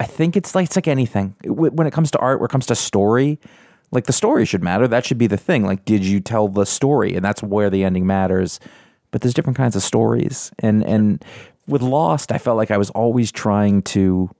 I 0.00 0.04
think 0.06 0.36
it's 0.36 0.54
like 0.54 0.64
it's 0.64 0.76
like 0.76 0.88
anything 0.88 1.34
when 1.44 1.86
it 1.86 1.92
comes 1.92 2.10
to 2.12 2.18
art, 2.18 2.40
when 2.40 2.46
it 2.46 2.50
comes 2.50 2.66
to 2.66 2.74
story. 2.74 3.38
Like 3.92 4.06
the 4.06 4.12
story 4.12 4.46
should 4.46 4.62
matter. 4.62 4.88
That 4.88 5.04
should 5.04 5.18
be 5.18 5.26
the 5.26 5.36
thing. 5.36 5.64
Like, 5.66 5.84
did 5.84 6.04
you 6.04 6.20
tell 6.20 6.48
the 6.48 6.64
story, 6.64 7.14
and 7.14 7.24
that's 7.24 7.42
where 7.42 7.68
the 7.70 7.84
ending 7.84 8.06
matters. 8.06 8.58
But 9.10 9.20
there's 9.20 9.34
different 9.34 9.56
kinds 9.58 9.76
of 9.76 9.82
stories, 9.82 10.52
and 10.60 10.82
and 10.84 11.24
with 11.70 11.82
Lost, 11.82 12.32
I 12.32 12.38
felt 12.38 12.56
like 12.56 12.70
I 12.70 12.76
was 12.76 12.90
always 12.90 13.30
trying 13.32 13.82
to 13.82 14.30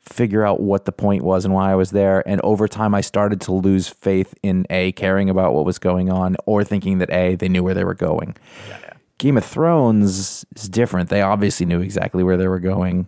figure 0.00 0.44
out 0.44 0.60
what 0.60 0.84
the 0.84 0.92
point 0.92 1.22
was 1.22 1.44
and 1.44 1.54
why 1.54 1.70
I 1.70 1.74
was 1.74 1.90
there. 1.90 2.26
And 2.26 2.40
over 2.42 2.66
time, 2.66 2.94
I 2.94 3.00
started 3.00 3.40
to 3.42 3.52
lose 3.52 3.88
faith 3.88 4.34
in 4.42 4.66
A, 4.70 4.92
caring 4.92 5.30
about 5.30 5.54
what 5.54 5.64
was 5.64 5.78
going 5.78 6.10
on, 6.10 6.36
or 6.46 6.64
thinking 6.64 6.98
that 6.98 7.10
A, 7.10 7.34
they 7.36 7.48
knew 7.48 7.62
where 7.62 7.74
they 7.74 7.84
were 7.84 7.94
going. 7.94 8.36
Game 9.18 9.36
of 9.36 9.44
Thrones 9.44 10.46
is 10.56 10.68
different. 10.68 11.10
They 11.10 11.22
obviously 11.22 11.66
knew 11.66 11.80
exactly 11.80 12.22
where 12.22 12.36
they 12.36 12.48
were 12.48 12.60
going, 12.60 13.06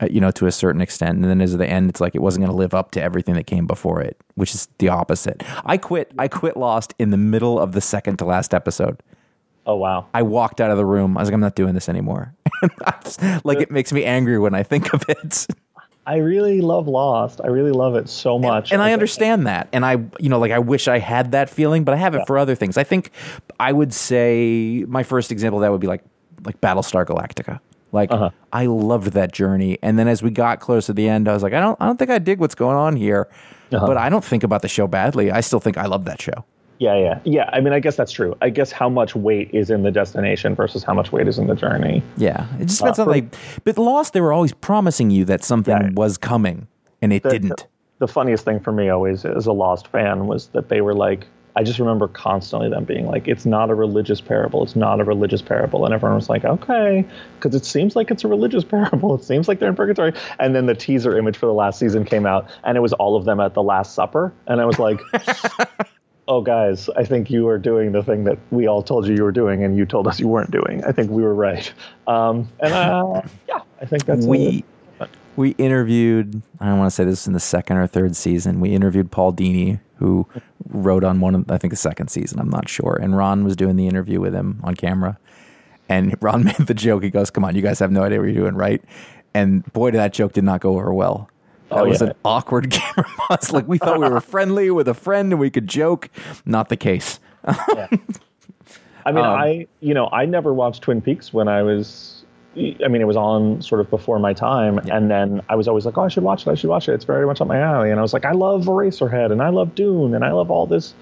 uh, 0.00 0.08
you 0.10 0.20
know, 0.20 0.30
to 0.32 0.46
a 0.46 0.52
certain 0.52 0.80
extent. 0.80 1.16
And 1.16 1.24
then 1.24 1.40
as 1.40 1.56
the 1.56 1.66
end, 1.66 1.90
it's 1.90 2.00
like 2.00 2.14
it 2.14 2.22
wasn't 2.22 2.44
going 2.44 2.54
to 2.54 2.58
live 2.58 2.74
up 2.74 2.90
to 2.92 3.02
everything 3.02 3.34
that 3.34 3.46
came 3.46 3.66
before 3.66 4.00
it, 4.00 4.16
which 4.34 4.54
is 4.54 4.68
the 4.78 4.88
opposite. 4.88 5.42
I 5.64 5.78
quit. 5.78 6.12
I 6.18 6.28
quit 6.28 6.56
Lost 6.56 6.94
in 6.98 7.10
the 7.10 7.16
middle 7.16 7.58
of 7.58 7.72
the 7.72 7.80
second 7.80 8.18
to 8.18 8.24
last 8.24 8.54
episode. 8.54 9.02
Oh, 9.66 9.76
wow. 9.76 10.06
I 10.14 10.22
walked 10.22 10.60
out 10.60 10.70
of 10.70 10.76
the 10.76 10.84
room. 10.84 11.16
I 11.16 11.20
was 11.20 11.28
like, 11.28 11.34
I'm 11.34 11.40
not 11.40 11.54
doing 11.54 11.74
this 11.74 11.88
anymore. 11.88 12.34
like 13.44 13.60
it 13.60 13.70
makes 13.70 13.92
me 13.92 14.04
angry 14.04 14.38
when 14.38 14.54
I 14.54 14.62
think 14.62 14.94
of 14.94 15.04
it. 15.08 15.46
I 16.06 16.18
really 16.18 16.60
love 16.60 16.86
Lost. 16.86 17.40
I 17.42 17.48
really 17.48 17.72
love 17.72 17.96
it 17.96 18.08
so 18.08 18.38
much. 18.38 18.70
and 18.70 18.80
I 18.80 18.92
understand 18.92 19.48
that. 19.48 19.68
And 19.72 19.84
I, 19.84 19.96
you 20.20 20.28
know, 20.28 20.38
like 20.38 20.52
I 20.52 20.60
wish 20.60 20.86
I 20.86 21.00
had 21.00 21.32
that 21.32 21.50
feeling, 21.50 21.82
but 21.82 21.94
I 21.94 21.96
have 21.96 22.14
it 22.14 22.22
for 22.28 22.38
other 22.38 22.54
things. 22.54 22.76
I 22.78 22.84
think 22.84 23.10
I 23.58 23.72
would 23.72 23.92
say 23.92 24.84
my 24.86 25.02
first 25.02 25.32
example 25.32 25.58
of 25.58 25.62
that 25.62 25.72
would 25.72 25.80
be 25.80 25.88
like 25.88 26.04
like 26.44 26.60
Battlestar 26.60 27.04
Galactica. 27.04 27.58
Like 27.90 28.10
I 28.52 28.66
loved 28.66 29.12
that 29.12 29.32
journey, 29.32 29.78
and 29.82 29.98
then 29.98 30.06
as 30.06 30.22
we 30.22 30.30
got 30.30 30.60
close 30.60 30.86
to 30.86 30.92
the 30.92 31.08
end, 31.08 31.28
I 31.28 31.32
was 31.32 31.42
like, 31.42 31.54
I 31.54 31.60
don't, 31.60 31.76
I 31.80 31.86
don't 31.86 31.98
think 31.98 32.10
I 32.10 32.18
dig 32.18 32.38
what's 32.38 32.54
going 32.54 32.76
on 32.76 32.94
here. 32.94 33.28
Uh-huh. 33.72 33.84
but 33.84 33.96
I 33.96 34.08
don't 34.08 34.24
think 34.24 34.44
about 34.44 34.62
the 34.62 34.68
show 34.68 34.86
badly. 34.86 35.32
I 35.32 35.40
still 35.40 35.58
think 35.58 35.76
I 35.76 35.86
love 35.86 36.04
that 36.04 36.22
show. 36.22 36.44
Yeah, 36.78 36.94
yeah, 36.98 37.20
yeah. 37.24 37.50
I 37.52 37.60
mean, 37.60 37.72
I 37.72 37.80
guess 37.80 37.96
that's 37.96 38.12
true. 38.12 38.36
I 38.42 38.50
guess 38.50 38.70
how 38.70 38.88
much 38.88 39.14
weight 39.16 39.50
is 39.54 39.70
in 39.70 39.82
the 39.82 39.90
destination 39.90 40.54
versus 40.54 40.82
how 40.84 40.92
much 40.94 41.10
weight 41.12 41.26
is 41.28 41.38
in 41.38 41.46
the 41.46 41.54
journey. 41.54 42.02
Yeah, 42.16 42.46
it 42.60 42.66
just 42.66 42.78
depends 42.80 42.98
Uh, 42.98 43.02
on 43.02 43.08
like. 43.08 43.34
But 43.64 43.78
Lost, 43.78 44.12
they 44.12 44.20
were 44.20 44.32
always 44.32 44.52
promising 44.52 45.10
you 45.10 45.24
that 45.26 45.42
something 45.42 45.72
Yeah. 45.74 45.90
was 45.94 46.18
coming, 46.18 46.66
and 47.00 47.12
it 47.12 47.22
The- 47.22 47.30
didn't. 47.30 47.66
The 47.98 48.08
funniest 48.08 48.44
thing 48.44 48.60
for 48.60 48.72
me 48.72 48.90
always 48.90 49.24
as 49.24 49.46
a 49.46 49.52
Lost 49.52 49.88
fan 49.88 50.26
was 50.26 50.48
that 50.48 50.68
they 50.68 50.82
were 50.82 50.92
like, 50.92 51.26
I 51.58 51.62
just 51.62 51.78
remember 51.78 52.08
constantly 52.08 52.68
them 52.68 52.84
being 52.84 53.06
like, 53.06 53.26
it's 53.26 53.46
not 53.46 53.70
a 53.70 53.74
religious 53.74 54.20
parable. 54.20 54.62
It's 54.62 54.76
not 54.76 55.00
a 55.00 55.04
religious 55.04 55.40
parable. 55.40 55.86
And 55.86 55.94
everyone 55.94 56.16
was 56.16 56.28
like, 56.28 56.44
okay, 56.44 57.06
because 57.40 57.54
it 57.54 57.64
seems 57.64 57.96
like 57.96 58.10
it's 58.10 58.22
a 58.24 58.28
religious 58.28 58.62
parable. 58.74 59.14
It 59.14 59.24
seems 59.24 59.48
like 59.48 59.60
they're 59.60 59.70
in 59.70 59.74
purgatory. 59.74 60.12
And 60.38 60.54
then 60.54 60.66
the 60.66 60.74
teaser 60.74 61.16
image 61.16 61.38
for 61.38 61.46
the 61.46 61.54
last 61.54 61.78
season 61.78 62.04
came 62.04 62.26
out, 62.26 62.46
and 62.64 62.76
it 62.76 62.80
was 62.80 62.92
all 62.92 63.16
of 63.16 63.24
them 63.24 63.40
at 63.40 63.54
the 63.54 63.62
Last 63.62 63.94
Supper. 63.94 64.34
And 64.46 64.60
I 64.60 64.66
was 64.66 64.78
like, 64.78 65.00
oh, 66.28 66.40
guys, 66.40 66.88
I 66.90 67.04
think 67.04 67.30
you 67.30 67.48
are 67.48 67.58
doing 67.58 67.92
the 67.92 68.02
thing 68.02 68.24
that 68.24 68.38
we 68.50 68.66
all 68.66 68.82
told 68.82 69.06
you 69.06 69.14
you 69.14 69.22
were 69.22 69.32
doing, 69.32 69.62
and 69.62 69.76
you 69.76 69.86
told 69.86 70.06
us 70.08 70.18
you 70.18 70.28
weren't 70.28 70.50
doing. 70.50 70.84
I 70.84 70.92
think 70.92 71.10
we 71.10 71.22
were 71.22 71.34
right. 71.34 71.72
Um, 72.06 72.48
and 72.60 72.72
uh, 72.72 73.22
yeah, 73.48 73.60
I 73.80 73.86
think 73.86 74.04
that's 74.04 74.26
we 74.26 74.64
we 75.36 75.50
interviewed. 75.50 76.42
I 76.60 76.66
don't 76.66 76.78
want 76.78 76.90
to 76.90 76.94
say 76.94 77.04
this 77.04 77.26
in 77.26 77.32
the 77.32 77.40
second 77.40 77.76
or 77.76 77.86
third 77.86 78.16
season. 78.16 78.60
We 78.60 78.74
interviewed 78.74 79.10
Paul 79.10 79.32
Dini, 79.32 79.80
who 79.96 80.26
wrote 80.68 81.04
on 81.04 81.20
one 81.20 81.34
of 81.34 81.50
I 81.50 81.58
think 81.58 81.72
the 81.72 81.76
second 81.76 82.08
season. 82.08 82.40
I'm 82.40 82.50
not 82.50 82.68
sure. 82.68 82.98
And 83.00 83.16
Ron 83.16 83.44
was 83.44 83.56
doing 83.56 83.76
the 83.76 83.86
interview 83.86 84.20
with 84.20 84.34
him 84.34 84.60
on 84.64 84.74
camera, 84.74 85.18
and 85.88 86.16
Ron 86.20 86.44
made 86.46 86.56
the 86.56 86.74
joke. 86.74 87.02
He 87.02 87.10
goes, 87.10 87.30
"Come 87.30 87.44
on, 87.44 87.54
you 87.54 87.62
guys 87.62 87.78
have 87.78 87.92
no 87.92 88.02
idea 88.02 88.18
what 88.18 88.24
you're 88.26 88.34
doing, 88.34 88.54
right?" 88.54 88.82
And 89.34 89.70
boy, 89.74 89.90
did 89.90 89.98
that 89.98 90.14
joke 90.14 90.32
did 90.32 90.44
not 90.44 90.60
go 90.60 90.74
over 90.74 90.92
well. 90.94 91.28
That 91.70 91.78
Oh, 91.78 91.84
was 91.88 92.00
yeah. 92.00 92.08
an 92.08 92.14
awkward 92.24 92.70
camera 92.70 93.08
pause. 93.18 93.52
Like 93.52 93.66
we 93.66 93.78
thought 93.78 93.98
we 94.00 94.08
were 94.08 94.20
friendly 94.20 94.70
with 94.70 94.86
a 94.88 94.94
friend 94.94 95.32
and 95.32 95.40
we 95.40 95.50
could 95.50 95.66
joke. 95.66 96.08
Not 96.44 96.68
the 96.68 96.76
case. 96.76 97.18
I 97.44 99.12
mean, 99.12 99.24
Um, 99.24 99.38
I 99.38 99.66
you 99.80 99.94
know 99.94 100.08
I 100.12 100.26
never 100.26 100.52
watched 100.52 100.82
Twin 100.82 101.00
Peaks 101.00 101.32
when 101.32 101.48
I 101.48 101.62
was. 101.62 102.12
I 102.56 102.88
mean, 102.88 103.02
it 103.02 103.06
was 103.06 103.16
on 103.18 103.60
sort 103.60 103.82
of 103.82 103.90
before 103.90 104.18
my 104.18 104.32
time, 104.32 104.78
and 104.90 105.10
then 105.10 105.42
I 105.50 105.56
was 105.56 105.68
always 105.68 105.84
like, 105.84 105.98
"Oh, 105.98 106.02
I 106.04 106.08
should 106.08 106.22
watch 106.22 106.46
it. 106.46 106.50
I 106.50 106.54
should 106.54 106.70
watch 106.70 106.88
it. 106.88 106.94
It's 106.94 107.04
very 107.04 107.26
much 107.26 107.40
up 107.42 107.48
my 107.48 107.58
alley." 107.58 107.90
And 107.90 107.98
I 108.00 108.02
was 108.02 108.14
like, 108.14 108.24
"I 108.24 108.32
love 108.32 108.64
Eraserhead, 108.64 109.30
and 109.30 109.42
I 109.42 109.50
love 109.50 109.74
Dune, 109.74 110.14
and 110.14 110.24
I 110.24 110.32
love 110.32 110.50
all 110.50 110.66
this." 110.66 110.94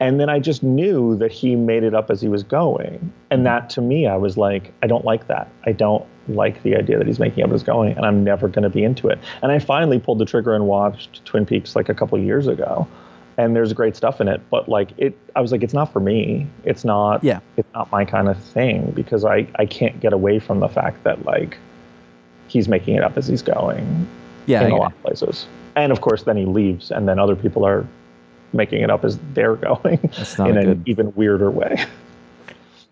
And 0.00 0.18
then 0.18 0.28
I 0.28 0.38
just 0.38 0.62
knew 0.62 1.16
that 1.16 1.30
he 1.30 1.54
made 1.56 1.84
it 1.84 1.94
up 1.94 2.10
as 2.10 2.20
he 2.20 2.28
was 2.28 2.42
going, 2.42 3.12
and 3.30 3.46
that 3.46 3.70
to 3.70 3.80
me, 3.80 4.06
I 4.06 4.16
was 4.16 4.36
like, 4.36 4.72
"I 4.82 4.86
don't 4.86 5.04
like 5.04 5.28
that. 5.28 5.48
I 5.66 5.72
don't 5.72 6.04
like 6.28 6.62
the 6.62 6.76
idea 6.76 6.98
that 6.98 7.06
he's 7.06 7.18
making 7.20 7.44
up 7.44 7.52
as 7.52 7.62
going, 7.62 7.96
and 7.96 8.04
I'm 8.04 8.24
never 8.24 8.48
going 8.48 8.64
to 8.64 8.70
be 8.70 8.82
into 8.82 9.08
it." 9.08 9.18
And 9.42 9.52
I 9.52 9.58
finally 9.58 9.98
pulled 9.98 10.18
the 10.18 10.24
trigger 10.24 10.54
and 10.54 10.66
watched 10.66 11.24
Twin 11.24 11.46
Peaks 11.46 11.76
like 11.76 11.88
a 11.88 11.94
couple 11.94 12.18
years 12.18 12.48
ago, 12.48 12.86
and 13.36 13.54
there's 13.54 13.72
great 13.72 13.96
stuff 13.96 14.20
in 14.20 14.28
it, 14.28 14.40
but 14.50 14.68
like 14.68 14.90
it, 14.98 15.16
I 15.36 15.40
was 15.40 15.52
like, 15.52 15.62
it's 15.62 15.74
not 15.74 15.92
for 15.92 16.00
me. 16.00 16.46
It's 16.64 16.84
not. 16.84 17.22
Yeah. 17.22 17.40
It's 17.56 17.72
not 17.74 17.90
my 17.92 18.04
kind 18.04 18.28
of 18.28 18.36
thing 18.36 18.92
because 18.96 19.24
I 19.24 19.46
I 19.56 19.66
can't 19.66 20.00
get 20.00 20.12
away 20.12 20.38
from 20.38 20.60
the 20.60 20.68
fact 20.68 21.04
that 21.04 21.24
like 21.24 21.56
he's 22.48 22.68
making 22.68 22.96
it 22.96 23.02
up 23.02 23.16
as 23.16 23.26
he's 23.26 23.42
going 23.42 24.06
Yeah, 24.46 24.66
in 24.66 24.72
a 24.72 24.76
lot 24.76 24.92
of 24.92 25.02
places, 25.02 25.46
and 25.76 25.92
of 25.92 26.00
course 26.00 26.24
then 26.24 26.36
he 26.36 26.44
leaves, 26.44 26.90
and 26.90 27.08
then 27.08 27.18
other 27.18 27.36
people 27.36 27.64
are 27.64 27.86
making 28.54 28.82
it 28.82 28.90
up 28.90 29.04
as 29.04 29.18
they're 29.34 29.56
going 29.68 29.98
in 30.38 30.56
an 30.56 30.64
good- 30.64 30.82
even 30.86 31.12
weirder 31.14 31.50
way. 31.50 31.84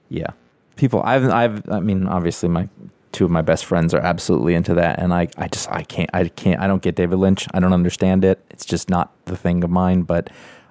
Yeah. 0.09 0.29
People 0.77 1.03
I've 1.05 1.29
I've 1.31 1.69
I 1.71 1.81
mean 1.81 2.07
obviously 2.07 2.49
my 2.49 2.69
two 3.13 3.25
of 3.25 3.31
my 3.31 3.43
best 3.43 3.65
friends 3.67 3.93
are 3.95 4.01
absolutely 4.01 4.55
into 4.55 4.75
that 4.75 4.99
and 4.99 5.13
I 5.13 5.29
I 5.37 5.49
just 5.49 5.71
I 5.71 5.83
can't 5.85 6.11
I 6.13 6.29
can't 6.29 6.61
I 6.61 6.67
don't 6.67 6.83
get 6.83 6.95
David 6.95 7.17
Lynch. 7.19 7.47
I 7.55 7.61
don't 7.61 7.73
understand 7.73 8.25
it. 8.25 8.45
It's 8.51 8.65
just 8.65 8.91
not 8.91 9.13
the 9.27 9.37
thing 9.37 9.63
of 9.65 9.71
mine, 9.71 10.03
but 10.03 10.31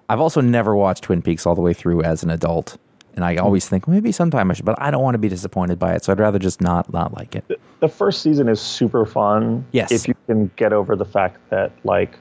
I've 0.09 0.19
also 0.19 0.41
never 0.41 0.75
watched 0.75 1.03
Twin 1.03 1.21
Peaks 1.21 1.45
all 1.45 1.55
the 1.55 1.61
way 1.61 1.73
through 1.73 2.03
as 2.03 2.23
an 2.23 2.29
adult. 2.29 2.77
And 3.15 3.25
I 3.25 3.35
always 3.37 3.67
think 3.67 3.87
well, 3.87 3.93
maybe 3.93 4.11
sometime 4.11 4.49
I 4.49 4.53
should, 4.53 4.65
but 4.65 4.81
I 4.81 4.89
don't 4.89 5.03
want 5.03 5.15
to 5.15 5.19
be 5.19 5.27
disappointed 5.29 5.77
by 5.77 5.93
it, 5.95 6.03
so 6.03 6.11
I'd 6.13 6.19
rather 6.19 6.39
just 6.39 6.61
not 6.61 6.91
not 6.93 7.13
like 7.13 7.35
it. 7.35 7.59
the 7.79 7.89
first 7.89 8.21
season 8.21 8.47
is 8.47 8.59
super 8.61 9.05
fun. 9.05 9.65
Yes. 9.71 9.91
If 9.91 10.07
you 10.07 10.15
can 10.27 10.49
get 10.55 10.71
over 10.73 10.95
the 10.95 11.05
fact 11.05 11.37
that 11.49 11.71
like 11.83 12.17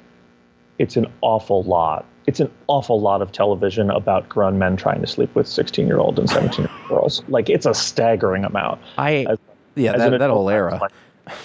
it's 0.79 0.97
an 0.97 1.07
awful 1.21 1.63
lot. 1.63 2.05
It's 2.27 2.41
an 2.41 2.51
awful 2.67 3.01
lot 3.01 3.23
of 3.23 3.33
television 3.33 3.91
about 3.91 4.29
grown 4.29 4.59
men 4.59 4.77
trying 4.77 5.01
to 5.01 5.07
sleep 5.07 5.35
with 5.35 5.49
16 5.49 5.87
year 5.87 5.99
old 5.99 6.19
and 6.19 6.29
17 6.29 6.65
year 6.65 6.75
old 6.83 6.89
girls. 6.89 7.23
Like 7.29 7.49
it's 7.49 7.67
a 7.67 7.75
staggering 7.75 8.45
amount. 8.45 8.81
I 8.99 9.27
As- 9.29 9.39
yeah, 9.75 9.93
as 9.95 10.01
that, 10.11 10.19
that 10.19 10.31
whole 10.31 10.51
era. 10.51 10.79
like- 10.81 10.93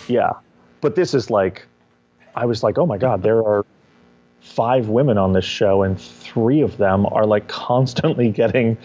yeah. 0.08 0.34
But 0.82 0.96
this 0.96 1.14
is 1.14 1.30
like 1.30 1.66
I 2.36 2.46
was 2.46 2.64
like, 2.64 2.78
oh 2.78 2.86
my 2.86 2.98
God, 2.98 3.24
there 3.24 3.40
are 3.40 3.66
five 4.42 4.90
women 4.90 5.18
on 5.18 5.34
this 5.34 5.46
show 5.46 5.82
and 5.84 6.00
three 6.00 6.62
of 6.62 6.78
them 6.78 7.06
are 7.08 7.26
like 7.26 7.48
constantly 7.48 8.30
getting 8.30 8.78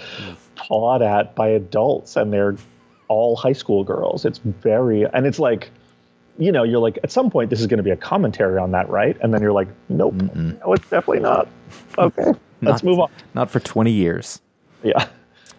pawed 0.54 1.02
at 1.02 1.34
by 1.34 1.48
adults 1.48 2.16
and 2.16 2.32
they're 2.32 2.56
all 3.08 3.36
high 3.36 3.52
school 3.52 3.82
girls. 3.84 4.24
It's 4.24 4.38
very 4.38 5.04
and 5.12 5.26
it's 5.26 5.38
like 5.38 5.70
you 6.40 6.50
know, 6.50 6.62
you're 6.64 6.80
like, 6.80 6.98
at 7.04 7.12
some 7.12 7.30
point, 7.30 7.50
this 7.50 7.60
is 7.60 7.66
going 7.66 7.78
to 7.78 7.84
be 7.84 7.90
a 7.90 7.96
commentary 7.96 8.58
on 8.58 8.72
that, 8.72 8.88
right? 8.88 9.16
And 9.20 9.32
then 9.32 9.42
you're 9.42 9.52
like, 9.52 9.68
nope, 9.90 10.14
no, 10.14 10.72
it's 10.72 10.88
definitely 10.88 11.20
not. 11.20 11.46
Okay, 11.98 12.32
let's 12.62 12.82
move 12.82 12.98
on. 12.98 13.10
Not 13.34 13.50
for 13.50 13.60
20 13.60 13.92
years. 13.92 14.40
Yeah. 14.82 15.06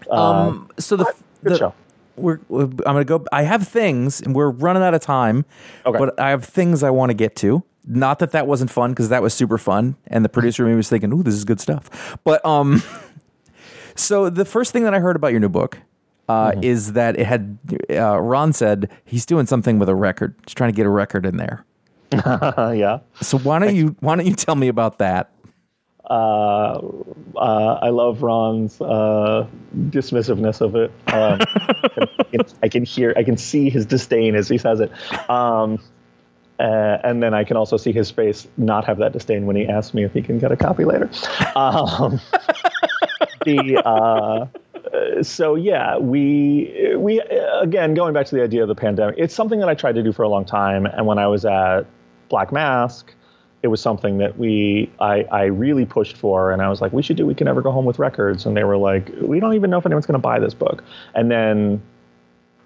Um 0.09 0.69
so 0.77 0.97
the, 0.97 1.13
the 1.43 1.57
show. 1.57 1.73
we're, 2.17 2.39
we're 2.49 2.63
I'm 2.63 2.77
gonna 2.77 3.05
go. 3.05 3.23
I 3.31 3.43
have 3.43 3.67
things, 3.67 4.19
and 4.19 4.35
we're 4.35 4.49
running 4.49 4.83
out 4.83 4.93
of 4.93 5.01
time. 5.01 5.45
Okay. 5.85 5.97
But 5.97 6.19
I 6.19 6.31
have 6.31 6.43
things 6.43 6.83
I 6.83 6.89
want 6.89 7.11
to 7.11 7.13
get 7.13 7.35
to. 7.37 7.63
Not 7.85 8.19
that 8.19 8.31
that 8.31 8.47
wasn't 8.47 8.71
fun 8.71 8.91
because 8.91 9.09
that 9.09 9.21
was 9.21 9.33
super 9.33 9.57
fun, 9.59 9.95
and 10.07 10.25
the 10.25 10.29
producer 10.29 10.65
maybe 10.65 10.75
was 10.75 10.89
thinking, 10.89 11.13
"Ooh, 11.13 11.23
this 11.23 11.35
is 11.35 11.45
good 11.45 11.61
stuff." 11.61 12.17
But 12.23 12.43
um, 12.43 12.83
so 13.95 14.29
the 14.29 14.43
first 14.43 14.73
thing 14.73 14.83
that 14.83 14.93
I 14.93 14.99
heard 14.99 15.15
about 15.15 15.31
your 15.31 15.39
new 15.39 15.49
book. 15.49 15.77
Uh, 16.31 16.59
Is 16.61 16.93
that 16.93 17.19
it 17.19 17.25
had 17.25 17.57
uh, 17.89 18.19
Ron 18.19 18.53
said 18.53 18.89
he's 19.05 19.25
doing 19.25 19.45
something 19.45 19.79
with 19.79 19.89
a 19.89 19.95
record. 19.95 20.35
He's 20.45 20.53
trying 20.53 20.71
to 20.71 20.75
get 20.75 20.85
a 20.85 20.89
record 20.89 21.25
in 21.25 21.37
there. 21.37 21.65
Uh, 22.11 22.73
yeah. 22.77 22.99
So 23.21 23.37
why 23.39 23.59
don't 23.59 23.75
you 23.75 23.95
why 23.99 24.15
don't 24.15 24.25
you 24.25 24.35
tell 24.35 24.55
me 24.55 24.67
about 24.67 24.99
that? 24.99 25.31
Uh, 26.09 26.81
uh, 27.37 27.79
I 27.81 27.89
love 27.89 28.21
Ron's 28.21 28.81
uh, 28.81 29.47
dismissiveness 29.89 30.59
of 30.59 30.75
it. 30.75 30.91
Um, 31.07 31.39
I, 31.39 32.23
can, 32.29 32.41
I 32.63 32.67
can 32.67 32.83
hear, 32.83 33.13
I 33.15 33.23
can 33.23 33.37
see 33.37 33.69
his 33.69 33.85
disdain 33.85 34.35
as 34.35 34.49
he 34.49 34.57
says 34.57 34.81
it. 34.81 34.91
Um, 35.29 35.79
uh, 36.59 36.97
and 37.05 37.23
then 37.23 37.33
I 37.33 37.45
can 37.45 37.55
also 37.55 37.77
see 37.77 37.93
his 37.93 38.11
face 38.11 38.45
not 38.57 38.83
have 38.85 38.97
that 38.97 39.13
disdain 39.13 39.45
when 39.45 39.55
he 39.55 39.65
asks 39.67 39.93
me 39.93 40.03
if 40.03 40.11
he 40.11 40.21
can 40.21 40.37
get 40.37 40.51
a 40.51 40.57
copy 40.57 40.83
later. 40.83 41.09
Um, 41.55 42.19
the 43.45 44.49
so 45.21 45.55
yeah, 45.55 45.97
we 45.97 46.95
we 46.97 47.21
again 47.61 47.93
going 47.93 48.13
back 48.13 48.25
to 48.27 48.35
the 48.35 48.43
idea 48.43 48.61
of 48.61 48.67
the 48.67 48.75
pandemic. 48.75 49.15
It's 49.17 49.33
something 49.33 49.59
that 49.59 49.69
I 49.69 49.73
tried 49.73 49.95
to 49.95 50.03
do 50.03 50.11
for 50.11 50.23
a 50.23 50.29
long 50.29 50.45
time, 50.45 50.85
and 50.85 51.05
when 51.05 51.17
I 51.17 51.27
was 51.27 51.45
at 51.45 51.81
Black 52.29 52.51
Mask, 52.51 53.13
it 53.63 53.67
was 53.67 53.81
something 53.81 54.17
that 54.17 54.37
we 54.37 54.91
I, 54.99 55.23
I 55.31 55.43
really 55.45 55.85
pushed 55.85 56.17
for. 56.17 56.51
And 56.51 56.61
I 56.61 56.69
was 56.69 56.81
like 56.81 56.91
we 56.93 57.03
should 57.03 57.17
do 57.17 57.25
we 57.25 57.35
can 57.35 57.45
never 57.45 57.61
go 57.61 57.71
home 57.71 57.85
with 57.85 57.99
records. 57.99 58.45
And 58.45 58.57
they 58.57 58.63
were 58.63 58.77
like 58.77 59.09
we 59.21 59.39
don't 59.39 59.53
even 59.53 59.69
know 59.69 59.77
if 59.77 59.85
anyone's 59.85 60.05
going 60.05 60.13
to 60.13 60.19
buy 60.19 60.39
this 60.39 60.53
book. 60.53 60.83
And 61.13 61.29
then 61.29 61.81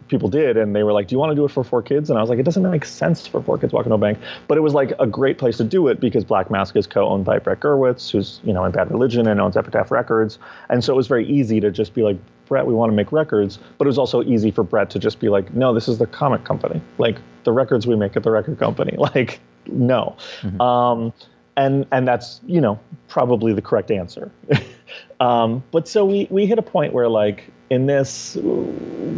people 0.08 0.30
did 0.30 0.58
and 0.58 0.76
they 0.76 0.84
were 0.84 0.93
like 0.93 1.08
do 1.08 1.16
you 1.16 1.20
want 1.20 1.32
to 1.32 1.36
do 1.36 1.45
it 1.45 1.51
for 1.51 1.64
four 1.64 1.82
kids? 1.82 2.10
And 2.10 2.18
I 2.18 2.22
was 2.22 2.30
like 2.30 2.39
it 2.39 2.43
doesn't 2.43 2.70
make 2.70 2.86
sense 2.86 3.26
for 3.28 3.41
four 3.41 3.58
kids 3.58 3.74
walk 3.74 3.86
into 3.86 3.95
a 3.95 3.97
bank. 3.97 4.20
But 4.47 4.58
it 4.58 4.62
was 4.62 4.74
like 4.74 4.93
a 4.99 5.08
great 5.08 5.38
place 5.38 5.58
to 5.58 5.64
do 5.64 5.88
it 5.88 5.99
because 5.99 6.24
Black 6.24 6.51
Mask 6.51 6.76
is 6.76 6.88
co-owned 6.88 7.26
by 7.26 7.39
Brett 7.39 7.60
Gurewitz 7.60 8.12
who's 8.12 8.39
you 8.43 8.53
know 8.53 8.64
in 8.66 8.72
Bad 8.72 8.91
Religion 8.91 9.28
and 9.28 9.39
owns 9.41 9.58
Epitaph 9.58 9.91
Records. 9.91 10.39
And 10.70 10.84
so 10.84 10.93
it 10.93 10.95
was 10.95 11.08
very 11.08 11.28
easy 11.28 11.60
to 11.60 11.72
just 11.72 11.93
be 11.93 12.03
like 12.03 12.18
Brett 12.47 12.66
we 12.66 12.74
want 12.74 12.91
to 12.91 12.95
make 12.95 13.12
records. 13.12 13.60
But 13.78 13.86
it 13.86 13.89
was 13.89 13.97
also 13.97 14.24
easy 14.24 14.51
for 14.51 14.64
Brett 14.64 14.89
to 14.91 14.99
just 14.99 15.20
be 15.20 15.30
like 15.30 15.53
no 15.53 15.74
this 15.74 15.88
is 15.88 15.97
the 15.97 16.08
comic 16.08 16.43
company. 16.43 16.82
Like 16.97 17.18
the 17.43 17.51
records 17.51 17.88
we 17.88 17.95
make 17.95 18.16
at 18.16 18.24
the 18.24 18.32
record 18.32 18.60
company. 18.60 18.97
Like 19.16 19.39
no. 19.68 20.18
Um, 20.60 21.14
and 21.58 21.86
and 21.91 22.08
that's 22.08 22.41
you 22.45 22.62
know 22.62 22.80
probably 23.08 23.53
the 23.53 23.62
correct 23.62 23.91
answer 23.91 24.32
um, 25.20 25.64
but 25.72 25.88
so 25.88 26.06
we 26.06 26.28
we 26.30 26.46
hit 26.46 26.58
a 26.58 26.62
point 26.62 26.94
where 26.94 27.10
like 27.10 27.52
in 27.70 27.88
this 27.88 28.36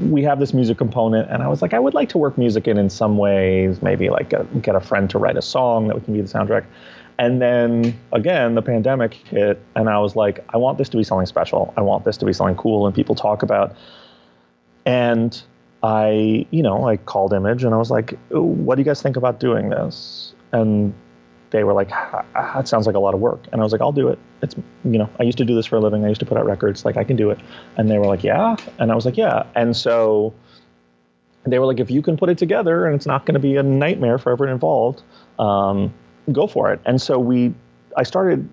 we 0.10 0.24
have 0.24 0.40
this 0.40 0.54
music 0.54 0.78
component 0.78 1.30
and 1.30 1.44
i 1.44 1.48
was 1.48 1.62
like 1.62 1.74
i 1.74 1.80
would 1.80 1.94
like 1.94 2.08
to 2.08 2.18
work 2.18 2.38
music 2.38 2.68
in 2.68 2.78
in 2.78 2.90
some 2.90 3.18
ways 3.18 3.82
maybe 3.82 4.10
like 4.10 4.30
get, 4.30 4.62
get 4.62 4.76
a 4.76 4.80
friend 4.80 5.10
to 5.10 5.18
write 5.18 5.36
a 5.36 5.42
song 5.42 5.88
that 5.88 5.96
we 5.96 6.02
can 6.02 6.14
be 6.14 6.22
the 6.22 6.28
soundtrack. 6.28 6.66
And 7.20 7.42
then 7.42 8.00
again 8.14 8.56
the 8.56 8.62
pandemic 8.62 9.14
hit 9.16 9.60
and 9.76 9.90
i 9.90 9.98
was 10.00 10.16
like 10.16 10.46
i 10.50 10.58
want 10.58 10.78
this 10.78 10.88
to 10.90 10.98
be 10.98 11.04
something 11.04 11.26
special. 11.26 11.74
I 11.76 11.82
want 11.82 12.06
this 12.06 12.16
to 12.18 12.26
be 12.26 12.34
something 12.34 12.56
cool 12.56 12.86
and 12.86 12.96
people 12.96 13.16
talk 13.16 13.44
about. 13.44 13.76
And 14.86 15.42
I, 15.84 16.46
you 16.50 16.64
know, 16.64 16.88
I 16.88 16.98
called 16.98 17.34
Image 17.34 17.64
and 17.64 17.74
I 17.74 17.78
was 17.78 17.92
like, 17.92 18.18
"What 18.30 18.76
do 18.76 18.82
you 18.82 18.86
guys 18.86 19.02
think 19.02 19.16
about 19.16 19.40
doing 19.40 19.70
this?" 19.70 20.34
And 20.52 20.94
they 21.52 21.64
were 21.64 21.74
like, 21.74 21.90
"Ah, 21.92 22.26
ah, 22.36 22.60
"It 22.60 22.68
sounds 22.68 22.88
like 22.88 22.96
a 22.96 23.00
lot 23.00 23.14
of 23.14 23.20
work." 23.20 23.40
And 23.52 23.62
I 23.62 23.64
was 23.64 23.72
like, 23.72 23.82
"I'll 23.82 23.92
do 23.92 24.10
it." 24.10 24.20
It's, 24.42 24.56
you 24.84 24.98
know, 24.98 25.10
I 25.20 25.24
used 25.24 25.38
to 25.38 25.46
do 25.46 25.56
this 25.56 25.66
for 25.66 25.78
a 25.78 25.80
living. 25.80 26.06
I 26.06 26.10
used 26.10 26.20
to 26.20 26.26
put 26.26 26.38
out 26.38 26.46
records. 26.46 26.86
Like, 26.86 26.98
I 26.98 27.04
can 27.04 27.16
do 27.16 27.30
it. 27.30 27.40
And 27.78 27.90
they 27.90 27.98
were 27.98 28.06
like, 28.06 28.24
"Yeah." 28.24 28.56
And 28.80 28.92
I 28.92 28.96
was 28.96 29.06
like, 29.06 29.18
"Yeah." 29.18 29.44
And 29.56 29.76
so 29.76 30.34
they 31.46 31.60
were 31.60 31.66
like, 31.66 31.80
"If 31.80 31.90
you 31.90 32.02
can 32.02 32.18
put 32.18 32.30
it 32.30 32.38
together 32.38 32.86
and 32.86 32.96
it's 32.96 33.06
not 33.06 33.26
going 33.26 33.34
to 33.34 33.40
be 33.40 33.56
a 33.56 33.64
nightmare 33.64 34.18
for 34.18 34.32
everyone 34.32 34.54
involved, 34.54 35.02
um, 35.40 35.94
go 36.32 36.48
for 36.48 36.72
it." 36.72 36.80
And 36.86 37.02
so 37.02 37.20
we, 37.20 37.54
I 37.96 38.04
started 38.04 38.48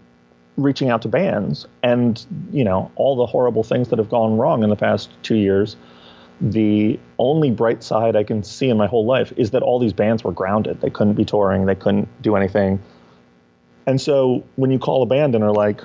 reaching 0.57 0.89
out 0.89 1.03
to 1.03 1.09
bands, 1.09 1.67
and 1.83 2.25
you 2.53 2.65
know 2.65 2.91
all 2.97 3.17
the 3.17 3.27
horrible 3.27 3.65
things 3.65 3.89
that 3.89 3.99
have 3.99 4.09
gone 4.09 4.37
wrong 4.37 4.63
in 4.63 4.71
the 4.71 4.77
past 4.77 5.11
two 5.23 5.37
years. 5.37 5.77
The 6.41 6.99
only 7.19 7.51
bright 7.51 7.83
side 7.83 8.17
I 8.17 8.25
can 8.25 8.43
see 8.43 8.69
in 8.69 8.77
my 8.77 8.87
whole 8.87 9.07
life 9.07 9.33
is 9.37 9.53
that 9.53 9.63
all 9.63 9.79
these 9.79 9.93
bands 9.93 10.25
were 10.25 10.33
grounded. 10.33 10.81
They 10.81 10.91
couldn't 10.91 11.15
be 11.15 11.25
touring. 11.25 11.67
They 11.67 11.75
couldn't 11.75 12.09
do 12.23 12.37
anything. 12.37 12.83
And 13.87 14.01
so 14.01 14.45
when 14.57 14.71
you 14.71 14.79
call 14.79 15.03
a 15.03 15.07
band 15.07 15.35
and 15.35 15.45
are 15.45 15.53
like, 15.53 15.81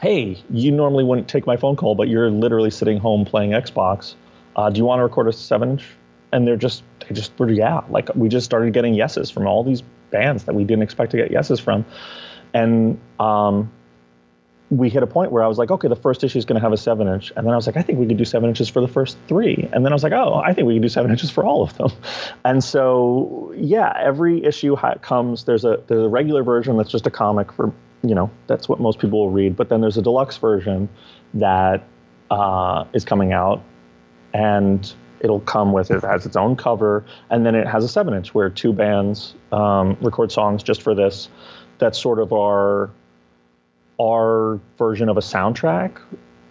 "Hey, 0.00 0.38
you 0.50 0.70
normally 0.70 1.04
wouldn't 1.04 1.28
take 1.28 1.46
my 1.46 1.56
phone 1.56 1.76
call, 1.76 1.94
but 1.94 2.08
you're 2.08 2.30
literally 2.30 2.70
sitting 2.70 2.98
home 2.98 3.24
playing 3.24 3.50
Xbox. 3.50 4.14
Uh, 4.56 4.70
do 4.70 4.78
you 4.78 4.84
want 4.84 5.00
to 5.00 5.02
record 5.02 5.28
a 5.28 5.32
seven 5.32 5.70
inch?" 5.72 5.86
And 6.32 6.46
they're 6.46 6.56
just 6.56 6.84
they 7.00 7.14
just 7.14 7.36
were 7.38 7.50
yeah. 7.50 7.80
Like 7.88 8.14
we 8.14 8.28
just 8.28 8.44
started 8.44 8.72
getting 8.72 8.94
yeses 8.94 9.30
from 9.30 9.46
all 9.46 9.64
these 9.64 9.82
bands 10.10 10.44
that 10.44 10.54
we 10.54 10.64
didn't 10.64 10.82
expect 10.82 11.10
to 11.12 11.16
get 11.16 11.30
yeses 11.30 11.58
from, 11.58 11.84
and 12.54 13.00
um, 13.18 13.70
we 14.70 14.88
hit 14.88 15.02
a 15.02 15.06
point 15.06 15.32
where 15.32 15.42
I 15.42 15.48
was 15.48 15.58
like, 15.58 15.70
okay, 15.70 15.88
the 15.88 15.96
first 15.96 16.22
issue 16.22 16.38
is 16.38 16.44
going 16.44 16.54
to 16.54 16.62
have 16.62 16.72
a 16.72 16.76
seven 16.76 17.08
inch, 17.08 17.32
and 17.36 17.44
then 17.44 17.52
I 17.52 17.56
was 17.56 17.66
like, 17.66 17.76
I 17.76 17.82
think 17.82 17.98
we 17.98 18.06
could 18.06 18.16
do 18.16 18.24
seven 18.24 18.48
inches 18.48 18.68
for 18.68 18.80
the 18.80 18.88
first 18.88 19.18
three, 19.26 19.68
and 19.72 19.84
then 19.84 19.92
I 19.92 19.94
was 19.94 20.04
like, 20.04 20.12
oh, 20.12 20.40
I 20.44 20.54
think 20.54 20.68
we 20.68 20.74
could 20.74 20.82
do 20.82 20.88
seven 20.88 21.10
inches 21.10 21.30
for 21.30 21.44
all 21.44 21.62
of 21.62 21.76
them, 21.76 21.90
and 22.44 22.62
so 22.62 23.52
yeah, 23.56 23.92
every 24.00 24.44
issue 24.44 24.76
comes. 25.02 25.44
There's 25.44 25.64
a 25.64 25.82
there's 25.88 26.04
a 26.04 26.08
regular 26.08 26.44
version 26.44 26.76
that's 26.76 26.90
just 26.90 27.06
a 27.06 27.10
comic 27.10 27.52
for 27.52 27.72
you 28.02 28.14
know 28.14 28.30
that's 28.46 28.68
what 28.68 28.80
most 28.80 29.00
people 29.00 29.18
will 29.18 29.30
read, 29.30 29.56
but 29.56 29.68
then 29.68 29.80
there's 29.80 29.96
a 29.96 30.02
deluxe 30.02 30.36
version 30.36 30.88
that 31.34 31.82
uh, 32.30 32.84
is 32.92 33.04
coming 33.04 33.32
out, 33.32 33.62
and 34.32 34.92
it'll 35.18 35.40
come 35.40 35.72
with 35.72 35.90
it 35.90 36.02
has 36.02 36.24
its 36.24 36.36
own 36.36 36.54
cover, 36.54 37.04
and 37.28 37.44
then 37.44 37.56
it 37.56 37.66
has 37.66 37.82
a 37.82 37.88
seven 37.88 38.14
inch 38.14 38.34
where 38.34 38.48
two 38.48 38.72
bands 38.72 39.34
um, 39.50 39.96
record 40.00 40.30
songs 40.30 40.62
just 40.62 40.80
for 40.80 40.94
this. 40.94 41.28
That's 41.78 41.98
sort 41.98 42.18
of 42.18 42.32
our 42.32 42.90
our 44.00 44.58
version 44.78 45.08
of 45.08 45.16
a 45.16 45.20
soundtrack, 45.20 45.98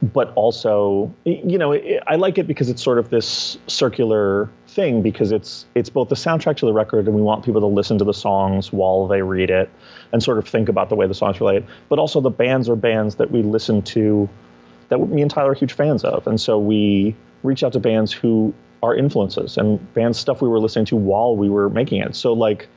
but 0.02 0.32
also, 0.36 1.14
you 1.26 1.58
know, 1.58 1.74
I 2.08 2.16
like 2.16 2.38
it 2.38 2.48
because 2.48 2.70
it's 2.70 2.82
sort 2.82 3.00
of 3.00 3.10
this 3.10 3.58
circular 3.68 4.50
thing 4.68 5.02
because 5.02 5.32
it's 5.32 5.66
it's 5.76 5.90
both 5.90 6.10
the 6.10 6.16
soundtrack 6.16 6.58
to 6.58 6.66
the 6.66 6.74
record 6.74 7.08
and 7.08 7.16
we 7.16 7.22
want 7.22 7.44
people 7.44 7.60
to 7.62 7.68
listen 7.68 7.98
to 7.98 8.06
the 8.06 8.14
songs 8.14 8.72
while 8.72 9.08
they 9.08 9.22
read 9.22 9.50
it 9.50 9.70
and 10.14 10.24
sort 10.24 10.38
of 10.38 10.48
think 10.48 10.70
about 10.70 10.90
the 10.90 10.96
way 10.96 11.08
the 11.08 11.14
songs 11.14 11.40
relate, 11.42 11.64
but 11.90 12.00
also 12.00 12.22
the 12.22 12.30
bands 12.30 12.70
are 12.70 12.76
bands 12.76 13.16
that 13.16 13.32
we 13.32 13.42
listen 13.42 13.82
to 13.82 14.30
that 14.90 15.00
me 15.00 15.22
and 15.22 15.30
Tyler 15.30 15.52
are 15.52 15.54
huge 15.54 15.74
fans 15.74 16.04
of, 16.04 16.26
and 16.28 16.40
so 16.40 16.58
we 16.58 17.16
reach 17.44 17.64
out 17.64 17.74
to 17.74 17.80
bands 17.80 18.12
who 18.12 18.54
are 18.82 18.96
influences 18.96 19.58
and 19.58 19.94
bands 19.94 20.18
stuff 20.18 20.42
we 20.42 20.48
were 20.48 20.60
listening 20.60 20.86
to 20.86 20.96
while 20.96 21.36
we 21.36 21.50
were 21.50 21.70
making 21.70 22.02
it. 22.02 22.16
So 22.16 22.34
like 22.34 22.68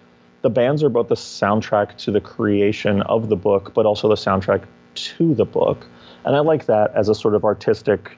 the 0.42 0.50
bands 0.50 0.82
are 0.82 0.88
both 0.88 1.08
the 1.08 1.14
soundtrack 1.14 1.96
to 1.98 2.10
the 2.10 2.20
creation 2.20 3.02
of 3.02 3.28
the 3.28 3.36
book, 3.36 3.72
but 3.74 3.86
also 3.86 4.08
the 4.08 4.16
soundtrack 4.16 4.64
to 4.94 5.34
the 5.34 5.44
book. 5.44 5.86
And 6.24 6.36
I 6.36 6.40
like 6.40 6.66
that 6.66 6.94
as 6.94 7.08
a 7.08 7.14
sort 7.14 7.34
of 7.34 7.44
artistic 7.44 8.16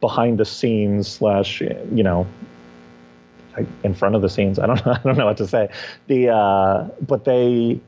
behind 0.00 0.38
the 0.38 0.44
scenes 0.44 1.08
slash, 1.08 1.60
you 1.60 2.02
know, 2.02 2.26
in 3.82 3.94
front 3.94 4.14
of 4.14 4.22
the 4.22 4.28
scenes. 4.28 4.58
I 4.60 4.66
don't 4.66 4.84
know. 4.84 4.92
I 4.92 4.98
don't 5.02 5.18
know 5.18 5.26
what 5.26 5.36
to 5.38 5.46
say. 5.46 5.68
The 6.06 6.30
uh, 6.30 6.88
but 7.00 7.24
they, 7.24 7.80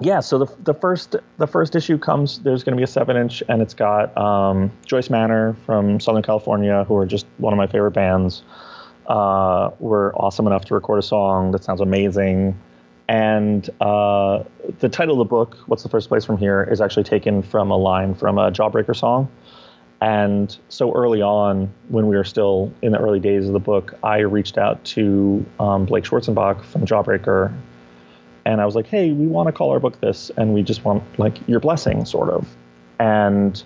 yeah. 0.00 0.20
So 0.20 0.38
the 0.38 0.54
the 0.62 0.74
first 0.74 1.16
the 1.38 1.46
first 1.46 1.74
issue 1.74 1.98
comes. 1.98 2.40
There's 2.40 2.64
going 2.64 2.76
to 2.76 2.76
be 2.76 2.84
a 2.84 2.88
seven 2.88 3.16
inch, 3.16 3.42
and 3.48 3.62
it's 3.62 3.74
got 3.74 4.16
um, 4.16 4.70
Joyce 4.84 5.10
Manor 5.10 5.56
from 5.66 6.00
Southern 6.00 6.22
California, 6.22 6.84
who 6.84 6.96
are 6.96 7.06
just 7.06 7.26
one 7.38 7.52
of 7.52 7.56
my 7.56 7.66
favorite 7.66 7.92
bands. 7.92 8.42
Uh, 9.06 9.70
were 9.78 10.12
awesome 10.16 10.48
enough 10.48 10.64
to 10.64 10.74
record 10.74 10.98
a 10.98 11.02
song 11.02 11.52
that 11.52 11.62
sounds 11.62 11.80
amazing. 11.80 12.58
And 13.08 13.68
uh, 13.80 14.42
the 14.80 14.88
title 14.88 15.14
of 15.14 15.18
the 15.18 15.30
book, 15.30 15.56
What's 15.66 15.82
the 15.82 15.88
Furthest 15.88 16.08
Place 16.08 16.24
from 16.24 16.38
Here, 16.38 16.66
is 16.70 16.80
actually 16.80 17.04
taken 17.04 17.42
from 17.42 17.70
a 17.70 17.76
line 17.76 18.14
from 18.14 18.38
a 18.38 18.50
Jawbreaker 18.50 18.96
song. 18.96 19.28
And 20.00 20.56
so 20.68 20.92
early 20.92 21.22
on, 21.22 21.72
when 21.88 22.06
we 22.06 22.16
were 22.16 22.24
still 22.24 22.72
in 22.82 22.92
the 22.92 22.98
early 22.98 23.20
days 23.20 23.46
of 23.46 23.52
the 23.52 23.60
book, 23.60 23.94
I 24.02 24.18
reached 24.18 24.58
out 24.58 24.84
to 24.84 25.44
um, 25.58 25.86
Blake 25.86 26.04
Schwarzenbach 26.04 26.64
from 26.64 26.84
Jawbreaker. 26.84 27.56
And 28.44 28.60
I 28.60 28.66
was 28.66 28.74
like, 28.74 28.86
hey, 28.86 29.12
we 29.12 29.26
want 29.26 29.46
to 29.46 29.52
call 29.52 29.70
our 29.70 29.80
book 29.80 30.00
this, 30.00 30.30
and 30.36 30.52
we 30.52 30.62
just 30.62 30.84
want 30.84 31.02
like 31.18 31.36
your 31.48 31.60
blessing, 31.60 32.04
sort 32.04 32.30
of. 32.30 32.46
And 32.98 33.62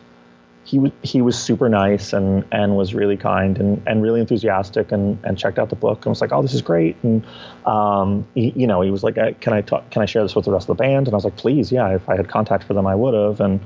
he 0.71 0.79
was 0.79 0.93
he 1.03 1.21
was 1.21 1.37
super 1.37 1.69
nice 1.69 2.13
and 2.13 2.45
and 2.53 2.77
was 2.77 2.95
really 2.95 3.17
kind 3.17 3.59
and, 3.59 3.83
and 3.89 4.03
really 4.03 4.21
enthusiastic 4.21 4.93
and, 4.93 5.19
and 5.25 5.37
checked 5.37 5.59
out 5.59 5.69
the 5.69 5.75
book 5.75 6.07
and 6.07 6.11
was 6.11 6.21
like 6.21 6.31
oh 6.33 6.43
this 6.43 6.55
is 6.55 6.63
great. 6.63 6.97
And 7.03 7.27
um, 7.67 8.25
he, 8.35 8.53
you 8.55 8.69
know 8.69 8.81
he 8.81 8.91
was 8.91 9.03
like 9.03 9.17
can 9.41 9.53
I 9.53 9.63
talk 9.63 9.91
can 9.91 10.01
I 10.01 10.07
share 10.07 10.23
this 10.23 10.37
with 10.37 10.45
the 10.45 10.53
rest 10.53 10.69
of 10.69 10.77
the 10.77 10.81
band? 10.83 11.09
And 11.09 11.15
I 11.15 11.17
was 11.17 11.25
like 11.25 11.37
please 11.37 11.73
yeah 11.73 11.89
if 11.89 12.09
I 12.09 12.15
had 12.15 12.29
contact 12.29 12.63
for 12.65 12.75
them 12.75 12.87
I 12.87 12.95
would 12.95 13.15
have. 13.15 13.41
And 13.41 13.61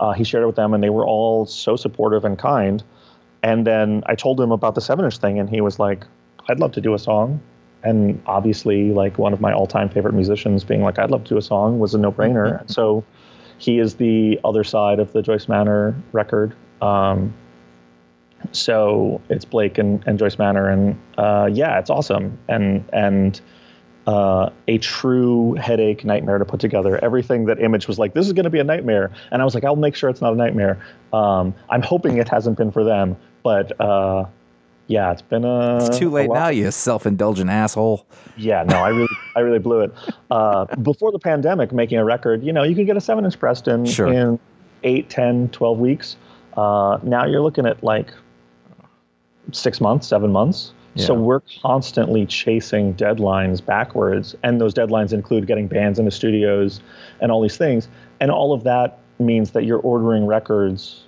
uh, 0.00 0.12
he 0.12 0.24
shared 0.24 0.44
it 0.44 0.46
with 0.46 0.56
them 0.56 0.72
and 0.72 0.82
they 0.82 0.88
were 0.88 1.06
all 1.06 1.44
so 1.44 1.76
supportive 1.76 2.24
and 2.24 2.38
kind. 2.38 2.82
And 3.42 3.66
then 3.66 4.02
I 4.06 4.14
told 4.14 4.40
him 4.40 4.50
about 4.50 4.74
the 4.74 4.80
seven 4.80 5.04
inch 5.04 5.18
thing 5.18 5.38
and 5.38 5.50
he 5.50 5.60
was 5.60 5.78
like 5.78 6.06
I'd 6.48 6.58
love 6.58 6.72
to 6.72 6.80
do 6.80 6.94
a 6.94 6.98
song. 6.98 7.40
And 7.82 8.22
obviously 8.26 8.92
like 8.92 9.18
one 9.18 9.34
of 9.34 9.42
my 9.42 9.52
all 9.52 9.66
time 9.66 9.90
favorite 9.90 10.14
musicians 10.14 10.64
being 10.64 10.80
like 10.80 10.98
I'd 10.98 11.10
love 11.10 11.24
to 11.24 11.34
do 11.34 11.36
a 11.36 11.42
song 11.42 11.78
was 11.78 11.92
a 11.92 11.98
no 11.98 12.10
brainer 12.10 12.68
so 12.78 13.04
he 13.58 13.78
is 13.78 13.96
the 13.96 14.38
other 14.44 14.64
side 14.64 14.98
of 14.98 15.12
the 15.12 15.22
Joyce 15.22 15.48
Manor 15.48 15.94
record. 16.12 16.54
Um, 16.82 17.32
so 18.52 19.20
it's 19.28 19.44
Blake 19.44 19.78
and, 19.78 20.02
and 20.06 20.18
Joyce 20.18 20.38
Manor, 20.38 20.68
and 20.68 20.98
uh, 21.18 21.48
yeah, 21.50 21.78
it's 21.78 21.90
awesome 21.90 22.38
and 22.48 22.84
and 22.92 23.40
uh, 24.06 24.50
a 24.68 24.78
true 24.78 25.54
headache 25.54 26.04
nightmare 26.04 26.38
to 26.38 26.44
put 26.44 26.60
together. 26.60 27.02
Everything 27.02 27.46
that 27.46 27.60
Image 27.60 27.88
was 27.88 27.98
like, 27.98 28.14
this 28.14 28.26
is 28.26 28.32
going 28.32 28.44
to 28.44 28.50
be 28.50 28.60
a 28.60 28.64
nightmare, 28.64 29.10
and 29.32 29.42
I 29.42 29.44
was 29.44 29.54
like, 29.54 29.64
I'll 29.64 29.76
make 29.76 29.96
sure 29.96 30.08
it's 30.10 30.20
not 30.20 30.32
a 30.32 30.36
nightmare. 30.36 30.78
Um, 31.12 31.54
I'm 31.70 31.82
hoping 31.82 32.18
it 32.18 32.28
hasn't 32.28 32.56
been 32.56 32.70
for 32.70 32.84
them, 32.84 33.16
but 33.42 33.78
uh, 33.80 34.26
yeah, 34.88 35.12
it's 35.12 35.22
been 35.22 35.44
a. 35.44 35.78
It's 35.78 35.98
too 35.98 36.10
late 36.10 36.30
now, 36.30 36.48
you 36.48 36.70
self-indulgent 36.70 37.50
asshole. 37.50 38.06
Yeah, 38.36 38.62
no, 38.62 38.76
I 38.76 38.88
really, 38.88 39.08
I 39.34 39.40
really 39.40 39.58
blew 39.58 39.80
it. 39.80 39.92
Uh, 40.30 40.64
before 40.82 41.12
the 41.12 41.18
pandemic, 41.18 41.72
making 41.72 41.98
a 41.98 42.04
record, 42.04 42.44
you 42.44 42.52
know, 42.52 42.62
you 42.62 42.74
could 42.74 42.86
get 42.86 42.96
a 42.96 43.00
seven-inch 43.00 43.38
pressed 43.38 43.66
in 43.68 43.84
Sure. 43.84 44.12
in 44.12 44.38
8, 44.84 45.08
10, 45.08 45.48
12 45.48 45.78
weeks. 45.78 46.16
Uh, 46.56 46.98
now 47.02 47.26
you're 47.26 47.40
looking 47.42 47.66
at 47.66 47.82
like 47.82 48.10
six 49.52 49.80
months, 49.80 50.06
seven 50.06 50.32
months. 50.32 50.72
So 50.98 51.12
we're 51.12 51.42
constantly 51.60 52.24
chasing 52.24 52.94
deadlines 52.94 53.62
backwards, 53.62 54.34
and 54.42 54.58
those 54.58 54.72
deadlines 54.72 55.12
include 55.12 55.46
getting 55.46 55.66
bands 55.68 55.98
into 55.98 56.10
studios 56.10 56.80
and 57.20 57.30
all 57.30 57.42
these 57.42 57.58
things. 57.58 57.88
And 58.18 58.30
all 58.30 58.54
of 58.54 58.64
that 58.64 58.98
means 59.18 59.50
that 59.50 59.64
you're 59.64 59.80
ordering 59.80 60.24
records 60.24 61.02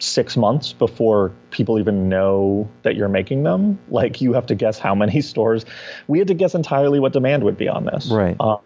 six 0.00 0.36
months 0.36 0.72
before 0.72 1.32
people 1.50 1.78
even 1.78 2.08
know 2.08 2.68
that 2.82 2.96
you're 2.96 3.08
making 3.08 3.42
them. 3.42 3.78
Like 3.88 4.20
you 4.20 4.32
have 4.32 4.46
to 4.46 4.54
guess 4.54 4.78
how 4.78 4.94
many 4.94 5.20
stores. 5.20 5.64
We 6.08 6.18
had 6.18 6.28
to 6.28 6.34
guess 6.34 6.54
entirely 6.54 7.00
what 7.00 7.12
demand 7.12 7.44
would 7.44 7.56
be 7.56 7.68
on 7.68 7.84
this. 7.84 8.08
Right. 8.08 8.36
Uh, 8.40 8.56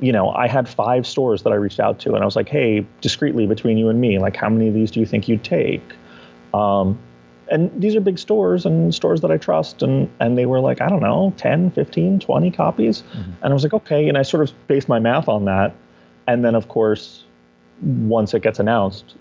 you 0.00 0.12
know, 0.12 0.30
I 0.30 0.48
had 0.48 0.68
five 0.68 1.06
stores 1.06 1.42
that 1.42 1.52
I 1.52 1.56
reached 1.56 1.80
out 1.80 1.98
to, 2.00 2.14
and 2.14 2.22
I 2.22 2.24
was 2.24 2.36
like, 2.36 2.48
"Hey, 2.48 2.84
discreetly 3.00 3.46
between 3.46 3.78
you 3.78 3.88
and 3.88 4.00
me, 4.00 4.18
like, 4.18 4.36
how 4.36 4.48
many 4.48 4.68
of 4.68 4.74
these 4.74 4.90
do 4.90 5.00
you 5.00 5.06
think 5.06 5.28
you'd 5.28 5.44
take?" 5.44 5.82
Um, 6.52 6.98
and 7.50 7.70
these 7.80 7.94
are 7.94 8.00
big 8.00 8.18
stores 8.18 8.66
and 8.66 8.94
stores 8.94 9.20
that 9.20 9.30
I 9.30 9.36
trust, 9.36 9.82
and 9.82 10.10
and 10.20 10.36
they 10.36 10.46
were 10.46 10.60
like, 10.60 10.80
I 10.80 10.88
don't 10.88 11.00
know, 11.00 11.32
10, 11.36 11.70
15, 11.70 12.18
20 12.18 12.50
copies, 12.50 13.02
and 13.12 13.52
I 13.52 13.52
was 13.52 13.62
like, 13.62 13.74
okay, 13.74 14.08
and 14.08 14.18
I 14.18 14.22
sort 14.22 14.48
of 14.48 14.66
based 14.66 14.88
my 14.88 14.98
math 14.98 15.28
on 15.28 15.44
that, 15.44 15.74
and 16.26 16.44
then 16.44 16.54
of 16.54 16.68
course, 16.68 17.24
once 17.82 18.34
it 18.34 18.42
gets 18.42 18.58
announced, 18.58 19.14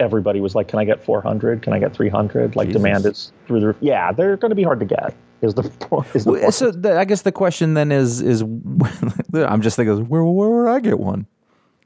everybody 0.00 0.40
was 0.40 0.54
like, 0.54 0.68
"Can 0.68 0.78
I 0.78 0.84
get 0.84 1.04
400? 1.04 1.62
Can 1.62 1.72
I 1.72 1.78
get 1.78 1.94
300?" 1.94 2.56
Like 2.56 2.68
Jesus. 2.68 2.82
demand 2.82 3.06
is 3.06 3.32
through 3.46 3.60
the 3.60 3.66
roof. 3.68 3.76
Yeah, 3.80 4.12
they're 4.12 4.36
going 4.36 4.50
to 4.50 4.56
be 4.56 4.62
hard 4.62 4.80
to 4.80 4.86
get. 4.86 5.14
Is 5.40 5.54
the? 5.54 5.62
Is 6.14 6.24
the 6.24 6.32
Well. 6.32 6.52
So 6.52 6.70
the, 6.70 6.98
I 6.98 7.04
guess 7.04 7.22
the 7.22 7.32
question 7.32 7.74
then 7.74 7.92
is 7.92 8.20
is 8.20 8.42
I'm 9.34 9.62
just 9.62 9.76
thinking 9.76 10.08
where 10.08 10.24
where 10.24 10.48
would 10.48 10.68
I 10.68 10.80
get 10.80 10.98
one? 10.98 11.26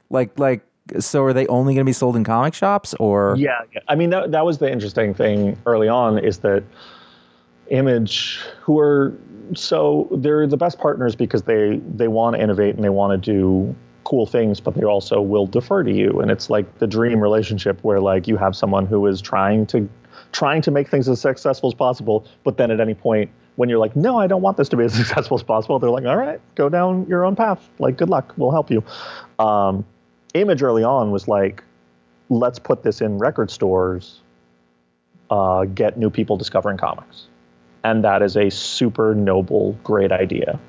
Like 0.09 0.37
like 0.39 0.65
so 0.99 1.23
are 1.23 1.33
they 1.33 1.47
only 1.47 1.73
going 1.73 1.85
to 1.85 1.89
be 1.89 1.93
sold 1.93 2.15
in 2.15 2.23
comic 2.23 2.53
shops 2.53 2.93
or 2.95 3.35
Yeah, 3.37 3.61
yeah. 3.73 3.81
I 3.87 3.95
mean 3.95 4.09
that 4.09 4.31
that 4.31 4.45
was 4.45 4.57
the 4.57 4.71
interesting 4.71 5.13
thing 5.13 5.57
early 5.65 5.87
on 5.87 6.17
is 6.17 6.39
that 6.39 6.63
Image, 7.69 8.39
who 8.61 8.77
are 8.77 9.17
so 9.55 10.07
they're 10.11 10.45
the 10.45 10.57
best 10.57 10.77
partners 10.79 11.15
because 11.15 11.43
they 11.43 11.81
they 11.95 12.09
want 12.09 12.35
to 12.35 12.41
innovate 12.41 12.75
and 12.75 12.83
they 12.83 12.89
want 12.89 13.11
to 13.11 13.31
do 13.31 13.73
cool 14.03 14.25
things, 14.25 14.59
but 14.59 14.75
they 14.75 14.83
also 14.83 15.21
will 15.21 15.45
defer 15.45 15.83
to 15.83 15.91
you. 15.91 16.19
And 16.19 16.29
it's 16.31 16.49
like 16.49 16.79
the 16.79 16.87
dream 16.87 17.19
relationship 17.19 17.83
where 17.83 17.99
like 17.99 18.27
you 18.27 18.37
have 18.37 18.55
someone 18.55 18.85
who 18.85 19.05
is 19.07 19.21
trying 19.21 19.65
to 19.67 19.89
trying 20.31 20.61
to 20.63 20.71
make 20.71 20.89
things 20.89 21.07
as 21.07 21.21
successful 21.21 21.69
as 21.69 21.73
possible, 21.73 22.25
but 22.43 22.57
then 22.57 22.71
at 22.71 22.79
any 22.79 22.93
point 22.93 23.29
when 23.55 23.69
you're 23.69 23.79
like, 23.79 23.95
no, 23.95 24.19
I 24.19 24.27
don't 24.27 24.41
want 24.41 24.57
this 24.57 24.69
to 24.69 24.77
be 24.77 24.83
as 24.83 24.93
successful 24.95 25.37
as 25.37 25.43
possible, 25.43 25.79
they're 25.79 25.89
like, 25.89 26.05
all 26.05 26.17
right, 26.17 26.41
go 26.55 26.69
down 26.69 27.05
your 27.07 27.25
own 27.25 27.35
path. 27.35 27.69
Like, 27.79 27.97
good 27.97 28.09
luck, 28.09 28.33
we'll 28.37 28.51
help 28.51 28.71
you. 28.71 28.83
Um, 29.39 29.85
Image 30.33 30.63
early 30.63 30.83
on 30.83 31.11
was 31.11 31.27
like, 31.27 31.63
let's 32.29 32.57
put 32.57 32.81
this 32.81 33.01
in 33.01 33.19
record 33.19 33.51
stores, 33.51 34.21
uh, 35.29 35.65
get 35.65 35.97
new 35.97 36.09
people 36.09 36.37
discovering 36.37 36.77
comics. 36.77 37.27
And 37.83 38.03
that 38.03 38.23
is 38.23 38.35
a 38.35 38.49
super 38.49 39.13
noble, 39.13 39.73
great 39.83 40.11
idea. 40.11 40.59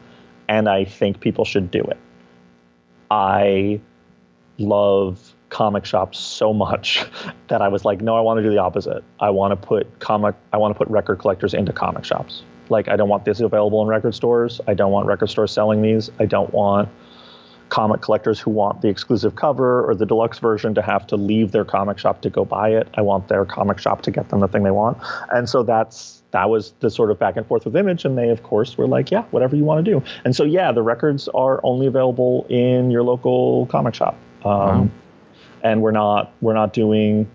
And 0.48 0.68
I 0.68 0.84
think 0.84 1.20
people 1.20 1.46
should 1.46 1.70
do 1.70 1.80
it. 1.80 1.96
I 3.14 3.80
love 4.58 5.36
comic 5.48 5.84
shops 5.84 6.18
so 6.18 6.52
much 6.52 7.06
that 7.48 7.62
I 7.62 7.68
was 7.68 7.84
like, 7.84 8.00
no, 8.00 8.16
I 8.16 8.20
want 8.20 8.38
to 8.38 8.42
do 8.42 8.50
the 8.50 8.58
opposite. 8.58 9.04
I 9.20 9.30
want 9.30 9.52
to 9.52 9.56
put 9.56 10.00
comic, 10.00 10.34
I 10.52 10.56
want 10.56 10.74
to 10.74 10.78
put 10.78 10.88
record 10.88 11.20
collectors 11.20 11.54
into 11.54 11.72
comic 11.72 12.04
shops. 12.04 12.42
Like, 12.70 12.88
I 12.88 12.96
don't 12.96 13.08
want 13.08 13.24
this 13.24 13.38
available 13.38 13.82
in 13.82 13.88
record 13.88 14.16
stores. 14.16 14.60
I 14.66 14.74
don't 14.74 14.90
want 14.90 15.06
record 15.06 15.30
stores 15.30 15.52
selling 15.52 15.80
these. 15.80 16.10
I 16.18 16.26
don't 16.26 16.52
want 16.52 16.88
comic 17.68 18.00
collectors 18.00 18.40
who 18.40 18.50
want 18.50 18.80
the 18.82 18.88
exclusive 18.88 19.36
cover 19.36 19.88
or 19.88 19.94
the 19.94 20.06
deluxe 20.06 20.40
version 20.40 20.74
to 20.74 20.82
have 20.82 21.06
to 21.06 21.16
leave 21.16 21.52
their 21.52 21.64
comic 21.64 21.98
shop 21.98 22.20
to 22.22 22.30
go 22.30 22.44
buy 22.44 22.70
it. 22.70 22.88
I 22.94 23.02
want 23.02 23.28
their 23.28 23.44
comic 23.44 23.78
shop 23.78 24.02
to 24.02 24.10
get 24.10 24.28
them 24.30 24.40
the 24.40 24.48
thing 24.48 24.64
they 24.64 24.72
want. 24.72 24.98
And 25.30 25.48
so 25.48 25.62
that's 25.62 26.23
that 26.34 26.50
was 26.50 26.74
the 26.80 26.90
sort 26.90 27.12
of 27.12 27.18
back 27.18 27.36
and 27.36 27.46
forth 27.46 27.64
with 27.64 27.76
Image, 27.76 28.04
and 28.04 28.18
they 28.18 28.28
of 28.28 28.42
course 28.42 28.76
were 28.76 28.88
like, 28.88 29.12
yeah, 29.12 29.22
whatever 29.30 29.54
you 29.54 29.62
want 29.64 29.84
to 29.84 29.88
do. 29.88 30.02
And 30.24 30.34
so 30.34 30.42
yeah, 30.42 30.72
the 30.72 30.82
records 30.82 31.28
are 31.28 31.60
only 31.62 31.86
available 31.86 32.44
in 32.50 32.90
your 32.90 33.04
local 33.04 33.66
comic 33.66 33.94
shop. 33.94 34.16
Um, 34.44 34.52
Wow. 34.52 34.88
And 35.62 35.80
we're 35.80 35.92
not 35.92 36.32
we're 36.42 36.52
not 36.52 36.74
doing. 36.74 37.26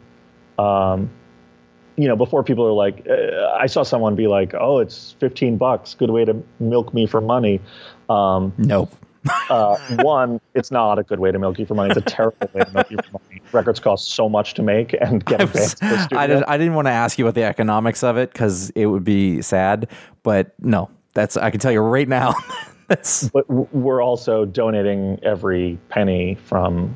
Um, 0.59 1.09
you 1.95 2.07
know, 2.07 2.15
before 2.15 2.43
people 2.43 2.65
are 2.67 2.73
like, 2.73 3.07
uh, 3.09 3.57
I 3.59 3.65
saw 3.65 3.83
someone 3.83 4.15
be 4.15 4.27
like, 4.27 4.53
"Oh, 4.53 4.77
it's 4.79 5.13
fifteen 5.19 5.57
bucks. 5.57 5.95
Good 5.95 6.11
way 6.11 6.25
to 6.25 6.43
milk 6.59 6.93
me 6.93 7.07
for 7.07 7.21
money." 7.21 7.59
Um, 8.07 8.53
Nope. 8.57 8.93
Uh, 9.49 9.77
one, 10.01 10.39
it's 10.53 10.71
not 10.71 10.99
a 10.99 11.03
good 11.03 11.19
way 11.19 11.31
to 11.31 11.39
milk 11.39 11.59
you 11.59 11.65
for 11.65 11.75
money. 11.75 11.89
It's 11.89 11.97
a 11.97 12.01
terrible 12.01 12.49
way 12.53 12.63
to 12.63 12.71
milk 12.71 12.91
you 12.91 12.97
for 12.97 13.19
money. 13.19 13.41
Records 13.51 13.79
cost 13.79 14.11
so 14.11 14.29
much 14.29 14.53
to 14.55 14.63
make, 14.63 14.93
and 14.93 15.23
I, 15.27 15.29
getting 15.29 15.51
was-. 15.51 15.75
I, 15.81 16.27
did, 16.27 16.43
I 16.43 16.57
didn't 16.57 16.75
want 16.75 16.87
to 16.87 16.91
ask 16.91 17.17
you 17.17 17.25
about 17.25 17.35
the 17.35 17.43
economics 17.43 18.03
of 18.03 18.17
it 18.17 18.31
because 18.31 18.69
it 18.71 18.85
would 18.85 19.03
be 19.03 19.41
sad, 19.41 19.87
but 20.23 20.53
no, 20.59 20.89
that's 21.13 21.37
I 21.37 21.49
can 21.49 21.59
tell 21.59 21.71
you 21.71 21.81
right 21.81 22.07
now. 22.07 22.33
that's 22.87 23.29
but 23.29 23.47
w- 23.47 23.67
we're 23.71 24.01
also 24.01 24.45
donating 24.45 25.19
every 25.23 25.77
penny 25.89 26.35
from 26.45 26.95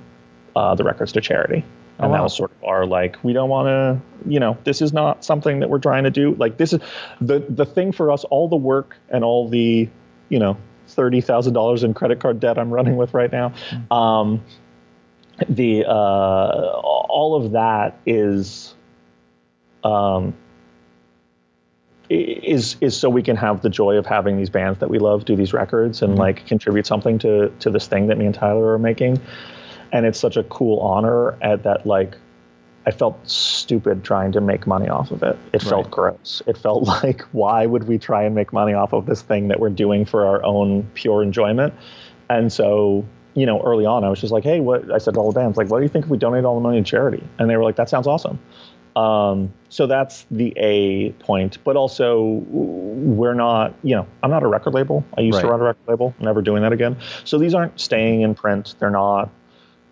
uh, 0.55 0.75
the 0.75 0.83
records 0.83 1.11
to 1.13 1.21
charity. 1.21 1.63
Oh, 1.99 2.05
And 2.05 2.13
that 2.15 2.23
was 2.23 2.35
sort 2.35 2.51
of 2.51 2.63
our 2.63 2.85
like, 2.85 3.23
we 3.23 3.33
don't 3.33 3.49
want 3.49 3.67
to, 3.67 4.29
you 4.29 4.39
know, 4.39 4.57
this 4.63 4.81
is 4.81 4.93
not 4.93 5.23
something 5.23 5.59
that 5.59 5.69
we're 5.69 5.79
trying 5.79 6.03
to 6.03 6.09
do. 6.09 6.33
Like 6.35 6.57
this 6.57 6.73
is 6.73 6.79
the 7.21 7.39
the 7.49 7.65
thing 7.65 7.91
for 7.91 8.11
us. 8.11 8.23
All 8.25 8.49
the 8.49 8.55
work 8.55 8.97
and 9.09 9.23
all 9.23 9.47
the, 9.47 9.87
you 10.29 10.39
know, 10.39 10.57
thirty 10.93 11.21
thousand 11.21 11.53
dollars 11.53 11.83
in 11.83 11.93
credit 11.93 12.19
card 12.19 12.39
debt 12.39 12.57
I'm 12.57 12.71
running 12.71 12.95
with 12.97 13.13
right 13.13 13.31
now. 13.31 13.53
Um, 13.91 14.43
the 15.49 15.85
uh, 15.85 16.79
all 16.79 17.35
of 17.35 17.51
that 17.51 17.97
is 18.05 18.75
um, 19.83 20.33
is 22.09 22.77
is 22.81 22.97
so 22.97 23.09
we 23.09 23.23
can 23.23 23.35
have 23.35 23.61
the 23.61 23.69
joy 23.69 23.95
of 23.95 24.05
having 24.05 24.37
these 24.37 24.49
bands 24.49 24.79
that 24.79 24.89
we 24.89 24.99
love 24.99 25.25
do 25.25 25.35
these 25.35 25.53
records 25.53 26.01
and 26.01 26.17
like 26.17 26.45
contribute 26.45 26.85
something 26.85 27.17
to 27.19 27.49
to 27.59 27.69
this 27.69 27.87
thing 27.87 28.07
that 28.07 28.17
me 28.17 28.25
and 28.25 28.35
Tyler 28.35 28.73
are 28.73 28.79
making. 28.79 29.19
And 29.91 30.05
it's 30.05 30.19
such 30.19 30.37
a 30.37 30.43
cool 30.45 30.79
honor 30.79 31.37
at 31.41 31.63
that 31.63 31.85
like 31.85 32.17
I 32.85 32.91
felt 32.91 33.17
stupid 33.29 34.03
trying 34.03 34.31
to 34.33 34.41
make 34.41 34.67
money 34.67 34.89
off 34.89 35.11
of 35.11 35.23
it. 35.23 35.37
It 35.53 35.61
felt 35.61 35.85
Right. 35.85 35.91
gross. 35.91 36.41
It 36.47 36.57
felt 36.57 36.83
like 37.03 37.21
why 37.31 37.65
would 37.65 37.87
we 37.87 37.97
try 37.97 38.23
and 38.23 38.35
make 38.35 38.51
money 38.51 38.73
off 38.73 38.93
of 38.93 39.05
this 39.05 39.21
thing 39.21 39.47
that 39.47 39.59
we're 39.59 39.69
doing 39.69 40.05
for 40.05 40.25
our 40.25 40.43
own 40.43 40.83
pure 40.93 41.23
enjoyment? 41.23 41.73
And 42.29 42.51
so, 42.51 43.05
you 43.35 43.45
know, 43.45 43.61
early 43.61 43.85
on 43.85 44.03
I 44.03 44.09
was 44.09 44.19
just 44.19 44.33
like, 44.33 44.43
hey, 44.43 44.59
what 44.59 44.91
I 44.91 44.97
said 44.97 45.13
to 45.13 45.19
all 45.19 45.31
the 45.31 45.39
bands, 45.39 45.57
like, 45.57 45.69
what 45.69 45.77
do 45.79 45.83
you 45.83 45.89
think 45.89 46.05
if 46.05 46.11
we 46.11 46.17
donate 46.17 46.43
all 46.45 46.55
the 46.55 46.61
money 46.61 46.81
to 46.81 46.83
charity? 46.83 47.23
And 47.39 47.49
they 47.49 47.55
were 47.55 47.63
like, 47.63 47.77
that 47.77 47.89
sounds 47.89 48.07
awesome. 48.07 48.39
Um, 48.95 49.51
so 49.69 49.87
that's 49.87 50.25
the 50.29 50.53
A 50.57 51.11
point. 51.13 51.57
But 51.63 51.75
also, 51.75 52.43
we're 52.49 53.33
not, 53.33 53.73
you 53.81 53.95
know, 53.95 54.05
I'm 54.21 54.29
not 54.29 54.43
a 54.43 54.47
record 54.47 54.73
label. 54.73 55.03
I 55.17 55.21
used 55.21 55.39
to 55.39 55.47
run 55.47 55.61
a 55.61 55.63
record 55.63 55.87
label, 55.87 56.13
never 56.19 56.41
doing 56.41 56.61
that 56.61 56.73
again. 56.73 56.97
So 57.23 57.39
these 57.39 57.53
aren't 57.55 57.79
staying 57.79 58.21
in 58.21 58.35
print. 58.35 58.75
They're 58.79 58.91
not, 58.91 59.29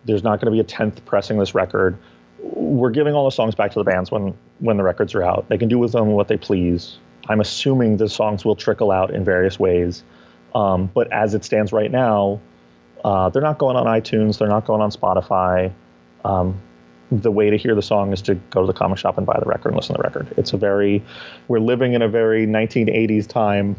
there's 0.05 0.23
not 0.23 0.39
going 0.39 0.45
to 0.45 0.51
be 0.51 0.59
a 0.59 0.63
10th 0.63 1.03
pressing 1.05 1.39
this 1.39 1.55
record. 1.55 1.97
We're 2.43 2.89
giving 2.89 3.13
all 3.13 3.25
the 3.25 3.31
songs 3.31 3.55
back 3.55 3.71
to 3.71 3.79
the 3.79 3.83
bands 3.83 4.11
when, 4.11 4.35
when 4.59 4.77
the 4.77 4.83
records 4.83 5.13
are 5.13 5.23
out. 5.23 5.47
They 5.49 5.57
can 5.57 5.69
do 5.69 5.77
with 5.77 5.91
them 5.91 6.07
what 6.07 6.27
they 6.27 6.37
please. 6.37 6.97
I'm 7.29 7.39
assuming 7.39 7.97
the 7.97 8.09
songs 8.09 8.43
will 8.43 8.55
trickle 8.55 8.91
out 8.91 9.13
in 9.13 9.23
various 9.23 9.59
ways. 9.59 10.03
Um, 10.55 10.89
but 10.93 11.11
as 11.13 11.33
it 11.33 11.45
stands 11.45 11.71
right 11.71 11.91
now, 11.91 12.39
uh, 13.05 13.29
they're 13.29 13.41
not 13.41 13.57
going 13.57 13.75
on 13.75 13.85
iTunes. 13.85 14.37
They're 14.37 14.47
not 14.47 14.65
going 14.65 14.81
on 14.81 14.91
Spotify. 14.91 15.71
Um, 16.25 16.59
the 17.11 17.31
way 17.31 17.49
to 17.49 17.57
hear 17.57 17.75
the 17.75 17.81
song 17.81 18.13
is 18.13 18.21
to 18.23 18.35
go 18.35 18.61
to 18.61 18.67
the 18.67 18.73
comic 18.73 18.97
shop 18.97 19.17
and 19.17 19.27
buy 19.27 19.37
the 19.39 19.45
record 19.45 19.69
and 19.69 19.75
listen 19.75 19.95
to 19.95 20.01
the 20.01 20.03
record. 20.03 20.33
It's 20.37 20.53
a 20.53 20.57
very, 20.57 21.03
we're 21.47 21.59
living 21.59 21.93
in 21.93 22.01
a 22.01 22.07
very 22.07 22.47
1980s 22.47 23.27
time. 23.27 23.75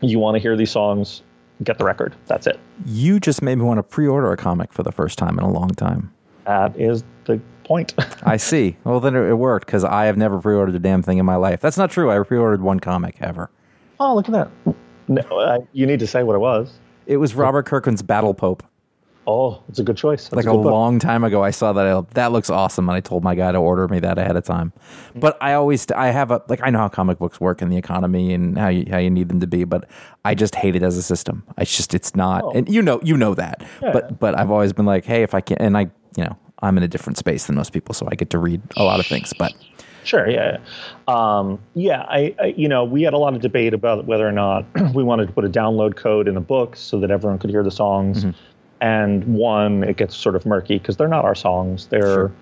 You 0.00 0.18
want 0.18 0.34
to 0.34 0.40
hear 0.40 0.56
these 0.56 0.70
songs, 0.70 1.22
get 1.62 1.78
the 1.78 1.84
record. 1.84 2.14
That's 2.26 2.46
it. 2.46 2.58
you 2.84 3.18
just 3.18 3.40
made 3.40 3.56
me 3.56 3.64
want 3.64 3.78
to 3.78 3.82
pre-order 3.82 4.30
a 4.30 4.36
comic 4.36 4.72
for 4.72 4.82
the 4.82 4.92
first 4.92 5.18
time 5.18 5.38
in 5.38 5.44
a 5.44 5.50
long 5.50 5.70
time. 5.70 6.12
That 6.44 6.78
is 6.78 7.02
the 7.24 7.40
point. 7.64 7.94
I 8.22 8.36
see. 8.36 8.76
Well, 8.84 9.00
then 9.00 9.14
it 9.14 9.28
it 9.28 9.34
worked 9.34 9.66
because 9.66 9.84
I 9.84 10.06
have 10.06 10.16
never 10.16 10.40
pre-ordered 10.40 10.74
a 10.74 10.78
damn 10.78 11.02
thing 11.02 11.18
in 11.18 11.26
my 11.26 11.36
life. 11.36 11.60
That's 11.60 11.78
not 11.78 11.90
true. 11.90 12.10
I 12.10 12.22
pre-ordered 12.24 12.62
one 12.62 12.80
comic 12.80 13.16
ever. 13.20 13.50
oh, 14.00 14.14
look 14.14 14.28
at 14.28 14.32
that. 14.32 14.74
No, 15.08 15.22
uh, 15.22 15.58
you 15.72 15.86
need 15.86 16.00
to 16.00 16.06
say 16.06 16.22
what 16.22 16.34
it 16.34 16.40
was. 16.40 16.72
It 17.06 17.18
was 17.18 17.34
Robert 17.34 17.66
Kirkman's 17.66 18.02
Battle 18.02 18.32
Pope. 18.32 18.62
Oh, 19.26 19.62
it's 19.68 19.78
a 19.78 19.82
good 19.82 19.96
choice. 19.96 20.24
That's 20.24 20.36
like 20.36 20.44
a, 20.44 20.50
good 20.50 20.62
book. 20.62 20.72
long 20.72 20.98
time 20.98 21.24
ago 21.24 21.42
i 21.42 21.50
saw 21.50 21.72
that 21.72 21.86
I, 21.86 22.00
that 22.12 22.32
looks 22.32 22.50
awesome 22.50 22.88
and 22.88 22.96
i 22.96 23.00
told 23.00 23.24
my 23.24 23.34
guy 23.34 23.52
to 23.52 23.58
order 23.58 23.88
me 23.88 23.98
that 24.00 24.18
ahead 24.18 24.36
of 24.36 24.44
time 24.44 24.72
but 25.14 25.38
i 25.40 25.54
always 25.54 25.90
i 25.92 26.08
have 26.08 26.30
a 26.30 26.42
like 26.48 26.60
i 26.62 26.68
know 26.68 26.78
how 26.78 26.88
comic 26.88 27.18
books 27.18 27.40
work 27.40 27.62
in 27.62 27.70
the 27.70 27.76
economy 27.76 28.34
and 28.34 28.58
how 28.58 28.68
you 28.68 28.84
how 28.90 28.98
you 28.98 29.10
need 29.10 29.30
them 29.30 29.40
to 29.40 29.46
be 29.46 29.64
but 29.64 29.88
i 30.26 30.34
just 30.34 30.54
hate 30.54 30.76
it 30.76 30.82
as 30.82 30.98
a 30.98 31.02
system 31.02 31.42
it's 31.56 31.74
just 31.74 31.94
it's 31.94 32.14
not 32.14 32.54
and 32.54 32.68
you 32.68 32.82
know 32.82 33.00
you 33.02 33.16
know 33.16 33.34
that 33.34 33.64
but 33.80 34.18
but 34.20 34.38
i've 34.38 34.50
always 34.50 34.74
been 34.74 34.86
like 34.86 35.06
hey 35.06 35.22
if 35.22 35.34
i 35.34 35.40
can 35.40 35.56
and 35.58 35.76
i 35.76 35.82
you 36.16 36.24
know 36.24 36.36
i'm 36.64 36.76
in 36.76 36.82
a 36.82 36.88
different 36.88 37.16
space 37.16 37.44
than 37.46 37.54
most 37.56 37.72
people 37.72 37.94
so 37.94 38.06
i 38.10 38.14
get 38.14 38.30
to 38.30 38.38
read 38.38 38.60
a 38.76 38.84
lot 38.84 39.00
of 39.00 39.06
things 39.06 39.32
but 39.38 39.52
Sure, 40.04 40.28
yeah, 40.28 40.58
um, 41.08 41.58
yeah. 41.72 42.02
I, 42.02 42.34
I, 42.38 42.46
you 42.58 42.68
know, 42.68 42.84
we 42.84 43.00
had 43.04 43.14
a 43.14 43.16
lot 43.18 43.34
of 43.34 43.40
debate 43.40 43.72
about 43.72 44.04
whether 44.04 44.28
or 44.28 44.32
not 44.32 44.66
we 44.94 45.02
wanted 45.02 45.28
to 45.28 45.32
put 45.32 45.46
a 45.46 45.48
download 45.48 45.96
code 45.96 46.28
in 46.28 46.34
the 46.34 46.42
books 46.42 46.78
so 46.78 47.00
that 47.00 47.10
everyone 47.10 47.38
could 47.38 47.48
hear 47.48 47.62
the 47.62 47.70
songs. 47.70 48.26
And 48.82 49.24
one, 49.24 49.82
it 49.82 49.96
gets 49.96 50.14
sort 50.14 50.36
of 50.36 50.44
murky 50.44 50.76
because 50.78 50.98
they're 50.98 51.08
not 51.08 51.24
our 51.24 51.34
songs; 51.34 51.86
they're 51.86 52.02
Sure. 52.02 52.32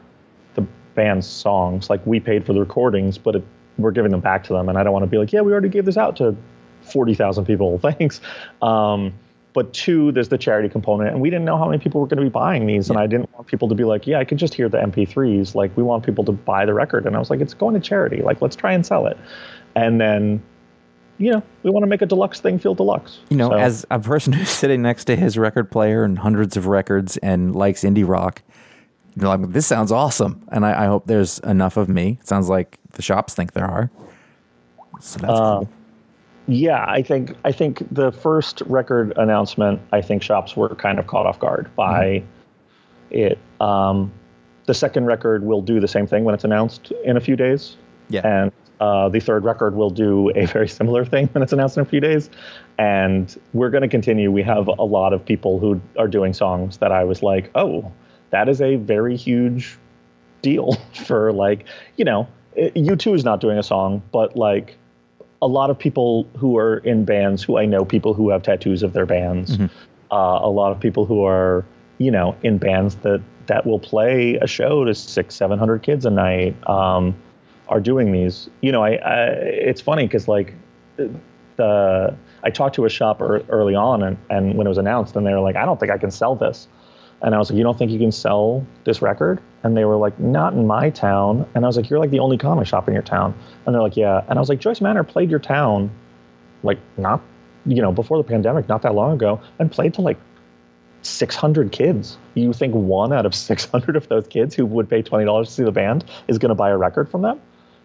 the 0.56 0.62
band's 0.96 1.28
songs. 1.28 1.88
Like 1.88 2.04
we 2.04 2.18
paid 2.18 2.44
for 2.44 2.52
the 2.52 2.58
recordings, 2.58 3.16
but 3.16 3.36
it, 3.36 3.44
we're 3.78 3.92
giving 3.92 4.10
them 4.10 4.20
back 4.20 4.42
to 4.44 4.52
them, 4.52 4.68
and 4.68 4.76
I 4.76 4.82
don't 4.82 4.92
want 4.92 5.04
to 5.04 5.10
be 5.10 5.18
like, 5.18 5.32
yeah, 5.32 5.42
we 5.42 5.52
already 5.52 5.68
gave 5.68 5.84
this 5.84 5.96
out 5.96 6.16
to 6.16 6.34
forty 6.80 7.14
thousand 7.14 7.44
people. 7.44 7.78
Thanks. 7.82 8.20
Um, 8.60 9.14
but 9.55 9.72
two, 9.74 10.12
there's 10.12 10.28
the 10.30 10.38
charity 10.38 10.68
component, 10.68 11.11
and 11.11 11.20
we 11.20 11.28
didn't 11.30 11.44
know 11.44 11.59
how 11.59 11.66
many 11.68 11.78
people 11.82 12.00
were 12.00 12.07
going 12.07 12.18
to 12.18 12.22
be 12.24 12.28
buying 12.30 12.66
these, 12.66 12.88
and 12.88 12.98
I 12.98 13.07
didn't 13.07 13.30
want 13.34 13.46
people 13.46 13.68
to 13.68 13.74
be 13.74 13.84
like, 13.84 14.07
yeah, 14.07 14.18
I 14.18 14.24
could 14.24 14.38
just 14.38 14.55
hear 14.55 14.68
the 14.68 14.78
MP3s. 14.78 15.55
Like 15.55 15.76
we 15.76 15.82
want 15.82 16.05
people 16.05 16.24
to 16.24 16.32
buy 16.32 16.64
the 16.64 16.74
record, 16.74 17.07
and 17.07 17.14
I 17.16 17.18
was 17.18 17.28
like, 17.30 17.40
it's 17.40 17.55
going 17.55 17.74
to 17.74 17.80
charity. 17.80 18.22
Like 18.22 18.40
let's 18.40 18.57
try 18.57 18.72
and 18.72 18.84
sell 18.86 19.07
it, 19.07 19.16
and 19.74 20.00
then. 20.00 20.42
You 21.18 21.30
know, 21.30 21.42
we 21.62 21.70
want 21.70 21.84
to 21.84 21.86
make 21.86 22.03
a 22.03 22.07
deluxe 22.07 22.40
thing 22.40 22.59
feel 22.59 22.74
deluxe. 22.74 23.20
you 23.28 23.36
know 23.36 23.50
So- 23.50 23.57
as 23.57 23.86
a 23.92 24.00
person 24.00 24.32
who's 24.38 24.48
sitting 24.48 24.82
next 24.82 25.05
to 25.05 25.14
his 25.14 25.38
record 25.38 25.70
player 25.70 26.03
and 26.03 26.18
hundreds 26.18 26.57
of 26.57 26.66
records 26.66 27.16
and 27.18 27.55
likes 27.55 27.82
indie 27.84 28.09
rock 28.09 28.42
you're 29.14 29.28
like 29.28 29.53
this 29.53 29.66
sounds 29.66 29.92
awesome 29.92 30.42
and 30.50 30.64
I, 30.66 30.84
I 30.84 30.86
hope 30.86 31.07
there's 31.07 31.38
enough 31.40 31.76
of 31.76 31.88
me 31.88 32.16
it 32.20 32.26
sounds 32.26 32.48
like 32.48 32.78
the 32.92 33.03
shops 33.03 33.34
think 33.34 33.53
there 33.53 33.66
are 33.66 33.91
so 35.00 35.18
that's 35.20 35.33
Uh, 35.33 35.58
cool 35.58 35.68
Yeah, 36.48 36.84
I 36.88 37.02
think 37.02 37.36
I 37.44 37.52
think 37.52 37.86
the 37.90 38.10
first 38.10 38.62
record 38.66 39.12
announcement, 39.16 39.80
I 39.92 40.00
think 40.02 40.22
shops 40.22 40.56
were 40.56 40.74
kind 40.74 40.98
of 40.98 41.06
caught 41.06 41.26
off 41.26 41.38
guard 41.38 41.70
by 41.76 42.22
it. 43.10 43.38
Um, 43.60 44.12
the 44.66 44.74
second 44.74 45.06
record 45.06 45.44
will 45.44 45.62
do 45.62 45.80
the 45.80 45.88
same 45.88 46.06
thing 46.06 46.24
when 46.24 46.34
it's 46.34 46.44
announced 46.44 46.92
in 47.04 47.16
a 47.16 47.20
few 47.20 47.36
days, 47.36 47.76
yeah 48.08 48.20
and 48.24 48.52
uh, 48.82 49.08
the 49.08 49.20
third 49.20 49.44
record 49.44 49.76
will 49.76 49.90
do 49.90 50.32
a 50.34 50.44
very 50.46 50.66
similar 50.68 51.04
thing 51.04 51.28
when 51.28 51.42
it's 51.42 51.52
announced 51.52 51.76
in 51.76 51.82
a 51.82 51.86
few 51.86 52.00
days. 52.00 52.28
And 52.78 53.40
we're 53.52 53.70
going 53.70 53.82
to 53.82 53.88
continue. 53.88 54.32
We 54.32 54.42
have 54.42 54.66
a 54.66 54.82
lot 54.82 55.12
of 55.12 55.24
people 55.24 55.60
who 55.60 55.80
are 55.96 56.08
doing 56.08 56.32
songs 56.32 56.78
that 56.78 56.90
I 56.90 57.04
was 57.04 57.22
like, 57.22 57.48
oh, 57.54 57.92
that 58.30 58.48
is 58.48 58.60
a 58.60 58.74
very 58.76 59.16
huge 59.16 59.78
deal 60.42 60.72
for 61.06 61.32
like, 61.32 61.64
you 61.96 62.04
know, 62.04 62.26
U2 62.56 63.14
is 63.14 63.24
not 63.24 63.40
doing 63.40 63.56
a 63.56 63.62
song, 63.62 64.02
but 64.10 64.36
like 64.36 64.76
a 65.42 65.48
lot 65.48 65.68
of 65.70 65.78
people 65.78 66.26
who 66.38 66.56
are 66.56 66.78
in 66.78 67.04
bands 67.04 67.42
who 67.42 67.58
I 67.58 67.66
know 67.66 67.84
people 67.84 68.14
who 68.14 68.30
have 68.30 68.42
tattoos 68.44 68.82
of 68.82 68.92
their 68.92 69.06
bands, 69.06 69.58
uh, 70.10 70.38
a 70.42 70.48
lot 70.48 70.70
of 70.70 70.78
people 70.80 71.04
who 71.04 71.24
are, 71.24 71.64
you 71.98 72.10
know, 72.12 72.36
in 72.42 72.58
bands 72.58 72.94
that 72.96 73.20
that 73.48 73.66
will 73.66 73.80
play 73.80 74.36
a 74.36 74.46
show 74.46 74.84
to 74.84 74.94
six, 74.94 75.34
seven 75.34 75.58
hundred 75.58 75.82
kids 75.82 76.06
a 76.06 76.10
night, 76.10 76.56
um, 76.68 77.14
are 77.68 77.80
doing 77.80 78.12
these. 78.12 78.48
You 78.60 78.70
know, 78.70 78.84
I, 78.84 78.92
I 78.92 79.26
it's 79.26 79.80
funny 79.80 80.06
because 80.06 80.28
like 80.28 80.54
the 81.56 82.14
I 82.44 82.50
talked 82.50 82.76
to 82.76 82.84
a 82.84 82.88
shop 82.88 83.20
ear 83.20 83.42
early 83.48 83.74
on, 83.74 84.02
and, 84.02 84.16
and 84.30 84.54
when 84.54 84.66
it 84.66 84.70
was 84.70 84.78
announced, 84.78 85.16
and 85.16 85.26
they 85.26 85.32
were 85.32 85.40
like, 85.40 85.56
I 85.56 85.64
don't 85.64 85.78
think 85.78 85.90
I 85.90 85.98
can 85.98 86.12
sell 86.12 86.36
this. 86.36 86.68
And 87.22 87.34
I 87.34 87.38
was 87.38 87.50
like, 87.50 87.57
You 87.57 87.62
don't 87.62 87.78
think 87.78 87.90
you 87.90 87.99
can 87.99 88.12
sell 88.12 88.66
this 88.84 89.00
record? 89.00 89.40
And 89.62 89.76
they 89.76 89.84
were 89.84 89.96
like, 89.96 90.18
Not 90.18 90.54
in 90.54 90.66
my 90.66 90.90
town. 90.90 91.49
And 91.54 91.64
I 91.64 91.68
was 91.68 91.76
like, 91.76 91.88
You're 91.88 91.99
like 91.99 92.11
the 92.11 92.18
only 92.18 92.38
comic 92.38 92.66
shop 92.66 92.88
in 92.88 92.94
your 92.94 93.03
town. 93.03 93.34
And 93.64 93.74
they're 93.74 93.82
like, 93.82 93.96
Yeah. 93.96 94.24
And 94.28 94.38
I 94.38 94.40
was 94.40 94.49
like, 94.49 94.58
Joyce 94.58 94.80
Manor 94.80 95.04
played 95.04 95.30
your 95.30 95.38
town, 95.38 95.90
like 96.62 96.78
not, 96.96 97.20
you 97.66 97.80
know, 97.80 97.92
before 97.92 98.18
the 98.18 98.24
pandemic, 98.24 98.68
not 98.68 98.82
that 98.82 98.94
long 98.94 99.12
ago, 99.12 99.40
and 99.58 99.70
played 99.70 99.94
to 99.94 100.00
like 100.00 100.18
600 101.03 101.72
kids. 101.72 102.16
You 102.34 102.53
think 102.53 102.74
one 102.74 103.12
out 103.12 103.26
of 103.26 103.34
600 103.34 103.96
of 103.96 104.08
those 104.08 104.26
kids 104.26 104.54
who 104.54 104.66
would 104.66 104.88
pay 104.88 105.03
$20 105.03 105.44
to 105.44 105.50
see 105.50 105.64
the 105.64 105.72
band 105.72 106.04
is 106.28 106.38
going 106.38 106.50
to 106.50 106.54
buy 106.54 106.70
a 106.70 106.76
record 106.76 107.11
from 107.11 107.22
them? 107.22 107.40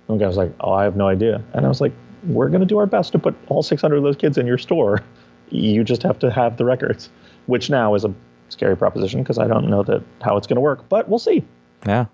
And 0.07 0.19
the 0.19 0.23
guy 0.23 0.27
was 0.27 0.37
like, 0.37 0.53
oh, 0.61 0.71
I 0.71 0.83
have 0.83 0.95
no 0.95 1.07
idea. 1.07 1.43
And 1.53 1.65
I 1.65 1.69
was 1.69 1.81
like, 1.81 1.93
we're 2.23 2.49
going 2.49 2.61
to 2.61 2.67
do 2.67 2.77
our 2.77 2.85
best 2.85 3.11
to 3.11 3.19
put 3.19 3.35
all 3.47 3.63
600 3.63 3.95
of 3.95 4.03
those 4.03 4.15
kids 4.15 4.37
in 4.37 4.47
your 4.47 4.57
store. 4.57 5.03
You 5.49 5.83
just 5.83 6.03
have 6.03 6.19
to 6.19 6.31
have 6.31 6.57
the 6.57 6.65
records, 6.65 7.09
which 7.45 7.69
now 7.69 7.95
is 7.95 8.03
a 8.03 8.13
scary 8.49 8.75
proposition 8.77 9.21
because 9.21 9.37
I 9.37 9.47
don't 9.47 9.69
know 9.69 9.83
that 9.83 10.03
how 10.21 10.37
it's 10.37 10.47
going 10.47 10.55
to 10.55 10.61
work, 10.61 10.87
but 10.89 11.07
we'll 11.09 11.19
see. 11.19 11.43
Yeah. 11.85 12.05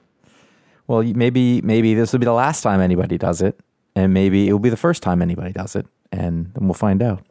Well, 0.88 1.04
maybe 1.04 1.62
maybe 1.62 1.94
this 1.94 2.12
will 2.12 2.20
be 2.20 2.26
the 2.26 2.34
last 2.34 2.62
time 2.62 2.82
anybody 2.82 3.18
does 3.18 3.42
it, 3.42 3.60
and 3.96 4.14
maybe 4.14 4.48
it 4.50 4.52
will 4.52 4.60
be 4.60 4.70
the 4.70 4.78
first 4.78 5.02
time 5.02 5.22
anybody 5.22 5.54
does 5.54 5.76
it, 5.76 5.86
and 6.12 6.54
then 6.54 6.68
we'll 6.68 6.74
find 6.74 7.02
out. 7.02 7.24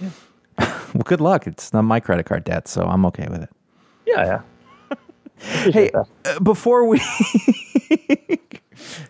Yeah. 0.00 0.10
well, 0.58 1.04
good 1.04 1.20
luck. 1.20 1.46
It's 1.46 1.72
not 1.72 1.82
my 1.82 2.00
credit 2.00 2.26
card 2.26 2.44
debt, 2.44 2.66
so 2.68 2.82
I'm 2.82 3.06
okay 3.06 3.28
with 3.30 3.42
it. 3.42 3.50
Yeah, 4.06 4.24
yeah. 4.24 4.40
Hey, 5.38 5.90
uh, 5.90 6.04
before 6.40 6.86
we, 6.86 6.98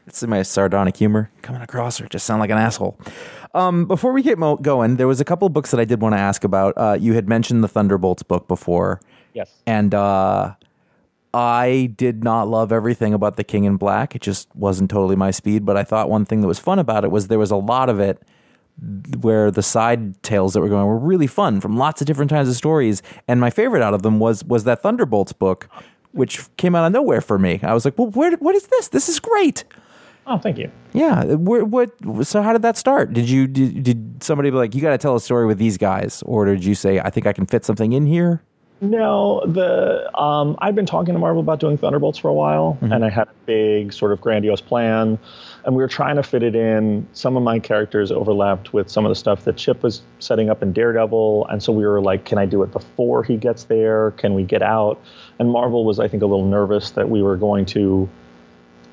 it's 0.08 0.24
my 0.24 0.42
sardonic 0.42 0.96
humor 0.96 1.30
coming 1.40 1.62
across, 1.62 2.00
or 2.00 2.08
just 2.08 2.26
sound 2.26 2.40
like 2.40 2.50
an 2.50 2.58
asshole. 2.58 2.98
Um, 3.54 3.86
before 3.86 4.12
we 4.12 4.22
get 4.22 4.36
mo- 4.36 4.56
going, 4.56 4.96
there 4.96 5.06
was 5.06 5.20
a 5.20 5.24
couple 5.24 5.46
of 5.46 5.52
books 5.52 5.70
that 5.70 5.78
I 5.78 5.84
did 5.84 6.02
want 6.02 6.14
to 6.14 6.18
ask 6.18 6.42
about. 6.42 6.74
Uh, 6.76 6.96
you 7.00 7.14
had 7.14 7.28
mentioned 7.28 7.62
the 7.62 7.68
Thunderbolts 7.68 8.24
book 8.24 8.48
before. 8.48 9.00
Yes. 9.36 9.52
and 9.66 9.94
uh, 9.94 10.54
I 11.34 11.92
did 11.94 12.24
not 12.24 12.48
love 12.48 12.72
everything 12.72 13.12
about 13.12 13.36
the 13.36 13.44
King 13.44 13.64
in 13.64 13.76
Black. 13.76 14.16
It 14.16 14.22
just 14.22 14.48
wasn't 14.56 14.90
totally 14.90 15.16
my 15.16 15.30
speed. 15.30 15.66
But 15.66 15.76
I 15.76 15.84
thought 15.84 16.08
one 16.08 16.24
thing 16.24 16.40
that 16.40 16.46
was 16.46 16.58
fun 16.58 16.78
about 16.78 17.04
it 17.04 17.10
was 17.10 17.28
there 17.28 17.38
was 17.38 17.50
a 17.50 17.56
lot 17.56 17.90
of 17.90 18.00
it 18.00 18.22
where 19.20 19.50
the 19.50 19.62
side 19.62 20.22
tales 20.22 20.54
that 20.54 20.60
were 20.60 20.68
going 20.70 20.86
were 20.86 20.98
really 20.98 21.26
fun 21.26 21.60
from 21.60 21.76
lots 21.76 22.00
of 22.00 22.06
different 22.06 22.30
kinds 22.30 22.48
of 22.48 22.56
stories. 22.56 23.02
And 23.28 23.38
my 23.38 23.50
favorite 23.50 23.82
out 23.82 23.92
of 23.92 24.00
them 24.00 24.18
was 24.18 24.44
was 24.44 24.64
that 24.64 24.82
Thunderbolts 24.82 25.34
book, 25.34 25.68
which 26.12 26.40
came 26.56 26.74
out 26.74 26.86
of 26.86 26.92
nowhere 26.92 27.20
for 27.20 27.38
me. 27.38 27.60
I 27.62 27.74
was 27.74 27.84
like, 27.84 27.98
well, 27.98 28.08
where? 28.08 28.32
What 28.38 28.54
is 28.54 28.68
this? 28.68 28.88
This 28.88 29.10
is 29.10 29.20
great. 29.20 29.64
Oh, 30.26 30.38
thank 30.38 30.56
you. 30.56 30.70
Yeah. 30.94 31.34
Where, 31.34 31.64
what? 31.66 31.90
So 32.26 32.40
how 32.40 32.54
did 32.54 32.62
that 32.62 32.78
start? 32.78 33.12
Did 33.12 33.28
you 33.28 33.46
did, 33.46 33.82
did 33.82 34.22
somebody 34.22 34.48
be 34.50 34.56
like, 34.56 34.74
you 34.74 34.80
got 34.80 34.90
to 34.92 34.98
tell 34.98 35.14
a 35.14 35.20
story 35.20 35.44
with 35.44 35.58
these 35.58 35.76
guys, 35.76 36.22
or 36.24 36.46
did 36.46 36.64
you 36.64 36.74
say, 36.74 36.98
I 36.98 37.10
think 37.10 37.26
I 37.26 37.34
can 37.34 37.44
fit 37.44 37.64
something 37.66 37.92
in 37.92 38.06
here? 38.06 38.42
No, 38.82 39.42
the 39.46 40.14
um, 40.18 40.54
I've 40.58 40.74
been 40.74 40.84
talking 40.84 41.14
to 41.14 41.18
Marvel 41.18 41.40
about 41.40 41.60
doing 41.60 41.78
Thunderbolts 41.78 42.18
for 42.18 42.28
a 42.28 42.34
while, 42.34 42.76
and 42.82 43.06
I 43.06 43.08
had 43.08 43.26
a 43.26 43.34
big 43.46 43.90
sort 43.90 44.12
of 44.12 44.20
grandiose 44.20 44.60
plan, 44.60 45.18
and 45.64 45.74
we 45.74 45.82
were 45.82 45.88
trying 45.88 46.16
to 46.16 46.22
fit 46.22 46.42
it 46.42 46.54
in. 46.54 47.08
Some 47.14 47.38
of 47.38 47.42
my 47.42 47.58
characters 47.58 48.12
overlapped 48.12 48.74
with 48.74 48.90
some 48.90 49.06
of 49.06 49.08
the 49.08 49.14
stuff 49.14 49.44
that 49.44 49.56
Chip 49.56 49.82
was 49.82 50.02
setting 50.18 50.50
up 50.50 50.62
in 50.62 50.74
Daredevil, 50.74 51.46
and 51.48 51.62
so 51.62 51.72
we 51.72 51.86
were 51.86 52.02
like, 52.02 52.26
"Can 52.26 52.36
I 52.36 52.44
do 52.44 52.62
it 52.62 52.70
before 52.70 53.24
he 53.24 53.38
gets 53.38 53.64
there? 53.64 54.10
Can 54.12 54.34
we 54.34 54.42
get 54.42 54.60
out?" 54.60 55.00
And 55.38 55.50
Marvel 55.50 55.86
was, 55.86 55.98
I 55.98 56.06
think, 56.06 56.22
a 56.22 56.26
little 56.26 56.44
nervous 56.44 56.90
that 56.90 57.08
we 57.08 57.22
were 57.22 57.38
going 57.38 57.64
to 57.66 58.06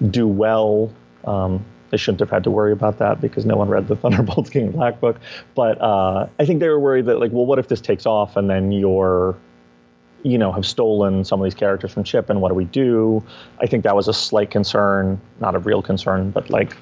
do 0.10 0.30
well. 0.30 0.94
Um, 1.26 1.66
they 1.90 1.98
shouldn't 1.98 2.22
have 2.22 2.30
had 2.30 2.46
to 2.46 2.52
worry 2.52 2.72
about 2.72 3.00
that 3.00 3.20
because 3.20 3.46
no 3.46 3.58
one 3.58 3.68
read 3.68 3.90
the 3.90 3.96
Thunderbolts 3.98 4.50
King 4.50 4.72
Black 4.72 5.02
book. 5.02 5.20
But 5.56 5.82
uh, 5.82 6.28
I 6.40 6.46
think 6.46 6.62
they 6.62 6.70
were 6.70 6.80
worried 6.80 7.06
that, 7.08 7.20
like, 7.20 7.34
well, 7.34 7.46
what 7.46 7.60
if 7.60 7.68
this 7.68 7.82
takes 7.82 8.06
off 8.06 8.38
and 8.38 8.50
then 8.50 8.72
you're 8.72 9.36
you 10.24 10.38
know, 10.38 10.52
have 10.52 10.66
stolen 10.66 11.24
some 11.24 11.40
of 11.40 11.44
these 11.44 11.54
characters 11.54 11.92
from 11.92 12.04
Chip, 12.04 12.30
and 12.30 12.42
what 12.42 12.50
do 12.50 12.56
we 12.56 12.66
do? 12.66 13.24
I 13.60 13.68
think 13.68 13.84
that 13.84 13.96
was 13.96 14.08
a 14.08 14.14
slight 14.14 14.50
concern, 14.50 15.20
not 15.40 15.54
a 15.54 15.60
real 15.60 15.82
concern, 15.82 16.32
but 16.32 16.50
like, 16.50 16.76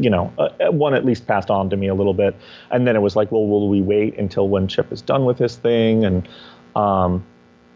you 0.00 0.08
know, 0.08 0.32
uh, 0.38 0.70
one 0.70 0.94
at 0.94 1.04
least 1.04 1.26
passed 1.26 1.50
on 1.50 1.68
to 1.70 1.76
me 1.76 1.88
a 1.88 1.94
little 1.94 2.14
bit. 2.14 2.34
And 2.70 2.86
then 2.86 2.96
it 2.96 3.00
was 3.00 3.14
like, 3.14 3.30
well, 3.30 3.46
will 3.46 3.68
we 3.68 3.82
wait 3.82 4.18
until 4.18 4.48
when 4.48 4.66
Chip 4.66 4.90
is 4.90 5.02
done 5.02 5.26
with 5.26 5.38
his 5.38 5.56
thing? 5.56 6.04
And 6.04 6.26
um, 6.74 7.24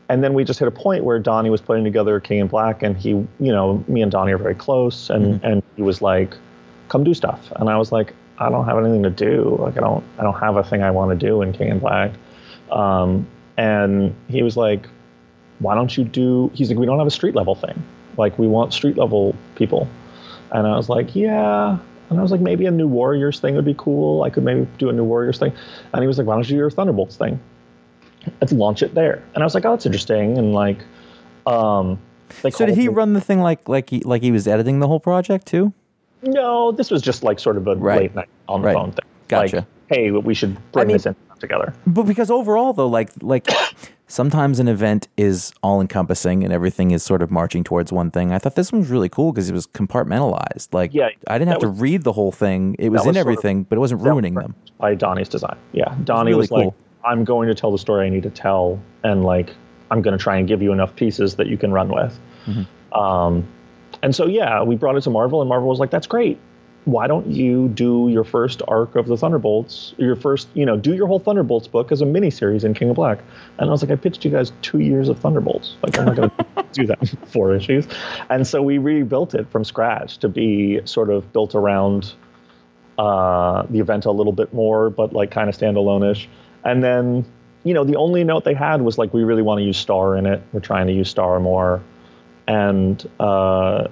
and 0.08 0.24
then 0.24 0.34
we 0.34 0.42
just 0.42 0.58
hit 0.58 0.66
a 0.66 0.72
point 0.72 1.04
where 1.04 1.18
Donny 1.18 1.50
was 1.50 1.60
putting 1.60 1.84
together 1.84 2.18
King 2.18 2.40
in 2.40 2.48
Black, 2.48 2.82
and 2.82 2.96
he, 2.96 3.10
you 3.10 3.28
know, 3.38 3.84
me 3.86 4.02
and 4.02 4.10
Donny 4.10 4.32
are 4.32 4.38
very 4.38 4.56
close, 4.56 5.10
and 5.10 5.42
and 5.44 5.62
he 5.76 5.82
was 5.82 6.02
like, 6.02 6.34
come 6.88 7.04
do 7.04 7.14
stuff, 7.14 7.52
and 7.56 7.68
I 7.68 7.76
was 7.76 7.92
like, 7.92 8.14
I 8.38 8.48
don't 8.48 8.64
have 8.64 8.78
anything 8.78 9.02
to 9.02 9.10
do, 9.10 9.56
like 9.60 9.76
I 9.76 9.80
don't 9.80 10.02
I 10.18 10.22
don't 10.22 10.38
have 10.40 10.56
a 10.56 10.64
thing 10.64 10.82
I 10.82 10.90
want 10.90 11.10
to 11.18 11.26
do 11.26 11.42
in 11.42 11.52
King 11.52 11.68
in 11.68 11.78
Black. 11.78 12.12
Um, 12.72 13.26
and 13.56 14.14
he 14.28 14.42
was 14.42 14.56
like, 14.56 14.88
why 15.60 15.74
don't 15.74 15.96
you 15.96 16.04
do 16.04 16.50
he's 16.54 16.68
like 16.70 16.78
we 16.78 16.86
don't 16.86 16.98
have 16.98 17.06
a 17.06 17.10
street 17.10 17.34
level 17.34 17.54
thing. 17.54 17.80
Like 18.16 18.38
we 18.38 18.46
want 18.48 18.72
street 18.74 18.96
level 18.98 19.34
people. 19.54 19.86
And 20.52 20.66
i 20.66 20.76
was 20.76 20.88
like 20.88 21.14
yeah. 21.14 21.78
And 22.10 22.18
i 22.18 22.22
was 22.22 22.32
like 22.32 22.40
maybe 22.40 22.66
a 22.66 22.70
new 22.70 22.88
warriors 22.88 23.38
thing 23.40 23.54
would 23.54 23.64
be 23.64 23.74
cool. 23.78 24.22
I 24.24 24.30
could 24.30 24.42
maybe 24.42 24.66
do 24.78 24.88
a 24.88 24.92
new 24.92 25.04
warriors 25.04 25.38
thing. 25.38 25.52
And 25.92 26.02
he 26.02 26.08
was 26.08 26.18
like 26.18 26.26
why 26.26 26.34
don't 26.34 26.44
you 26.48 26.54
do 26.54 26.56
your 26.56 26.70
thunderbolts 26.70 27.16
thing? 27.16 27.38
Let's 28.40 28.52
launch 28.52 28.82
it 28.82 28.94
there. 28.94 29.22
And 29.34 29.42
i 29.42 29.46
was 29.46 29.54
like 29.54 29.64
oh 29.64 29.70
that's 29.70 29.86
interesting. 29.86 30.36
And 30.38 30.52
like 30.52 30.78
um 31.46 31.98
So 32.50 32.66
did 32.66 32.74
he 32.76 32.88
me- 32.88 32.94
run 32.94 33.12
the 33.12 33.20
thing 33.20 33.40
like 33.40 33.68
like 33.68 33.90
he 33.90 34.00
like 34.00 34.22
he 34.22 34.32
was 34.32 34.46
editing 34.48 34.80
the 34.80 34.88
whole 34.88 35.00
project 35.00 35.46
too? 35.46 35.72
no 36.22 36.70
this 36.72 36.90
was 36.90 37.00
just 37.00 37.22
like 37.22 37.38
sort 37.38 37.56
of 37.56 37.66
a 37.66 37.74
Right. 37.76 38.00
late 38.02 38.14
night 38.14 38.28
on 38.46 38.60
the 38.60 38.66
Right. 38.66 38.74
phone 38.74 38.92
thing. 38.92 39.06
Gotcha. 39.28 39.56
like 39.56 39.64
hey 39.88 40.10
we 40.10 40.34
should 40.34 40.56
bring 40.72 40.88
mean- 40.88 40.96
this 40.96 41.06
in 41.06 41.16
together. 41.38 41.72
But 41.86 42.02
because 42.02 42.30
overall 42.30 42.72
though, 42.74 42.86
like 42.88 43.10
like 43.22 43.48
sometimes 44.10 44.58
an 44.58 44.66
event 44.68 45.08
is 45.16 45.52
all 45.62 45.80
encompassing 45.80 46.42
and 46.42 46.52
everything 46.52 46.90
is 46.90 47.02
sort 47.02 47.22
of 47.22 47.30
marching 47.30 47.62
towards 47.62 47.92
one 47.92 48.10
thing. 48.10 48.32
I 48.32 48.38
thought 48.38 48.56
this 48.56 48.72
one 48.72 48.80
was 48.80 48.90
really 48.90 49.08
cool 49.08 49.32
because 49.32 49.48
it 49.48 49.52
was 49.52 49.66
compartmentalized. 49.68 50.74
Like 50.74 50.92
Yeah, 50.92 51.10
I 51.28 51.38
didn't 51.38 51.52
have 51.52 51.60
that 51.60 51.66
to 51.66 51.72
read 51.72 52.02
the 52.02 52.12
whole 52.12 52.32
thing. 52.32 52.74
It 52.78 52.90
was, 52.90 53.00
was 53.00 53.06
in 53.06 53.14
sort 53.14 53.16
of- 53.16 53.20
everything, 53.20 53.62
but 53.64 53.76
it 53.76 53.78
wasn't 53.78 54.02
ruining 54.02 54.34
them. 54.34 54.54
by 54.78 54.94
Donny's 54.94 55.28
design. 55.28 55.56
Yeah, 55.72 55.94
Donny 56.04 56.30
really 56.30 56.38
was 56.38 56.50
like, 56.50 56.64
cool. 56.64 56.74
"I'm 57.04 57.24
going 57.24 57.48
to 57.48 57.54
tell 57.54 57.70
the 57.70 57.78
story 57.78 58.06
I 58.06 58.10
need 58.10 58.24
to 58.24 58.30
tell, 58.30 58.80
and 59.04 59.24
like, 59.24 59.54
I'm 59.90 60.02
going 60.02 60.16
to 60.16 60.22
try 60.22 60.36
and 60.36 60.48
give 60.48 60.60
you 60.60 60.72
enough 60.72 60.94
pieces 60.96 61.36
that 61.36 61.46
you 61.46 61.56
can 61.56 61.72
run 61.72 61.88
with." 61.88 62.18
Mm-hmm. 62.46 62.98
Um, 62.98 63.46
and 64.02 64.14
so 64.14 64.26
yeah, 64.26 64.62
we 64.62 64.74
brought 64.76 64.96
it 64.96 65.02
to 65.02 65.10
Marvel, 65.10 65.40
and 65.40 65.48
Marvel 65.48 65.68
was 65.68 65.78
like, 65.78 65.90
"That's 65.90 66.06
great. 66.06 66.38
Why 66.86 67.06
don't 67.06 67.26
you 67.26 67.68
do 67.68 68.08
your 68.08 68.24
first 68.24 68.62
arc 68.66 68.96
of 68.96 69.06
the 69.06 69.16
Thunderbolts? 69.16 69.94
Your 69.98 70.16
first, 70.16 70.48
you 70.54 70.64
know, 70.64 70.76
do 70.76 70.94
your 70.94 71.06
whole 71.06 71.18
Thunderbolts 71.18 71.68
book 71.68 71.92
as 71.92 72.00
a 72.00 72.06
miniseries 72.06 72.64
in 72.64 72.74
King 72.74 72.88
in 72.88 72.94
Black?" 72.94 73.18
And 73.58 73.68
I 73.68 73.72
was 73.72 73.82
like, 73.82 73.90
"I 73.90 73.96
pitched 73.96 74.24
you 74.24 74.30
guys 74.30 74.52
two 74.62 74.80
years 74.80 75.08
of 75.08 75.18
Thunderbolts. 75.18 75.76
Like, 75.82 75.98
I'm 75.98 76.06
not 76.06 76.16
going 76.16 76.30
to 76.38 76.64
do 76.72 76.86
that 76.86 77.08
four 77.26 77.54
issues." 77.54 77.86
And 78.30 78.46
so 78.46 78.62
we 78.62 78.78
rebuilt 78.78 79.34
it 79.34 79.50
from 79.50 79.64
scratch 79.64 80.18
to 80.18 80.28
be 80.28 80.80
sort 80.86 81.10
of 81.10 81.32
built 81.32 81.54
around 81.54 82.14
uh, 83.00 83.66
the 83.70 83.78
event 83.78 84.04
a 84.04 84.10
little 84.10 84.32
bit 84.32 84.52
more, 84.52 84.90
but 84.90 85.12
like 85.12 85.30
kind 85.30 85.48
of 85.48 85.56
standalone-ish. 85.56 86.28
And 86.64 86.84
then, 86.84 87.24
you 87.64 87.72
know, 87.72 87.82
the 87.82 87.96
only 87.96 88.24
note 88.24 88.44
they 88.44 88.52
had 88.52 88.82
was 88.82 88.98
like, 88.98 89.14
we 89.14 89.24
really 89.24 89.40
want 89.40 89.58
to 89.58 89.64
use 89.64 89.78
Star 89.78 90.16
in 90.16 90.26
it. 90.26 90.42
We're 90.52 90.60
trying 90.60 90.86
to 90.86 90.92
use 90.92 91.08
Star 91.08 91.40
more. 91.40 91.82
And, 92.46 93.08
uh, 93.18 93.88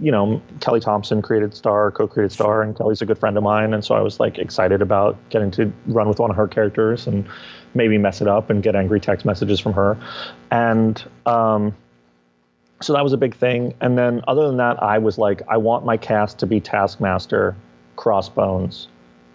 you 0.00 0.10
know, 0.10 0.40
Kelly 0.60 0.80
Thompson 0.80 1.22
created 1.22 1.54
Star, 1.54 1.90
co-created 1.90 2.32
Star, 2.32 2.62
and 2.62 2.76
Kelly's 2.76 3.00
a 3.00 3.06
good 3.06 3.18
friend 3.18 3.36
of 3.36 3.42
mine. 3.42 3.72
And 3.72 3.84
so 3.84 3.94
I 3.94 4.00
was 4.00 4.20
like 4.20 4.38
excited 4.38 4.82
about 4.82 5.16
getting 5.30 5.50
to 5.52 5.72
run 5.86 6.08
with 6.08 6.18
one 6.18 6.30
of 6.30 6.36
her 6.36 6.46
characters 6.46 7.06
and 7.06 7.26
maybe 7.74 7.98
mess 7.98 8.20
it 8.20 8.28
up 8.28 8.50
and 8.50 8.62
get 8.62 8.76
angry 8.76 9.00
text 9.00 9.24
messages 9.24 9.58
from 9.60 9.72
her. 9.72 9.96
And, 10.50 11.02
um, 11.24 11.74
so 12.82 12.92
that 12.92 13.02
was 13.02 13.14
a 13.14 13.16
big 13.16 13.34
thing. 13.34 13.72
And 13.80 13.96
then 13.96 14.22
other 14.28 14.46
than 14.46 14.58
that, 14.58 14.82
I 14.82 14.98
was 14.98 15.16
like, 15.16 15.40
I 15.48 15.56
want 15.56 15.86
my 15.86 15.96
cast 15.96 16.38
to 16.40 16.46
be 16.46 16.60
Taskmaster, 16.60 17.56
Crossbones, 17.96 18.88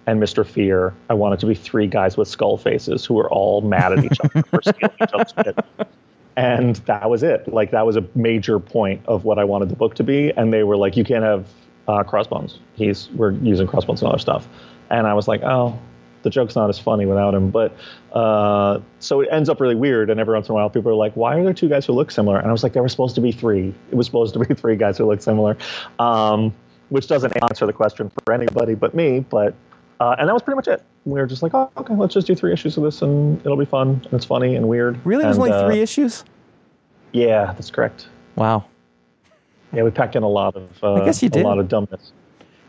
and 0.05 0.21
Mr. 0.21 0.45
Fear. 0.45 0.93
I 1.09 1.15
want 1.15 1.33
it 1.33 1.39
to 1.39 1.47
be 1.47 1.55
three 1.55 1.87
guys 1.87 2.17
with 2.17 2.27
skull 2.27 2.57
faces 2.57 3.03
who 3.03 3.19
are 3.19 3.29
all 3.31 3.61
mad 3.61 3.93
at 3.93 4.05
each 4.05 4.19
other 4.23 4.43
for 4.43 4.61
stealing 4.61 4.95
each 5.01 5.09
other's 5.13 5.33
shit. 5.43 5.57
And 6.41 6.75
that 6.87 7.09
was 7.09 7.23
it. 7.23 7.47
Like 7.47 7.71
that 7.71 7.85
was 7.85 7.97
a 7.97 8.05
major 8.15 8.59
point 8.59 9.01
of 9.05 9.25
what 9.25 9.37
I 9.39 9.43
wanted 9.43 9.69
the 9.69 9.75
book 9.75 9.95
to 9.95 10.03
be. 10.03 10.31
And 10.31 10.51
they 10.51 10.63
were 10.63 10.77
like, 10.77 10.97
you 10.97 11.03
can't 11.03 11.23
have 11.23 11.47
uh, 11.87 12.03
Crossbones. 12.03 12.59
He's 12.73 13.09
we're 13.11 13.31
using 13.31 13.67
Crossbones 13.67 14.01
and 14.01 14.09
other 14.09 14.19
stuff. 14.19 14.47
And 14.89 15.07
I 15.07 15.13
was 15.13 15.27
like, 15.27 15.41
oh, 15.43 15.77
the 16.23 16.29
joke's 16.29 16.55
not 16.55 16.69
as 16.69 16.79
funny 16.79 17.05
without 17.05 17.33
him. 17.33 17.49
But 17.49 17.75
uh, 18.13 18.79
so 18.99 19.21
it 19.21 19.29
ends 19.31 19.49
up 19.49 19.59
really 19.59 19.75
weird. 19.75 20.09
And 20.09 20.19
every 20.19 20.33
once 20.33 20.47
in 20.47 20.51
a 20.51 20.55
while, 20.55 20.69
people 20.69 20.91
are 20.91 20.95
like, 20.95 21.15
why 21.15 21.37
are 21.37 21.43
there 21.43 21.53
two 21.53 21.69
guys 21.69 21.85
who 21.85 21.93
look 21.93 22.11
similar? 22.11 22.37
And 22.37 22.47
I 22.47 22.51
was 22.51 22.63
like, 22.63 22.73
there 22.73 22.83
were 22.83 22.89
supposed 22.89 23.15
to 23.15 23.21
be 23.21 23.31
three. 23.31 23.73
It 23.91 23.95
was 23.95 24.05
supposed 24.05 24.33
to 24.33 24.39
be 24.39 24.53
three 24.61 24.75
guys 24.75 24.97
who 24.97 25.05
look 25.05 25.21
similar, 25.21 25.57
um, 25.99 26.53
which 26.89 27.07
doesn't 27.07 27.33
answer 27.43 27.65
the 27.65 27.73
question 27.73 28.09
for 28.09 28.33
anybody 28.33 28.75
but 28.75 28.93
me. 28.93 29.19
But 29.21 29.53
uh, 29.99 30.15
and 30.17 30.27
that 30.27 30.33
was 30.33 30.41
pretty 30.41 30.55
much 30.55 30.67
it. 30.67 30.83
We 31.05 31.19
were 31.19 31.27
just 31.27 31.43
like, 31.43 31.53
oh, 31.53 31.69
okay, 31.77 31.93
let's 31.93 32.15
just 32.15 32.25
do 32.25 32.33
three 32.33 32.51
issues 32.51 32.75
of 32.75 32.83
this, 32.83 33.03
and 33.03 33.39
it'll 33.41 33.55
be 33.55 33.65
fun, 33.65 34.01
and 34.03 34.13
it's 34.13 34.25
funny 34.25 34.55
and 34.55 34.67
weird. 34.67 34.99
Really, 35.05 35.23
it 35.23 35.27
was 35.27 35.37
And, 35.37 35.43
only 35.45 35.55
uh, 35.55 35.67
three 35.67 35.79
issues. 35.79 36.23
Yeah, 37.13 37.53
that's 37.53 37.69
correct. 37.69 38.07
Wow, 38.35 38.65
Yeah, 39.73 39.83
we 39.83 39.91
packed 39.91 40.15
in 40.15 40.23
a 40.23 40.29
lot 40.29 40.55
of. 40.55 40.83
Uh, 40.83 40.93
I 40.93 41.05
guess 41.05 41.21
you 41.21 41.29
did. 41.29 41.43
a 41.43 41.47
lot 41.47 41.59
of 41.59 41.67
dumbness. 41.67 42.13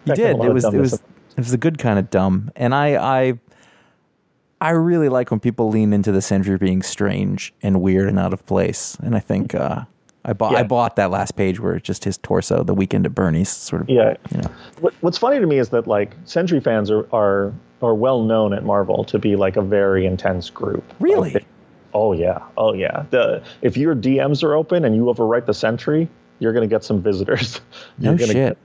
you 0.04 0.14
did. 0.14 0.36
It 0.36 0.52
was 0.52 0.64
it 0.64 0.74
was 0.74 0.94
it 0.94 1.38
was 1.38 1.50
the 1.50 1.56
good 1.56 1.78
kind 1.78 1.98
of 1.98 2.10
dumb. 2.10 2.50
And 2.56 2.74
I 2.74 2.96
I 2.96 3.38
I 4.60 4.70
really 4.70 5.08
like 5.08 5.30
when 5.30 5.40
people 5.40 5.68
lean 5.68 5.92
into 5.92 6.12
the 6.12 6.22
Sentry 6.22 6.56
being 6.56 6.82
strange 6.82 7.52
and 7.62 7.80
weird 7.80 8.08
and 8.08 8.18
out 8.18 8.32
of 8.32 8.44
place. 8.46 8.96
And 9.02 9.16
I 9.16 9.20
think 9.20 9.54
uh, 9.54 9.84
I 10.24 10.32
bought 10.32 10.54
I 10.56 10.62
bought 10.62 10.96
that 10.96 11.10
last 11.10 11.36
page 11.36 11.60
where 11.60 11.74
it's 11.74 11.86
just 11.86 12.04
his 12.04 12.18
torso, 12.18 12.62
the 12.62 12.74
weekend 12.74 13.06
at 13.06 13.14
Bernie's, 13.14 13.48
sort 13.48 13.82
of. 13.82 13.88
Yeah. 13.88 14.14
You 14.30 14.42
know. 14.42 14.50
What, 14.80 14.94
what's 15.00 15.18
funny 15.18 15.40
to 15.40 15.46
me 15.46 15.58
is 15.58 15.70
that 15.70 15.86
like 15.86 16.14
Sentry 16.24 16.60
fans 16.60 16.90
are 16.90 17.06
are 17.14 17.52
are 17.82 17.94
well 17.94 18.22
known 18.22 18.52
at 18.52 18.64
Marvel 18.64 19.04
to 19.04 19.18
be 19.18 19.34
like 19.34 19.56
a 19.56 19.62
very 19.62 20.06
intense 20.06 20.50
group. 20.50 20.84
Really? 21.00 21.32
big 21.32 21.46
Oh 21.94 22.12
yeah, 22.12 22.40
oh 22.56 22.74
yeah. 22.74 23.04
The 23.10 23.42
if 23.60 23.76
your 23.76 23.94
DMs 23.94 24.42
are 24.42 24.54
open 24.54 24.84
and 24.84 24.94
you 24.94 25.04
overwrite 25.04 25.46
the 25.46 25.54
Sentry, 25.54 26.08
you're 26.38 26.52
gonna 26.52 26.66
get 26.66 26.84
some 26.84 27.02
visitors. 27.02 27.60
No 27.98 28.10
You're 28.10 28.18
gonna 28.18 28.32
shit. 28.32 28.48
Get, 28.50 28.58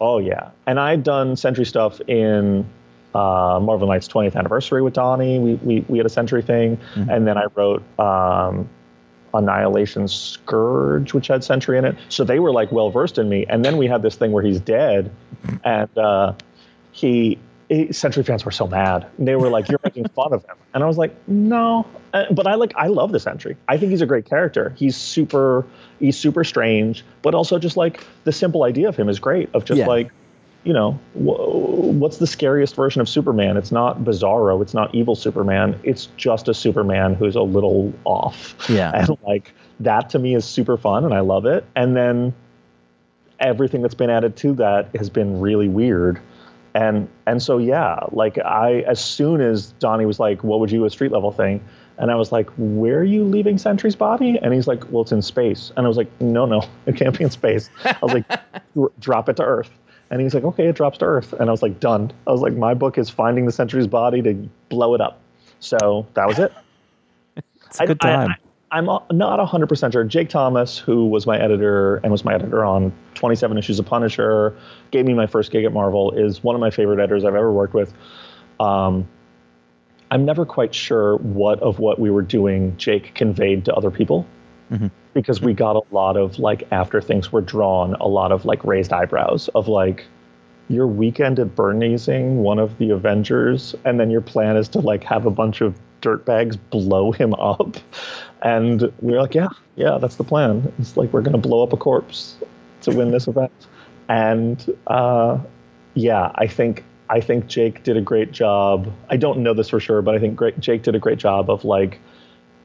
oh 0.00 0.18
yeah, 0.18 0.50
and 0.66 0.78
I'd 0.78 1.02
done 1.02 1.36
Sentry 1.36 1.64
stuff 1.64 2.00
in 2.02 2.66
uh, 3.14 3.58
Marvel 3.62 3.88
Knights 3.88 4.08
20th 4.08 4.36
anniversary 4.36 4.82
with 4.82 4.94
Donny. 4.94 5.38
We 5.38 5.54
we 5.54 5.80
we 5.88 5.98
had 5.98 6.06
a 6.06 6.10
Sentry 6.10 6.42
thing, 6.42 6.78
and 6.94 7.26
then 7.26 7.38
I 7.38 7.46
wrote. 7.54 7.82
Um, 7.98 8.68
Annihilation 9.34 10.06
Scourge, 10.06 11.12
which 11.12 11.26
had 11.26 11.42
Sentry 11.42 11.76
in 11.76 11.84
it. 11.84 11.96
So 12.08 12.22
they 12.22 12.38
were 12.38 12.52
like 12.52 12.70
well 12.70 12.90
versed 12.90 13.18
in 13.18 13.28
me. 13.28 13.44
And 13.48 13.64
then 13.64 13.76
we 13.76 13.88
had 13.88 14.00
this 14.00 14.14
thing 14.14 14.30
where 14.30 14.44
he's 14.44 14.60
dead, 14.60 15.10
and 15.64 15.98
uh, 15.98 16.34
he, 16.92 17.38
he 17.74 17.92
Sentry 17.92 18.22
fans 18.22 18.44
were 18.44 18.50
so 18.50 18.66
mad. 18.66 19.06
They 19.18 19.36
were 19.36 19.48
like, 19.48 19.68
"You're 19.68 19.80
making 19.84 20.08
fun 20.08 20.32
of 20.32 20.44
him," 20.44 20.56
and 20.72 20.82
I 20.82 20.86
was 20.86 20.96
like, 20.98 21.14
"No." 21.28 21.86
Uh, 22.12 22.24
but 22.32 22.46
I 22.46 22.54
like 22.54 22.72
I 22.76 22.86
love 22.86 23.12
the 23.12 23.20
Sentry. 23.20 23.56
I 23.68 23.76
think 23.76 23.90
he's 23.90 24.02
a 24.02 24.06
great 24.06 24.24
character. 24.26 24.72
He's 24.76 24.96
super 24.96 25.66
he's 26.00 26.16
super 26.18 26.44
strange, 26.44 27.04
but 27.22 27.34
also 27.34 27.58
just 27.58 27.76
like 27.76 28.04
the 28.24 28.32
simple 28.32 28.64
idea 28.64 28.88
of 28.88 28.96
him 28.96 29.08
is 29.08 29.18
great. 29.18 29.50
Of 29.54 29.64
just 29.64 29.78
Yeah. 29.80 29.86
like 29.86 30.10
you 30.64 30.72
know, 30.72 30.92
wh- 31.12 31.92
what's 32.00 32.16
the 32.16 32.26
scariest 32.26 32.74
version 32.74 33.02
of 33.02 33.08
Superman? 33.08 33.58
It's 33.58 33.70
not 33.70 33.98
Bizarro. 33.98 34.62
It's 34.62 34.72
not 34.72 34.94
evil 34.94 35.14
Superman. 35.14 35.78
It's 35.82 36.06
just 36.16 36.48
a 36.48 36.54
Superman 36.54 37.12
who's 37.14 37.36
a 37.36 37.42
little 37.42 37.92
off. 38.04 38.54
Yeah. 38.68 38.90
And 38.94 39.10
like 39.26 39.52
that 39.80 40.08
to 40.10 40.18
me 40.18 40.34
is 40.34 40.46
super 40.46 40.78
fun 40.78 41.04
and 41.04 41.12
I 41.12 41.20
love 41.20 41.44
it. 41.44 41.66
And 41.76 41.94
then 41.94 42.32
everything 43.40 43.82
that's 43.82 43.94
been 43.94 44.08
added 44.08 44.36
to 44.36 44.54
that 44.54 44.94
has 44.96 45.10
been 45.10 45.40
really 45.40 45.68
weird. 45.68 46.18
And 46.74 47.08
and 47.26 47.40
so 47.40 47.58
yeah, 47.58 48.00
like 48.10 48.38
I 48.38 48.80
as 48.80 49.02
soon 49.02 49.40
as 49.40 49.72
Donny 49.78 50.06
was 50.06 50.18
like, 50.18 50.42
"What 50.42 50.58
would 50.60 50.72
you 50.72 50.80
do 50.80 50.84
a 50.84 50.90
street 50.90 51.12
level 51.12 51.30
thing?" 51.30 51.62
And 51.98 52.10
I 52.10 52.16
was 52.16 52.32
like, 52.32 52.50
"Where 52.56 52.98
are 52.98 53.04
you 53.04 53.22
leaving 53.22 53.58
Sentry's 53.58 53.94
body?" 53.94 54.38
And 54.42 54.52
he's 54.52 54.66
like, 54.66 54.82
"Well, 54.90 55.02
it's 55.02 55.12
in 55.12 55.22
space." 55.22 55.70
And 55.76 55.86
I 55.86 55.88
was 55.88 55.96
like, 55.96 56.10
"No, 56.20 56.46
no, 56.46 56.64
it 56.86 56.96
can't 56.96 57.16
be 57.16 57.22
in 57.24 57.30
space." 57.30 57.70
I 57.84 57.96
was 58.02 58.12
like, 58.12 58.24
"Drop 59.00 59.28
it 59.28 59.36
to 59.36 59.44
Earth." 59.44 59.70
And 60.10 60.20
he's 60.20 60.34
like, 60.34 60.42
"Okay, 60.44 60.66
it 60.66 60.74
drops 60.74 60.98
to 60.98 61.04
Earth." 61.04 61.32
And 61.34 61.48
I 61.48 61.52
was 61.52 61.62
like, 61.62 61.78
"Done." 61.78 62.12
I 62.26 62.32
was 62.32 62.40
like, 62.40 62.54
"My 62.54 62.74
book 62.74 62.98
is 62.98 63.08
finding 63.08 63.46
the 63.46 63.52
Sentry's 63.52 63.86
body 63.86 64.20
to 64.22 64.34
blow 64.68 64.94
it 64.94 65.00
up." 65.00 65.20
So 65.60 66.06
that 66.14 66.26
was 66.26 66.40
it. 66.40 66.52
It's 67.66 67.80
a 67.80 67.86
good 67.86 68.00
time. 68.00 68.30
I, 68.30 68.36
am 68.78 68.86
not 68.86 69.08
100% 69.10 69.92
sure. 69.92 70.04
Jake 70.04 70.28
Thomas, 70.28 70.78
who 70.78 71.06
was 71.06 71.26
my 71.26 71.38
editor 71.38 71.96
and 71.96 72.10
was 72.10 72.24
my 72.24 72.34
editor 72.34 72.64
on 72.64 72.92
27 73.14 73.58
issues 73.58 73.78
of 73.78 73.86
Punisher, 73.86 74.56
gave 74.90 75.04
me 75.04 75.14
my 75.14 75.26
first 75.26 75.50
gig 75.50 75.64
at 75.64 75.72
Marvel, 75.72 76.12
is 76.12 76.42
one 76.42 76.54
of 76.54 76.60
my 76.60 76.70
favorite 76.70 77.00
editors 77.00 77.24
I've 77.24 77.34
ever 77.34 77.52
worked 77.52 77.74
with. 77.74 77.92
Um, 78.60 79.08
I'm 80.10 80.24
never 80.24 80.46
quite 80.46 80.74
sure 80.74 81.16
what 81.16 81.60
of 81.60 81.78
what 81.78 81.98
we 81.98 82.10
were 82.10 82.22
doing 82.22 82.76
Jake 82.76 83.14
conveyed 83.14 83.64
to 83.64 83.74
other 83.74 83.90
people 83.90 84.26
because 85.12 85.40
we 85.40 85.54
got 85.54 85.76
a 85.76 85.82
lot 85.92 86.16
of 86.16 86.38
like 86.38 86.66
after 86.70 87.00
things 87.00 87.32
were 87.32 87.40
drawn, 87.40 87.94
a 87.94 88.06
lot 88.06 88.32
of 88.32 88.44
like 88.44 88.64
raised 88.64 88.92
eyebrows 88.92 89.48
of 89.54 89.68
like 89.68 90.04
your 90.68 90.86
weekend 90.86 91.38
at 91.38 91.54
Bernie'sing 91.54 92.36
one 92.36 92.58
of 92.58 92.78
the 92.78 92.90
Avengers, 92.90 93.74
and 93.84 94.00
then 94.00 94.10
your 94.10 94.20
plan 94.20 94.56
is 94.56 94.68
to 94.70 94.80
like 94.80 95.04
have 95.04 95.26
a 95.26 95.30
bunch 95.30 95.60
of 95.60 95.78
dirtbags 96.04 96.58
blow 96.70 97.12
him 97.12 97.34
up. 97.34 97.76
And 98.42 98.92
we 99.00 99.14
are 99.14 99.22
like, 99.22 99.34
yeah, 99.34 99.48
yeah, 99.76 99.98
that's 99.98 100.16
the 100.16 100.24
plan. 100.24 100.72
It's 100.78 100.96
like 100.96 101.12
we're 101.12 101.22
gonna 101.22 101.38
blow 101.38 101.62
up 101.62 101.72
a 101.72 101.76
corpse 101.76 102.36
to 102.82 102.90
win 102.90 103.10
this 103.10 103.26
event. 103.26 103.52
And 104.08 104.76
uh, 104.86 105.38
yeah, 105.94 106.30
I 106.34 106.46
think 106.46 106.84
I 107.08 107.20
think 107.20 107.46
Jake 107.46 107.82
did 107.82 107.96
a 107.96 108.00
great 108.00 108.32
job. 108.32 108.92
I 109.10 109.16
don't 109.16 109.42
know 109.42 109.54
this 109.54 109.68
for 109.70 109.80
sure, 109.80 110.02
but 110.02 110.14
I 110.14 110.18
think 110.18 110.36
great, 110.36 110.58
Jake 110.60 110.82
did 110.82 110.94
a 110.94 110.98
great 110.98 111.18
job 111.18 111.50
of 111.50 111.64
like 111.64 112.00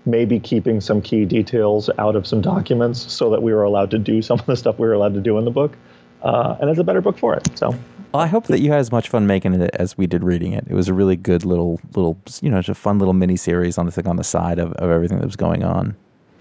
maybe 0.06 0.40
keeping 0.40 0.82
some 0.82 1.02
key 1.02 1.26
details 1.26 1.90
out 1.98 2.16
of 2.16 2.26
some 2.26 2.41
documents 2.41 3.11
so 3.11 3.30
that 3.30 3.44
we 3.44 3.53
were 3.53 3.64
allowed 3.64 3.91
to 3.91 3.99
do 3.99 4.22
some 4.22 4.40
of 4.40 4.45
the 4.45 4.56
stuff 4.56 4.80
we 4.80 4.88
were 4.88 4.94
allowed 4.94 5.14
to 5.14 5.22
do 5.22 5.38
in 5.38 5.45
the 5.45 5.52
book. 5.52 5.78
Uh, 6.24 6.57
and 6.60 6.70
it's 6.70 6.80
a 6.80 6.84
better 6.84 7.02
book 7.02 7.18
for 7.18 7.36
it. 7.36 7.49
So 7.57 7.74
Well, 8.11 8.23
I 8.23 8.27
hope 8.27 8.48
that 8.48 8.60
you 8.60 8.72
had 8.72 8.80
as 8.80 8.91
much 8.91 9.07
fun 9.10 9.27
making 9.27 9.53
it 9.61 9.69
as 9.76 9.95
we 9.98 10.07
did 10.07 10.23
reading 10.23 10.53
it. 10.53 10.65
It 10.68 10.73
was 10.73 10.88
a 10.88 10.94
really 10.95 11.15
good 11.15 11.45
little, 11.45 11.80
little, 11.95 12.18
you 12.41 12.49
know, 12.49 12.57
just 12.57 12.69
a 12.69 12.73
fun 12.76 12.98
little 12.98 13.14
mini 13.14 13.36
series 13.36 13.77
on 13.77 13.86
the 13.86 13.91
thing 13.91 14.07
on 14.07 14.15
the 14.15 14.23
side 14.23 14.57
of, 14.57 14.72
of 14.73 14.90
everything 14.90 15.19
that 15.19 15.26
was 15.27 15.36
going 15.36 15.64
on, 15.64 15.95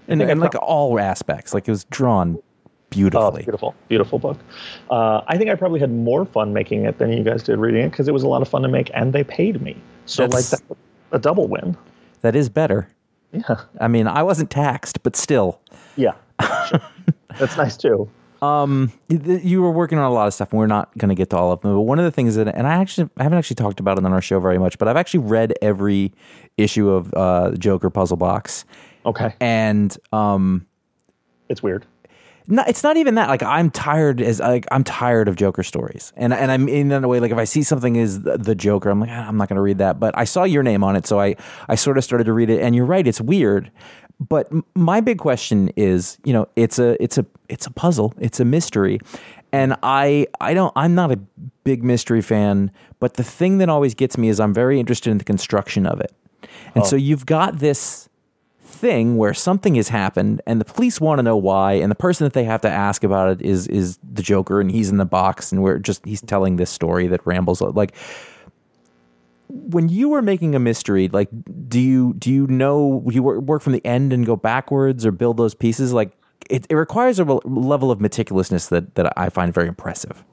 and, 0.07 0.19
and 0.21 0.39
like 0.39 0.55
all 0.55 0.99
aspects. 0.99 1.53
Like 1.53 1.67
it 1.67 1.71
was 1.71 1.83
drawn 1.85 2.37
Oh, 2.91 2.91
beautifully. 2.91 3.43
beautiful, 3.43 3.75
beautiful 3.87 4.17
book. 4.17 4.39
Uh, 4.89 5.21
I 5.27 5.37
think 5.37 5.51
I 5.51 5.55
probably 5.55 5.79
had 5.79 5.91
more 5.91 6.25
fun 6.25 6.53
making 6.53 6.85
it 6.85 6.97
than 6.97 7.11
you 7.13 7.23
guys 7.23 7.43
did 7.43 7.59
reading 7.59 7.83
it 7.83 7.91
because 7.91 8.07
it 8.07 8.13
was 8.15 8.23
a 8.23 8.27
lot 8.27 8.41
of 8.41 8.47
fun 8.47 8.63
to 8.63 8.67
make, 8.67 8.89
and 8.95 9.13
they 9.13 9.23
paid 9.23 9.61
me. 9.61 9.77
So 10.07 10.23
That's- 10.23 10.51
like 10.51 10.61
that, 10.61 10.77
a 11.11 11.19
double 11.19 11.47
win. 11.47 11.77
that 12.21 12.35
is 12.35 12.49
better. 12.49 12.89
Yeah, 13.31 13.61
I 13.79 13.87
mean, 13.87 14.07
I 14.07 14.23
wasn't 14.23 14.49
taxed, 14.49 15.03
but 15.03 15.15
still, 15.15 15.59
yeah, 15.95 16.13
Sure. 16.67 16.81
that's 17.37 17.55
nice 17.57 17.77
too. 17.77 18.09
Th- 18.41 19.43
you 19.43 19.61
were 19.61 19.71
working 19.71 19.97
on 19.97 20.05
a 20.09 20.13
lot 20.13 20.27
of 20.27 20.33
stuff, 20.33 20.51
and 20.51 20.59
we're 20.59 20.67
not 20.67 20.95
going 20.97 21.09
to 21.09 21.15
get 21.15 21.29
to 21.31 21.37
all 21.37 21.51
of 21.51 21.61
them. 21.61 21.73
But 21.73 21.81
one 21.81 21.99
of 21.99 22.05
the 22.05 22.11
things 22.11 22.35
that, 22.35 22.47
and 22.47 22.65
I 22.67 22.73
actually 22.75 23.09
I 23.17 23.23
haven't 23.23 23.37
actually 23.37 23.55
talked 23.55 23.79
about 23.79 23.97
it 23.97 24.05
on 24.05 24.13
our 24.13 24.21
show 24.21 24.39
very 24.39 24.57
much, 24.57 24.77
but 24.77 24.87
I've 24.87 24.97
actually 24.97 25.21
read 25.21 25.53
every 25.61 26.13
issue 26.57 26.89
of 26.89 27.13
uh, 27.13 27.51
Joker 27.57 27.89
Puzzle 27.89 28.17
Box, 28.17 28.65
Okay, 29.05 29.33
and 29.39 29.95
um, 30.13 30.65
it's 31.49 31.63
weird. 31.63 31.85
no, 32.47 32.63
it's 32.67 32.83
not 32.83 32.97
even 32.97 33.15
that. 33.15 33.29
Like 33.29 33.43
I'm 33.43 33.69
tired 33.71 34.21
as 34.21 34.39
like 34.39 34.65
I'm 34.71 34.83
tired 34.83 35.27
of 35.27 35.35
Joker 35.35 35.63
stories, 35.63 36.11
and 36.15 36.33
and 36.33 36.51
I'm 36.51 36.67
in 36.67 36.89
that 36.89 37.07
way. 37.07 37.19
Like 37.19 37.31
if 37.31 37.37
I 37.37 37.43
see 37.45 37.63
something 37.63 37.95
is 37.95 38.23
the, 38.23 38.37
the 38.37 38.55
Joker, 38.55 38.89
I'm 38.89 38.99
like 38.99 39.09
"Ah, 39.11 39.27
I'm 39.27 39.37
not 39.37 39.47
going 39.49 39.55
to 39.57 39.61
read 39.61 39.77
that. 39.79 39.99
But 39.99 40.17
I 40.17 40.23
saw 40.25 40.43
your 40.43 40.63
name 40.63 40.83
on 40.83 40.95
it, 40.95 41.05
so 41.07 41.19
I 41.19 41.35
I 41.67 41.75
sort 41.75 41.97
of 41.97 42.03
started 42.03 42.23
to 42.25 42.33
read 42.33 42.49
it. 42.49 42.61
And 42.61 42.75
you're 42.75 42.85
right, 42.85 43.05
it's 43.07 43.21
weird. 43.21 43.71
But 44.19 44.51
my 44.75 44.99
big 44.99 45.17
question 45.17 45.69
is, 45.75 46.17
you 46.25 46.33
know, 46.33 46.47
it's 46.55 46.77
a 46.77 47.01
it's 47.01 47.17
a 47.17 47.25
it's 47.47 47.65
a 47.65 47.71
puzzle, 47.71 48.13
it's 48.19 48.39
a 48.39 48.45
mystery, 48.45 48.99
and 49.53 49.75
I 49.81 50.27
I 50.41 50.53
don't 50.53 50.73
I'm 50.75 50.93
not 50.93 51.11
a 51.11 51.19
big 51.63 51.83
mystery 51.83 52.21
fan. 52.21 52.71
But 52.99 53.13
the 53.13 53.23
thing 53.23 53.59
that 53.59 53.69
always 53.69 53.95
gets 53.95 54.17
me 54.17 54.27
is 54.27 54.39
I'm 54.39 54.53
very 54.53 54.79
interested 54.79 55.09
in 55.09 55.19
the 55.19 55.23
construction 55.23 55.85
of 55.85 56.01
it, 56.01 56.13
and 56.75 56.85
so 56.85 56.95
oh. 56.95 56.99
you've 56.99 57.25
got 57.25 57.59
this 57.59 58.09
thing 58.79 59.17
where 59.17 59.33
something 59.33 59.75
has 59.75 59.89
happened 59.89 60.41
and 60.45 60.61
the 60.61 60.65
police 60.65 61.01
want 61.01 61.19
to 61.19 61.23
know 61.23 61.35
why 61.35 61.73
and 61.73 61.91
the 61.91 61.95
person 61.95 62.23
that 62.23 62.31
they 62.31 62.45
have 62.45 62.61
to 62.61 62.69
ask 62.69 63.03
about 63.03 63.27
it 63.27 63.41
is 63.41 63.67
is 63.67 63.99
the 64.13 64.21
joker 64.21 64.61
and 64.61 64.71
he's 64.71 64.89
in 64.89 64.95
the 64.95 65.05
box 65.05 65.51
and 65.51 65.61
we're 65.61 65.77
just 65.77 66.05
he's 66.05 66.21
telling 66.21 66.55
this 66.55 66.69
story 66.69 67.05
that 67.05 67.19
rambles 67.25 67.59
like 67.59 67.93
when 69.49 69.89
you 69.89 70.09
were 70.09 70.21
making 70.21 70.55
a 70.55 70.59
mystery 70.59 71.07
like 71.09 71.29
do 71.67 71.79
you 71.79 72.13
do 72.13 72.31
you 72.31 72.47
know 72.47 73.03
do 73.07 73.15
you 73.15 73.23
work, 73.23 73.61
from 73.61 73.73
the 73.73 73.85
end 73.85 74.13
and 74.13 74.25
go 74.25 74.35
backwards 74.35 75.05
or 75.05 75.11
build 75.11 75.37
those 75.37 75.53
pieces 75.55 75.91
like 75.91 76.11
it, 76.49 76.65
it 76.69 76.75
requires 76.75 77.19
a 77.19 77.23
level 77.23 77.91
of 77.91 77.99
meticulousness 77.99 78.69
that 78.69 78.95
that 78.95 79.11
i 79.17 79.29
find 79.29 79.53
very 79.53 79.67
impressive 79.67 80.23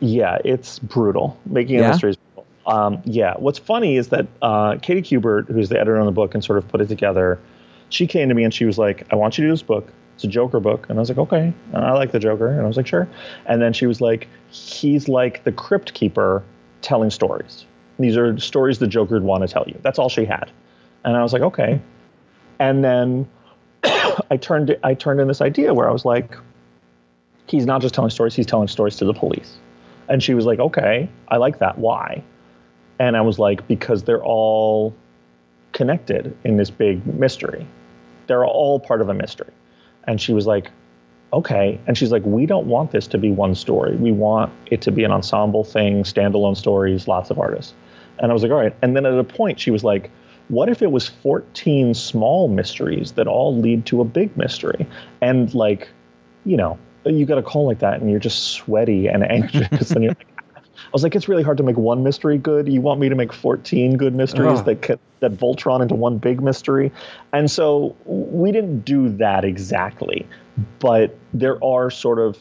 Yeah, 0.00 0.38
it's 0.44 0.78
brutal. 0.78 1.38
Making 1.46 1.78
a 1.78 1.80
Yeah? 1.80 1.88
mystery 1.88 2.10
is 2.10 2.16
brutal. 2.16 2.46
Um, 2.66 3.00
yeah. 3.04 3.34
What's 3.38 3.58
funny 3.58 3.96
is 3.96 4.08
that 4.08 4.26
uh, 4.42 4.76
Katie 4.82 5.00
Kubert, 5.00 5.48
who's 5.48 5.70
the 5.70 5.76
editor 5.76 5.98
on 5.98 6.04
the 6.04 6.12
book 6.12 6.34
and 6.34 6.44
sort 6.44 6.58
of 6.58 6.68
put 6.68 6.82
it 6.82 6.88
together, 6.88 7.38
she 7.88 8.06
came 8.06 8.28
to 8.28 8.34
me 8.34 8.44
and 8.44 8.52
she 8.52 8.66
was 8.66 8.76
like, 8.76 9.06
"I 9.10 9.16
want 9.16 9.38
you 9.38 9.44
to 9.44 9.48
do 9.48 9.52
this 9.52 9.62
book. 9.62 9.90
It's 10.16 10.24
a 10.24 10.28
Joker 10.28 10.60
book." 10.60 10.86
And 10.90 10.98
I 10.98 11.00
was 11.00 11.08
like, 11.08 11.18
"Okay." 11.18 11.52
And 11.72 11.84
I 11.84 11.92
like 11.92 12.12
the 12.12 12.18
Joker, 12.18 12.48
and 12.48 12.60
I 12.60 12.66
was 12.66 12.76
like, 12.76 12.86
"Sure." 12.86 13.08
And 13.46 13.62
then 13.62 13.72
she 13.72 13.86
was 13.86 14.00
like, 14.02 14.28
"He's 14.50 15.08
like 15.08 15.44
the 15.44 15.52
crypt 15.52 15.94
keeper 15.94 16.42
telling 16.82 17.10
stories. 17.10 17.64
These 17.98 18.16
are 18.16 18.38
stories 18.38 18.78
the 18.78 18.86
Joker 18.86 19.14
would 19.14 19.22
want 19.22 19.46
to 19.46 19.48
tell 19.48 19.64
you." 19.66 19.78
That's 19.82 19.98
all 19.98 20.08
she 20.08 20.24
had. 20.24 20.50
And 21.04 21.16
I 21.16 21.22
was 21.22 21.32
like, 21.32 21.42
"Okay." 21.42 21.80
And 22.58 22.82
then 22.84 23.28
I 24.30 24.36
turned 24.36 24.76
I 24.82 24.94
turned 24.94 25.20
in 25.20 25.28
this 25.28 25.40
idea 25.40 25.74
where 25.74 25.88
I 25.88 25.92
was 25.92 26.04
like, 26.04 26.36
he's 27.46 27.66
not 27.66 27.80
just 27.80 27.94
telling 27.94 28.10
stories, 28.10 28.34
he's 28.34 28.46
telling 28.46 28.68
stories 28.68 28.96
to 28.96 29.04
the 29.04 29.14
police. 29.14 29.58
And 30.08 30.22
she 30.22 30.34
was 30.34 30.44
like, 30.44 30.58
okay, 30.58 31.08
I 31.28 31.36
like 31.36 31.58
that. 31.58 31.78
Why? 31.78 32.22
And 32.98 33.16
I 33.16 33.20
was 33.20 33.38
like, 33.38 33.66
because 33.68 34.04
they're 34.04 34.24
all 34.24 34.94
connected 35.72 36.36
in 36.44 36.56
this 36.56 36.70
big 36.70 37.04
mystery. 37.06 37.66
They're 38.26 38.46
all 38.46 38.80
part 38.80 39.00
of 39.00 39.08
a 39.08 39.14
mystery. 39.14 39.52
And 40.04 40.20
she 40.20 40.32
was 40.32 40.46
like, 40.46 40.70
okay. 41.32 41.80
And 41.86 41.98
she's 41.98 42.12
like, 42.12 42.24
we 42.24 42.46
don't 42.46 42.66
want 42.66 42.92
this 42.92 43.06
to 43.08 43.18
be 43.18 43.30
one 43.30 43.54
story. 43.54 43.96
We 43.96 44.12
want 44.12 44.52
it 44.70 44.80
to 44.82 44.92
be 44.92 45.04
an 45.04 45.10
ensemble 45.10 45.64
thing, 45.64 46.04
standalone 46.04 46.56
stories, 46.56 47.08
lots 47.08 47.30
of 47.30 47.38
artists. 47.38 47.74
And 48.18 48.30
I 48.30 48.34
was 48.34 48.42
like, 48.42 48.52
all 48.52 48.58
right. 48.58 48.74
And 48.82 48.96
then 48.96 49.06
at 49.06 49.18
a 49.18 49.24
point, 49.24 49.60
she 49.60 49.70
was 49.70 49.84
like, 49.84 50.10
what 50.48 50.68
if 50.68 50.82
it 50.82 50.92
was 50.92 51.08
14 51.08 51.94
small 51.94 52.48
mysteries 52.48 53.12
that 53.12 53.26
all 53.26 53.56
lead 53.56 53.86
to 53.86 54.00
a 54.00 54.04
big 54.04 54.36
mystery? 54.36 54.86
And 55.20 55.52
like, 55.54 55.88
you 56.44 56.56
know, 56.56 56.78
you 57.04 57.26
got 57.26 57.38
a 57.38 57.42
call 57.42 57.66
like 57.66 57.80
that 57.80 58.00
and 58.00 58.10
you're 58.10 58.20
just 58.20 58.52
sweaty 58.52 59.08
and 59.08 59.28
anxious 59.28 59.90
and 59.90 60.04
you're 60.04 60.14
like 60.14 60.26
I 60.76 60.88
was 60.92 61.02
like, 61.02 61.14
it's 61.14 61.28
really 61.28 61.42
hard 61.42 61.56
to 61.56 61.62
make 61.62 61.76
one 61.76 62.02
mystery 62.02 62.38
good. 62.38 62.68
You 62.68 62.80
want 62.80 63.00
me 63.00 63.08
to 63.08 63.14
make 63.14 63.32
14 63.32 63.96
good 63.96 64.14
mysteries 64.14 64.62
that 64.64 64.82
ca- 64.82 64.96
that 65.20 65.32
Voltron 65.32 65.80
into 65.80 65.94
one 65.94 66.18
big 66.18 66.42
mystery, 66.42 66.92
and 67.32 67.50
so 67.50 67.96
we 68.04 68.52
didn't 68.52 68.84
do 68.84 69.08
that 69.16 69.44
exactly, 69.44 70.26
but 70.78 71.16
there 71.32 71.62
are 71.64 71.90
sort 71.90 72.18
of 72.18 72.38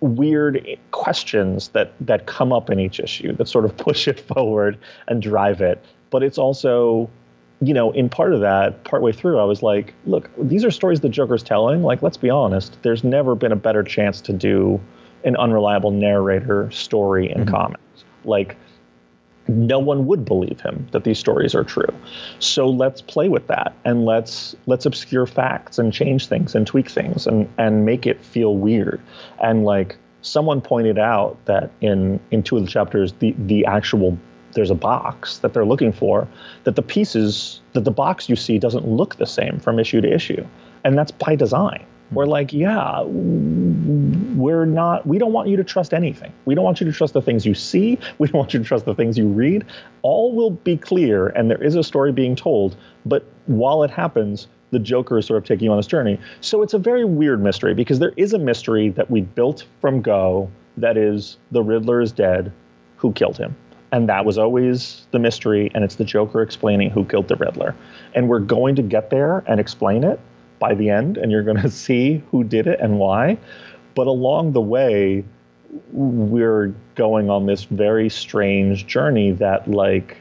weird 0.00 0.66
questions 0.90 1.68
that 1.68 1.92
that 2.00 2.26
come 2.26 2.52
up 2.52 2.68
in 2.70 2.78
each 2.78 3.00
issue 3.00 3.32
that 3.32 3.48
sort 3.48 3.64
of 3.64 3.76
push 3.86 4.08
it 4.08 4.20
forward 4.20 4.78
and 5.08 5.22
drive 5.22 5.60
it. 5.60 5.84
But 6.10 6.22
it's 6.22 6.38
also 6.38 7.10
you 7.60 7.72
know, 7.72 7.92
in 7.92 8.08
part 8.08 8.34
of 8.34 8.40
that, 8.40 8.84
partway 8.84 9.12
through, 9.12 9.38
I 9.38 9.44
was 9.44 9.62
like, 9.62 9.94
look, 10.06 10.28
these 10.38 10.64
are 10.64 10.70
stories 10.70 11.00
the 11.00 11.08
Joker's 11.08 11.42
telling. 11.42 11.82
Like, 11.82 12.02
let's 12.02 12.16
be 12.16 12.28
honest, 12.28 12.76
there's 12.82 13.04
never 13.04 13.34
been 13.34 13.52
a 13.52 13.56
better 13.56 13.82
chance 13.82 14.20
to 14.22 14.32
do 14.32 14.80
an 15.24 15.36
unreliable 15.36 15.90
narrator 15.90 16.70
story 16.70 17.30
in 17.30 17.44
mm-hmm. 17.44 17.54
comics. 17.54 18.04
Like, 18.24 18.56
no 19.48 19.78
one 19.78 20.06
would 20.06 20.24
believe 20.24 20.60
him 20.60 20.86
that 20.92 21.04
these 21.04 21.18
stories 21.18 21.54
are 21.54 21.64
true. 21.64 21.92
So 22.38 22.68
let's 22.68 23.00
play 23.02 23.28
with 23.28 23.46
that 23.48 23.74
and 23.84 24.04
let's 24.04 24.56
let's 24.66 24.86
obscure 24.86 25.26
facts 25.26 25.78
and 25.78 25.92
change 25.92 26.26
things 26.26 26.54
and 26.54 26.66
tweak 26.66 26.88
things 26.88 27.26
and 27.26 27.48
and 27.58 27.84
make 27.84 28.06
it 28.06 28.24
feel 28.24 28.56
weird. 28.56 29.00
And 29.42 29.64
like 29.64 29.96
someone 30.22 30.60
pointed 30.60 30.98
out 30.98 31.36
that 31.44 31.70
in 31.80 32.20
in 32.30 32.42
two 32.42 32.56
of 32.56 32.64
the 32.64 32.70
chapters 32.70 33.12
the 33.14 33.34
the 33.38 33.66
actual 33.66 34.18
there's 34.54 34.70
a 34.70 34.74
box 34.74 35.38
that 35.38 35.52
they're 35.52 35.64
looking 35.64 35.92
for 35.92 36.26
that 36.62 36.76
the 36.76 36.82
pieces 36.82 37.60
that 37.72 37.84
the 37.84 37.90
box 37.90 38.28
you 38.28 38.36
see 38.36 38.58
doesn't 38.58 38.86
look 38.86 39.16
the 39.16 39.26
same 39.26 39.58
from 39.58 39.78
issue 39.78 40.00
to 40.00 40.12
issue. 40.12 40.46
And 40.84 40.96
that's 40.96 41.10
by 41.10 41.34
design. 41.34 41.84
We're 42.14 42.26
like, 42.26 42.52
yeah, 42.52 43.02
we're 43.02 44.64
not, 44.64 45.06
we 45.06 45.18
don't 45.18 45.32
want 45.32 45.48
you 45.48 45.56
to 45.56 45.64
trust 45.64 45.92
anything. 45.92 46.32
We 46.44 46.54
don't 46.54 46.64
want 46.64 46.80
you 46.80 46.86
to 46.86 46.92
trust 46.92 47.14
the 47.14 47.22
things 47.22 47.44
you 47.44 47.54
see. 47.54 47.98
We 48.18 48.28
don't 48.28 48.38
want 48.38 48.54
you 48.54 48.60
to 48.60 48.64
trust 48.64 48.84
the 48.84 48.94
things 48.94 49.18
you 49.18 49.26
read. 49.26 49.64
All 50.02 50.34
will 50.34 50.50
be 50.50 50.76
clear, 50.76 51.28
and 51.28 51.50
there 51.50 51.62
is 51.62 51.74
a 51.74 51.82
story 51.82 52.12
being 52.12 52.36
told. 52.36 52.76
But 53.04 53.26
while 53.46 53.82
it 53.82 53.90
happens, 53.90 54.46
the 54.70 54.78
Joker 54.78 55.18
is 55.18 55.26
sort 55.26 55.38
of 55.38 55.44
taking 55.44 55.66
you 55.66 55.70
on 55.70 55.76
this 55.76 55.86
journey. 55.86 56.18
So 56.40 56.62
it's 56.62 56.74
a 56.74 56.78
very 56.78 57.04
weird 57.04 57.42
mystery 57.42 57.74
because 57.74 57.98
there 57.98 58.12
is 58.16 58.32
a 58.32 58.38
mystery 58.38 58.88
that 58.90 59.10
we 59.10 59.22
built 59.22 59.64
from 59.80 60.00
Go 60.00 60.50
that 60.76 60.96
is 60.96 61.38
the 61.50 61.62
Riddler 61.62 62.00
is 62.00 62.12
dead. 62.12 62.52
Who 62.96 63.12
killed 63.12 63.36
him? 63.36 63.56
And 63.92 64.08
that 64.08 64.24
was 64.24 64.38
always 64.38 65.06
the 65.12 65.18
mystery, 65.18 65.70
and 65.74 65.84
it's 65.84 65.94
the 65.96 66.04
Joker 66.04 66.42
explaining 66.42 66.90
who 66.90 67.04
killed 67.04 67.28
the 67.28 67.36
Riddler. 67.36 67.74
And 68.14 68.28
we're 68.28 68.40
going 68.40 68.74
to 68.76 68.82
get 68.82 69.10
there 69.10 69.44
and 69.46 69.60
explain 69.60 70.02
it 70.02 70.18
by 70.58 70.74
the 70.74 70.90
end, 70.90 71.16
and 71.16 71.30
you're 71.30 71.42
going 71.42 71.60
to 71.62 71.70
see 71.70 72.22
who 72.30 72.44
did 72.44 72.66
it 72.66 72.80
and 72.80 72.98
why. 72.98 73.38
But 73.94 74.06
along 74.06 74.52
the 74.52 74.60
way, 74.60 75.24
we're 75.92 76.74
going 76.94 77.30
on 77.30 77.46
this 77.46 77.64
very 77.64 78.08
strange 78.08 78.86
journey 78.86 79.32
that, 79.32 79.68
like, 79.70 80.16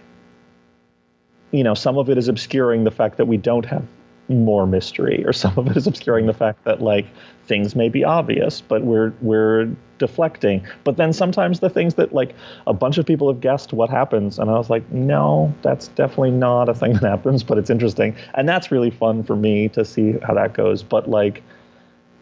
you 1.52 1.64
know, 1.64 1.74
some 1.74 1.98
of 1.98 2.10
it 2.10 2.18
is 2.18 2.28
obscuring 2.28 2.84
the 2.84 2.92
fact 2.92 3.18
that 3.18 3.26
we 3.26 3.38
don't 3.38 3.66
have 3.66 3.86
more 4.30 4.66
mystery, 4.66 5.24
or 5.26 5.34
some 5.34 5.58
of 5.58 5.68
it 5.68 5.78
is 5.78 5.88
obscuring 5.88 6.26
the 6.26 6.34
fact 6.34 6.64
that 6.64 6.82
like 6.82 7.06
things 7.46 7.76
may 7.76 7.90
be 7.90 8.04
obvious, 8.04 8.62
but 8.62 8.84
we're 8.84 9.14
we're 9.22 9.70
deflecting. 10.04 10.68
But 10.84 10.98
then 10.98 11.14
sometimes 11.14 11.62
the 11.62 11.70
things 11.70 11.94
that 11.96 12.14
like 12.14 12.36
a 12.68 12.74
bunch 12.74 12.98
of 12.98 13.06
people 13.06 13.32
have 13.32 13.40
guessed 13.40 13.72
what 13.72 13.90
happens, 13.90 14.38
and 14.38 14.50
I 14.50 14.54
was 14.54 14.70
like, 14.70 14.90
no, 14.92 15.54
that's 15.62 15.88
definitely 15.90 16.32
not 16.32 16.68
a 16.68 16.74
thing 16.74 16.92
that 16.94 17.04
happens, 17.04 17.42
but 17.42 17.58
it's 17.58 17.70
interesting, 17.70 18.14
and 18.34 18.50
that's 18.50 18.70
really 18.70 18.92
fun 18.92 19.24
for 19.24 19.38
me 19.38 19.70
to 19.70 19.86
see 19.86 20.16
how 20.22 20.34
that 20.34 20.54
goes. 20.54 20.84
But 20.84 21.10
like 21.10 21.42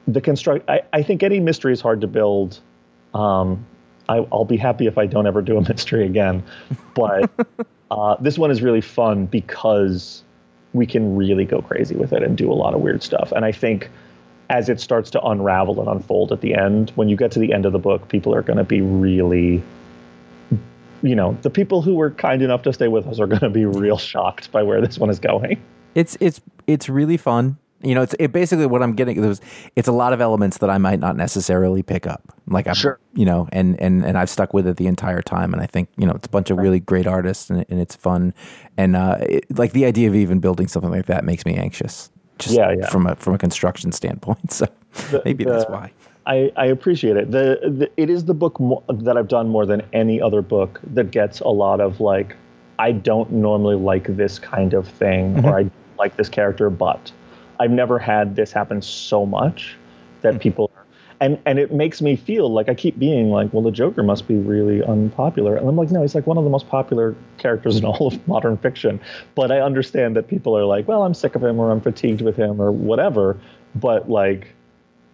the 0.08 0.22
construct, 0.22 0.70
I, 0.70 0.82
I 0.94 1.02
think 1.02 1.24
any 1.24 1.40
mystery 1.40 1.74
is 1.74 1.82
hard 1.82 2.02
to 2.02 2.08
build. 2.08 2.60
Um, 3.16 3.66
I, 4.08 4.18
I'll 4.32 4.45
be 4.45 4.58
happy 4.58 4.86
if 4.86 4.99
I 4.99 5.08
don't 5.08 5.26
ever 5.26 5.41
do 5.41 5.58
a 5.58 5.62
mystery 5.68 6.06
again, 6.06 6.44
but 6.94 7.32
uh, 7.90 8.16
this 8.20 8.38
one 8.38 8.52
is 8.52 8.62
really 8.62 8.82
fun 8.82 9.26
because 9.26 10.24
we 10.74 10.86
can 10.86 11.16
really 11.16 11.45
go 11.45 11.62
crazy 11.64 11.95
with 11.95 12.14
it 12.14 12.22
and 12.22 12.38
do 12.38 12.52
a 12.52 12.53
lot 12.53 12.76
of 12.76 12.82
weird 12.82 13.02
stuff. 13.02 13.32
And 13.32 13.44
I 13.44 13.52
think 13.52 13.90
as 14.52 14.68
it 14.68 14.80
starts 14.82 15.10
to 15.10 15.22
unravel 15.23 15.80
and 15.80 15.90
unfold 15.90 16.32
at 16.34 16.41
the 16.41 16.53
end, 16.53 16.91
when 16.95 17.07
you 17.07 17.15
get 17.15 17.32
to 17.32 17.40
the 17.40 17.53
end 17.53 17.65
of 17.65 17.72
the 17.72 17.80
book, 17.80 18.10
people 18.10 18.36
are 18.36 18.41
going 18.41 18.57
to 18.57 18.65
be 18.65 18.82
really, 18.82 19.64
you 21.02 21.15
know, 21.15 21.38
the 21.41 21.49
people 21.49 21.82
who 21.82 21.95
were 21.95 22.11
kind 22.11 22.41
enough 22.41 22.61
to 22.64 22.73
stay 22.73 22.90
with 22.90 23.07
us 23.07 23.19
are 23.19 23.28
going 23.28 23.40
to 23.40 23.49
be 23.49 23.65
real 23.65 23.98
shocked 23.98 24.52
by 24.52 24.61
where 24.61 24.82
this 24.82 24.99
one 24.99 25.10
is 25.10 25.19
going. 25.19 25.61
It's 25.95 26.18
it's 26.19 26.41
it's 26.68 26.90
really 26.90 27.18
fun. 27.18 27.57
You 27.84 27.95
know, 27.95 28.03
it's 28.03 28.14
it 28.19 28.32
basically 28.32 28.65
what 28.68 28.84
I'm 28.84 28.94
getting. 28.94 29.22
There's, 29.22 29.41
it's 29.76 29.88
a 29.88 29.91
lot 29.91 30.14
of 30.14 30.22
elements 30.22 30.60
that 30.60 30.69
I 30.69 30.78
might 30.78 30.99
not 30.99 31.15
necessarily 31.15 31.82
pick 31.82 32.06
up. 32.06 32.22
Like 32.45 32.68
I'm, 32.68 32.76
Sure. 32.76 32.99
you 33.14 33.26
know, 33.26 33.48
and 33.52 33.80
and 33.82 34.06
and 34.06 34.18
I've 34.18 34.30
stuck 34.30 34.53
with 34.53 34.68
it 34.68 34.78
the 34.78 34.88
entire 34.88 35.22
time. 35.22 35.53
And 35.53 35.64
I 35.64 35.65
think 35.65 35.90
you 35.98 36.06
know, 36.06 36.14
it's 36.14 36.28
a 36.28 36.30
bunch 36.30 36.52
of 36.52 36.57
really 36.57 36.80
great 36.80 37.07
artists, 37.07 37.49
and, 37.49 37.65
and 37.69 37.80
it's 37.80 37.95
fun. 37.95 38.34
And 38.78 38.95
uh, 38.95 39.18
it, 39.22 39.57
like 39.57 39.72
the 39.72 39.86
idea 39.86 40.10
of 40.10 40.15
even 40.15 40.40
building 40.40 40.68
something 40.68 40.91
like 40.91 41.07
that 41.07 41.23
makes 41.23 41.45
me 41.45 41.56
anxious. 41.56 42.11
Just 42.42 42.56
Yeah, 42.56 42.74
yeah. 42.78 42.90
from 42.90 43.08
a 43.08 43.16
from 43.16 43.34
a 43.34 43.38
construction 43.38 43.92
standpoint. 43.92 44.52
So 44.94 45.22
maybe 45.24 45.46
that's 45.46 45.70
why. 45.70 45.94
I, 46.26 46.52
I 46.58 46.66
appreciate 46.66 47.16
it. 47.16 47.32
The, 47.32 47.60
the 47.64 47.90
it 47.96 48.10
is 48.10 48.26
the 48.26 48.34
book 48.34 48.60
mo- 48.60 48.84
that 48.90 49.18
I've 49.18 49.30
done 49.30 49.48
more 49.48 49.66
than 49.66 49.82
any 49.94 50.22
other 50.22 50.42
book 50.42 50.80
that 50.94 51.12
gets 51.12 51.40
a 51.40 51.48
lot 51.48 51.80
of 51.80 52.02
like, 52.02 52.36
I 52.78 52.92
don't 52.92 53.32
normally 53.32 53.76
like 53.76 54.16
this 54.18 54.38
kind 54.38 54.74
of 54.74 54.88
thing, 54.88 55.36
mm-hmm. 55.36 55.46
or 55.46 55.60
I 55.60 55.72
like 55.98 56.18
this 56.18 56.30
character, 56.30 56.70
but 56.70 57.12
I've 57.60 57.72
never 57.72 57.98
had 57.98 58.36
this 58.36 58.52
happen 58.52 58.82
so 58.82 59.26
much 59.26 59.78
that 60.22 60.36
mm. 60.36 60.42
people, 60.42 60.72
and 61.22 61.39
and 61.45 61.60
it 61.60 61.72
makes 61.72 62.02
me 62.02 62.15
feel 62.15 62.52
like 62.52 62.68
I 62.68 62.73
keep 62.73 62.99
being 62.99 63.30
like, 63.30 63.53
well, 63.53 63.61
the 63.61 63.72
Joker 63.72 64.03
must 64.03 64.27
be 64.27 64.35
really 64.35 64.84
unpopular, 64.84 65.56
and 65.56 65.69
I'm 65.69 65.77
like, 65.77 65.91
no, 65.91 66.02
he's 66.02 66.15
like 66.15 66.27
one 66.27 66.38
of 66.38 66.43
the 66.43 66.49
most 66.49 66.68
popular 66.68 67.15
characters 67.38 67.77
in 67.77 67.85
all 67.85 68.07
of 68.07 68.27
modern 68.27 68.57
fiction. 68.57 68.99
But 69.35 69.52
I 69.52 69.61
understand 69.61 70.15
that 70.18 70.27
people 70.27 70.57
are 70.57 70.65
like, 70.65 70.88
well, 70.88 71.03
I'm 71.03 71.14
sick 71.14 71.35
of 71.35 71.43
him, 71.43 71.60
or 71.60 71.72
I'm 71.72 71.80
fatigued 71.80 72.22
with 72.22 72.35
him, 72.35 72.60
or 72.60 72.72
whatever. 72.72 73.39
But 73.76 74.10
like 74.10 74.48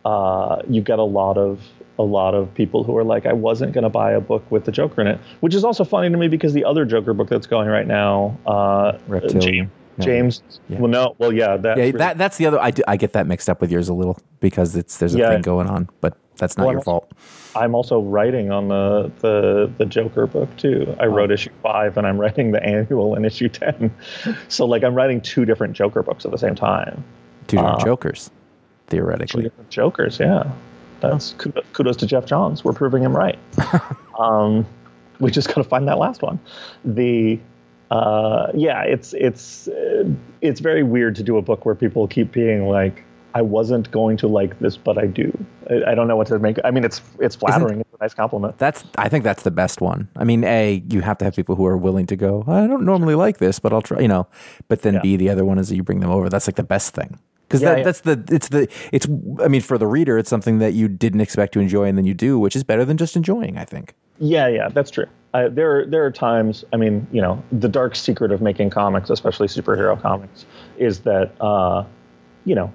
uh, 0.06 0.62
you 0.70 0.82
get 0.82 1.00
a 1.00 1.04
lot 1.04 1.38
of 1.38 1.60
a 2.00 2.04
lot 2.04 2.34
of 2.34 2.54
people 2.54 2.84
who 2.84 2.96
are 2.96 3.04
like, 3.04 3.26
I 3.26 3.34
wasn't 3.34 3.74
going 3.74 3.84
to 3.84 3.90
buy 3.90 4.12
a 4.12 4.22
book 4.22 4.50
with 4.50 4.64
the 4.66 4.72
Joker 4.72 5.02
in 5.02 5.08
it, 5.08 5.20
which 5.42 5.54
is 5.54 5.66
also 5.66 5.84
funny 5.84 6.10
to 6.10 6.18
me 6.18 6.30
because 6.30 6.54
the 6.54 6.64
other 6.64 6.86
Joker 6.86 7.14
book 7.14 7.28
that's 7.28 7.48
going 7.48 7.68
right 7.68 7.88
now, 7.88 8.38
uh, 8.46 8.98
Reptilian. 9.08 9.70
No. 9.98 10.06
James, 10.06 10.42
Yeah. 10.70 10.80
well, 10.80 10.90
no, 10.90 11.16
well, 11.18 11.34
yeah, 11.34 11.58
that, 11.58 11.78
Yeah, 11.78 11.92
that 11.92 12.18
that's 12.18 12.38
the 12.38 12.46
other. 12.46 12.60
I, 12.60 12.72
do, 12.72 12.84
I 12.88 12.98
get 12.98 13.14
that 13.14 13.26
mixed 13.28 13.50
up 13.50 13.62
with 13.62 13.72
yours 13.72 13.90
a 13.90 13.94
little 13.94 14.18
because 14.40 14.76
it's 14.76 14.98
there's 14.98 15.16
a 15.16 15.20
Yeah. 15.20 15.30
thing 15.32 15.42
going 15.42 15.68
on, 15.68 15.90
but 16.02 16.16
that's 16.38 16.56
not 16.58 16.66
Well, 16.68 16.74
your 16.74 16.82
fault. 16.84 17.12
I'm 17.56 17.74
also 17.74 18.00
writing 18.02 18.52
on 18.52 18.68
the, 18.68 19.12
the 19.22 19.72
the 19.80 19.86
Joker 19.86 20.28
book 20.28 20.56
too. 20.58 20.96
I 21.00 21.08
wrote 21.08 21.32
issue 21.32 21.50
five, 21.64 21.98
and 21.98 22.06
I'm 22.06 22.18
writing 22.22 22.52
the 22.52 22.64
annual 22.64 23.16
in 23.16 23.26
issue 23.26 23.50
ten. 23.50 23.92
So 24.48 24.66
like, 24.68 24.84
I'm 24.84 24.94
writing 24.94 25.20
two 25.22 25.46
different 25.46 25.74
Joker 25.74 26.04
books 26.04 26.26
at 26.26 26.32
the 26.32 26.38
same 26.38 26.54
time. 26.54 27.04
Two 27.48 27.58
different 27.58 27.82
uh, 27.82 27.86
Jokers, 27.86 28.26
Two 28.28 28.32
theoretically. 28.98 29.44
different 29.44 29.70
Jokers, 29.72 30.20
yeah. 30.20 30.52
That's 31.00 31.34
kudos, 31.40 31.64
kudos 31.74 31.96
to 31.98 32.06
Geoff 32.06 32.26
Johns. 32.26 32.64
We're 32.64 32.74
proving 32.74 33.02
him 33.04 33.16
right. 33.16 33.40
um, 34.20 34.66
we 35.20 35.32
just 35.32 35.48
got 35.48 35.56
to 35.56 35.64
find 35.64 35.88
that 35.88 35.98
last 35.98 36.22
one. 36.22 36.40
The 36.86 37.40
uh, 37.92 38.52
yeah, 38.54 38.82
it's 38.84 39.14
it's 39.14 39.68
uh, 39.68 40.04
it's 40.42 40.60
very 40.60 40.84
weird 40.84 41.16
to 41.16 41.24
do 41.24 41.38
a 41.38 41.42
book 41.42 41.66
where 41.66 41.76
people 41.76 42.08
keep 42.08 42.32
being 42.32 42.68
like, 42.68 43.04
I 43.34 43.42
wasn't 43.42 43.90
going 43.92 44.18
to 44.18 44.28
like 44.28 44.60
this, 44.60 44.78
but 44.78 44.98
I 44.98 45.06
do. 45.08 45.32
I, 45.70 45.92
I 45.92 45.96
don't 45.96 46.08
know 46.08 46.16
what 46.16 46.28
to 46.28 46.40
make. 46.40 46.58
I 46.64 46.72
mean, 46.72 46.84
it's 46.84 47.02
it's 47.20 47.36
flattering. 47.36 47.82
It's 47.82 47.94
a 47.94 48.04
nice 48.04 48.14
compliment. 48.14 48.58
That's 48.58 48.84
I 48.98 49.10
think 49.10 49.24
that's 49.24 49.44
the 49.44 49.52
best 49.52 49.80
one. 49.80 50.08
I 50.16 50.24
mean, 50.24 50.44
a 50.44 50.84
you 50.90 51.02
have 51.02 51.18
to 51.20 51.26
have 51.26 51.36
people 51.36 51.56
who 51.56 51.66
are 51.66 51.78
willing 51.78 52.08
to 52.08 52.16
go. 52.16 52.44
I 52.48 52.68
don't 52.68 52.84
normally 52.86 53.16
like 53.16 53.38
this, 53.38 53.60
but 53.60 53.72
I'll 53.74 53.82
try. 53.82 54.00
You 54.00 54.08
know, 54.08 54.28
but 54.68 54.82
then 54.82 54.96
Yeah. 54.96 55.02
b 55.02 55.16
the 55.18 55.30
other 55.30 55.46
one 55.46 55.58
is 55.60 55.70
that 55.70 55.76
you 55.76 55.84
bring 55.84 56.00
them 56.00 56.10
over. 56.12 56.30
That's 56.30 56.48
like 56.48 56.56
the 56.56 56.64
best 56.64 56.94
thing 56.94 57.20
because 57.48 57.62
Yeah, 57.62 57.70
that, 57.70 57.78
yeah. 57.78 57.84
that's 57.84 58.02
the 58.02 58.26
it's 58.30 58.50
the 58.50 58.68
it's. 58.92 59.08
I 59.42 59.48
mean, 59.48 59.62
for 59.62 59.78
the 59.78 59.88
reader, 59.88 60.18
it's 60.18 60.30
something 60.30 60.60
that 60.60 60.74
you 60.74 60.88
didn't 60.88 61.22
expect 61.22 61.54
to 61.54 61.60
enjoy 61.60 61.86
and 61.86 61.98
then 61.98 62.06
you 62.06 62.14
do, 62.14 62.38
which 62.40 62.56
is 62.56 62.64
better 62.64 62.84
than 62.86 62.98
just 62.98 63.16
enjoying. 63.16 63.58
I 63.58 63.66
think. 63.66 63.94
Yeah, 64.20 64.48
yeah, 64.48 64.70
that's 64.70 64.90
true. 64.92 65.06
Uh, 65.38 65.50
there, 65.50 65.86
there 65.86 66.04
are 66.04 66.10
times. 66.10 66.66
I 66.74 66.78
mean, 66.78 67.06
you 67.12 67.22
know, 67.22 67.44
the 67.52 67.70
dark 67.70 67.96
secret 67.96 68.32
of 68.32 68.42
making 68.42 68.72
comics, 68.72 69.12
especially 69.12 69.48
superhero 69.48 70.02
comics, 70.02 70.48
is 70.80 71.02
that, 71.02 71.32
uh, 71.40 71.84
you 72.46 72.56
know, 72.56 72.74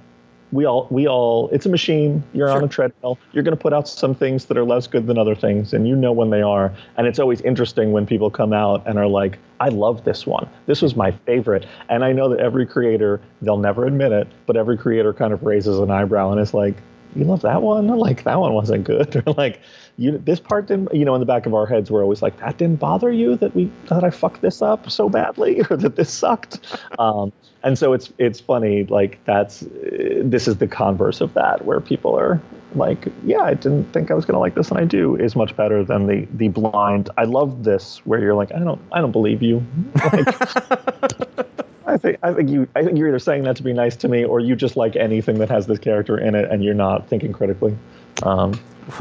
we 0.53 0.65
all, 0.65 0.87
we 0.89 1.09
all. 1.09 1.49
It's 1.49 1.67
a 1.67 1.69
machine. 1.69 2.23
You're 2.33 2.51
on 2.51 2.63
a 2.63 2.69
treadmill. 2.69 3.19
You're 3.33 3.43
going 3.43 3.57
to 3.57 3.61
put 3.61 3.73
out 3.73 3.89
some 3.89 4.15
things 4.15 4.45
that 4.45 4.57
are 4.57 4.65
less 4.65 4.87
good 4.87 5.09
than 5.09 5.19
other 5.19 5.35
things, 5.35 5.73
and 5.73 5.89
you 5.89 5.97
know 5.97 6.13
when 6.13 6.31
they 6.31 6.43
are. 6.43 6.73
And 6.97 7.09
it's 7.09 7.19
always 7.19 7.41
interesting 7.41 7.91
when 7.91 8.07
people 8.07 8.31
come 8.31 8.53
out 8.53 8.87
and 8.87 8.97
are 8.97 9.09
like, 9.09 9.39
"I 9.59 9.71
love 9.71 10.05
this 10.05 10.25
one. 10.25 10.49
This 10.67 10.83
was 10.83 10.95
my 10.95 11.11
favorite." 11.11 11.67
And 11.89 12.05
I 12.05 12.13
know 12.13 12.29
that 12.29 12.39
every 12.39 12.67
creator, 12.67 13.21
they'll 13.41 13.57
never 13.57 13.87
admit 13.87 14.13
it, 14.13 14.29
but 14.47 14.57
every 14.57 14.77
creator 14.77 15.15
kind 15.15 15.33
of 15.33 15.43
raises 15.43 15.79
an 15.79 15.91
eyebrow 15.91 16.31
and 16.31 16.41
is 16.41 16.53
like, 16.53 16.77
you 17.15 17.25
love 17.25 17.43
that 17.43 17.63
one? 17.63 17.89
Like 17.89 18.25
that 18.25 18.41
one 18.41 18.53
wasn't 18.53 18.85
good. 18.85 19.23
Or 19.27 19.33
like 19.35 19.61
you 20.03 20.19
this 20.19 20.41
part 20.41 20.67
didn't 20.67 20.93
you 20.93 21.05
know, 21.05 21.15
in 21.15 21.21
the 21.21 21.27
back 21.27 21.47
of 21.47 21.55
our 21.55 21.67
heads 21.67 21.91
we're 21.91 22.03
always 22.03 22.23
like, 22.23 22.39
that 22.41 22.59
didn't 22.59 22.81
bother 22.81 23.11
you 23.11 23.37
that 23.37 23.55
we 23.55 23.71
that 23.89 24.03
I 24.03 24.11
fucked 24.11 24.43
this 24.43 24.61
up 24.61 24.91
so 24.91 25.09
badly 25.09 25.63
or 25.71 25.77
that 25.77 25.97
this 25.97 26.13
sucked. 26.13 26.59
Um, 26.99 27.33
and 27.63 27.79
so 27.79 27.93
it's 27.93 28.13
it's 28.19 28.41
funny, 28.41 28.85
like 28.85 29.21
that's 29.25 29.65
this 29.71 30.49
is 30.49 30.57
the 30.57 30.67
converse 30.67 31.21
of 31.21 31.33
that, 31.35 31.65
where 31.65 31.81
people 31.81 32.19
are 32.19 32.41
like, 32.75 33.07
yeah, 33.25 33.43
I 33.43 33.55
didn't 33.55 33.93
think 33.93 34.11
I 34.11 34.15
was 34.15 34.25
gonna 34.25 34.41
like 34.41 34.55
this 34.55 34.71
and 34.71 34.79
I 34.79 34.85
do 34.85 35.15
is 35.17 35.37
much 35.37 35.55
better 35.57 35.85
than 35.85 36.07
the 36.07 36.27
the 36.35 36.49
blind 36.49 37.11
I 37.17 37.25
love 37.25 37.63
this 37.63 37.99
where 38.05 38.21
you're 38.21 38.35
like, 38.35 38.53
I 38.53 38.59
don't 38.59 38.81
I 38.91 39.01
don't 39.01 39.13
believe 39.13 39.43
you. 39.43 39.65
Like, 40.13 41.49
I 41.87 41.99
think 41.99 42.19
I 42.23 42.33
think 42.33 42.49
you 42.49 42.69
I 42.75 42.83
think 42.83 42.97
you're 42.97 43.09
either 43.09 43.19
saying 43.19 43.45
that 43.45 43.57
to 43.57 43.63
be 43.63 43.73
nice 43.73 43.97
to 43.97 44.09
me 44.09 44.25
or 44.25 44.41
you 44.41 44.57
just 44.57 44.77
like 44.77 44.97
anything 44.97 45.39
that 45.39 45.51
has 45.51 45.67
this 45.67 45.79
character 45.79 46.17
in 46.19 46.35
it 46.35 46.51
and 46.51 46.65
you're 46.65 46.75
not 46.75 47.09
thinking 47.09 47.33
critically, 47.33 47.77
um, 48.23 48.55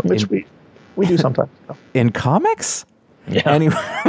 which 0.03 0.29
we 0.29 0.45
we 0.95 1.05
do 1.07 1.17
sometimes. 1.17 1.49
in 1.93 2.11
comics. 2.11 2.85
Yeah. 3.27 3.43
Anyway, 3.45 3.75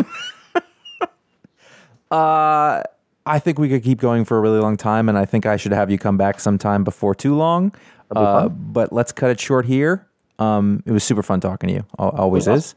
uh, 2.10 2.82
I 3.24 3.38
think 3.38 3.59
we 3.59 3.68
could 3.68 3.82
keep 3.82 4.00
going 4.00 4.24
for 4.24 4.36
a 4.38 4.40
really 4.40 4.59
long 4.59 4.76
time, 4.76 5.09
and 5.09 5.16
I 5.16 5.24
think 5.24 5.46
I 5.46 5.56
should 5.56 5.72
have 5.72 5.90
you 5.90 5.98
come 5.98 6.16
back 6.16 6.40
sometime 6.40 6.84
before 6.84 7.14
too 7.14 7.34
long. 7.36 7.72
Uh, 8.14 8.48
but 8.48 8.92
let's 8.92 9.12
cut 9.12 9.30
it 9.30 9.40
short 9.40 9.64
here. 9.64 10.06
Um, 10.38 10.82
it 10.86 10.92
was 10.92 11.04
super 11.04 11.22
fun 11.22 11.40
talking 11.40 11.68
to 11.68 11.74
you. 11.74 11.86
Always 11.98 12.46
It 12.46 12.50
was 12.52 12.64
is. 12.66 12.74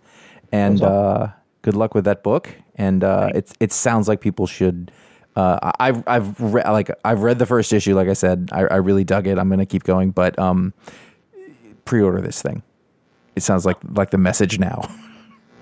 And 0.51 0.81
uh, 0.81 1.27
good 1.61 1.75
luck 1.75 1.93
with 1.95 2.05
that 2.05 2.23
book. 2.23 2.55
And 2.75 3.03
uh, 3.03 3.31
it 3.33 3.51
it 3.59 3.71
sounds 3.73 4.07
like 4.07 4.21
people 4.21 4.47
should. 4.47 4.91
Uh, 5.35 5.59
I- 5.61 5.87
I've 5.89 6.03
I've 6.07 6.39
re- 6.41 6.63
like 6.63 6.91
I've 7.03 7.21
read 7.23 7.39
the 7.39 7.45
first 7.45 7.73
issue. 7.73 7.95
Like 7.95 8.07
I 8.07 8.13
said, 8.13 8.49
I, 8.53 8.61
I 8.61 8.75
really 8.75 9.03
dug 9.03 9.27
it. 9.27 9.37
I'm 9.37 9.49
gonna 9.49 9.65
keep 9.65 9.83
going, 9.83 10.11
but 10.11 10.37
um, 10.39 10.73
pre-order 11.85 12.21
this 12.21 12.41
thing. 12.41 12.63
It 13.35 13.43
sounds 13.43 13.65
like 13.65 13.77
like 13.93 14.11
the 14.11 14.17
message 14.17 14.59
now. 14.59 14.89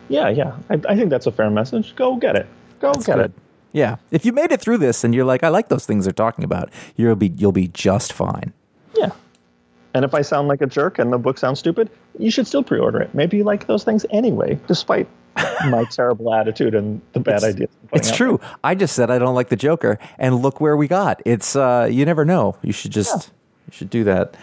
Yeah, 0.10 0.30
yeah. 0.30 0.56
I, 0.70 0.80
I 0.90 0.96
think 0.96 1.10
that's 1.10 1.26
a 1.26 1.32
fair 1.32 1.50
message. 1.50 1.96
Go 1.96 2.16
get 2.16 2.36
it. 2.36 2.48
Go 2.80 2.94
get 2.94 3.20
it. 3.20 3.32
Yeah, 3.72 3.96
if 4.12 4.24
you 4.26 4.32
made 4.32 4.52
it 4.52 4.62
through 4.62 4.78
this 4.78 5.04
and 5.04 5.16
you're 5.16 5.26
like, 5.26 5.44
I 5.44 5.50
like 5.50 5.70
those 5.70 5.86
things 5.86 6.06
they're 6.06 6.14
talking 6.14 6.44
about, 6.44 6.70
you'll 6.96 7.16
be 7.16 7.30
you'll 7.30 7.52
be 7.52 7.68
just 7.70 8.14
fine. 8.14 8.54
Yeah. 8.96 9.12
And 9.96 10.06
if 10.06 10.14
I 10.14 10.22
sound 10.22 10.48
like 10.48 10.62
a 10.62 10.68
jerk 10.68 11.00
and 11.00 11.12
the 11.12 11.18
book 11.18 11.38
sounds 11.38 11.60
stupid, 11.60 11.90
you 12.18 12.32
should 12.32 12.48
still 12.48 12.64
pre-order 12.64 13.00
it. 13.02 13.14
Maybe 13.14 13.38
you 13.38 13.44
like 13.44 13.68
those 13.68 13.84
things 13.84 14.06
anyway, 14.10 14.60
despite 14.68 15.08
my 15.68 15.84
terrible 15.92 16.34
attitude 16.34 16.76
and 16.76 17.02
the 17.14 17.20
bad 17.20 17.44
ideas. 17.44 17.70
It's 17.92 18.10
out 18.10 18.16
true. 18.16 18.40
I 18.64 18.76
just 18.76 18.96
said 18.96 19.10
I 19.10 19.20
don't 19.20 19.36
like 19.36 19.50
the 19.50 19.56
Joker, 19.56 19.98
and 20.20 20.42
look 20.42 20.62
where 20.62 20.78
we 20.78 20.88
got. 20.88 21.22
It's 21.26 21.56
uh, 21.56 21.88
you 21.92 22.06
never 22.06 22.26
know. 22.26 22.56
You 22.62 22.74
should 22.74 22.92
just 22.92 23.32
you 23.68 23.74
should 23.74 23.90
do 23.90 24.04
that. 24.04 24.36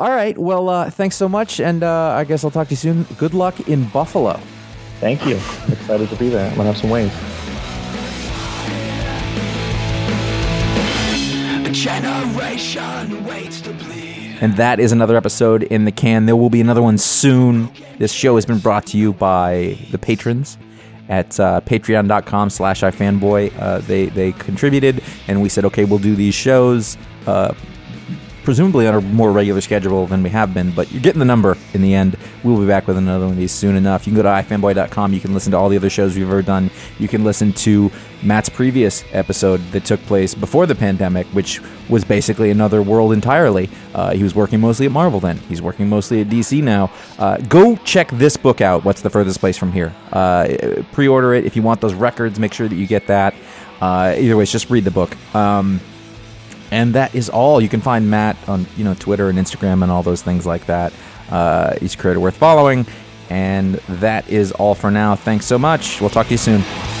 All 0.00 0.10
right. 0.10 0.36
Well, 0.38 0.70
uh, 0.70 0.88
thanks 0.88 1.14
so 1.14 1.28
much, 1.28 1.60
and 1.60 1.82
uh, 1.82 2.14
I 2.16 2.24
guess 2.24 2.42
I'll 2.42 2.50
talk 2.50 2.68
to 2.68 2.72
you 2.72 2.76
soon. 2.76 3.02
Good 3.18 3.34
luck 3.34 3.68
in 3.68 3.84
Buffalo. 3.90 4.40
Thank 4.98 5.26
you. 5.26 5.36
Excited 5.36 6.08
to 6.08 6.16
be 6.16 6.30
there. 6.30 6.50
I'm 6.50 6.56
gonna 6.56 6.72
have 6.72 6.78
some 6.78 6.88
wings. 6.88 7.12
Generation 11.70 13.24
waits 13.24 13.60
to 13.60 13.72
bleed. 13.72 14.38
And 14.40 14.56
that 14.56 14.80
is 14.80 14.90
another 14.90 15.16
episode 15.16 15.64
in 15.64 15.84
the 15.84 15.92
can. 15.92 16.24
There 16.24 16.34
will 16.34 16.50
be 16.50 16.62
another 16.62 16.82
one 16.82 16.96
soon. 16.96 17.70
This 17.98 18.10
show 18.10 18.36
has 18.36 18.46
been 18.46 18.58
brought 18.58 18.86
to 18.86 18.98
you 18.98 19.12
by 19.12 19.78
the 19.90 19.98
patrons 19.98 20.56
at 21.10 21.38
uh, 21.38 21.60
patreon.com 21.60 22.50
slash 22.50 22.80
ifanboy. 22.80 23.52
Uh, 23.58 23.78
they, 23.80 24.06
they 24.06 24.32
contributed, 24.32 25.02
and 25.28 25.42
we 25.42 25.48
said, 25.48 25.64
okay, 25.66 25.84
we'll 25.84 25.98
do 25.98 26.16
these 26.16 26.34
shows, 26.34 26.96
uh, 27.26 27.52
presumably 28.42 28.86
on 28.86 28.94
a 28.94 29.00
more 29.00 29.32
regular 29.32 29.60
schedule 29.60 30.06
than 30.06 30.22
we 30.22 30.30
have 30.30 30.54
been, 30.54 30.70
but 30.72 30.90
you're 30.90 31.02
getting 31.02 31.18
the 31.18 31.24
number 31.24 31.56
in 31.74 31.82
the 31.82 31.94
end. 31.94 32.16
We'll 32.42 32.60
be 32.60 32.66
back 32.66 32.86
with 32.86 32.96
another 32.96 33.24
one 33.24 33.32
of 33.32 33.38
these 33.38 33.52
soon 33.52 33.76
enough. 33.76 34.06
You 34.06 34.12
can 34.12 34.22
go 34.22 34.22
to 34.22 34.28
ifanboy.com. 34.28 35.12
You 35.12 35.20
can 35.20 35.34
listen 35.34 35.52
to 35.52 35.58
all 35.58 35.68
the 35.68 35.76
other 35.76 35.90
shows 35.90 36.16
we've 36.16 36.26
ever 36.26 36.42
done. 36.42 36.70
You 36.98 37.08
can 37.08 37.24
listen 37.24 37.52
to 37.52 37.90
Matt's 38.22 38.48
previous 38.48 39.04
episode 39.12 39.58
that 39.72 39.84
took 39.84 40.00
place 40.02 40.34
before 40.34 40.66
the 40.66 40.74
pandemic, 40.74 41.26
which 41.28 41.60
was 41.88 42.04
basically 42.04 42.50
another 42.50 42.82
world 42.82 43.12
entirely. 43.12 43.68
Uh, 43.94 44.12
he 44.12 44.22
was 44.22 44.34
working 44.34 44.60
mostly 44.60 44.86
at 44.86 44.92
Marvel 44.92 45.20
then. 45.20 45.38
He's 45.38 45.62
working 45.62 45.88
mostly 45.88 46.20
at 46.20 46.28
DC 46.28 46.62
now. 46.62 46.90
Uh, 47.18 47.38
go 47.38 47.76
check 47.76 48.10
this 48.10 48.36
book 48.36 48.60
out. 48.60 48.84
What's 48.84 49.02
the 49.02 49.10
furthest 49.10 49.40
place 49.40 49.56
from 49.56 49.72
here? 49.72 49.94
Uh, 50.12 50.82
pre-order 50.92 51.34
it 51.34 51.44
if 51.44 51.56
you 51.56 51.62
want 51.62 51.80
those 51.80 51.94
records. 51.94 52.38
Make 52.38 52.52
sure 52.52 52.68
that 52.68 52.76
you 52.76 52.86
get 52.86 53.06
that. 53.06 53.34
Uh, 53.80 54.14
either 54.18 54.36
way, 54.36 54.44
just 54.44 54.68
read 54.68 54.84
the 54.84 54.90
book. 54.90 55.16
Um, 55.34 55.80
and 56.70 56.94
that 56.94 57.14
is 57.14 57.28
all. 57.28 57.60
You 57.60 57.68
can 57.68 57.80
find 57.80 58.10
Matt 58.10 58.36
on 58.48 58.66
you 58.76 58.84
know 58.84 58.94
Twitter 58.94 59.28
and 59.28 59.38
Instagram 59.38 59.82
and 59.82 59.90
all 59.90 60.02
those 60.02 60.22
things 60.22 60.46
like 60.46 60.66
that. 60.66 60.92
Uh, 61.30 61.76
he's 61.80 61.94
a 61.94 61.98
creator 61.98 62.20
worth 62.20 62.36
following. 62.36 62.86
And 63.30 63.74
that 63.88 64.28
is 64.28 64.50
all 64.50 64.74
for 64.74 64.90
now. 64.90 65.14
Thanks 65.14 65.46
so 65.46 65.56
much. 65.56 66.00
We'll 66.00 66.10
talk 66.10 66.26
to 66.26 66.32
you 66.32 66.38
soon. 66.38 66.99